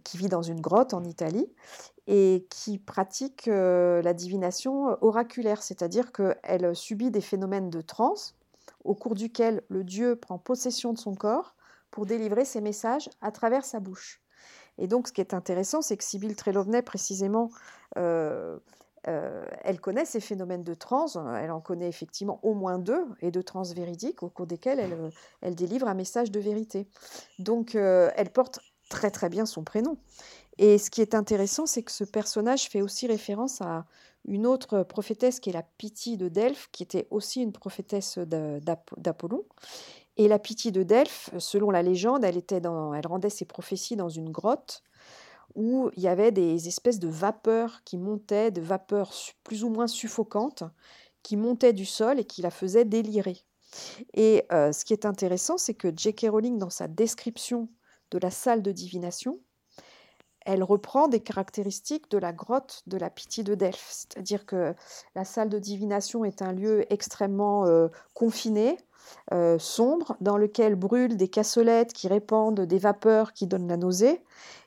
qui 0.03 0.17
vit 0.17 0.27
dans 0.27 0.41
une 0.41 0.59
grotte 0.59 0.93
en 0.93 1.03
Italie 1.03 1.49
et 2.07 2.45
qui 2.49 2.77
pratique 2.77 3.45
la 3.45 4.13
divination 4.13 4.97
oraculaire, 5.01 5.63
c'est-à-dire 5.63 6.11
qu'elle 6.11 6.75
subit 6.75 7.09
des 7.09 7.21
phénomènes 7.21 7.69
de 7.69 7.81
transe 7.81 8.35
au 8.83 8.95
cours 8.95 9.15
duquel 9.15 9.63
le 9.69 9.83
dieu 9.83 10.15
prend 10.15 10.37
possession 10.37 10.93
de 10.93 10.97
son 10.97 11.15
corps 11.15 11.55
pour 11.91 12.05
délivrer 12.05 12.45
ses 12.45 12.61
messages 12.61 13.09
à 13.21 13.31
travers 13.31 13.65
sa 13.65 13.79
bouche. 13.79 14.21
Et 14.77 14.87
donc, 14.87 15.07
ce 15.07 15.13
qui 15.13 15.21
est 15.21 15.33
intéressant, 15.33 15.81
c'est 15.81 15.97
que 15.97 16.03
Sibylle 16.03 16.35
Trelovnet, 16.35 16.81
précisément, 16.81 17.51
euh, 17.97 18.57
euh, 19.07 19.45
elle 19.63 19.79
connaît 19.79 20.05
ces 20.05 20.19
phénomènes 20.19 20.63
de 20.63 20.73
transe. 20.73 21.17
Elle 21.39 21.51
en 21.51 21.61
connaît 21.61 21.89
effectivement 21.89 22.39
au 22.43 22.53
moins 22.53 22.79
deux, 22.79 23.05
et 23.21 23.31
de 23.31 23.41
transe 23.41 23.73
véridique, 23.73 24.23
au 24.23 24.29
cours 24.29 24.47
desquels 24.47 24.79
elle, 24.79 24.93
euh, 24.93 25.09
elle 25.41 25.55
délivre 25.55 25.87
un 25.87 25.93
message 25.93 26.31
de 26.31 26.39
vérité. 26.39 26.87
Donc, 27.39 27.75
elle 27.75 28.29
porte 28.29 28.59
très 28.89 29.11
très 29.11 29.29
bien 29.29 29.45
son 29.45 29.63
prénom. 29.63 29.97
Et 30.57 30.77
ce 30.77 30.89
qui 30.89 31.01
est 31.01 31.15
intéressant, 31.15 31.65
c'est 31.65 31.83
que 31.83 31.91
ce 31.91 32.03
personnage 32.03 32.69
fait 32.69 32.81
aussi 32.81 33.07
référence 33.07 33.61
à 33.61 33.85
une 34.25 34.45
autre 34.45 34.83
prophétesse 34.83 35.39
qui 35.39 35.49
est 35.49 35.53
la 35.53 35.63
Pythie 35.63 36.17
de 36.17 36.29
Delphes, 36.29 36.69
qui 36.71 36.83
était 36.83 37.07
aussi 37.09 37.41
une 37.41 37.51
prophétesse 37.51 38.19
d'Apollon. 38.19 39.43
Et 40.17 40.27
la 40.27 40.37
Pythie 40.37 40.71
de 40.71 40.83
Delphes, 40.83 41.31
selon 41.39 41.71
la 41.71 41.81
légende, 41.81 42.23
elle, 42.23 42.37
était 42.37 42.61
dans, 42.61 42.93
elle 42.93 43.07
rendait 43.07 43.31
ses 43.31 43.45
prophéties 43.45 43.95
dans 43.95 44.09
une 44.09 44.29
grotte 44.29 44.83
où 45.55 45.89
il 45.95 46.03
y 46.03 46.07
avait 46.07 46.31
des 46.31 46.67
espèces 46.67 46.99
de 46.99 47.07
vapeurs 47.07 47.83
qui 47.83 47.97
montaient, 47.97 48.51
de 48.51 48.61
vapeurs 48.61 49.13
plus 49.43 49.63
ou 49.63 49.69
moins 49.69 49.87
suffocantes, 49.87 50.63
qui 51.21 51.37
montaient 51.37 51.73
du 51.73 51.85
sol 51.85 52.19
et 52.19 52.25
qui 52.25 52.41
la 52.41 52.51
faisaient 52.51 52.85
délirer. 52.85 53.37
Et 54.13 54.45
euh, 54.51 54.71
ce 54.71 54.85
qui 54.85 54.93
est 54.93 55.05
intéressant, 55.05 55.57
c'est 55.57 55.73
que 55.73 55.91
J.K. 55.95 56.27
Rowling, 56.29 56.57
dans 56.57 56.69
sa 56.69 56.87
description 56.87 57.69
de 58.11 58.19
la 58.19 58.29
salle 58.29 58.61
de 58.61 58.71
divination, 58.71 59.39
elle 60.45 60.63
reprend 60.63 61.07
des 61.07 61.21
caractéristiques 61.21 62.11
de 62.11 62.17
la 62.17 62.33
grotte 62.33 62.83
de 62.85 62.97
la 62.97 63.09
Pythie 63.09 63.43
de 63.43 63.55
Delphes, 63.55 63.89
c'est-à-dire 63.89 64.45
que 64.45 64.75
la 65.15 65.23
salle 65.23 65.49
de 65.49 65.59
divination 65.59 66.25
est 66.25 66.41
un 66.41 66.51
lieu 66.51 66.85
extrêmement 66.91 67.65
euh, 67.65 67.87
confiné, 68.13 68.77
euh, 69.33 69.57
sombre, 69.59 70.17
dans 70.21 70.37
lequel 70.37 70.75
brûlent 70.75 71.17
des 71.17 71.29
cassolettes 71.29 71.93
qui 71.93 72.07
répandent 72.07 72.61
des 72.61 72.77
vapeurs 72.77 73.33
qui 73.33 73.47
donnent 73.47 73.67
la 73.67 73.77
nausée. 73.77 74.21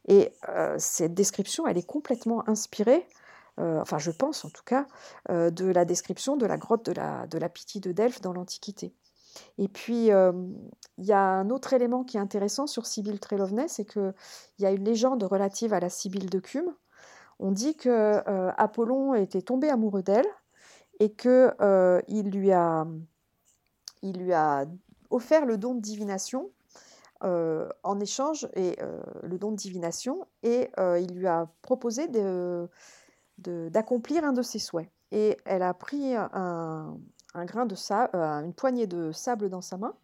Et 0.07 0.33
euh, 0.49 0.77
cette 0.79 1.15
description, 1.15 1.67
elle 1.67 1.79
est 1.79 1.87
complètement 1.87 2.49
inspirée, 2.49 3.07
enfin 3.59 3.99
je 3.99 4.11
pense 4.11 4.45
en 4.45 4.51
tout 4.51 4.65
cas, 4.65 4.87
de 5.31 5.65
la 5.65 5.87
description 5.87 6.37
de 6.37 6.45
la 6.45 6.59
grotte 6.59 6.85
de 6.85 6.93
la, 6.93 7.27
de 7.27 7.39
la 7.39 7.49
Pythie 7.49 7.81
de 7.81 7.91
Delphes 7.91 8.21
dans 8.21 8.35
l'Antiquité. 8.35 8.95
Et 9.57 9.69
puis, 9.69 10.09
il 10.09 11.05
y 11.05 11.13
a 11.13 11.21
un 11.21 11.49
autre 11.51 11.73
élément 11.73 12.05
qui 12.05 12.19
est 12.19 12.21
intéressant 12.21 12.67
sur 12.67 12.85
Sibylle 12.85 13.19
Trelovnet, 13.19 13.69
c'est 13.69 13.87
qu'il 13.87 14.13
y 14.59 14.67
a 14.67 14.71
une 14.71 14.85
légende 14.85 15.23
relative 15.23 15.73
à 15.73 15.81
la 15.81 15.89
Sibylle 15.89 16.29
de 16.29 16.39
Cume. 16.39 16.75
On 17.39 17.51
dit 17.51 17.77
que 17.77 18.23
Apollon 18.61 19.15
était 19.15 19.43
tombé 19.43 19.71
amoureux 19.71 20.03
d'elle 20.03 20.29
et 21.01 21.13
qu'il 21.13 21.55
il 22.09 22.31
lui, 22.31 22.51
lui 24.03 24.33
a 24.33 24.67
offert 25.11 25.47
le 25.47 25.57
don 25.57 25.75
de 25.75 25.81
divination 25.81 26.51
en 27.23 28.01
échange 28.01 28.49
et 28.55 28.77
le 29.23 29.39
don 29.39 29.53
de 29.53 29.57
divination 29.57 30.27
et 30.43 30.71
il 30.79 31.15
lui 31.15 31.27
a 31.27 31.49
proposé 31.63 32.09
d'accomplir 33.39 34.25
un 34.25 34.33
de 34.33 34.43
ses 34.43 34.59
souhaits. 34.59 34.91
Et 35.13 35.37
elle 35.45 35.63
a 35.63 35.75
pris 35.75 36.17
euh, 36.17 36.91
une 37.35 38.55
poignée 38.55 38.87
de 38.87 39.13
sable 39.13 39.49
dans 39.49 39.61
sa 39.61 39.77
main, 39.77 39.95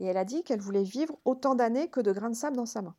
et 0.00 0.06
elle 0.06 0.16
a 0.16 0.24
dit 0.24 0.42
qu'elle 0.42 0.60
voulait 0.60 0.82
vivre 0.82 1.16
autant 1.24 1.54
d'années 1.54 1.88
que 1.88 2.00
de 2.00 2.12
grains 2.12 2.30
de 2.30 2.34
sable 2.34 2.56
dans 2.56 2.66
sa 2.66 2.82
main. 2.82 2.94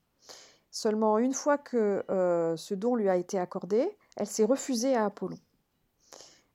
Seulement 0.72 1.20
une 1.20 1.34
fois 1.34 1.58
que 1.58 2.04
euh, 2.10 2.58
ce 2.58 2.74
don 2.74 2.96
lui 2.96 3.10
a 3.10 3.16
été 3.16 3.38
accordé, 3.38 3.96
elle 4.18 4.28
s'est 4.28 4.46
refusée 4.46 4.96
à 4.96 5.06
Apollon. 5.06 5.38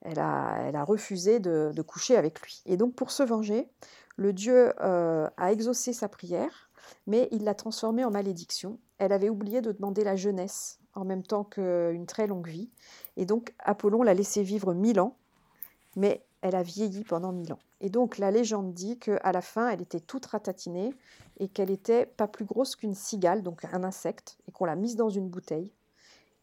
Elle 0.02 0.18
a, 0.18 0.84
refusé 0.84 1.40
de, 1.40 1.82
coucher 1.82 2.16
avec 2.16 2.40
lui. 2.40 2.62
Et 2.66 2.76
donc 2.76 2.94
pour 2.94 3.10
se 3.10 3.22
venger, 3.22 3.68
le 4.16 4.32
dieu 4.32 4.72
euh, 4.80 5.28
a 5.36 5.52
exaucé 5.52 5.92
sa 5.92 6.08
prière, 6.08 6.67
mais 7.06 7.28
il 7.32 7.44
l'a 7.44 7.54
transformée 7.54 8.04
en 8.04 8.10
malédiction. 8.10 8.78
Elle 8.98 9.12
avait 9.12 9.30
oublié 9.30 9.60
de 9.60 9.72
demander 9.72 10.04
la 10.04 10.16
jeunesse 10.16 10.78
en 10.94 11.04
même 11.04 11.22
temps 11.22 11.44
qu'une 11.44 12.06
très 12.06 12.26
longue 12.26 12.48
vie. 12.48 12.70
Et 13.16 13.24
donc 13.24 13.54
Apollon 13.60 14.02
l'a 14.02 14.14
laissé 14.14 14.42
vivre 14.42 14.74
mille 14.74 15.00
ans, 15.00 15.16
mais 15.96 16.24
elle 16.40 16.54
a 16.54 16.62
vieilli 16.62 17.04
pendant 17.04 17.32
mille 17.32 17.52
ans. 17.52 17.58
Et 17.80 17.90
donc 17.90 18.18
la 18.18 18.30
légende 18.30 18.74
dit 18.74 18.98
qu'à 18.98 19.32
la 19.32 19.40
fin, 19.40 19.68
elle 19.68 19.82
était 19.82 20.00
toute 20.00 20.26
ratatinée 20.26 20.94
et 21.38 21.48
qu'elle 21.48 21.70
était 21.70 22.06
pas 22.06 22.26
plus 22.26 22.44
grosse 22.44 22.76
qu'une 22.76 22.94
cigale, 22.94 23.42
donc 23.42 23.64
un 23.72 23.84
insecte, 23.84 24.38
et 24.48 24.52
qu'on 24.52 24.64
l'a 24.64 24.76
mise 24.76 24.96
dans 24.96 25.10
une 25.10 25.28
bouteille. 25.28 25.72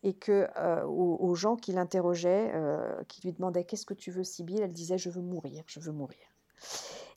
Et 0.04 0.14
que 0.14 0.48
euh, 0.58 0.86
aux, 0.86 1.34
gens 1.34 1.56
qui 1.56 1.72
l'interrogeaient, 1.72 2.52
euh, 2.54 3.04
qui 3.08 3.22
lui 3.24 3.34
demandaient 3.34 3.64
qu'est-ce 3.64 3.88
que 3.88 3.96
tu 3.96 4.12
veux, 4.12 4.24
Sibylle, 4.24 4.62
elle 4.62 4.72
disait 4.72 5.00
je 5.00 5.10
veux 5.10 5.22
mourir, 5.22 5.64
je 5.66 5.80
veux 5.80 5.92
mourir. 5.92 6.20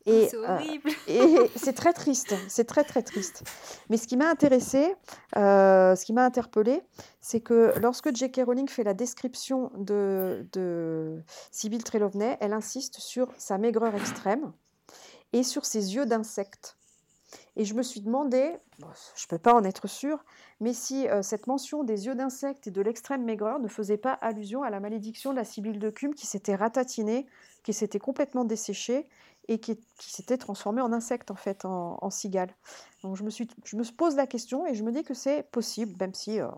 Et, 0.06 0.28
c'est 0.28 0.36
euh, 0.36 0.54
horrible. 0.54 0.90
et 1.08 1.50
c'est 1.56 1.74
très 1.74 1.92
triste, 1.92 2.34
c'est 2.48 2.64
très 2.64 2.84
très 2.84 3.02
triste. 3.02 3.42
Mais 3.90 3.96
ce 3.96 4.06
qui 4.06 4.16
m'a 4.16 4.28
intéressé, 4.28 4.94
euh, 5.36 5.94
ce 5.94 6.04
qui 6.04 6.12
m'a 6.12 6.24
interpellé, 6.24 6.82
c'est 7.20 7.40
que 7.40 7.74
lorsque 7.80 8.14
J.K. 8.14 8.42
Rowling 8.46 8.68
fait 8.68 8.84
la 8.84 8.94
description 8.94 9.70
de, 9.76 10.46
de 10.52 11.22
Sibyl 11.50 11.84
Trelawney, 11.84 12.36
elle 12.40 12.52
insiste 12.52 13.00
sur 13.00 13.28
sa 13.36 13.58
maigreur 13.58 13.94
extrême 13.94 14.52
et 15.32 15.42
sur 15.42 15.64
ses 15.66 15.94
yeux 15.94 16.06
d'insecte. 16.06 16.78
Et 17.56 17.64
je 17.64 17.74
me 17.74 17.82
suis 17.82 18.00
demandé, 18.00 18.56
je 18.78 18.84
ne 18.84 19.28
peux 19.28 19.38
pas 19.38 19.52
en 19.52 19.64
être 19.64 19.86
sûre, 19.86 20.24
mais 20.60 20.72
si 20.72 21.08
euh, 21.08 21.22
cette 21.22 21.46
mention 21.46 21.82
des 21.82 22.06
yeux 22.06 22.14
d'insecte 22.14 22.68
et 22.68 22.70
de 22.70 22.80
l'extrême 22.80 23.24
maigreur 23.24 23.58
ne 23.58 23.68
faisait 23.68 23.98
pas 23.98 24.12
allusion 24.12 24.62
à 24.62 24.70
la 24.70 24.80
malédiction 24.80 25.32
de 25.32 25.36
la 25.36 25.44
Sibylle 25.44 25.78
de 25.78 25.90
Cume 25.90 26.14
qui 26.14 26.26
s'était 26.26 26.54
ratatinée, 26.54 27.26
qui 27.64 27.72
s'était 27.72 27.98
complètement 27.98 28.44
desséchée 28.44 29.08
et 29.48 29.58
qui, 29.58 29.78
s'était 29.98 30.36
transformé 30.36 30.80
en 30.80 30.92
insecte 30.92 31.30
en 31.30 31.34
fait, 31.34 31.64
en, 31.64 32.10
cigale. 32.10 32.54
Donc 33.02 33.16
je 33.16 33.24
me, 33.24 33.30
suis, 33.30 33.48
je 33.64 33.76
me 33.76 33.84
pose 33.84 34.14
la 34.16 34.26
question 34.26 34.66
et 34.66 34.74
je 34.74 34.84
me 34.84 34.92
dis 34.92 35.02
que 35.02 35.14
c'est 35.14 35.42
possible, 35.50 35.94
même 35.98 36.14
si 36.14 36.40
euh, 36.40 36.48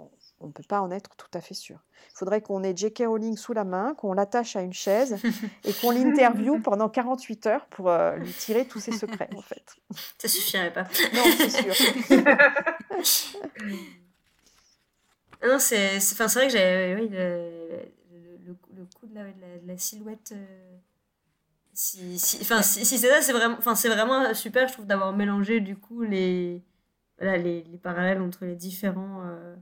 on 0.41 0.49
ne 0.49 0.53
peut 0.53 0.65
pas 0.67 0.81
en 0.81 0.91
être 0.91 1.17
tout 1.17 1.31
à 1.35 1.41
fait 1.41 1.55
sûr. 1.55 1.79
Il 2.13 2.19
faudrait 2.19 2.41
qu'on 2.41 2.63
ait 2.63 2.77
J.K. 2.77 3.05
Rowling 3.07 3.37
sous 3.37 3.53
la 3.53 3.65
main, 3.65 3.95
qu'on 3.95 4.13
l'attache 4.13 4.57
à 4.57 4.63
une 4.63 4.73
chaise 4.73 5.19
et 5.65 5.73
qu'on 5.75 5.91
l'interviewe 5.93 6.61
pendant 6.61 6.89
48 6.89 7.47
heures 7.47 7.67
pour 7.67 7.89
euh, 7.89 8.17
lui 8.17 8.33
tirer 8.33 8.67
tous 8.67 8.81
ses 8.81 8.93
secrets 8.93 9.31
en 9.37 9.43
fait. 9.43 9.77
Ça 10.19 10.29
suffirait 10.29 10.73
pas. 10.73 10.85
Non, 11.15 11.23
c'est 11.37 11.51
sûr. 11.51 11.75
non, 15.45 15.59
c'est 15.59 15.99
vrai 15.99 16.47
que 16.47 16.53
j'ai 16.53 16.97
oui, 16.99 17.09
le, 17.11 17.85
le, 18.47 18.85
coup 18.99 19.07
de 19.07 19.15
la, 19.15 19.25
de 19.25 19.67
la, 19.67 19.79
silhouette. 19.79 20.33
Euh, 20.33 20.77
si, 21.81 22.19
si, 22.19 22.39
enfin, 22.43 22.61
si, 22.61 22.85
c'est 22.85 23.09
ça, 23.09 23.23
c'est 23.23 23.33
vraiment, 23.33 23.57
enfin, 23.59 23.75
c'est 23.75 23.89
vraiment 23.89 24.35
super, 24.35 24.69
je 24.69 24.75
trouve, 24.75 24.87
d'avoir 24.87 25.15
mélangé 25.15 25.61
du 25.61 25.77
coup 25.77 26.03
les, 26.03 26.63
voilà, 27.19 27.39
les, 27.39 27.63
les 27.65 27.79
parallèles 27.79 28.21
entre 28.21 28.45
les 28.45 28.55
différents, 28.55 29.23
euh, 29.25 29.57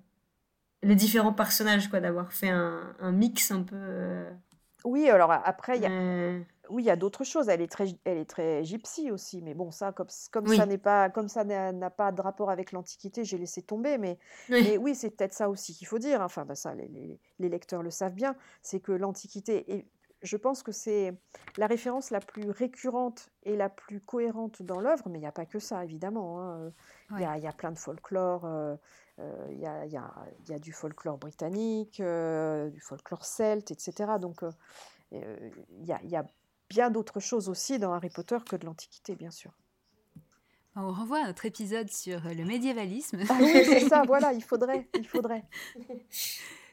les 0.83 0.97
différents 0.97 1.33
personnages, 1.33 1.89
quoi, 1.89 2.01
d'avoir 2.01 2.33
fait 2.33 2.49
un, 2.49 2.95
un, 2.99 3.13
mix 3.13 3.53
un 3.53 3.63
peu. 3.63 3.77
Euh, 3.77 4.31
oui, 4.85 5.09
alors 5.09 5.31
après, 5.31 5.77
il 5.77 5.83
y 5.83 5.87
a. 5.87 6.41
Oui, 6.71 6.83
il 6.83 6.87
y 6.87 6.91
a 6.91 6.97
d'autres 6.97 7.25
choses. 7.25 7.49
Elle 7.49 7.63
est 7.63 7.73
très, 7.73 7.87
elle 8.05 8.19
est 8.19 8.29
très 8.29 8.63
gypsy 8.63 9.11
aussi, 9.11 9.41
mais 9.41 9.55
bon, 9.55 9.71
ça, 9.71 9.93
comme, 9.93 10.09
comme 10.31 10.47
ça 10.49 10.67
n'est 10.67 10.77
pas, 10.77 11.09
comme 11.09 11.29
ça 11.29 11.43
n'a 11.45 11.91
pas 11.91 12.13
de 12.13 12.21
rapport 12.21 12.51
avec 12.51 12.73
l'Antiquité, 12.73 13.25
j'ai 13.25 13.39
laissé 13.39 13.63
tomber. 13.63 13.97
Mais 13.97 14.19
oui, 14.51 14.63
mais 14.63 14.77
oui 14.77 14.95
c'est 14.95 15.09
peut-être 15.11 15.33
ça 15.33 15.49
aussi 15.49 15.75
qu'il 15.75 15.87
faut 15.87 15.99
dire. 15.99 16.21
Enfin, 16.21 16.45
bah, 16.45 16.55
ça, 16.55 16.75
les, 16.75 16.89
les, 16.89 17.19
les, 17.39 17.49
lecteurs 17.49 17.83
le 17.83 17.91
savent 17.91 18.15
bien. 18.15 18.37
C'est 18.61 18.81
que 18.81 18.93
l'Antiquité 18.93 19.87
je 20.23 20.37
pense 20.37 20.63
que 20.63 20.73
c'est 20.73 21.15
la 21.57 21.67
référence 21.67 22.11
la 22.11 22.21
plus 22.21 22.51
récurrente 22.51 23.31
et 23.45 23.57
la 23.57 23.69
plus 23.69 24.01
cohérente 24.01 24.63
dans 24.63 24.81
l'œuvre, 24.81 25.09
mais 25.09 25.19
il 25.19 25.23
n'y 25.23 25.27
a 25.27 25.33
pas 25.33 25.47
que 25.47 25.59
ça, 25.59 25.85
évidemment. 25.85 26.41
Hein. 26.41 26.73
Il, 27.13 27.21
y 27.21 27.25
a, 27.25 27.39
y, 27.39 27.47
a, 27.47 27.53
plein 27.53 27.71
de 27.71 27.79
folklore, 27.79 28.45
euh, 28.45 28.77
euh, 29.21 29.47
il, 29.51 29.59
y 29.59 29.67
a, 29.67 29.87
y, 29.87 29.97
a, 29.97 30.13
y, 30.49 30.53
a, 30.53 30.59
du 30.59 30.73
folklore 30.73 31.19
britannique, 31.19 32.01
euh, 32.01 32.69
du 32.71 32.81
folklore 32.81 33.25
celte, 33.25 33.71
etc. 33.71 34.13
Donc 34.21 34.43
il 35.13 35.85
y, 35.85 35.93
a, 35.93 36.03
y 36.03 36.17
a 36.17 36.27
bien 36.69 36.91
d'autres 36.91 37.21
choses 37.21 37.49
aussi 37.49 37.79
dans 37.79 37.93
Harry 37.93 38.11
Potter 38.11 38.39
que 38.49 38.57
de 38.57 38.67
l'Antiquité, 38.67 39.15
bien 39.15 39.31
sûr. 39.31 39.53
On 40.77 40.93
renvoie 40.93 41.25
à 41.25 41.27
notre 41.27 41.45
épisode 41.45 41.91
sur 41.91 42.21
le 42.23 42.45
médiévalisme. 42.45 43.21
Ah 43.29 43.37
oui, 43.41 43.65
c'est 43.65 43.89
ça, 43.89 44.03
voilà, 44.07 44.33
il 44.33 44.43
faudrait, 44.43 44.89
il 44.95 45.09
faudrait. 45.09 45.45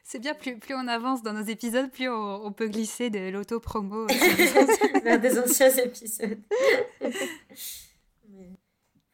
C'est 0.07 0.19
bien, 0.19 0.36
plus, 0.36 0.60
plus 0.60 0.76
on 0.76 0.88
avance 0.88 1.23
dans 1.23 1.34
nos 1.34 1.44
épisodes, 1.44 1.90
plus 1.90 2.07
on, 2.07 2.52
peut 2.52 2.68
glisser 2.68 3.10
de 3.10 3.32
l'auto-promo 3.32 4.06
vers 5.03 5.19
des 5.19 5.40
anciens 5.40 5.72
épisodes. 5.72 6.38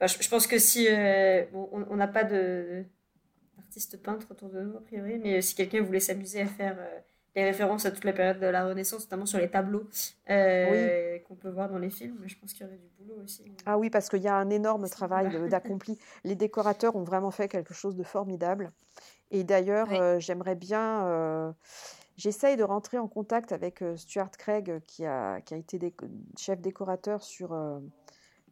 je, 0.02 0.30
pense 0.30 0.48
que 0.48 0.60
si 0.60 0.88
euh, 0.90 1.46
on 1.54 1.96
n'a 1.96 2.10
pas 2.10 2.26
de 2.26 2.84
d'artiste 3.56 4.04
peintre 4.04 4.28
autour 4.32 4.50
de 4.50 4.60
nous, 4.60 4.76
a 4.76 4.82
priori, 4.82 5.18
mais 5.18 5.42
si 5.42 5.56
quelqu'un 5.56 5.82
voulait 5.82 6.02
s'amuser 6.02 6.42
à 6.42 6.46
faire 6.48 6.76
euh, 6.78 7.00
les 7.38 7.46
références 7.46 7.86
à 7.86 7.92
toute 7.92 8.04
la 8.04 8.12
période 8.12 8.42
de 8.42 8.48
la 8.48 8.66
Renaissance, 8.66 9.04
notamment 9.04 9.26
sur 9.26 9.40
les 9.40 9.50
tableaux 9.50 9.88
euh, 10.30 11.20
qu'on 11.20 11.36
peut 11.36 11.52
voir 11.52 11.70
dans 11.70 11.80
les 11.80 11.90
films. 11.90 12.18
Mais 12.20 12.28
je 12.28 12.38
pense 12.38 12.52
qu'il 12.52 12.66
y 12.66 12.68
aurait 12.68 12.78
du 12.78 12.90
boulot 13.00 13.24
aussi. 13.24 13.46
Ah 13.66 13.78
oui, 13.78 13.90
parce 13.90 14.10
qu'il 14.10 14.22
y 14.22 14.28
a 14.28 14.36
un 14.36 14.50
énorme 14.50 14.90
travail 14.90 15.48
d'accompli. 15.50 15.98
les 16.26 16.36
décorateurs 16.36 16.98
ont 16.98 17.06
vraiment 17.06 17.32
fait 17.32 17.48
quelque 17.48 17.74
chose 17.74 17.96
de 17.96 18.04
formidable. 18.04 18.74
Et 19.32 19.44
d'ailleurs, 19.44 19.88
euh, 19.92 20.20
j'aimerais 20.20 20.56
bien. 20.56 21.06
Euh, 21.08 21.52
j'essaye 22.18 22.58
de 22.58 22.64
rentrer 22.64 22.98
en 22.98 23.08
contact 23.08 23.52
avec 23.52 23.84
Stuart 23.96 24.32
Craig, 24.32 24.82
qui 24.86 25.06
a, 25.06 25.42
qui 25.42 25.54
a 25.54 25.58
été 25.58 25.94
chef 26.38 26.62
décorateur 26.62 27.24
sur, 27.24 27.58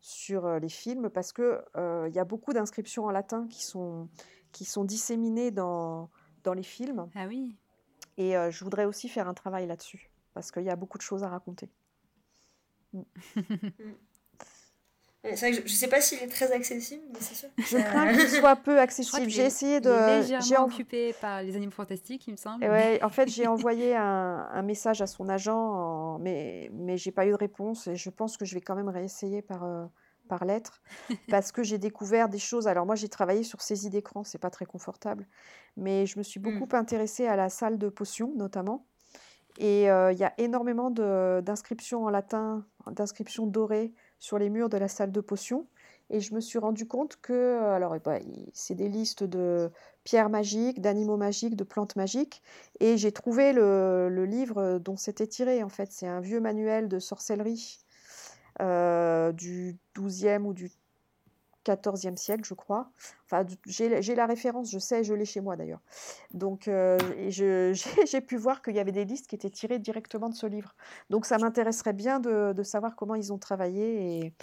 sur 0.02 0.60
les 0.60 0.70
films, 0.70 1.10
parce 1.10 1.34
qu'il 1.34 1.62
il 1.76 2.14
y 2.14 2.20
a 2.20 2.26
beaucoup 2.26 2.54
d'inscriptions 2.54 3.06
en 3.06 3.12
latin 3.12 3.48
qui 3.50 3.64
sont, 3.64 4.10
qui 4.52 4.66
sont 4.66 4.86
disséminées 4.86 5.52
dans, 5.52 6.10
dans 6.44 6.54
les 6.54 6.64
films. 6.64 7.08
Ah 7.16 7.26
oui. 7.28 7.56
Et 8.18 8.34
je 8.50 8.64
voudrais 8.64 8.86
aussi 8.86 9.10
faire 9.10 9.28
un 9.28 9.34
travail 9.34 9.68
là-dessus, 9.68 10.10
parce 10.34 10.52
qu'il 10.52 10.64
y 10.64 10.70
a 10.70 10.76
beaucoup 10.76 10.98
de 10.98 11.04
choses 11.04 11.24
à 11.24 11.30
raconter. 11.30 11.70
Mm. 12.94 13.02
C'est 15.24 15.36
vrai 15.36 15.52
que 15.52 15.58
je 15.58 15.62
ne 15.62 15.68
sais 15.68 15.90
pas 15.90 16.00
s'il 16.00 16.20
est 16.20 16.28
très 16.28 16.52
accessible, 16.54 17.04
mais 17.12 17.20
c'est 17.20 17.36
sûr. 17.36 17.50
Je 17.58 17.78
crains 17.78 18.14
qu'il 18.14 18.30
soit 18.30 18.56
peu 18.56 18.80
accessible. 18.80 19.30
J'ai 19.30 19.46
essayé 19.46 19.82
de. 19.82 20.22
Légèrement 20.22 20.68
occupé 20.68 21.14
par 21.20 21.44
les 21.44 21.56
animaux 21.56 21.72
fantastiques, 21.72 22.26
il 22.28 22.32
me 22.32 22.38
semble. 22.38 22.64
Ouais, 22.64 23.04
en 23.04 23.10
fait, 23.10 23.28
j'ai 23.28 23.46
envoyé 23.46 23.96
un, 23.96 24.48
un, 24.52 24.62
message 24.62 25.02
à 25.02 25.08
son 25.08 25.28
agent, 25.28 26.20
mais, 26.20 26.70
mais 26.74 26.98
je 26.98 27.10
n'ai 27.10 27.14
pas 27.14 27.26
eu 27.26 27.32
de 27.32 27.36
réponse. 27.36 27.88
Et 27.88 27.96
je 27.96 28.10
pense 28.10 28.38
que 28.38 28.46
je 28.46 28.56
vais 28.56 28.62
quand 28.62 28.76
même 28.76 28.88
réessayer 28.88 29.42
par, 29.42 29.90
par 30.30 30.46
lettre, 30.46 30.82
parce 31.30 31.52
que 31.52 31.64
j'ai 31.64 31.78
découvert 31.78 32.30
des 32.30 32.40
choses. 32.40 32.70
Alors 32.70 32.86
moi, 32.86 32.96
j'ai 32.96 33.10
travaillé 33.10 33.44
sur 33.44 33.62
saisie 33.62 33.90
d'écran, 33.90 34.24
c'est 34.24 34.38
pas 34.38 34.50
très 34.50 34.66
confortable, 34.66 35.28
mais 35.76 36.06
je 36.06 36.18
me 36.18 36.24
suis 36.24 36.40
beaucoup 36.40 36.68
mmh. 36.72 36.76
intéressée 36.76 37.28
à 37.28 37.36
la 37.36 37.50
salle 37.50 37.78
de 37.78 37.90
potions, 37.90 38.32
notamment. 38.38 38.86
Et 39.58 39.92
euh, 39.92 40.14
il 40.14 40.18
y 40.18 40.24
a 40.24 40.34
énormément 40.38 40.90
d'inscriptions 40.90 42.06
en 42.06 42.10
latin, 42.10 42.66
d'inscriptions 42.90 43.46
dorées 43.46 43.92
sur 44.20 44.38
les 44.38 44.50
murs 44.50 44.70
de 44.70 44.78
la 44.78 44.88
salle 44.88 45.12
de 45.12 45.22
potions. 45.22 45.66
Et 46.12 46.22
je 46.22 46.34
me 46.34 46.42
suis 46.42 46.58
rendu 46.58 46.88
compte 46.88 47.18
que, 47.22 47.34
euh, 47.34 47.76
alors, 47.76 47.96
eh 47.96 48.00
ben, 48.00 48.22
c'est 48.54 48.76
des 48.76 48.90
listes 48.90 49.24
de 49.24 49.70
pierres 50.04 50.30
magiques, 50.30 50.82
d'animaux 50.82 51.18
magiques, 51.18 51.56
de 51.56 51.64
plantes 51.64 51.96
magiques. 51.96 52.42
Et 52.80 52.98
j'ai 52.98 53.12
trouvé 53.12 53.54
le, 53.54 54.26
livre 54.26 54.80
dont 54.80 54.98
c'était 54.98 55.28
tiré, 55.28 55.64
en 55.64 55.70
fait. 55.70 55.92
C'est 55.92 56.08
un 56.08 56.20
vieux 56.20 56.40
manuel 56.40 56.88
de 56.90 57.00
sorcellerie 57.00 57.80
euh, 58.62 59.32
du 59.32 59.78
12e 59.96 60.46
ou 60.46 60.54
du 60.54 60.72
14e 61.66 62.18
siècle, 62.18 62.44
je 62.46 62.54
crois. 62.54 62.90
Enfin, 63.26 63.46
j'ai 63.66 64.16
la 64.16 64.26
référence, 64.26 64.72
je 64.72 64.80
sais, 64.80 65.04
je 65.04 65.14
l'ai 65.14 65.26
chez 65.26 65.42
moi 65.42 65.56
d'ailleurs. 65.56 65.82
Donc, 66.34 66.68
euh, 66.68 66.98
j'ai 67.30 68.22
pu 68.22 68.38
voir 68.38 68.62
qu'il 68.62 68.76
y 68.76 68.80
avait 68.80 68.92
des 68.92 69.06
listes 69.06 69.28
qui 69.28 69.36
étaient 69.36 69.50
tirées 69.50 69.80
directement 69.80 70.30
de 70.30 70.36
ce 70.36 70.48
livre. 70.48 70.76
Donc, 71.10 71.26
ça 71.26 71.38
m'intéresserait 71.38 71.94
bien 71.94 72.20
de, 72.20 72.54
de, 72.54 72.64
savoir 72.64 72.96
comment 72.96 73.16
ils 73.16 73.34
ont 73.34 73.38
travaillé 73.38 74.26
et, 74.26 74.34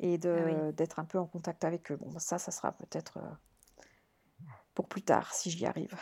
et 0.00 0.20
ah 0.24 0.72
d'être 0.72 0.98
un 0.98 1.04
peu 1.04 1.18
en 1.18 1.26
contact 1.26 1.64
avec 1.64 1.90
eux. 1.90 1.96
Bon, 1.96 2.18
ça, 2.18 2.38
ça 2.38 2.50
sera 2.50 2.72
peut-être 2.72 3.18
euh, 3.18 4.46
pour 4.74 4.88
plus 4.88 5.02
tard, 5.02 5.32
si 5.34 5.50
j'y 5.50 5.66
arrive. 5.66 5.94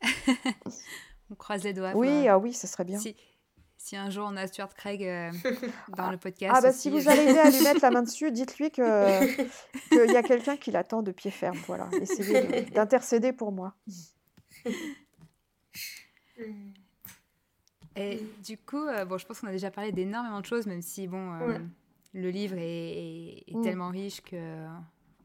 on 1.30 1.34
croise 1.34 1.64
les 1.64 1.72
doigts. 1.72 1.92
Oui, 1.94 2.28
ah 2.28 2.38
oui, 2.38 2.52
ça 2.52 2.66
serait 2.66 2.84
bien. 2.84 2.98
Si, 2.98 3.16
si 3.78 3.96
un 3.96 4.10
jour 4.10 4.28
on 4.30 4.36
a 4.36 4.46
Stuart 4.46 4.74
Craig 4.74 5.02
euh, 5.04 5.30
dans 5.96 6.10
le 6.10 6.18
podcast. 6.18 6.52
Ah 6.56 6.60
bah 6.60 6.72
si 6.72 6.90
vous 6.90 7.08
arrivez 7.08 7.38
à 7.38 7.48
lui 7.48 7.62
mettre 7.62 7.80
la 7.82 7.90
main 7.90 8.02
dessus, 8.04 8.30
dites-lui 8.32 8.70
qu'il 8.70 8.84
y 8.84 10.16
a 10.16 10.22
quelqu'un 10.22 10.56
qui 10.56 10.70
l'attend 10.70 11.02
de 11.02 11.12
pied 11.12 11.30
ferme. 11.30 11.58
Voilà, 11.66 11.88
essayez 11.92 12.62
d'intercéder 12.74 13.32
pour 13.32 13.52
moi. 13.52 13.74
Et 17.96 18.22
du 18.44 18.58
coup, 18.58 18.86
euh, 18.86 19.04
bon, 19.04 19.16
je 19.18 19.26
pense 19.26 19.40
qu'on 19.40 19.46
a 19.46 19.52
déjà 19.52 19.70
parlé 19.70 19.92
d'énormément 19.92 20.40
de 20.40 20.46
choses, 20.46 20.66
même 20.66 20.82
si 20.82 21.06
bon, 21.06 21.32
euh, 21.40 21.58
le 22.12 22.30
livre 22.30 22.56
est, 22.58 23.44
est, 23.46 23.54
mm. 23.54 23.62
tellement 23.62 23.90
riche 23.90 24.20
que 24.20 24.66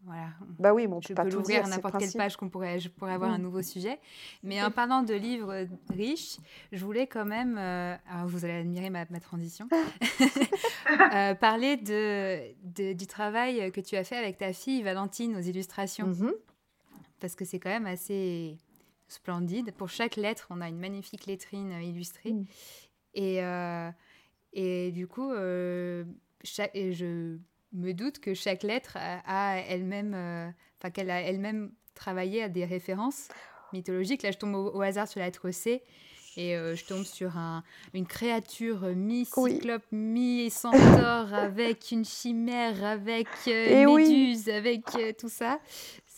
voilà. 0.05 0.29
Bah 0.59 0.73
oui, 0.73 0.85
bon, 0.87 0.99
je 0.99 1.13
peux 1.13 1.29
l'ouvrir 1.29 1.67
n'importe 1.67 1.97
quelle 1.97 2.11
page 2.11 2.35
qu'on 2.35 2.49
pourrait, 2.49 2.79
je 2.79 2.89
pourrais 2.89 3.13
avoir 3.13 3.31
un 3.31 3.37
nouveau 3.37 3.61
sujet. 3.61 3.99
Mais 4.43 4.61
en 4.61 4.69
parlant 4.69 5.01
de 5.01 5.13
livres 5.13 5.67
riches, 5.89 6.37
je 6.71 6.83
voulais 6.83 7.07
quand 7.07 7.25
même, 7.25 7.57
euh, 7.57 7.95
alors 8.09 8.27
vous 8.27 8.43
allez 8.43 8.55
admirer 8.55 8.89
ma, 8.89 9.05
transition, 9.21 9.67
euh, 11.13 11.35
parler 11.35 11.77
de, 11.77 12.93
du 12.93 13.07
travail 13.07 13.71
que 13.71 13.79
tu 13.79 13.95
as 13.95 14.03
fait 14.03 14.17
avec 14.17 14.37
ta 14.37 14.51
fille 14.51 14.83
Valentine 14.83 15.37
aux 15.37 15.41
illustrations. 15.41 16.09
Mm-hmm. 16.09 16.33
Parce 17.21 17.35
que 17.35 17.45
c'est 17.45 17.59
quand 17.59 17.69
même 17.69 17.85
assez 17.85 18.57
splendide. 19.07 19.71
Pour 19.73 19.89
chaque 19.89 20.17
lettre, 20.17 20.47
on 20.49 20.59
a 20.59 20.67
une 20.67 20.79
magnifique 20.79 21.27
lettrine 21.27 21.71
illustrée. 21.81 22.33
Mm. 22.33 22.45
Et, 23.13 23.41
euh, 23.41 23.89
et 24.51 24.91
du 24.91 25.07
coup, 25.07 25.31
chaque, 26.43 26.71
et 26.75 26.91
je 26.91 27.37
me 27.73 27.93
doute 27.93 28.19
que 28.19 28.33
chaque 28.33 28.63
lettre 28.63 28.97
a, 28.97 29.57
elle-même, 29.67 30.13
euh, 30.15 30.49
enfin 30.79 30.91
qu'elle 30.91 31.09
a 31.09 31.21
elle-même 31.21 31.71
travaillé 31.95 32.43
à 32.43 32.49
des 32.49 32.65
références 32.65 33.29
mythologiques. 33.71 34.23
Là, 34.23 34.31
je 34.31 34.37
tombe 34.37 34.55
au, 34.55 34.81
hasard 34.81 35.07
sur 35.07 35.19
la 35.19 35.27
lettre 35.27 35.51
C. 35.51 35.81
Et 36.35 36.55
euh, 36.55 36.75
je 36.75 36.83
tombe 36.85 37.03
sur 37.03 37.37
un, 37.37 37.63
une 37.93 38.07
créature 38.07 38.81
mi-cyclope, 38.95 39.83
mi-centaure, 39.91 41.31
avec 41.31 41.91
une 41.91 42.05
chimère, 42.05 42.83
avec 42.83 43.27
euh, 43.47 43.85
méduse, 43.85 44.49
avec 44.49 44.83
tout 45.19 45.29
ça 45.29 45.59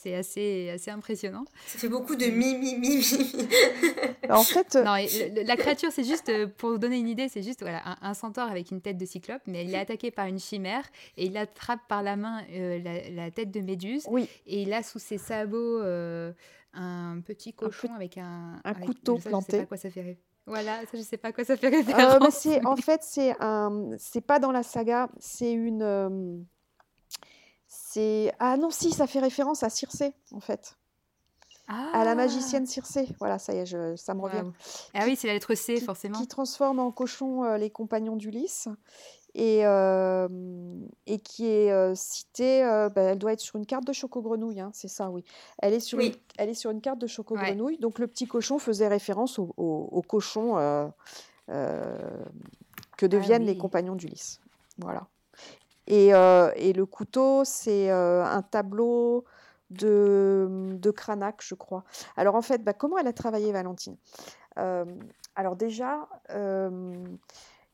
c'est 0.06 0.15
assez, 0.15 0.69
assez 0.69 0.91
impressionnant. 0.91 1.45
Ça 1.65 1.80
fait 1.80 1.90
beaucoup 1.90 2.15
de 2.15 2.26
mi, 2.26 2.56
mi, 2.56 2.76
mi, 2.76 2.98
mi. 2.98 4.30
en 4.30 4.44
fait... 4.44 4.76
Non, 4.76 4.95
la 5.45 5.56
créature, 5.56 5.91
c'est 5.91 6.03
juste, 6.03 6.30
euh, 6.30 6.48
pour 6.48 6.69
vous 6.69 6.77
donner 6.77 6.99
une 6.99 7.07
idée, 7.07 7.27
c'est 7.27 7.41
juste 7.41 7.61
voilà, 7.61 7.82
un, 8.02 8.14
centaure 8.14 8.49
avec 8.49 8.69
une 8.69 8.82
tête 8.82 8.98
de 8.98 9.06
cyclope, 9.06 9.41
mais 9.48 9.64
il 9.64 9.73
est 9.73 9.80
attaqué 9.80 10.11
par 10.11 10.27
une 10.27 10.40
chimère 10.40 10.84
et 11.18 11.26
il 11.26 11.38
attrape 11.38 11.80
par 11.88 12.03
la 12.03 12.15
main 12.18 12.44
euh, 12.52 12.80
la, 13.15 13.32
tête 13.32 13.49
de 13.49 13.61
Méduse. 13.61 14.06
Oui. 14.10 14.30
Et 14.45 14.61
il 14.61 14.73
a 14.73 14.84
sous 14.84 14.99
ses 14.99 15.18
sabots 15.18 15.82
euh, 15.82 16.32
un 16.73 17.19
petit 17.26 17.53
cochon 17.53 17.90
avec 17.95 18.19
un... 18.19 18.61
Un 18.64 18.73
couteau 18.76 19.18
planté. 19.18 19.45
Je 19.48 19.52
sais 19.52 19.61
pas 19.61 19.65
quoi 19.65 19.77
ça 19.77 19.90
fait 19.90 20.19
Voilà, 20.45 20.82
ça, 20.82 20.98
je 20.98 21.02
sais 21.02 21.18
pas 21.18 21.30
à 21.30 21.32
quoi 21.32 21.45
ça 21.45 21.57
fait 21.57 21.69
référence. 21.69 22.48
en 22.64 22.76
fait, 22.76 23.02
c'est 23.02 23.36
un, 23.40 23.90
c'est 23.98 24.22
pas 24.22 24.38
dans 24.38 24.52
la 24.52 24.61
saga, 24.61 25.10
c'est 25.18 25.52
une, 25.52 26.45
ah 28.40 28.58
non 28.58 28.70
si 28.70 28.92
ça 28.92 29.08
fait 29.08 29.20
référence 29.20 29.64
à 29.64 29.70
Circé 29.70 30.14
en 30.32 30.40
fait. 30.40 30.78
À 31.68 32.04
la 32.04 32.12
ah! 32.12 32.16
magicienne 32.16 32.68
Circé, 32.68 33.08
voilà, 33.20 33.40
ça 33.40 33.54
y 33.54 33.58
est, 33.58 33.98
ça 33.98 34.14
me 34.14 34.22
revient. 34.22 34.44
Ah 34.94 35.04
oui, 35.06 35.16
c'est 35.16 35.28
la 35.28 35.34
lettre 35.34 35.56
C, 35.56 35.80
forcément. 35.80 36.20
Qui 36.20 36.28
transforme 36.28 36.80
en 36.80 36.92
cochon 36.92 37.44
euh, 37.44 37.58
les 37.58 37.72
compagnons 37.72 38.16
d'Ulysse 38.16 38.68
et, 39.34 39.66
euh, 39.66 40.28
et 41.08 41.18
qui 41.20 41.48
est 41.48 41.72
euh, 41.72 41.96
citée, 41.96 42.62
bah, 42.96 43.02
elle 43.02 43.18
doit 43.18 43.34
être 43.34 43.40
sur 43.40 43.56
une 43.56 43.66
carte 43.66 43.86
de 43.86 43.94
Choco-Grenouille, 43.94 44.60
hein, 44.60 44.70
c'est 44.74 44.88
ça, 44.88 45.10
oui. 45.10 45.24
Elle 45.58 45.74
est 45.74 45.80
sur, 45.80 46.00
une, 46.00 46.14
elle 46.38 46.50
est 46.50 46.54
sur 46.54 46.70
une 46.70 46.82
carte 46.82 47.00
de 47.00 47.08
Choco-Grenouille, 47.08 47.80
donc 47.80 47.98
le 47.98 48.08
petit 48.08 48.28
cochon 48.28 48.60
faisait 48.60 48.88
référence 48.88 49.40
au, 49.40 49.54
au, 49.58 50.02
cochon 50.04 50.54
que 51.48 51.52
ah 51.52 53.08
deviennent 53.08 53.46
les 53.46 53.58
compagnons 53.58 53.96
d'Ulysse. 53.96 54.40
Voilà. 54.78 55.08
Euh, 55.90 56.52
et, 56.56 56.74
le 56.74 56.86
couteau, 56.86 57.44
c'est 57.45 57.91
euh, 57.91 58.24
un 58.24 58.41
tableau 58.41 59.26
de, 59.70 60.91
Cranach, 60.95 61.41
je 61.41 61.56
crois. 61.56 61.84
Alors 62.18 62.36
en 62.36 62.41
fait, 62.41 62.64
bah, 62.64 62.74
comment 62.74 62.98
elle 62.98 63.07
a 63.07 63.14
travaillé 63.14 63.52
Valentine? 63.52 63.98
Euh, 64.57 64.86
Alors 65.36 65.56
déjà, 65.56 66.07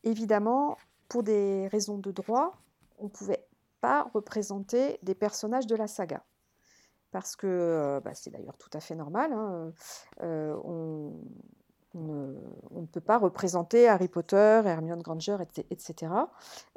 évidemment, 0.04 0.78
pour 1.10 1.24
des 1.24 1.68
raisons 1.68 1.98
de 1.98 2.12
droit, 2.12 2.54
on 2.98 3.06
ne 3.06 3.10
pouvait 3.10 3.46
pas 3.82 4.10
représenter 4.14 5.00
des 5.04 5.16
personnages 5.16 5.68
de 5.68 5.76
la 5.76 5.88
saga. 5.88 6.24
Parce 7.12 7.36
que, 7.36 8.00
bah, 8.06 8.14
c'est 8.14 8.30
d'ailleurs 8.30 8.58
tout 8.58 8.70
à 8.74 8.80
fait 8.80 8.96
normal, 8.96 9.34
hein, 9.34 9.74
on, 10.22 11.12
on 11.94 12.82
ne, 12.82 12.86
peut 12.86 13.02
pas 13.02 13.18
représenter 13.18 13.88
Harry 13.88 14.08
Potter, 14.08 14.62
Hermione 14.66 15.02
Granger, 15.02 15.38
etc., 15.70 16.12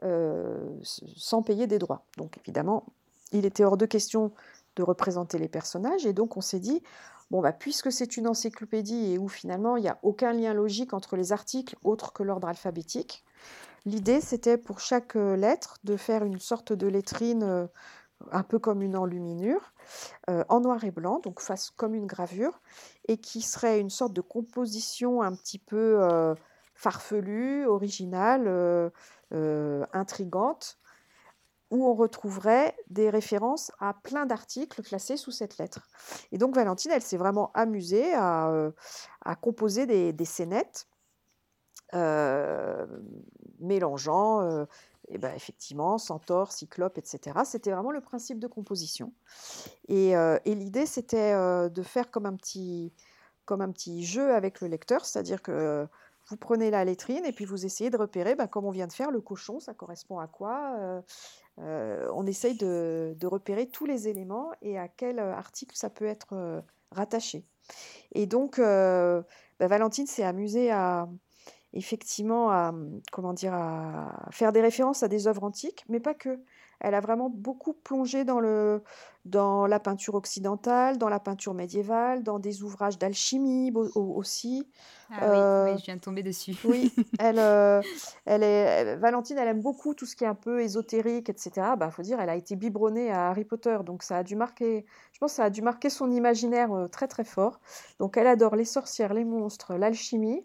euh, 0.02 0.58
sans 0.82 1.42
payer 1.42 1.66
des 1.66 1.78
droits. 1.78 2.04
Donc 2.16 2.38
évidemment, 2.38 2.86
il 3.32 3.46
était 3.46 3.64
hors 3.64 3.76
de 3.76 3.86
question 3.86 4.32
de 4.76 4.82
représenter 4.82 5.38
les 5.38 5.48
personnages, 5.48 6.04
et 6.04 6.12
donc 6.12 6.36
on 6.36 6.40
s'est 6.40 6.58
dit, 6.58 6.82
bon, 7.30 7.40
bah, 7.40 7.52
puisque 7.52 7.92
c'est 7.92 8.16
une 8.16 8.26
encyclopédie 8.26 9.12
et 9.12 9.18
où 9.18 9.28
finalement 9.28 9.76
il 9.76 9.82
n'y 9.82 9.88
a 9.88 9.98
aucun 10.02 10.32
lien 10.32 10.52
logique 10.52 10.94
entre 10.94 11.16
les 11.16 11.32
articles 11.32 11.76
autres 11.84 12.12
que 12.12 12.22
l'ordre 12.22 12.48
alphabétique, 12.48 13.24
l'idée 13.86 14.20
c'était 14.20 14.58
pour 14.58 14.80
chaque 14.80 15.16
euh, 15.16 15.36
lettre 15.36 15.78
de 15.84 15.96
faire 15.96 16.24
une 16.24 16.40
sorte 16.40 16.72
de 16.72 16.88
lettrine 16.88 17.44
euh, 17.44 17.66
un 18.32 18.42
peu 18.42 18.58
comme 18.58 18.82
une 18.82 18.96
enluminure, 18.96 19.73
euh, 20.30 20.44
en 20.48 20.60
noir 20.60 20.82
et 20.84 20.90
blanc, 20.90 21.20
donc 21.20 21.40
face 21.40 21.70
comme 21.70 21.94
une 21.94 22.06
gravure, 22.06 22.60
et 23.08 23.18
qui 23.18 23.42
serait 23.42 23.80
une 23.80 23.90
sorte 23.90 24.12
de 24.12 24.20
composition 24.20 25.22
un 25.22 25.34
petit 25.34 25.58
peu 25.58 26.02
euh, 26.02 26.34
farfelue, 26.74 27.66
originale, 27.66 28.44
euh, 28.46 29.86
intrigante, 29.92 30.78
où 31.70 31.86
on 31.86 31.94
retrouverait 31.94 32.76
des 32.88 33.10
références 33.10 33.72
à 33.80 33.94
plein 33.94 34.26
d'articles 34.26 34.82
classés 34.82 35.16
sous 35.16 35.32
cette 35.32 35.58
lettre. 35.58 35.88
Et 36.30 36.38
donc 36.38 36.54
Valentine, 36.54 36.92
elle 36.92 37.02
s'est 37.02 37.16
vraiment 37.16 37.50
amusée 37.54 38.14
à, 38.14 38.72
composer 39.40 39.86
des, 39.86 40.12
des, 40.12 40.24
scénettes 40.24 40.86
mélangeant 43.60 44.66
ben, 45.18 45.34
effectivement, 45.34 45.98
centaure, 45.98 46.52
cyclope, 46.52 46.98
etc. 46.98 47.40
C'était 47.44 47.70
vraiment 47.70 47.90
le 47.90 48.00
principe 48.00 48.38
de 48.38 48.46
composition. 48.46 49.12
Et, 49.88 50.10
et 50.10 50.54
l'idée, 50.54 50.86
c'était 50.86 51.32
de 51.34 51.82
faire 51.82 52.10
comme 52.10 52.26
un, 52.26 52.34
petit, 52.34 52.92
comme 53.44 53.60
un 53.60 53.70
petit 53.70 54.04
jeu 54.04 54.34
avec 54.34 54.60
le 54.60 54.68
lecteur, 54.68 55.04
c'est-à-dire 55.04 55.42
que 55.42 55.86
vous 56.28 56.36
prenez 56.36 56.70
la 56.70 56.84
lettrine 56.84 57.24
et 57.26 57.32
puis 57.32 57.44
vous 57.44 57.66
essayez 57.66 57.90
de 57.90 57.98
repérer, 57.98 58.34
ben, 58.34 58.46
comme 58.46 58.64
on 58.64 58.70
vient 58.70 58.86
de 58.86 58.92
faire, 58.92 59.10
le 59.10 59.20
cochon, 59.20 59.60
ça 59.60 59.74
correspond 59.74 60.18
à 60.18 60.26
quoi 60.26 61.02
On 61.58 62.26
essaye 62.26 62.56
de, 62.56 63.14
de, 63.18 63.26
repérer 63.26 63.68
tous 63.68 63.84
les 63.84 64.08
éléments 64.08 64.52
et 64.62 64.78
à 64.78 64.88
quel 64.88 65.18
article 65.18 65.76
ça 65.76 65.90
peut 65.90 66.06
être 66.06 66.62
rattaché. 66.90 67.44
Et 68.12 68.26
donc, 68.26 68.58
ben, 68.58 69.24
Valentine 69.60 70.06
s'est 70.06 70.24
amusée 70.24 70.70
à, 70.70 71.08
effectivement 71.74 72.50
à, 72.50 72.72
comment 73.12 73.32
dire, 73.32 73.52
à 73.52 74.28
faire 74.30 74.52
des 74.52 74.60
références 74.60 75.02
à 75.02 75.08
des 75.08 75.26
œuvres 75.26 75.44
antiques, 75.44 75.84
mais 75.88 76.00
pas 76.00 76.14
que. 76.14 76.38
Elle 76.80 76.94
a 76.94 77.00
vraiment 77.00 77.30
beaucoup 77.30 77.72
plongé 77.72 78.24
dans, 78.24 78.40
le, 78.40 78.82
dans 79.24 79.66
la 79.66 79.80
peinture 79.80 80.16
occidentale, 80.16 80.98
dans 80.98 81.08
la 81.08 81.20
peinture 81.20 81.54
médiévale, 81.54 82.22
dans 82.22 82.38
des 82.38 82.62
ouvrages 82.62 82.98
d'alchimie 82.98 83.72
aussi. 83.94 84.68
Ah 85.10 85.70
oui, 85.70 85.78
je 85.78 85.84
viens 85.84 85.96
de 85.96 86.00
tomber 86.00 86.22
dessus. 86.22 86.54
oui, 86.64 86.92
elle, 87.18 87.38
euh, 87.38 87.80
elle 88.26 88.42
est, 88.42 88.96
Valentine, 88.96 89.38
elle 89.38 89.48
aime 89.48 89.62
beaucoup 89.62 89.94
tout 89.94 90.04
ce 90.04 90.14
qui 90.14 90.24
est 90.24 90.26
un 90.26 90.34
peu 90.34 90.60
ésotérique, 90.60 91.30
etc. 91.30 91.52
Il 91.56 91.78
bah, 91.78 91.90
faut 91.90 92.02
dire, 92.02 92.20
elle 92.20 92.28
a 92.28 92.36
été 92.36 92.54
biberonnée 92.54 93.10
à 93.10 93.30
Harry 93.30 93.44
Potter, 93.44 93.78
donc 93.86 94.02
ça 94.02 94.18
a 94.18 94.22
dû 94.22 94.36
marquer, 94.36 94.84
je 95.12 95.18
pense, 95.20 95.32
ça 95.34 95.44
a 95.44 95.50
dû 95.50 95.62
marquer 95.62 95.88
son 95.88 96.10
imaginaire 96.10 96.72
euh, 96.72 96.88
très 96.88 97.08
très 97.08 97.24
fort. 97.24 97.60
Donc 97.98 98.18
elle 98.18 98.26
adore 98.26 98.56
les 98.56 98.66
sorcières, 98.66 99.14
les 99.14 99.24
monstres, 99.24 99.74
l'alchimie. 99.74 100.44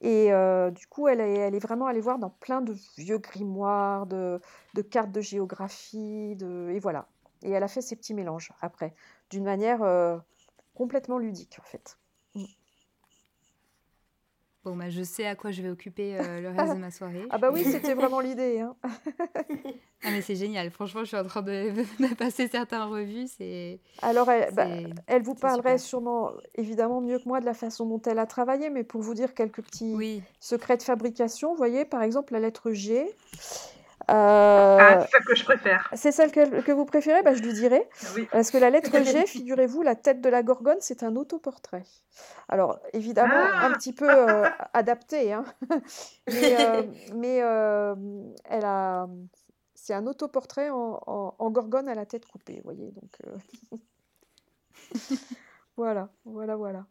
Et 0.00 0.30
du 0.72 0.86
coup, 0.86 1.08
elle 1.08 1.20
est, 1.20 1.58
vraiment 1.58 1.86
allée 1.86 2.00
voir 2.00 2.18
dans 2.18 2.30
plein 2.30 2.60
de 2.60 2.74
vieux 2.96 3.18
grimoires, 3.18 4.06
de, 4.06 4.40
cartes 4.90 5.12
de 5.12 5.20
géographie, 5.20 6.36
et 6.40 6.78
voilà. 6.78 7.06
Et 7.42 7.50
elle 7.50 7.62
a 7.62 7.68
fait 7.68 7.82
ses 7.82 7.96
petits 7.96 8.14
mélanges 8.14 8.50
après, 8.60 8.94
d'une 9.30 9.44
manière 9.44 10.22
complètement 10.74 11.18
ludique 11.18 11.58
en 11.60 11.66
fait. 11.66 11.99
Bon, 14.64 14.76
bah, 14.76 14.90
je 14.90 15.02
sais 15.02 15.26
à 15.26 15.34
quoi 15.34 15.52
je 15.52 15.62
vais 15.62 15.70
occuper 15.70 16.18
le 16.18 16.48
reste 16.48 16.74
de 16.74 16.78
ma 16.80 16.90
soirée. 16.90 17.24
ah 17.30 17.38
bah 17.38 17.50
oui, 17.52 17.64
c'était 17.70 17.94
vraiment 17.94 18.20
l'idée. 18.20 18.60
Hein. 18.60 18.76
ah 20.04 20.10
mais 20.10 20.20
c'est 20.20 20.36
génial. 20.36 20.70
Franchement, 20.70 21.00
je 21.00 21.06
suis 21.06 21.16
en 21.16 21.24
train 21.24 21.42
de, 21.42 21.72
passer 22.18 22.48
certains 22.48 22.84
revues. 22.84 23.26
C'est. 23.26 23.80
Alors, 24.02 24.30
elle, 24.30 24.52
bah, 24.54 24.66
elle 25.06 25.22
vous 25.22 25.34
parlerait 25.34 25.78
sûrement, 25.78 26.32
évidemment, 26.56 27.00
mieux 27.00 27.18
que 27.18 27.28
moi 27.28 27.40
de 27.40 27.46
la 27.46 27.54
façon 27.54 27.86
dont 27.86 28.02
elle 28.02 28.18
a 28.18 28.26
travaillé, 28.26 28.68
mais 28.68 28.84
pour 28.84 29.00
vous 29.00 29.14
dire 29.14 29.34
quelques 29.34 29.62
petits 29.62 30.22
secrets 30.40 30.76
de 30.76 30.82
fabrication, 30.82 31.52
vous 31.52 31.56
voyez, 31.56 31.84
par 31.84 32.02
exemple, 32.02 32.34
la 32.34 32.40
lettre 32.40 32.72
G. 32.72 33.06
Euh, 34.10 34.78
ah, 34.80 35.00
c'est 35.02 35.10
celle 35.10 35.24
que 35.24 35.34
je 35.36 35.44
préfère. 35.44 35.88
C'est 35.92 36.12
celle 36.12 36.32
que, 36.32 36.72
vous 36.72 36.84
préférez? 36.84 37.22
Bah, 37.22 37.34
Je 37.34 37.42
lui 37.42 37.52
dirai. 37.52 37.88
Parce 38.32 38.50
que 38.50 38.58
la 38.58 38.70
lettre 38.70 38.90
G, 39.04 39.26
figurez-vous, 39.26 39.82
la 39.82 39.94
tête 39.94 40.20
de 40.20 40.28
la 40.28 40.42
gorgone, 40.42 40.78
c'est 40.80 41.02
un 41.02 41.14
autoportrait. 41.16 41.84
Alors, 42.48 42.80
évidemment, 42.92 43.34
ah 43.34 43.66
un 43.66 43.72
petit 43.72 43.92
peu 43.92 44.08
euh, 44.10 44.48
adapté. 44.72 45.32
Hein. 45.32 45.44
mais, 47.14 47.42
euh, 47.42 47.94
elle 48.46 48.64
a... 48.64 49.06
c'est 49.74 49.94
un 49.94 50.06
autoportrait 50.06 50.70
en, 50.70 51.00
en, 51.38 51.50
gorgone 51.50 51.88
à 51.88 51.94
la 51.94 52.06
tête 52.06 52.26
coupée, 52.26 52.56
vous 52.56 52.72
voyez. 52.72 52.90
Donc, 52.92 53.80
voilà, 55.76 56.08
voilà, 56.24 56.56
voilà. 56.56 56.86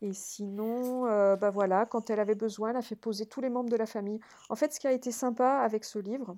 Et 0.00 0.12
sinon, 0.12 1.06
euh, 1.06 1.36
bah 1.36 1.50
voilà, 1.50 1.86
quand 1.86 2.10
elle 2.10 2.20
avait 2.20 2.36
besoin, 2.36 2.70
elle 2.70 2.76
a 2.76 2.82
fait 2.82 2.96
poser 2.96 3.26
tous 3.26 3.40
les 3.40 3.50
membres 3.50 3.70
de 3.70 3.76
la 3.76 3.86
famille. 3.86 4.20
En 4.48 4.54
fait, 4.54 4.72
ce 4.72 4.78
qui 4.78 4.86
a 4.86 4.92
été 4.92 5.10
sympa 5.10 5.58
avec 5.58 5.84
ce 5.84 5.98
livre, 5.98 6.36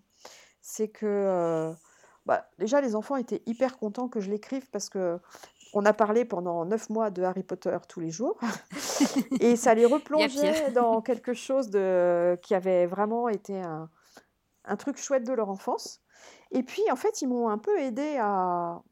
c'est 0.62 0.89
que 0.89 1.07
euh, 1.07 1.73
bah, 2.24 2.49
déjà 2.59 2.81
les 2.81 2.95
enfants 2.95 3.16
étaient 3.16 3.43
hyper 3.47 3.78
contents 3.78 4.09
que 4.09 4.20
je 4.20 4.31
l'écrive 4.31 4.69
parce 4.70 4.89
que 4.89 5.19
on 5.73 5.85
a 5.85 5.93
parlé 5.93 6.24
pendant 6.24 6.65
neuf 6.65 6.91
mois 6.91 7.11
de 7.11 7.23
Harry 7.23 7.45
Potter 7.45 7.77
tous 7.89 8.01
les 8.01 8.11
jours 8.11 8.41
et 9.41 9.55
ça 9.55 9.73
les 9.74 9.87
replongeait 9.87 10.73
dans 10.73 11.01
quelque 11.01 11.32
chose 11.32 11.70
de 11.70 12.37
qui 12.43 12.55
avait 12.55 12.87
vraiment 12.87 13.28
été 13.28 13.61
un, 13.61 13.89
un 14.65 14.77
truc 14.77 14.97
chouette 14.97 15.24
de 15.24 15.32
leur 15.32 15.49
enfance. 15.49 16.01
Et 16.51 16.62
puis 16.62 16.82
en 16.91 16.97
fait, 16.97 17.23
ils 17.23 17.28
m'ont 17.28 17.49
un 17.49 17.59
peu 17.59 17.78
aidé 17.78 18.16
à 18.19 18.82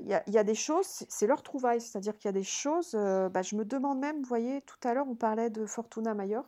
il 0.00 0.32
y, 0.32 0.38
a 0.38 0.44
des 0.44 0.54
choses, 0.54 0.86
c'est 1.08 1.26
leur 1.26 1.42
trouvaille, 1.42 1.80
c'est-à-dire 1.80 2.16
qu'il 2.16 2.26
y 2.26 2.28
a 2.28 2.32
des 2.32 2.44
choses, 2.44 2.92
euh, 2.94 3.28
bah, 3.28 3.42
je 3.42 3.56
me 3.56 3.64
demande 3.64 3.98
même, 3.98 4.16
vous 4.20 4.28
voyez, 4.28 4.62
tout 4.62 4.76
à 4.84 4.94
l'heure 4.94 5.06
on 5.08 5.14
parlait 5.14 5.50
de 5.50 5.66
Fortuna 5.66 6.14
Mayor, 6.14 6.44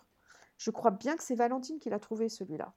je 0.58 0.70
crois 0.70 0.90
bien 0.90 1.16
que 1.16 1.22
c'est 1.22 1.34
Valentine 1.34 1.78
qui 1.78 1.88
l'a 1.88 1.98
trouvé 1.98 2.28
celui-là. 2.28 2.72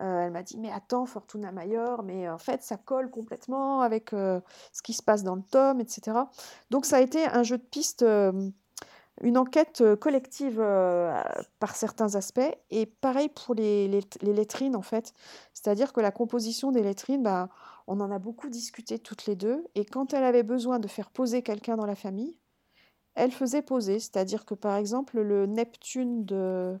Euh, 0.00 0.20
elle 0.20 0.30
m'a 0.30 0.42
dit, 0.42 0.56
mais 0.58 0.70
attends, 0.70 1.04
Fortuna 1.04 1.50
Mayor, 1.50 2.02
mais 2.02 2.28
en 2.28 2.38
fait 2.38 2.62
ça 2.62 2.76
colle 2.76 3.10
complètement 3.10 3.80
avec 3.80 4.12
euh, 4.12 4.40
ce 4.72 4.82
qui 4.82 4.92
se 4.92 5.02
passe 5.02 5.24
dans 5.24 5.34
le 5.34 5.42
tome, 5.42 5.80
etc. 5.80 6.16
Donc 6.70 6.84
ça 6.84 6.98
a 6.98 7.00
été 7.00 7.26
un 7.26 7.42
jeu 7.42 7.58
de 7.58 7.64
piste, 7.64 8.04
une 9.22 9.38
enquête 9.38 9.82
collective 10.00 10.58
par 11.58 11.76
certains 11.76 12.14
aspects, 12.14 12.40
et 12.70 12.86
pareil 12.86 13.28
pour 13.28 13.54
les, 13.54 13.88
lettrines 14.22 14.76
en 14.76 14.82
fait, 14.82 15.12
c'est-à-dire 15.54 15.92
que 15.92 16.00
la 16.00 16.10
composition 16.10 16.70
des 16.70 16.82
lettrines, 16.82 17.22
bah, 17.22 17.48
on 17.86 18.00
en 18.00 18.10
a 18.10 18.18
beaucoup 18.18 18.48
discuté 18.48 18.98
toutes 18.98 19.26
les 19.26 19.36
deux, 19.36 19.66
et 19.74 19.84
quand 19.84 20.14
elle 20.14 20.24
avait 20.24 20.42
besoin 20.42 20.78
de 20.78 20.88
faire 20.88 21.10
poser 21.10 21.42
quelqu'un 21.42 21.76
dans 21.76 21.86
la 21.86 21.96
famille, 21.96 22.38
elle 23.14 23.32
faisait 23.32 23.62
poser, 23.62 23.98
c'est-à-dire 23.98 24.44
que 24.44 24.54
par 24.54 24.76
exemple 24.76 25.20
le 25.20 25.46
Neptune 25.46 26.24
de, 26.24 26.78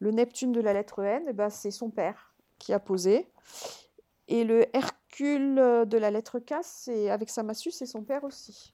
la 0.00 0.72
lettre 0.72 1.02
N, 1.02 1.32
ben, 1.32 1.50
c'est 1.50 1.70
son 1.70 1.90
père 1.90 2.34
qui 2.58 2.72
a 2.72 2.80
posé, 2.80 3.30
et 4.26 4.44
le 4.44 4.64
Hercule 4.74 5.56
de 5.86 5.98
la 5.98 6.10
lettre 6.10 6.38
K, 6.38 6.54
avec 7.10 7.30
sa 7.30 7.42
massue, 7.42 7.70
c'est 7.70 7.86
son 7.86 8.02
père 8.02 8.24
aussi. 8.24 8.72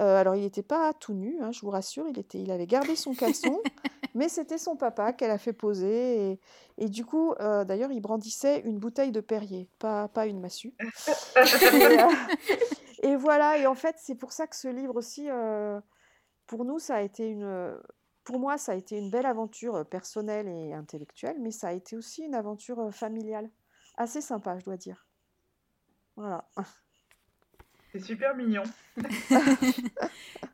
Euh, 0.00 0.16
alors, 0.16 0.34
il 0.34 0.42
n'était 0.42 0.62
pas 0.62 0.92
tout 0.94 1.12
nu, 1.12 1.38
hein, 1.40 1.52
je 1.52 1.60
vous 1.60 1.70
rassure, 1.70 2.08
il, 2.08 2.18
était, 2.18 2.40
il 2.40 2.50
avait 2.50 2.66
gardé 2.66 2.96
son 2.96 3.14
caleçon, 3.14 3.60
mais 4.14 4.28
c'était 4.28 4.58
son 4.58 4.76
papa 4.76 5.12
qu'elle 5.12 5.30
a 5.30 5.38
fait 5.38 5.52
poser. 5.52 6.40
Et, 6.78 6.88
du 6.88 7.04
coup, 7.04 7.34
euh, 7.40 7.64
d'ailleurs, 7.64 7.92
il 7.92 8.00
brandissait 8.00 8.60
une 8.60 8.78
bouteille 8.78 9.12
de 9.12 9.20
Perrier, 9.20 9.68
pas, 9.78 10.08
pas 10.08 10.26
une 10.26 10.40
massue. 10.40 10.74
Euh, 11.36 12.08
et, 13.02 13.16
voilà, 13.16 13.58
et 13.58 13.66
en 13.66 13.74
fait, 13.74 13.96
c'est 13.98 14.14
pour 14.14 14.32
ça 14.32 14.46
que 14.46 14.54
ce 14.54 14.68
livre 14.68 14.96
aussi, 14.96 15.28
pour 16.46 16.64
nous, 16.64 16.78
ça 16.78 16.96
a 16.96 17.00
été 17.00 17.26
une. 17.26 17.76
Pour 18.22 18.38
moi, 18.38 18.58
ça 18.58 18.72
a 18.72 18.74
été 18.76 18.96
une 18.96 19.10
belle 19.10 19.26
aventure 19.26 19.84
personnelle 19.86 20.46
et 20.46 20.72
intellectuelle, 20.72 21.36
mais 21.40 21.50
ça 21.50 21.68
a 21.68 21.72
été 21.72 21.96
aussi 21.96 22.22
une 22.22 22.34
aventure 22.34 22.94
familiale. 22.94 23.50
Assez 23.96 24.20
sympa, 24.20 24.58
je 24.58 24.64
dois 24.64 24.76
dire. 24.76 25.06
Voilà. 26.14 26.48
C'est 27.92 28.00
super 28.00 28.34
mignon. 28.34 28.62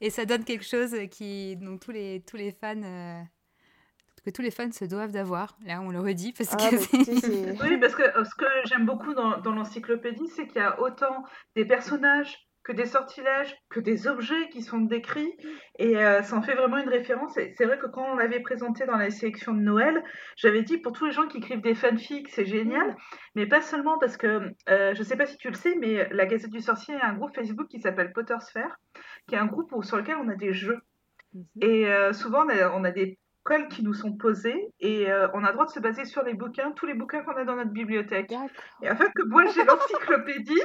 et 0.00 0.10
ça 0.10 0.24
donne 0.24 0.44
quelque 0.44 0.64
chose 0.64 0.94
qui, 1.10 1.56
dont 1.56 1.78
tous 1.78 1.92
les, 1.92 2.20
tous 2.26 2.36
les 2.36 2.50
fans. 2.50 2.82
Euh, 2.82 3.22
que 4.24 4.30
tous 4.30 4.42
les 4.42 4.50
fans 4.50 4.72
se 4.72 4.84
doivent 4.84 5.12
d'avoir. 5.12 5.56
Là, 5.64 5.80
on 5.80 5.90
le 5.90 6.00
redit 6.00 6.32
parce 6.32 6.52
ah, 6.52 6.56
que 6.56 6.76
bah, 7.56 7.64
Oui, 7.64 7.78
parce 7.78 7.94
que 7.94 8.02
euh, 8.02 8.24
ce 8.24 8.34
que 8.34 8.46
j'aime 8.64 8.84
beaucoup 8.84 9.14
dans, 9.14 9.38
dans 9.38 9.52
l'encyclopédie, 9.52 10.28
c'est 10.34 10.46
qu'il 10.46 10.56
y 10.56 10.64
a 10.64 10.80
autant 10.80 11.24
des 11.54 11.64
personnages 11.64 12.47
que 12.68 12.72
des 12.74 12.84
sortilèges, 12.84 13.56
que 13.70 13.80
des 13.80 14.06
objets 14.08 14.50
qui 14.50 14.60
sont 14.60 14.80
décrits. 14.80 15.34
Et 15.78 15.96
euh, 15.96 16.22
ça 16.22 16.36
en 16.36 16.42
fait 16.42 16.54
vraiment 16.54 16.76
une 16.76 16.88
référence. 16.90 17.32
c'est 17.34 17.64
vrai 17.64 17.78
que 17.78 17.86
quand 17.86 18.12
on 18.12 18.16
l'avait 18.16 18.40
présenté 18.40 18.84
dans 18.84 18.98
la 18.98 19.10
sélection 19.10 19.54
de 19.54 19.60
Noël, 19.60 20.04
j'avais 20.36 20.62
dit 20.62 20.76
pour 20.76 20.92
tous 20.92 21.06
les 21.06 21.12
gens 21.12 21.26
qui 21.26 21.38
écrivent 21.38 21.62
des 21.62 21.74
fanfics, 21.74 22.28
c'est 22.28 22.44
génial. 22.44 22.94
Mais 23.34 23.46
pas 23.46 23.62
seulement 23.62 23.98
parce 23.98 24.18
que, 24.18 24.52
euh, 24.68 24.94
je 24.94 24.98
ne 24.98 25.04
sais 25.04 25.16
pas 25.16 25.24
si 25.24 25.38
tu 25.38 25.48
le 25.48 25.54
sais, 25.54 25.76
mais 25.80 26.10
la 26.10 26.26
Gazette 26.26 26.50
du 26.50 26.60
Sorcier 26.60 26.94
a 26.96 27.06
un 27.06 27.14
groupe 27.14 27.34
Facebook 27.34 27.68
qui 27.68 27.80
s'appelle 27.80 28.12
Pottersphere, 28.12 28.76
qui 29.26 29.34
est 29.34 29.38
un 29.38 29.46
groupe 29.46 29.72
sur 29.82 29.96
lequel 29.96 30.16
on 30.16 30.28
a 30.28 30.36
des 30.36 30.52
jeux. 30.52 30.80
Mhm. 31.32 31.44
Et 31.62 31.86
euh, 31.86 32.12
souvent, 32.12 32.44
on 32.74 32.84
a, 32.84 32.90
des 32.90 33.18
qui 33.70 33.82
nous 33.82 33.94
sont 33.94 34.12
posés 34.12 34.72
et 34.80 35.06
on 35.32 35.42
a 35.44 35.48
le 35.48 35.52
droit 35.52 35.66
de 35.66 35.70
se 35.70 35.80
baser 35.80 36.04
sur 36.04 36.22
les 36.22 36.34
bouquins, 36.34 36.72
tous 36.72 36.86
les 36.86 36.94
bouquins 36.94 37.22
qu'on 37.22 37.36
a 37.36 37.44
dans 37.44 37.56
notre 37.56 37.70
bibliothèque. 37.70 38.32
Et 38.82 38.90
en 38.90 38.96
fait, 38.96 39.10
que 39.14 39.22
moi 39.26 39.44
j'ai 39.46 39.64
l'encyclopédie 39.64 40.62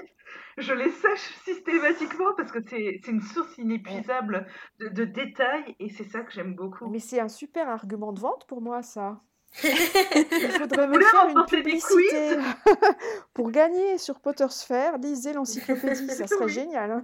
je 0.58 0.74
les 0.74 0.92
sèche 0.92 1.34
systématiquement 1.44 2.34
parce 2.38 2.52
que 2.52 2.62
c'est 2.62 3.02
une 3.08 3.22
source 3.22 3.58
inépuisable 3.58 4.48
de, 4.80 5.06
détails 5.06 5.76
et 5.80 5.90
c'est 5.90 6.04
ça 6.04 6.22
que 6.22 6.32
j'aime 6.32 6.56
beaucoup. 6.56 6.90
Mais 6.90 7.00
c'est 7.00 7.20
un 7.20 7.30
super 7.30 7.70
argument 7.70 8.14
de 8.14 8.20
vente 8.20 8.46
pour 8.48 8.62
moi, 8.62 8.82
ça. 8.84 9.20
Il 9.64 10.52
faudrait 10.60 10.88
me 10.88 11.00
faire 11.00 11.30
une 11.30 11.46
publicité 11.46 12.38
pour 13.34 13.52
gagner 13.52 13.98
sur 13.98 14.20
Pottersphere. 14.20 14.98
Lisez 14.98 15.34
l'encyclopédie, 15.34 16.10
ça 16.10 16.28
serait 16.28 16.48
génial. 16.50 17.04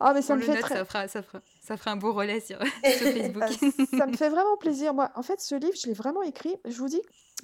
Ah, 0.00 0.14
mais 0.14 0.22
ça 0.22 0.36
me 0.36 0.40
fait 0.40 0.60
très... 0.60 0.76
ça, 0.76 0.84
fera, 0.84 1.08
ça, 1.08 1.22
fera, 1.22 1.40
ça 1.68 1.76
fera 1.76 1.90
un 1.90 1.96
beau 1.96 2.14
relais 2.14 2.40
sur, 2.40 2.58
Facebook. 2.82 3.44
ça 3.90 4.06
me 4.06 4.16
fait 4.16 4.30
vraiment 4.30 4.56
plaisir. 4.56 4.94
Moi, 4.94 5.10
en 5.14 5.22
fait, 5.22 5.38
ce 5.38 5.54
livre, 5.54 5.76
je 5.78 5.86
l'ai 5.86 5.92
vraiment 5.92 6.22
écrit. 6.22 6.56
Je 6.64 6.78
vous 6.78 6.88
dis, 6.88 7.02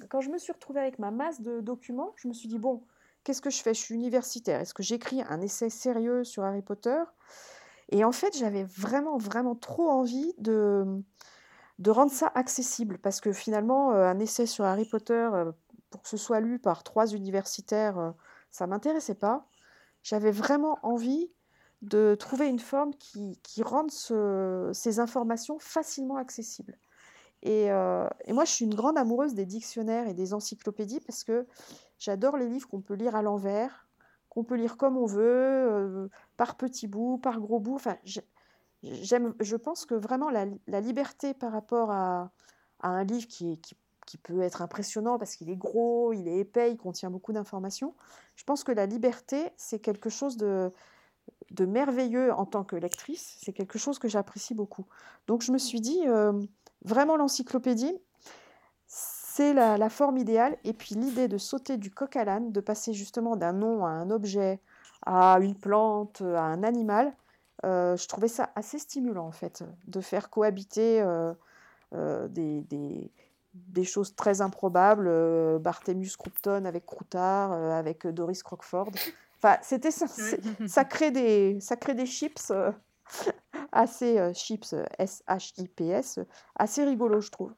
quand 0.09 0.19
je 0.19 0.31
me 0.31 0.39
suis 0.39 0.51
retrouvée 0.51 0.79
avec 0.79 0.97
ma 0.97 1.11
masse 1.11 1.41
de 1.41 1.61
documents, 1.61 2.11
je 2.15 2.27
me 2.27 2.33
suis 2.33 2.47
dit, 2.47 2.57
bon, 2.57 2.83
qu'est-ce 3.23 3.39
que 3.39 3.51
je 3.51 3.61
fais? 3.61 3.75
Je 3.75 3.79
suis 3.79 3.93
universitaire. 3.93 4.59
Est-ce 4.59 4.73
que 4.73 4.81
j'écris 4.81 5.21
un 5.29 5.41
essai 5.41 5.69
sérieux 5.69 6.23
sur 6.23 6.43
Harry 6.43 6.63
Potter? 6.63 7.03
Et 7.89 8.03
en 8.03 8.11
fait, 8.11 8.35
j'avais 8.35 8.63
vraiment, 8.63 9.17
vraiment 9.17 9.53
trop 9.53 9.91
envie 9.91 10.33
de, 10.39 10.85
de 11.77 11.91
rendre 11.91 12.11
ça 12.11 12.31
accessible, 12.33 12.97
parce 12.97 13.21
que 13.21 13.31
finalement, 13.31 13.91
un 13.91 14.17
essai 14.17 14.47
sur 14.47 14.65
Harry 14.65 14.85
Potter, 14.85 15.29
pour 15.91 16.01
que 16.01 16.09
ce 16.09 16.17
soit 16.17 16.39
lu 16.39 16.57
par 16.57 16.81
trois 16.81 17.13
universitaires, 17.13 18.15
ça 18.49 18.65
m'intéressait 18.65 19.13
pas. 19.13 19.45
J'avais 20.01 20.31
vraiment 20.31 20.79
envie 20.81 21.29
de 21.85 22.15
trouver 22.15 22.47
une 22.47 22.59
forme 22.59 22.93
qui, 22.95 23.39
qui 23.43 23.63
rende 23.63 23.91
ces 23.91 24.99
informations 24.99 25.59
facilement 25.59 26.17
accessibles. 26.17 26.77
Et, 27.43 27.65
et, 27.65 28.33
moi, 28.33 28.45
je 28.45 28.51
suis 28.51 28.65
une 28.65 28.73
grande 28.73 28.97
amoureuse 28.97 29.35
des 29.35 29.45
dictionnaires 29.45 30.07
et 30.07 30.13
des 30.13 30.33
encyclopédies 30.33 30.99
parce 31.01 31.23
que 31.23 31.45
j'adore 31.99 32.37
les 32.37 32.47
livres 32.47 32.67
qu'on 32.67 32.81
peut 32.81 32.95
lire 32.95 33.15
à 33.15 33.21
l'envers, 33.21 33.87
qu'on 34.29 34.43
peut 34.43 34.55
lire 34.55 34.77
comme 34.77 34.97
on 34.97 35.05
veut, 35.05 36.09
par 36.37 36.55
petits 36.55 36.87
bouts, 36.87 37.19
par 37.19 37.39
gros 37.39 37.59
bouts. 37.59 37.75
Enfin, 37.75 37.97
j'aime, 38.83 39.33
je 39.39 39.55
pense 39.55 39.85
que 39.85 39.95
vraiment 39.95 40.29
la, 40.29 40.45
la 40.67 40.81
liberté 40.81 41.33
par 41.33 41.51
rapport 41.51 41.91
à, 41.91 42.31
à 42.79 42.89
un 42.89 43.03
livre 43.03 43.27
qui, 43.27 43.59
qui, 43.59 43.75
qui, 44.05 44.17
peut 44.17 44.41
être 44.41 44.61
impressionnant 44.61 45.17
parce 45.17 45.35
qu'il 45.35 45.49
est 45.49 45.55
gros, 45.55 46.13
il 46.13 46.27
est 46.27 46.39
épais, 46.39 46.71
il 46.71 46.77
contient 46.77 47.09
beaucoup 47.09 47.33
d'informations. 47.33 47.95
Je 48.35 48.43
pense 48.43 48.63
que 48.63 48.71
la 48.71 48.85
liberté, 48.85 49.49
c'est 49.57 49.79
quelque 49.79 50.09
chose 50.09 50.37
de, 50.37 50.71
de 51.51 51.65
merveilleux 51.65 52.33
en 52.33 52.45
tant 52.45 52.63
que 52.63 52.75
lectrice. 52.75 53.37
C'est 53.41 53.53
quelque 53.53 53.79
chose 53.79 53.99
que 53.99 54.07
j'apprécie 54.07 54.53
beaucoup. 54.53 54.85
Donc 55.27 55.41
je 55.41 55.51
me 55.51 55.57
suis 55.57 55.81
dit, 55.81 56.01
euh, 56.07 56.33
vraiment 56.83 57.17
l'encyclopédie, 57.17 57.95
c'est 58.87 59.53
la, 59.53 59.89
forme 59.89 60.17
idéale. 60.17 60.57
Et 60.63 60.73
puis 60.73 60.95
l'idée 60.95 61.27
de 61.27 61.37
sauter 61.37 61.77
du 61.77 61.91
coq 61.91 62.15
à 62.15 62.23
l'âne, 62.23 62.51
de 62.51 62.61
passer 62.61 62.93
justement 62.93 63.35
d'un 63.35 63.53
nom 63.53 63.85
à 63.85 63.89
un 63.89 64.09
objet, 64.09 64.61
à 65.05 65.37
une 65.41 65.55
plante, 65.55 66.21
à 66.21 66.43
un 66.43 66.63
animal, 66.63 67.13
euh, 67.65 67.97
je 67.97 68.07
trouvais 68.07 68.27
ça 68.27 68.51
assez 68.55 68.79
stimulant 68.79 69.27
en 69.27 69.31
fait, 69.31 69.63
de 69.87 70.01
faire 70.01 70.29
cohabiter 70.29 71.01
euh, 71.01 71.33
des, 72.29 73.83
choses 73.83 74.15
très 74.15 74.41
improbables, 74.41 75.09
Barthélemy 75.59 76.09
Croupton 76.17 76.63
avec 76.65 76.85
Croutard, 76.85 77.51
avec 77.51 78.07
Doris 78.07 78.41
Crockford 78.41 78.91
c'était 79.61 79.91
ça, 79.91 80.07
ça, 80.67 80.85
crée 80.85 81.11
des, 81.11 81.59
ça 81.59 81.75
crée 81.75 81.93
des 81.93 82.05
chips 82.05 82.51
euh, 82.51 82.71
assez 83.71 84.19
euh, 84.19 84.33
chips 84.33 84.73
euh, 84.73 84.83
S 84.99 85.23
H 85.27 85.61
I 85.61 85.67
P 85.67 85.87
S 85.87 86.19
assez 86.55 86.83
rigolo, 86.83 87.21
je 87.21 87.29
trouve. 87.29 87.53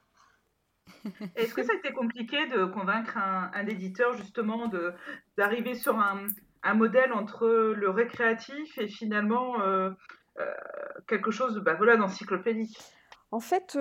Est-ce 1.35 1.53
que 1.53 1.63
ça 1.63 1.73
a 1.73 1.75
été 1.75 1.91
compliqué 1.93 2.47
de 2.47 2.65
convaincre 2.65 3.17
un, 3.17 3.67
éditeur 3.67 4.13
justement 4.13 4.67
de 4.67 4.93
d'arriver 5.37 5.75
sur 5.75 5.99
un, 5.99 6.25
un, 6.63 6.73
modèle 6.73 7.11
entre 7.11 7.45
le 7.47 7.89
récréatif 7.89 8.77
et 8.77 8.87
finalement 8.87 9.55
quelque 11.07 11.29
chose 11.29 11.59
bah, 11.59 11.73
voilà, 11.73 11.97
d'encyclopédique? 11.97 12.77
En 13.31 13.41
fait, 13.41 13.77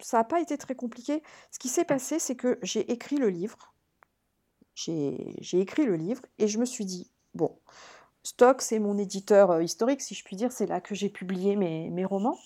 ça 0.00 0.18
n'a 0.18 0.24
pas 0.24 0.40
été 0.40 0.58
très 0.58 0.74
compliqué. 0.74 1.22
Ce 1.50 1.58
qui 1.58 1.68
s'est 1.68 1.86
passé, 1.86 2.18
c'est 2.18 2.36
que 2.36 2.58
j'ai 2.62 2.92
écrit 2.92 3.16
le 3.16 3.30
livre. 3.30 3.72
J'ai 4.74 5.60
écrit 5.60 5.86
le 5.86 5.96
livre 5.96 6.22
et 6.38 6.46
je 6.46 6.58
me 6.58 6.64
suis 6.64 6.84
dit, 6.84 7.10
Bon, 7.34 7.58
Stock, 8.22 8.62
c'est 8.62 8.78
mon 8.78 8.98
éditeur 8.98 9.50
euh, 9.50 9.62
historique, 9.62 10.02
si 10.02 10.14
je 10.14 10.24
puis 10.24 10.36
dire, 10.36 10.52
c'est 10.52 10.66
là 10.66 10.80
que 10.80 10.94
j'ai 10.94 11.08
publié 11.08 11.56
mes, 11.56 12.04
romans. 12.04 12.38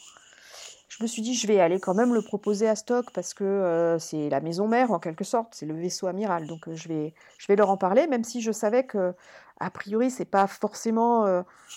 Je 0.89 1.03
me 1.03 1.09
suis 1.09 1.23
dit, 1.23 1.35
je 1.35 1.47
vais 1.47 1.59
aller 1.59 1.81
quand 1.81 1.95
même 1.95 2.15
le 2.15 2.23
proposer 2.23 2.69
à 2.69 2.77
Stock 2.77 3.07
parce 3.13 3.35
que 3.35 3.45
euh, 3.45 3.99
c'est 3.99 4.29
la 4.29 4.41
maison 4.41 4.69
mère 4.69 4.93
en 4.93 4.99
quelque 4.99 5.25
sorte, 5.25 5.55
c'est 5.55 5.67
le 5.67 5.75
vaisseau 5.75 6.07
amiral. 6.07 6.47
Donc 6.47 6.69
euh, 6.69 6.77
je, 6.77 6.89
vais, 6.89 7.15
je 7.39 7.47
vais 7.49 7.57
leur 7.57 7.71
en 7.71 7.77
parler, 7.77 8.07
même 8.07 8.25
si 8.25 8.41
je 8.43 8.53
savais 8.53 8.85
que, 8.85 9.15
a 9.59 9.71
priori, 9.71 10.11
c'est 10.11 10.25
pas 10.25 10.47
forcément 10.47 11.25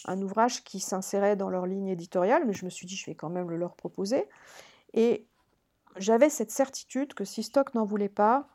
un 0.06 0.22
ouvrage 0.22 0.64
qui 0.64 0.80
s'insérait 0.80 1.36
dans 1.36 1.50
leur 1.50 1.68
ligne 1.68 1.88
éditoriale, 1.88 2.44
mais 2.46 2.54
je 2.54 2.66
me 2.66 2.70
suis 2.70 2.88
dit, 2.88 2.96
je 2.96 3.06
vais 3.06 3.16
quand 3.16 3.30
même 3.30 3.50
le 3.50 3.58
leur 3.58 3.76
proposer. 3.76 4.28
Et 4.94 5.28
j'avais 5.98 6.30
cette 6.30 6.52
certitude 6.52 7.14
que 7.14 7.26
si 7.26 7.44
Stock 7.44 7.74
n'en 7.76 7.86
voulait 7.86 8.10
pas, 8.10 8.48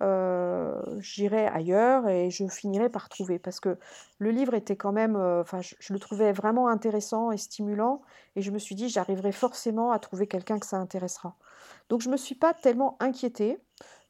euh, 0.00 0.80
j'irai 1.00 1.46
ailleurs 1.46 2.08
et 2.08 2.30
je 2.30 2.46
finirai 2.46 2.88
par 2.88 3.08
trouver 3.08 3.40
parce 3.40 3.58
que 3.58 3.78
le 4.18 4.30
livre 4.30 4.54
était 4.54 4.76
quand 4.76 4.92
même, 4.92 5.16
euh, 5.16 5.40
enfin, 5.40 5.60
je, 5.60 5.92
le 5.92 5.98
trouvais 5.98 6.32
vraiment 6.32 6.68
intéressant 6.68 7.32
et 7.32 7.36
stimulant 7.36 8.02
et 8.36 8.42
je 8.42 8.50
me 8.52 8.58
suis 8.58 8.76
dit 8.76 8.88
j'arriverai 8.88 9.32
forcément 9.32 9.90
à 9.90 9.98
trouver 9.98 10.28
quelqu'un 10.28 10.58
que 10.60 10.66
ça 10.66 10.76
intéressera. 10.76 11.34
Donc 11.88 12.00
je 12.00 12.10
me 12.10 12.16
suis 12.16 12.36
pas 12.36 12.54
tellement 12.54 12.96
inquiétée. 13.00 13.58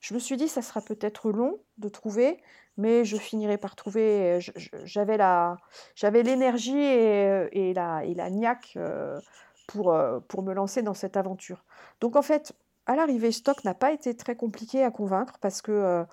Je 0.00 0.14
me 0.14 0.18
suis 0.18 0.36
dit 0.36 0.48
ça 0.48 0.62
sera 0.62 0.82
peut-être 0.82 1.30
long 1.30 1.58
de 1.78 1.88
trouver, 1.88 2.38
mais 2.76 3.04
je 3.04 3.16
finirai 3.16 3.56
par 3.56 3.74
trouver. 3.74 4.40
J'avais 4.84 5.16
la, 5.16 5.56
j'avais 5.94 6.22
l'énergie 6.22 6.78
et, 6.78 7.48
et, 7.52 7.74
la, 7.74 8.04
et 8.04 8.14
la 8.14 8.30
niaque 8.30 8.74
euh, 8.76 9.18
pour, 9.66 9.96
pour 10.28 10.42
me 10.42 10.52
lancer 10.52 10.82
dans 10.82 10.94
cette 10.94 11.16
aventure. 11.16 11.64
Donc 12.00 12.14
en 12.16 12.22
fait, 12.22 12.54
à 12.88 12.96
l'arrivée, 12.96 13.32
Stock 13.32 13.64
n'a 13.64 13.74
pas 13.74 13.92
été 13.92 14.16
très 14.16 14.34
compliqué 14.34 14.82
à 14.82 14.90
convaincre 14.90 15.34
parce 15.42 15.60
que 15.60 15.72
euh, 15.72 16.04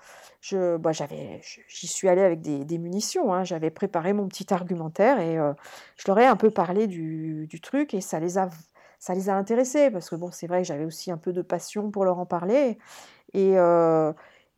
je, 0.41 0.75
bah, 0.75 0.91
j'avais, 0.91 1.41
j'y 1.69 1.87
suis 1.87 2.09
allée 2.09 2.21
avec 2.21 2.41
des, 2.41 2.77
munitions. 2.77 3.33
Hein. 3.33 3.45
J'avais 3.45 3.71
préparé 3.71 4.11
mon 4.11 4.27
petit 4.27 4.53
argumentaire 4.53 5.21
et 5.21 5.37
euh, 5.39 5.53
je 5.95 6.03
leur 6.07 6.19
ai 6.19 6.25
un 6.25 6.35
peu 6.35 6.51
parlé 6.51 6.87
du, 6.87 7.47
truc 7.63 7.93
et 7.93 8.01
ça 8.01 8.19
les 8.19 8.37
a, 8.37 8.49
ça 8.99 9.15
les 9.15 9.29
a 9.29 9.35
intéressés 9.37 9.89
parce 9.89 10.09
que 10.09 10.17
bon, 10.17 10.31
c'est 10.31 10.47
vrai 10.47 10.63
que 10.63 10.67
j'avais 10.67 10.83
aussi 10.83 11.11
un 11.11 11.17
peu 11.17 11.31
de 11.31 11.41
passion 11.41 11.91
pour 11.91 12.03
leur 12.03 12.19
en 12.19 12.25
parler 12.25 12.77
et 13.33 13.57
euh, 13.57 14.11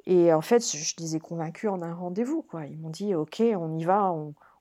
et 0.08 0.34
en 0.34 0.42
fait, 0.42 0.66
je, 0.66 0.96
les 1.00 1.18
ai 1.18 1.20
convaincus 1.20 1.70
en 1.70 1.82
un 1.82 1.94
rendez-vous. 1.94 2.42
Quoi. 2.42 2.66
Ils 2.66 2.80
m'ont 2.80 2.90
dit, 2.90 3.14
OK, 3.14 3.42
on 3.42 3.78
y 3.78 3.84
va, 3.84 4.14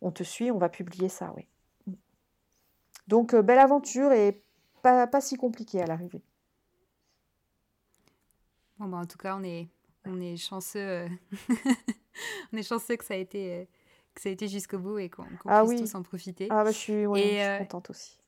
on, 0.03 0.11
te 0.11 0.25
suit, 0.25 0.51
on 0.51 0.59
va 0.59 0.69
publier 0.69 1.09
ça. 1.09 1.33
Oui. 1.37 1.47
Donc, 3.07 3.35
belle 3.37 3.61
aventure 3.61 4.11
et 4.11 4.43
pas, 4.83 5.07
pas 5.07 5.21
si 5.21 5.37
compliquée 5.37 5.81
à 5.81 5.87
l'arrivée. 5.87 6.25
Bon, 8.79 8.89
bah, 8.89 8.99
en 8.99 9.07
tout 9.07 9.19
cas, 9.19 9.37
on 9.37 9.43
est, 9.43 9.69
on 10.05 10.21
est 10.21 10.37
chanceux. 10.37 10.79
Euh, 10.79 11.09
on 12.53 12.57
est 12.57 12.63
chanceux 12.63 12.97
que 12.97 13.05
ça 13.05 13.15
a 13.15 13.17
été, 13.17 13.55
euh, 13.55 13.65
que 14.15 14.21
ça 14.21 14.29
a 14.29 14.33
été 14.33 14.49
jusqu'au 14.49 14.79
bout 14.79 14.99
et 14.99 15.09
qu'on 15.09 15.25
ah 15.47 15.65
puisse 15.65 15.81
tous 15.81 15.95
en 15.95 16.03
profiter. 16.03 16.49
Ah, 16.51 16.65
bah, 16.65 16.71
je 16.71 16.77
suis, 16.77 17.05
euh, 17.05 17.59
contente 17.59 17.91
aussi. 17.91 18.19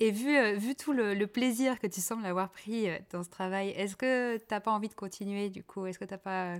Et 0.00 0.10
vu, 0.10 0.54
vu 0.56 0.74
tout 0.74 0.92
le, 0.92 1.24
plaisir 1.26 1.78
que 1.78 1.86
tu 1.86 2.00
sembles 2.00 2.26
avoir 2.26 2.50
pris 2.50 2.88
dans 3.10 3.22
ce 3.22 3.30
travail, 3.30 3.70
est-ce 3.70 3.96
que 3.96 4.36
tu 4.36 4.44
n'as 4.50 4.60
pas 4.60 4.72
envie 4.72 4.88
de 4.88 4.94
continuer 4.94 5.50
du 5.50 5.62
coup? 5.62 5.86
Est-ce 5.86 6.00
que 6.00 6.04
tu 6.04 6.12
n'as 6.12 6.18
pas 6.18 6.54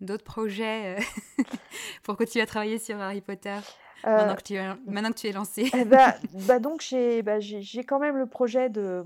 d'autres 0.00 0.24
projets 0.24 0.96
pour 2.04 2.16
continuer 2.16 2.44
à 2.44 2.46
travailler 2.46 2.78
sur 2.78 3.00
Harry 3.00 3.20
Potter 3.20 3.58
maintenant, 4.04 4.36
que 4.36 4.42
tu 4.42 4.54
es, 4.54 4.74
maintenant 4.86 5.10
que 5.10 5.18
tu 5.18 5.26
es 5.26 5.32
lancé 5.32 5.68
eh 5.74 5.84
bah, 5.84 6.14
bah, 6.46 6.60
Donc, 6.60 6.80
j'ai 6.80 7.22
bah, 7.22 7.38
quand 7.86 7.98
même 7.98 8.16
le 8.16 8.26
projet 8.26 8.70
de, 8.70 9.04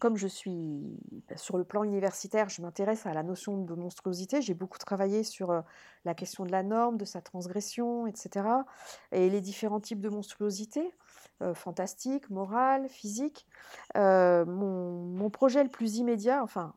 comme 0.00 0.16
je 0.16 0.26
suis 0.26 0.98
bah, 1.28 1.36
sur 1.36 1.56
le 1.56 1.64
plan 1.64 1.84
universitaire, 1.84 2.48
je 2.48 2.62
m'intéresse 2.62 3.06
à 3.06 3.14
la 3.14 3.22
notion 3.22 3.58
de 3.58 3.74
monstruosité. 3.74 4.42
J'ai 4.42 4.54
beaucoup 4.54 4.78
travaillé 4.78 5.22
sur 5.22 5.50
euh, 5.50 5.60
la 6.04 6.14
question 6.14 6.44
de 6.44 6.50
la 6.50 6.62
norme, 6.62 6.96
de 6.96 7.04
sa 7.04 7.20
transgression, 7.20 8.06
etc. 8.06 8.46
Et 9.12 9.30
les 9.30 9.40
différents 9.40 9.80
types 9.80 10.00
de 10.00 10.08
monstruosité, 10.08 10.92
euh, 11.42 11.54
fantastique, 11.54 12.28
morale, 12.30 12.88
physique. 12.88 13.46
Euh, 13.96 14.44
mon, 14.44 15.30
projet 15.30 15.64
le 15.64 15.70
plus 15.70 15.96
immédiat, 15.96 16.42
enfin, 16.42 16.74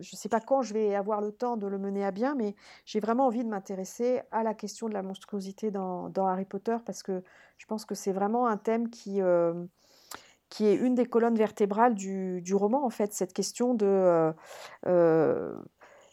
je 0.00 0.10
ne 0.12 0.16
sais 0.16 0.28
pas 0.28 0.40
quand 0.40 0.62
je 0.62 0.74
vais 0.74 0.94
avoir 0.94 1.20
le 1.20 1.30
temps 1.30 1.56
de 1.56 1.66
le 1.66 1.78
mener 1.78 2.04
à 2.04 2.10
bien, 2.10 2.34
mais 2.34 2.54
j'ai 2.84 3.00
vraiment 3.00 3.26
envie 3.26 3.44
de 3.44 3.48
m'intéresser 3.48 4.22
à 4.32 4.42
la 4.42 4.54
question 4.54 4.88
de 4.88 4.94
la 4.94 5.02
monstruosité 5.02 5.70
dans, 5.70 6.08
dans, 6.08 6.26
Harry 6.26 6.44
Potter 6.44 6.76
parce 6.84 7.02
que 7.02 7.22
je 7.58 7.66
pense 7.66 7.84
que 7.84 7.94
c'est 7.94 8.12
vraiment 8.12 8.48
un 8.48 8.56
thème 8.56 8.90
qui 8.90 9.20
qui 10.48 10.66
est 10.66 10.74
une 10.74 10.94
des 10.94 11.06
colonnes 11.06 11.36
vertébrales 11.36 11.94
du, 11.94 12.54
roman, 12.54 12.84
en 12.84 12.90
fait, 12.90 13.12
cette 13.12 13.32
question 13.32 13.74
de 13.74 13.86
euh, 13.86 14.32
euh, 14.86 15.54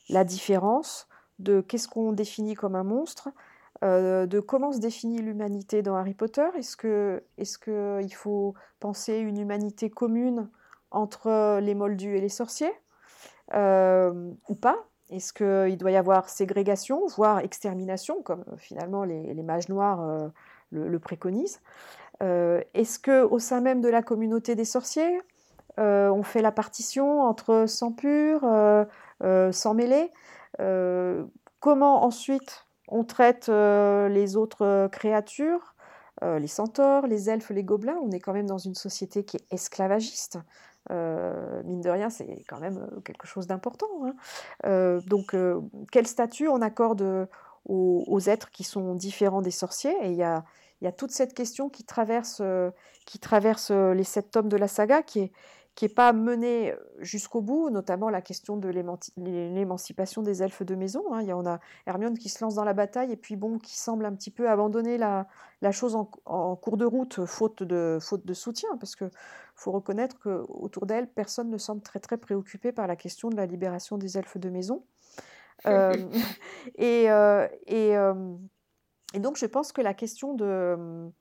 la 0.09 0.23
différence, 0.23 1.07
de 1.39 1.61
qu'est-ce 1.61 1.87
qu'on 1.87 2.13
définit 2.13 2.55
comme 2.55 2.75
un 2.75 2.83
monstre, 2.83 3.29
euh, 3.83 4.25
de 4.25 4.39
comment 4.39 4.71
se 4.71 4.79
définit 4.79 5.21
l'humanité 5.21 5.81
dans 5.81 5.95
Harry 5.95 6.13
Potter. 6.13 6.47
Est-ce 6.57 6.77
qu'il 6.77 8.05
est 8.05 8.13
faut 8.13 8.53
penser 8.79 9.17
une 9.17 9.39
humanité 9.39 9.89
commune 9.89 10.49
entre 10.91 11.59
les 11.59 11.75
moldus 11.75 12.17
et 12.17 12.21
les 12.21 12.29
sorciers 12.29 12.73
ou 13.53 14.55
pas? 14.55 14.77
Est-ce 15.09 15.33
qu'il 15.33 15.77
doit 15.77 15.91
y 15.91 15.95
avoir 15.95 16.29
ségrégation, 16.29 17.05
voire 17.07 17.39
extermination, 17.39 18.23
comme 18.23 18.45
finalement 18.57 19.03
les, 19.03 19.43
mages 19.43 19.69
noirs 19.69 20.31
le 20.71 20.99
préconisent? 20.99 21.59
Est-ce 22.73 22.99
que 22.99 23.23
au 23.23 23.39
sein 23.39 23.61
même 23.61 23.81
de 23.81 23.89
la 23.89 24.01
communauté 24.01 24.55
des 24.55 24.65
sorciers, 24.65 25.19
euh, 25.79 26.09
on 26.09 26.23
fait 26.23 26.41
la 26.41 26.51
partition 26.51 27.21
entre 27.21 27.65
sang 27.67 27.91
pur, 27.91 28.43
euh, 28.43 29.51
sang 29.51 29.73
mêlé 29.73 30.11
Comment 31.59 32.03
ensuite 32.03 32.67
on 32.89 33.03
traite 33.03 33.47
les 33.47 34.35
autres 34.35 34.87
créatures 34.91 35.75
les 36.21 36.47
centaures, 36.47 37.05
les 37.07 37.29
elfes, 37.29 37.49
les 37.49 37.63
gobelins, 37.65 37.97
on 38.01 38.11
est 38.11 38.19
quand 38.19 38.31
même 38.31 38.45
dans 38.45 38.57
une 38.57 38.75
société 38.75 39.25
qui 39.25 39.37
est 39.37 39.45
esclavagiste. 39.51 40.37
mine 40.89 41.81
de 41.81 41.89
rien, 41.89 42.09
c'est 42.09 42.43
quand 42.47 42.59
même 42.59 42.87
quelque 43.03 43.27
chose 43.27 43.47
d'important. 43.47 43.87
Hein. 44.05 44.99
donc, 45.07 45.35
quel 45.91 46.07
statut 46.07 46.47
on 46.47 46.61
accorde 46.61 47.27
aux, 47.65 48.19
êtres 48.27 48.51
qui 48.51 48.63
sont 48.63 48.93
différents 48.93 49.41
des 49.41 49.51
sorciers? 49.51 49.95
Et 50.03 50.11
il 50.11 50.15
y 50.15 50.23
a, 50.23 50.45
il 50.83 50.85
y 50.85 50.89
a 50.89 50.91
toute 50.91 51.11
cette 51.11 51.33
question 51.33 51.69
qui 51.69 51.85
traverse, 51.85 52.41
qui 53.05 53.17
traverse 53.17 53.71
les 53.71 54.03
sept 54.03 54.31
tomes 54.31 54.49
de 54.49 54.57
la 54.57 54.67
saga, 54.67 55.01
qui 55.01 55.19
est, 55.21 55.31
qui 55.75 55.85
n'est 55.85 55.93
pas 55.93 56.13
menée 56.13 56.75
jusqu'au 56.99 57.41
bout, 57.41 57.69
notamment 57.69 58.09
la 58.09 58.21
question 58.21 58.57
de 58.57 58.69
l'émancipation 59.17 60.21
des 60.21 60.43
elfes 60.43 60.61
de 60.61 60.75
maison. 60.75 61.01
Hein. 61.11 61.21
Il 61.21 61.27
y 61.27 61.33
en 61.33 61.45
a 61.47 61.59
Hermione 61.87 62.17
qui 62.17 62.29
se 62.29 62.43
lance 62.43 62.55
dans 62.55 62.63
la 62.63 62.73
bataille 62.73 63.11
et 63.11 63.15
puis 63.15 63.35
bon, 63.35 63.57
qui 63.57 63.75
semble 63.75 64.05
un 64.05 64.13
petit 64.13 64.29
peu 64.29 64.49
abandonner 64.49 64.97
la, 64.97 65.27
la 65.61 65.71
chose 65.71 65.95
en, 65.95 66.11
en, 66.25 66.55
cours 66.55 66.77
de 66.77 66.85
route, 66.85 67.25
faute 67.25 67.63
de, 67.63 67.97
faute 67.99 68.25
de 68.25 68.33
soutien, 68.33 68.69
parce 68.79 68.95
que 68.95 69.09
faut 69.55 69.71
reconnaître 69.71 70.19
qu'autour 70.19 70.85
d'elle, 70.85 71.07
personne 71.07 71.49
ne 71.49 71.57
semble 71.57 71.81
très 71.81 71.99
très 71.99 72.17
préoccupé 72.17 72.71
par 72.71 72.85
la 72.85 72.95
question 72.95 73.29
de 73.29 73.35
la 73.35 73.47
libération 73.47 73.97
des 73.97 74.17
elfes 74.17 74.37
de 74.37 74.49
maison. 74.49 74.83
Euh, 75.65 75.93
et, 76.75 77.09
euh, 77.09 77.47
et, 77.67 77.95
euh, 77.95 78.13
et, 79.13 79.19
donc 79.19 79.37
je 79.37 79.45
pense 79.45 79.71
que 79.71 79.81
la 79.81 79.93
question 79.93 80.33
de 80.33 81.11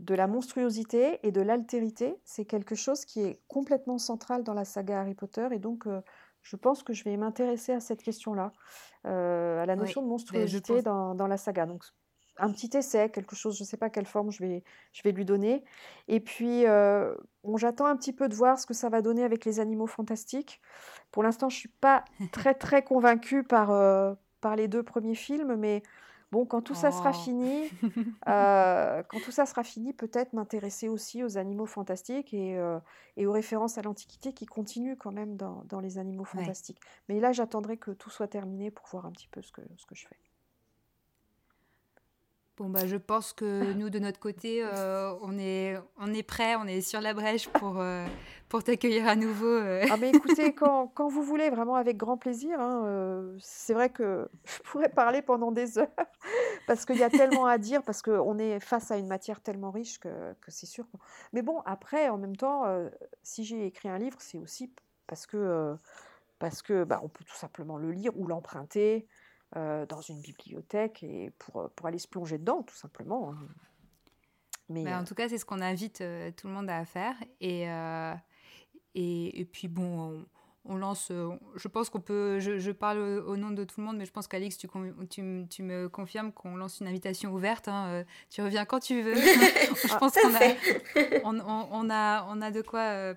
de 0.00 0.14
la 0.14 0.26
monstruosité 0.26 1.20
et 1.22 1.30
de 1.30 1.40
l'altérité. 1.40 2.16
C'est 2.24 2.46
quelque 2.46 2.74
chose 2.74 3.04
qui 3.04 3.20
est 3.20 3.40
complètement 3.48 3.98
central 3.98 4.42
dans 4.42 4.54
la 4.54 4.64
saga 4.64 5.00
Harry 5.00 5.14
Potter 5.14 5.46
et 5.52 5.58
donc 5.58 5.86
euh, 5.86 6.00
je 6.42 6.56
pense 6.56 6.82
que 6.82 6.94
je 6.94 7.04
vais 7.04 7.16
m'intéresser 7.16 7.72
à 7.72 7.80
cette 7.80 8.02
question-là, 8.02 8.52
euh, 9.06 9.62
à 9.62 9.66
la 9.66 9.76
notion 9.76 10.02
de 10.02 10.06
monstruosité 10.06 10.80
dans, 10.80 11.14
dans, 11.14 11.26
la 11.26 11.36
saga. 11.36 11.66
Donc 11.66 11.84
un 12.38 12.50
petit 12.50 12.74
essai, 12.74 13.10
quelque 13.10 13.36
chose, 13.36 13.58
je 13.58 13.62
ne 13.62 13.66
sais 13.66 13.76
pas 13.76 13.90
quelle 13.90 14.06
forme 14.06 14.30
je 14.30 14.42
vais, 14.42 14.64
je 14.92 15.02
vais 15.02 15.12
lui 15.12 15.26
donner. 15.26 15.62
Et 16.08 16.20
puis, 16.20 16.66
euh, 16.66 17.14
bon, 17.44 17.58
j'attends 17.58 17.84
un 17.84 17.96
petit 17.96 18.14
peu 18.14 18.30
de 18.30 18.34
voir 18.34 18.58
ce 18.58 18.66
que 18.66 18.72
ça 18.72 18.88
va 18.88 19.02
donner 19.02 19.22
avec 19.22 19.44
les 19.44 19.60
animaux 19.60 19.86
fantastiques. 19.86 20.62
Pour 21.10 21.22
l'instant, 21.22 21.50
je 21.50 21.56
ne 21.56 21.60
suis 21.60 21.68
pas 21.68 22.06
très, 22.32 22.54
très 22.54 22.82
convaincue 22.82 23.44
par, 23.44 23.68
par 24.40 24.56
les 24.56 24.68
deux 24.68 24.82
premiers 24.82 25.14
films, 25.14 25.56
mais 25.56 25.82
Bon, 26.32 26.46
quand 26.46 26.62
tout 26.62 26.74
ça 26.74 26.92
sera 26.92 27.10
oh. 27.10 27.18
fini, 27.18 27.68
euh, 28.28 29.02
quand 29.08 29.20
tout 29.20 29.32
ça 29.32 29.46
sera 29.46 29.64
fini, 29.64 29.92
peut-être 29.92 30.32
m'intéresser 30.32 30.88
aussi 30.88 31.24
aux 31.24 31.38
animaux 31.38 31.66
fantastiques 31.66 32.32
et, 32.32 32.56
euh, 32.56 32.78
et 33.16 33.26
aux 33.26 33.32
références 33.32 33.78
à 33.78 33.82
l'Antiquité 33.82 34.32
qui 34.32 34.46
continuent 34.46 34.96
quand 34.96 35.12
même 35.12 35.36
dans, 35.36 35.64
dans 35.64 35.80
les 35.80 35.98
animaux 35.98 36.24
fantastiques. 36.24 36.80
Mais 37.08 37.18
là, 37.18 37.32
j'attendrai 37.32 37.76
que 37.78 37.90
tout 37.90 38.10
soit 38.10 38.28
terminé 38.28 38.70
pour 38.70 38.86
voir 38.86 39.06
un 39.06 39.10
petit 39.10 39.28
peu 39.28 39.42
ce 39.42 39.50
que, 39.50 39.62
ce 39.76 39.86
que 39.86 39.94
je 39.94 40.06
fais. 40.06 40.16
Bon, 42.60 42.68
bah, 42.68 42.86
je 42.86 42.96
pense 42.96 43.32
que 43.32 43.72
nous, 43.72 43.88
de 43.88 43.98
notre 43.98 44.20
côté, 44.20 44.62
euh, 44.62 45.14
on, 45.22 45.38
est, 45.38 45.78
on 45.98 46.12
est 46.12 46.22
prêts, 46.22 46.56
on 46.56 46.66
est 46.66 46.82
sur 46.82 47.00
la 47.00 47.14
brèche 47.14 47.48
pour, 47.48 47.80
euh, 47.80 48.06
pour 48.50 48.62
t'accueillir 48.62 49.08
à 49.08 49.16
nouveau. 49.16 49.46
Euh. 49.46 49.86
Ah, 49.90 49.96
mais 49.96 50.10
écoutez, 50.10 50.52
quand, 50.52 50.88
quand, 50.88 51.08
vous 51.08 51.22
voulez, 51.22 51.48
vraiment 51.48 51.76
avec 51.76 51.96
grand 51.96 52.18
plaisir. 52.18 52.60
Hein, 52.60 53.34
c'est 53.40 53.72
vrai 53.72 53.88
que 53.88 54.28
je 54.44 54.58
pourrais 54.64 54.90
parler 54.90 55.22
pendant 55.22 55.52
des 55.52 55.78
heures 55.78 55.88
parce 56.66 56.84
qu'il 56.84 56.98
y 56.98 57.02
a 57.02 57.08
tellement 57.08 57.46
à 57.46 57.56
dire, 57.56 57.82
parce 57.82 58.02
qu'on 58.02 58.36
est 58.36 58.60
face 58.60 58.90
à 58.90 58.98
une 58.98 59.08
matière 59.08 59.40
tellement 59.40 59.70
riche 59.70 59.98
que, 59.98 60.34
que 60.42 60.50
c'est 60.50 60.66
sûr. 60.66 60.84
Mais 61.32 61.40
bon, 61.40 61.60
après, 61.64 62.10
en 62.10 62.18
même 62.18 62.36
temps, 62.36 62.64
si 63.22 63.42
j'ai 63.44 63.64
écrit 63.64 63.88
un 63.88 63.96
livre, 63.96 64.18
c'est 64.20 64.36
aussi 64.36 64.70
parce 65.06 65.26
que, 65.26 65.74
parce 66.38 66.60
que 66.60 66.84
bah, 66.84 67.00
on 67.02 67.08
peut 67.08 67.24
tout 67.24 67.38
simplement 67.38 67.78
le 67.78 67.90
lire 67.90 68.12
ou 68.18 68.26
l'emprunter. 68.26 69.06
Euh, 69.56 69.84
dans 69.84 70.00
une 70.00 70.20
bibliothèque 70.20 71.02
et 71.02 71.32
pour, 71.36 71.68
pour 71.70 71.88
aller 71.88 71.98
se 71.98 72.06
plonger 72.06 72.38
dedans, 72.38 72.62
tout 72.62 72.76
simplement. 72.76 73.32
Hein. 73.32 73.48
Mais, 74.68 74.84
bah, 74.84 74.96
en 74.96 75.02
euh, 75.02 75.04
tout 75.04 75.16
cas, 75.16 75.28
c'est 75.28 75.38
ce 75.38 75.44
qu'on 75.44 75.60
invite 75.60 76.02
euh, 76.02 76.30
tout 76.30 76.46
le 76.46 76.52
monde 76.52 76.70
à 76.70 76.84
faire. 76.84 77.16
Et, 77.40 77.66
et, 78.94 79.40
et, 79.40 79.44
puis, 79.44 79.66
bon, 79.66 80.24
on, 80.64 80.76
lance. 80.76 81.10
je 81.10 81.66
pense 81.66 81.90
qu'on 81.90 82.00
peut. 82.00 82.38
Je, 82.38 82.70
parle 82.70 82.98
au, 82.98 83.36
nom 83.36 83.50
de 83.50 83.64
tout 83.64 83.80
le 83.80 83.86
monde, 83.86 83.96
mais 83.96 84.04
je 84.04 84.12
pense 84.12 84.28
qu'Alix, 84.28 84.56
tu, 84.56 84.68
tu, 85.10 85.46
tu, 85.50 85.62
me 85.64 85.88
confirmes 85.88 86.30
qu'on 86.30 86.54
lance 86.54 86.78
une 86.78 86.86
invitation 86.86 87.32
ouverte. 87.32 87.66
Hein, 87.66 88.04
tu 88.28 88.42
reviens 88.42 88.64
quand 88.64 88.78
tu 88.78 89.02
veux. 89.02 89.14
je 89.16 89.98
pense 89.98 90.12
qu'on 90.12 90.32
a, 90.32 91.20
on, 91.24 91.40
on, 91.72 91.90
a, 91.90 92.24
on 92.28 92.40
a 92.40 92.52
de 92.52 92.62
quoi 92.62 93.14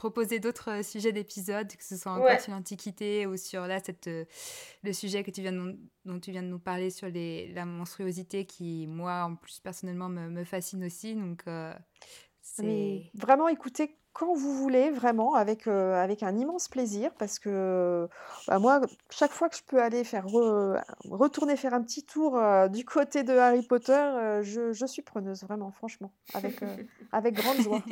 proposer 0.00 0.40
d'autres 0.40 0.70
euh, 0.70 0.82
sujets 0.82 1.12
d'épisodes, 1.12 1.68
que 1.68 1.84
ce 1.84 1.94
soit 1.94 2.12
encore 2.12 2.40
sur 2.40 2.52
l'Antiquité 2.52 3.26
ou 3.26 3.36
sur 3.36 3.66
là, 3.66 3.80
cette, 3.84 4.06
euh, 4.06 4.24
le 4.82 4.94
sujet 4.94 5.22
que 5.22 5.30
tu 5.30 5.42
viens 5.42 5.52
dont 5.52 6.18
tu 6.20 6.30
viens 6.30 6.42
de 6.42 6.48
nous 6.48 6.58
parler 6.58 6.88
sur 6.88 7.08
les, 7.08 7.52
la 7.52 7.66
monstruosité 7.66 8.46
qui, 8.46 8.86
moi, 8.86 9.24
en 9.24 9.36
plus, 9.36 9.60
personnellement, 9.60 10.08
me, 10.08 10.30
me 10.30 10.44
fascine 10.44 10.84
aussi. 10.84 11.14
Donc, 11.14 11.42
euh, 11.46 11.74
c'est... 12.40 13.10
Vraiment, 13.12 13.48
écoutez, 13.48 13.98
quand 14.12 14.34
vous 14.34 14.54
voulez, 14.54 14.90
vraiment, 14.90 15.34
avec, 15.34 15.66
euh, 15.66 15.94
avec 15.94 16.22
un 16.22 16.36
immense 16.36 16.68
plaisir, 16.68 17.12
parce 17.18 17.38
que 17.38 18.08
bah, 18.48 18.58
moi, 18.58 18.80
chaque 19.10 19.30
fois 19.30 19.48
que 19.48 19.56
je 19.56 19.62
peux 19.62 19.80
aller 19.80 20.04
faire 20.04 20.26
retourner 20.26 21.56
faire 21.56 21.74
un 21.74 21.82
petit 21.82 22.04
tour 22.04 22.36
euh, 22.36 22.68
du 22.68 22.84
côté 22.84 23.22
de 23.22 23.32
Harry 23.32 23.62
Potter, 23.62 23.92
euh, 23.92 24.42
je, 24.42 24.72
je, 24.72 24.86
suis 24.86 25.02
preneuse, 25.02 25.44
vraiment, 25.44 25.70
franchement, 25.70 26.12
avec, 26.34 26.60
avec 27.12 27.34
grande 27.34 27.58
joie. 27.58 27.82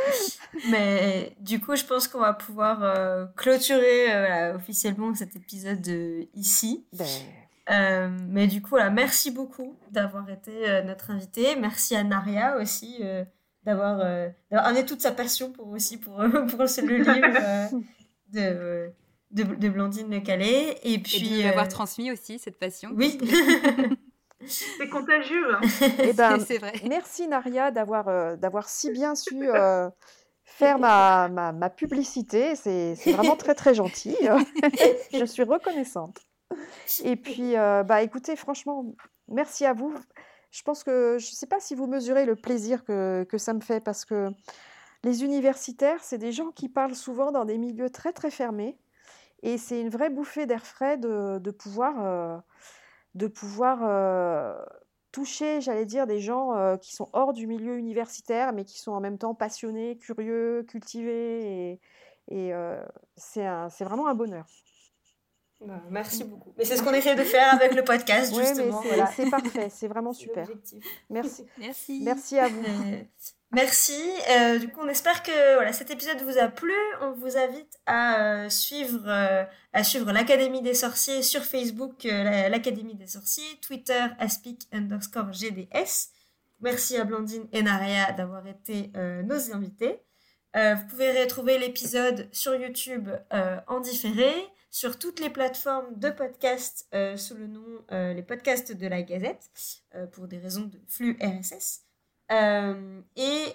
Mais 0.70 1.36
du 1.40 1.60
coup, 1.60 1.74
je 1.74 1.84
pense 1.84 2.06
qu'on 2.06 2.20
va 2.20 2.32
pouvoir 2.32 3.34
clôturer 3.34 4.52
officiellement 4.54 5.14
cet 5.14 5.34
épisode 5.36 5.86
ici. 6.34 6.86
Ben... 6.92 8.10
mais 8.28 8.46
du 8.46 8.62
coup, 8.62 8.70
voilà, 8.70 8.90
merci 8.90 9.30
beaucoup 9.30 9.76
d'avoir 9.90 10.28
été 10.30 10.82
notre 10.84 11.10
invité. 11.10 11.56
Merci 11.56 11.96
à 11.96 12.04
Naria 12.04 12.56
aussi 12.58 13.02
d'avoir 13.66 13.98
euh, 14.00 14.28
amené 14.52 14.86
toute 14.86 15.02
sa 15.02 15.10
passion 15.10 15.50
pour 15.50 15.68
aussi 15.68 15.98
pour, 15.98 16.14
pour 16.48 16.62
le 16.62 16.96
livre 16.96 17.38
euh, 17.42 17.66
de, 19.32 19.42
de, 19.42 19.54
de, 19.54 19.68
Blandine 19.68 20.10
Le 20.10 20.20
Calais. 20.20 20.78
Et 20.84 20.98
puis. 20.98 21.40
Et 21.40 21.42
de 21.42 21.48
l'avoir 21.48 21.66
euh, 21.66 21.68
transmis 21.68 22.10
aussi, 22.10 22.38
cette 22.38 22.58
passion. 22.58 22.90
Oui. 22.94 23.18
c'est 24.46 24.88
contagieux. 24.88 25.54
Hein. 25.54 25.60
Et 25.98 26.10
eh 26.10 26.12
ben, 26.12 26.38
c'est 26.38 26.58
vrai. 26.58 26.72
Merci 26.88 27.26
Naria 27.26 27.72
d'avoir 27.72 28.38
d'avoir 28.38 28.68
si 28.68 28.90
bien 28.92 29.16
su 29.16 29.48
faire 30.44 30.78
ma, 30.78 31.28
ma, 31.28 31.52
ma 31.52 31.68
publicité. 31.68 32.54
C'est 32.54 32.94
vraiment 33.06 33.36
très 33.36 33.56
très 33.56 33.74
gentil. 33.74 34.16
Je 35.12 35.24
suis 35.24 35.42
reconnaissante. 35.42 36.18
Et 37.02 37.16
puis, 37.16 37.54
bah, 37.54 38.02
écoutez, 38.02 38.36
franchement, 38.36 38.84
merci 39.26 39.66
à 39.66 39.72
vous 39.72 39.92
je 40.56 40.62
pense 40.62 40.84
que 40.84 41.18
je 41.18 41.30
ne 41.30 41.34
sais 41.34 41.46
pas 41.46 41.60
si 41.60 41.74
vous 41.74 41.86
mesurez 41.86 42.24
le 42.24 42.34
plaisir 42.34 42.82
que, 42.82 43.26
ça 43.36 43.52
me 43.52 43.60
fait 43.60 43.80
parce 43.80 44.06
que 44.06 44.30
les 45.04 45.22
universitaires, 45.22 46.02
c'est 46.02 46.16
des 46.16 46.32
gens 46.32 46.50
qui 46.50 46.70
parlent 46.70 46.94
souvent 46.94 47.30
dans 47.30 47.44
des 47.44 47.58
milieux 47.58 47.90
très 47.90 48.12
très 48.14 48.30
fermés 48.30 48.78
et 49.42 49.58
c'est 49.58 49.78
une 49.78 49.90
vraie 49.90 50.08
bouffée 50.08 50.46
d'air 50.46 50.66
frais 50.66 50.96
de, 50.96 51.50
pouvoir, 51.50 51.94
euh, 52.02 52.38
euh, 53.82 54.64
toucher, 55.12 55.60
j'allais 55.60 55.84
dire, 55.84 56.06
des 56.06 56.20
gens 56.20 56.56
euh, 56.56 56.78
qui 56.78 56.94
sont 56.94 57.10
hors 57.12 57.34
du 57.34 57.46
milieu 57.46 57.76
universitaire 57.76 58.54
mais 58.54 58.64
qui 58.64 58.80
sont 58.80 58.92
en 58.92 59.00
même 59.00 59.18
temps 59.18 59.34
passionnés, 59.34 59.98
curieux, 59.98 60.64
cultivés 60.66 61.80
et 62.30 62.52
c'est 63.16 63.84
vraiment 63.84 64.06
un 64.08 64.14
bonheur. 64.14 64.46
Bah, 65.60 65.82
merci 65.90 66.24
beaucoup. 66.24 66.52
Mais 66.58 66.64
c'est 66.64 66.76
ce 66.76 66.82
qu'on 66.82 66.92
essaie 66.92 67.14
de 67.14 67.24
faire 67.24 67.54
avec 67.54 67.74
le 67.74 67.82
podcast, 67.82 68.34
justement. 68.38 68.82
Oui, 68.84 69.00
c'est 69.16 69.30
parfait, 69.30 69.68
c'est 69.70 69.88
vraiment 69.88 70.12
super. 70.12 70.46
Merci. 71.08 71.46
Merci. 71.58 72.00
Merci 72.02 72.38
à 72.38 72.48
vous. 72.48 72.62
Euh, 72.62 73.02
merci. 73.52 73.98
Euh, 74.30 74.58
du 74.58 74.68
coup, 74.68 74.80
on 74.82 74.88
espère 74.88 75.22
que 75.22 75.54
voilà, 75.54 75.72
cet 75.72 75.90
épisode 75.90 76.20
vous 76.20 76.36
a 76.36 76.48
plu. 76.48 76.74
On 77.00 77.12
vous 77.12 77.38
invite 77.38 77.78
à 77.86 78.20
euh, 78.20 78.48
suivre, 78.50 79.08
à 79.72 79.84
suivre 79.84 80.12
l'Académie 80.12 80.60
des 80.60 80.74
sorciers 80.74 81.22
sur 81.22 81.42
Facebook, 81.42 82.04
l'Académie 82.04 82.94
des 82.94 83.06
sorciers, 83.06 83.58
Twitter, 83.62 84.04
aspic 84.18 84.68
underscore 84.72 85.32
GDS. 85.32 86.10
Merci 86.60 86.96
à 86.98 87.04
Blandine 87.04 87.46
et 87.52 87.62
Naria 87.62 88.12
d'avoir 88.12 88.46
été 88.46 88.92
nos 89.24 89.54
invités. 89.54 90.00
vous 90.54 90.86
pouvez 90.90 91.22
retrouver 91.22 91.58
l'épisode 91.58 92.28
sur 92.32 92.54
YouTube 92.54 93.08
en 93.30 93.80
différé 93.80 94.32
sur 94.76 94.98
toutes 94.98 95.20
les 95.20 95.30
plateformes 95.30 95.98
de 95.98 96.10
podcast 96.10 96.86
euh, 96.92 97.16
sous 97.16 97.34
le 97.34 97.46
nom 97.46 97.64
euh, 97.92 98.12
les 98.12 98.22
podcasts 98.22 98.76
de 98.76 98.86
la 98.86 99.00
Gazette 99.00 99.48
euh, 99.94 100.06
pour 100.06 100.28
des 100.28 100.36
raisons 100.36 100.64
de 100.64 100.78
flux 100.86 101.16
RSS. 101.18 101.80
et 103.16 103.54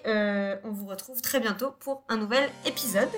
on 0.64 0.72
vous 0.72 0.86
retrouve 0.86 1.22
très 1.22 1.38
bientôt 1.38 1.70
pour 1.78 2.02
un 2.08 2.16
nouvel 2.16 2.50
épisode. 2.66 3.08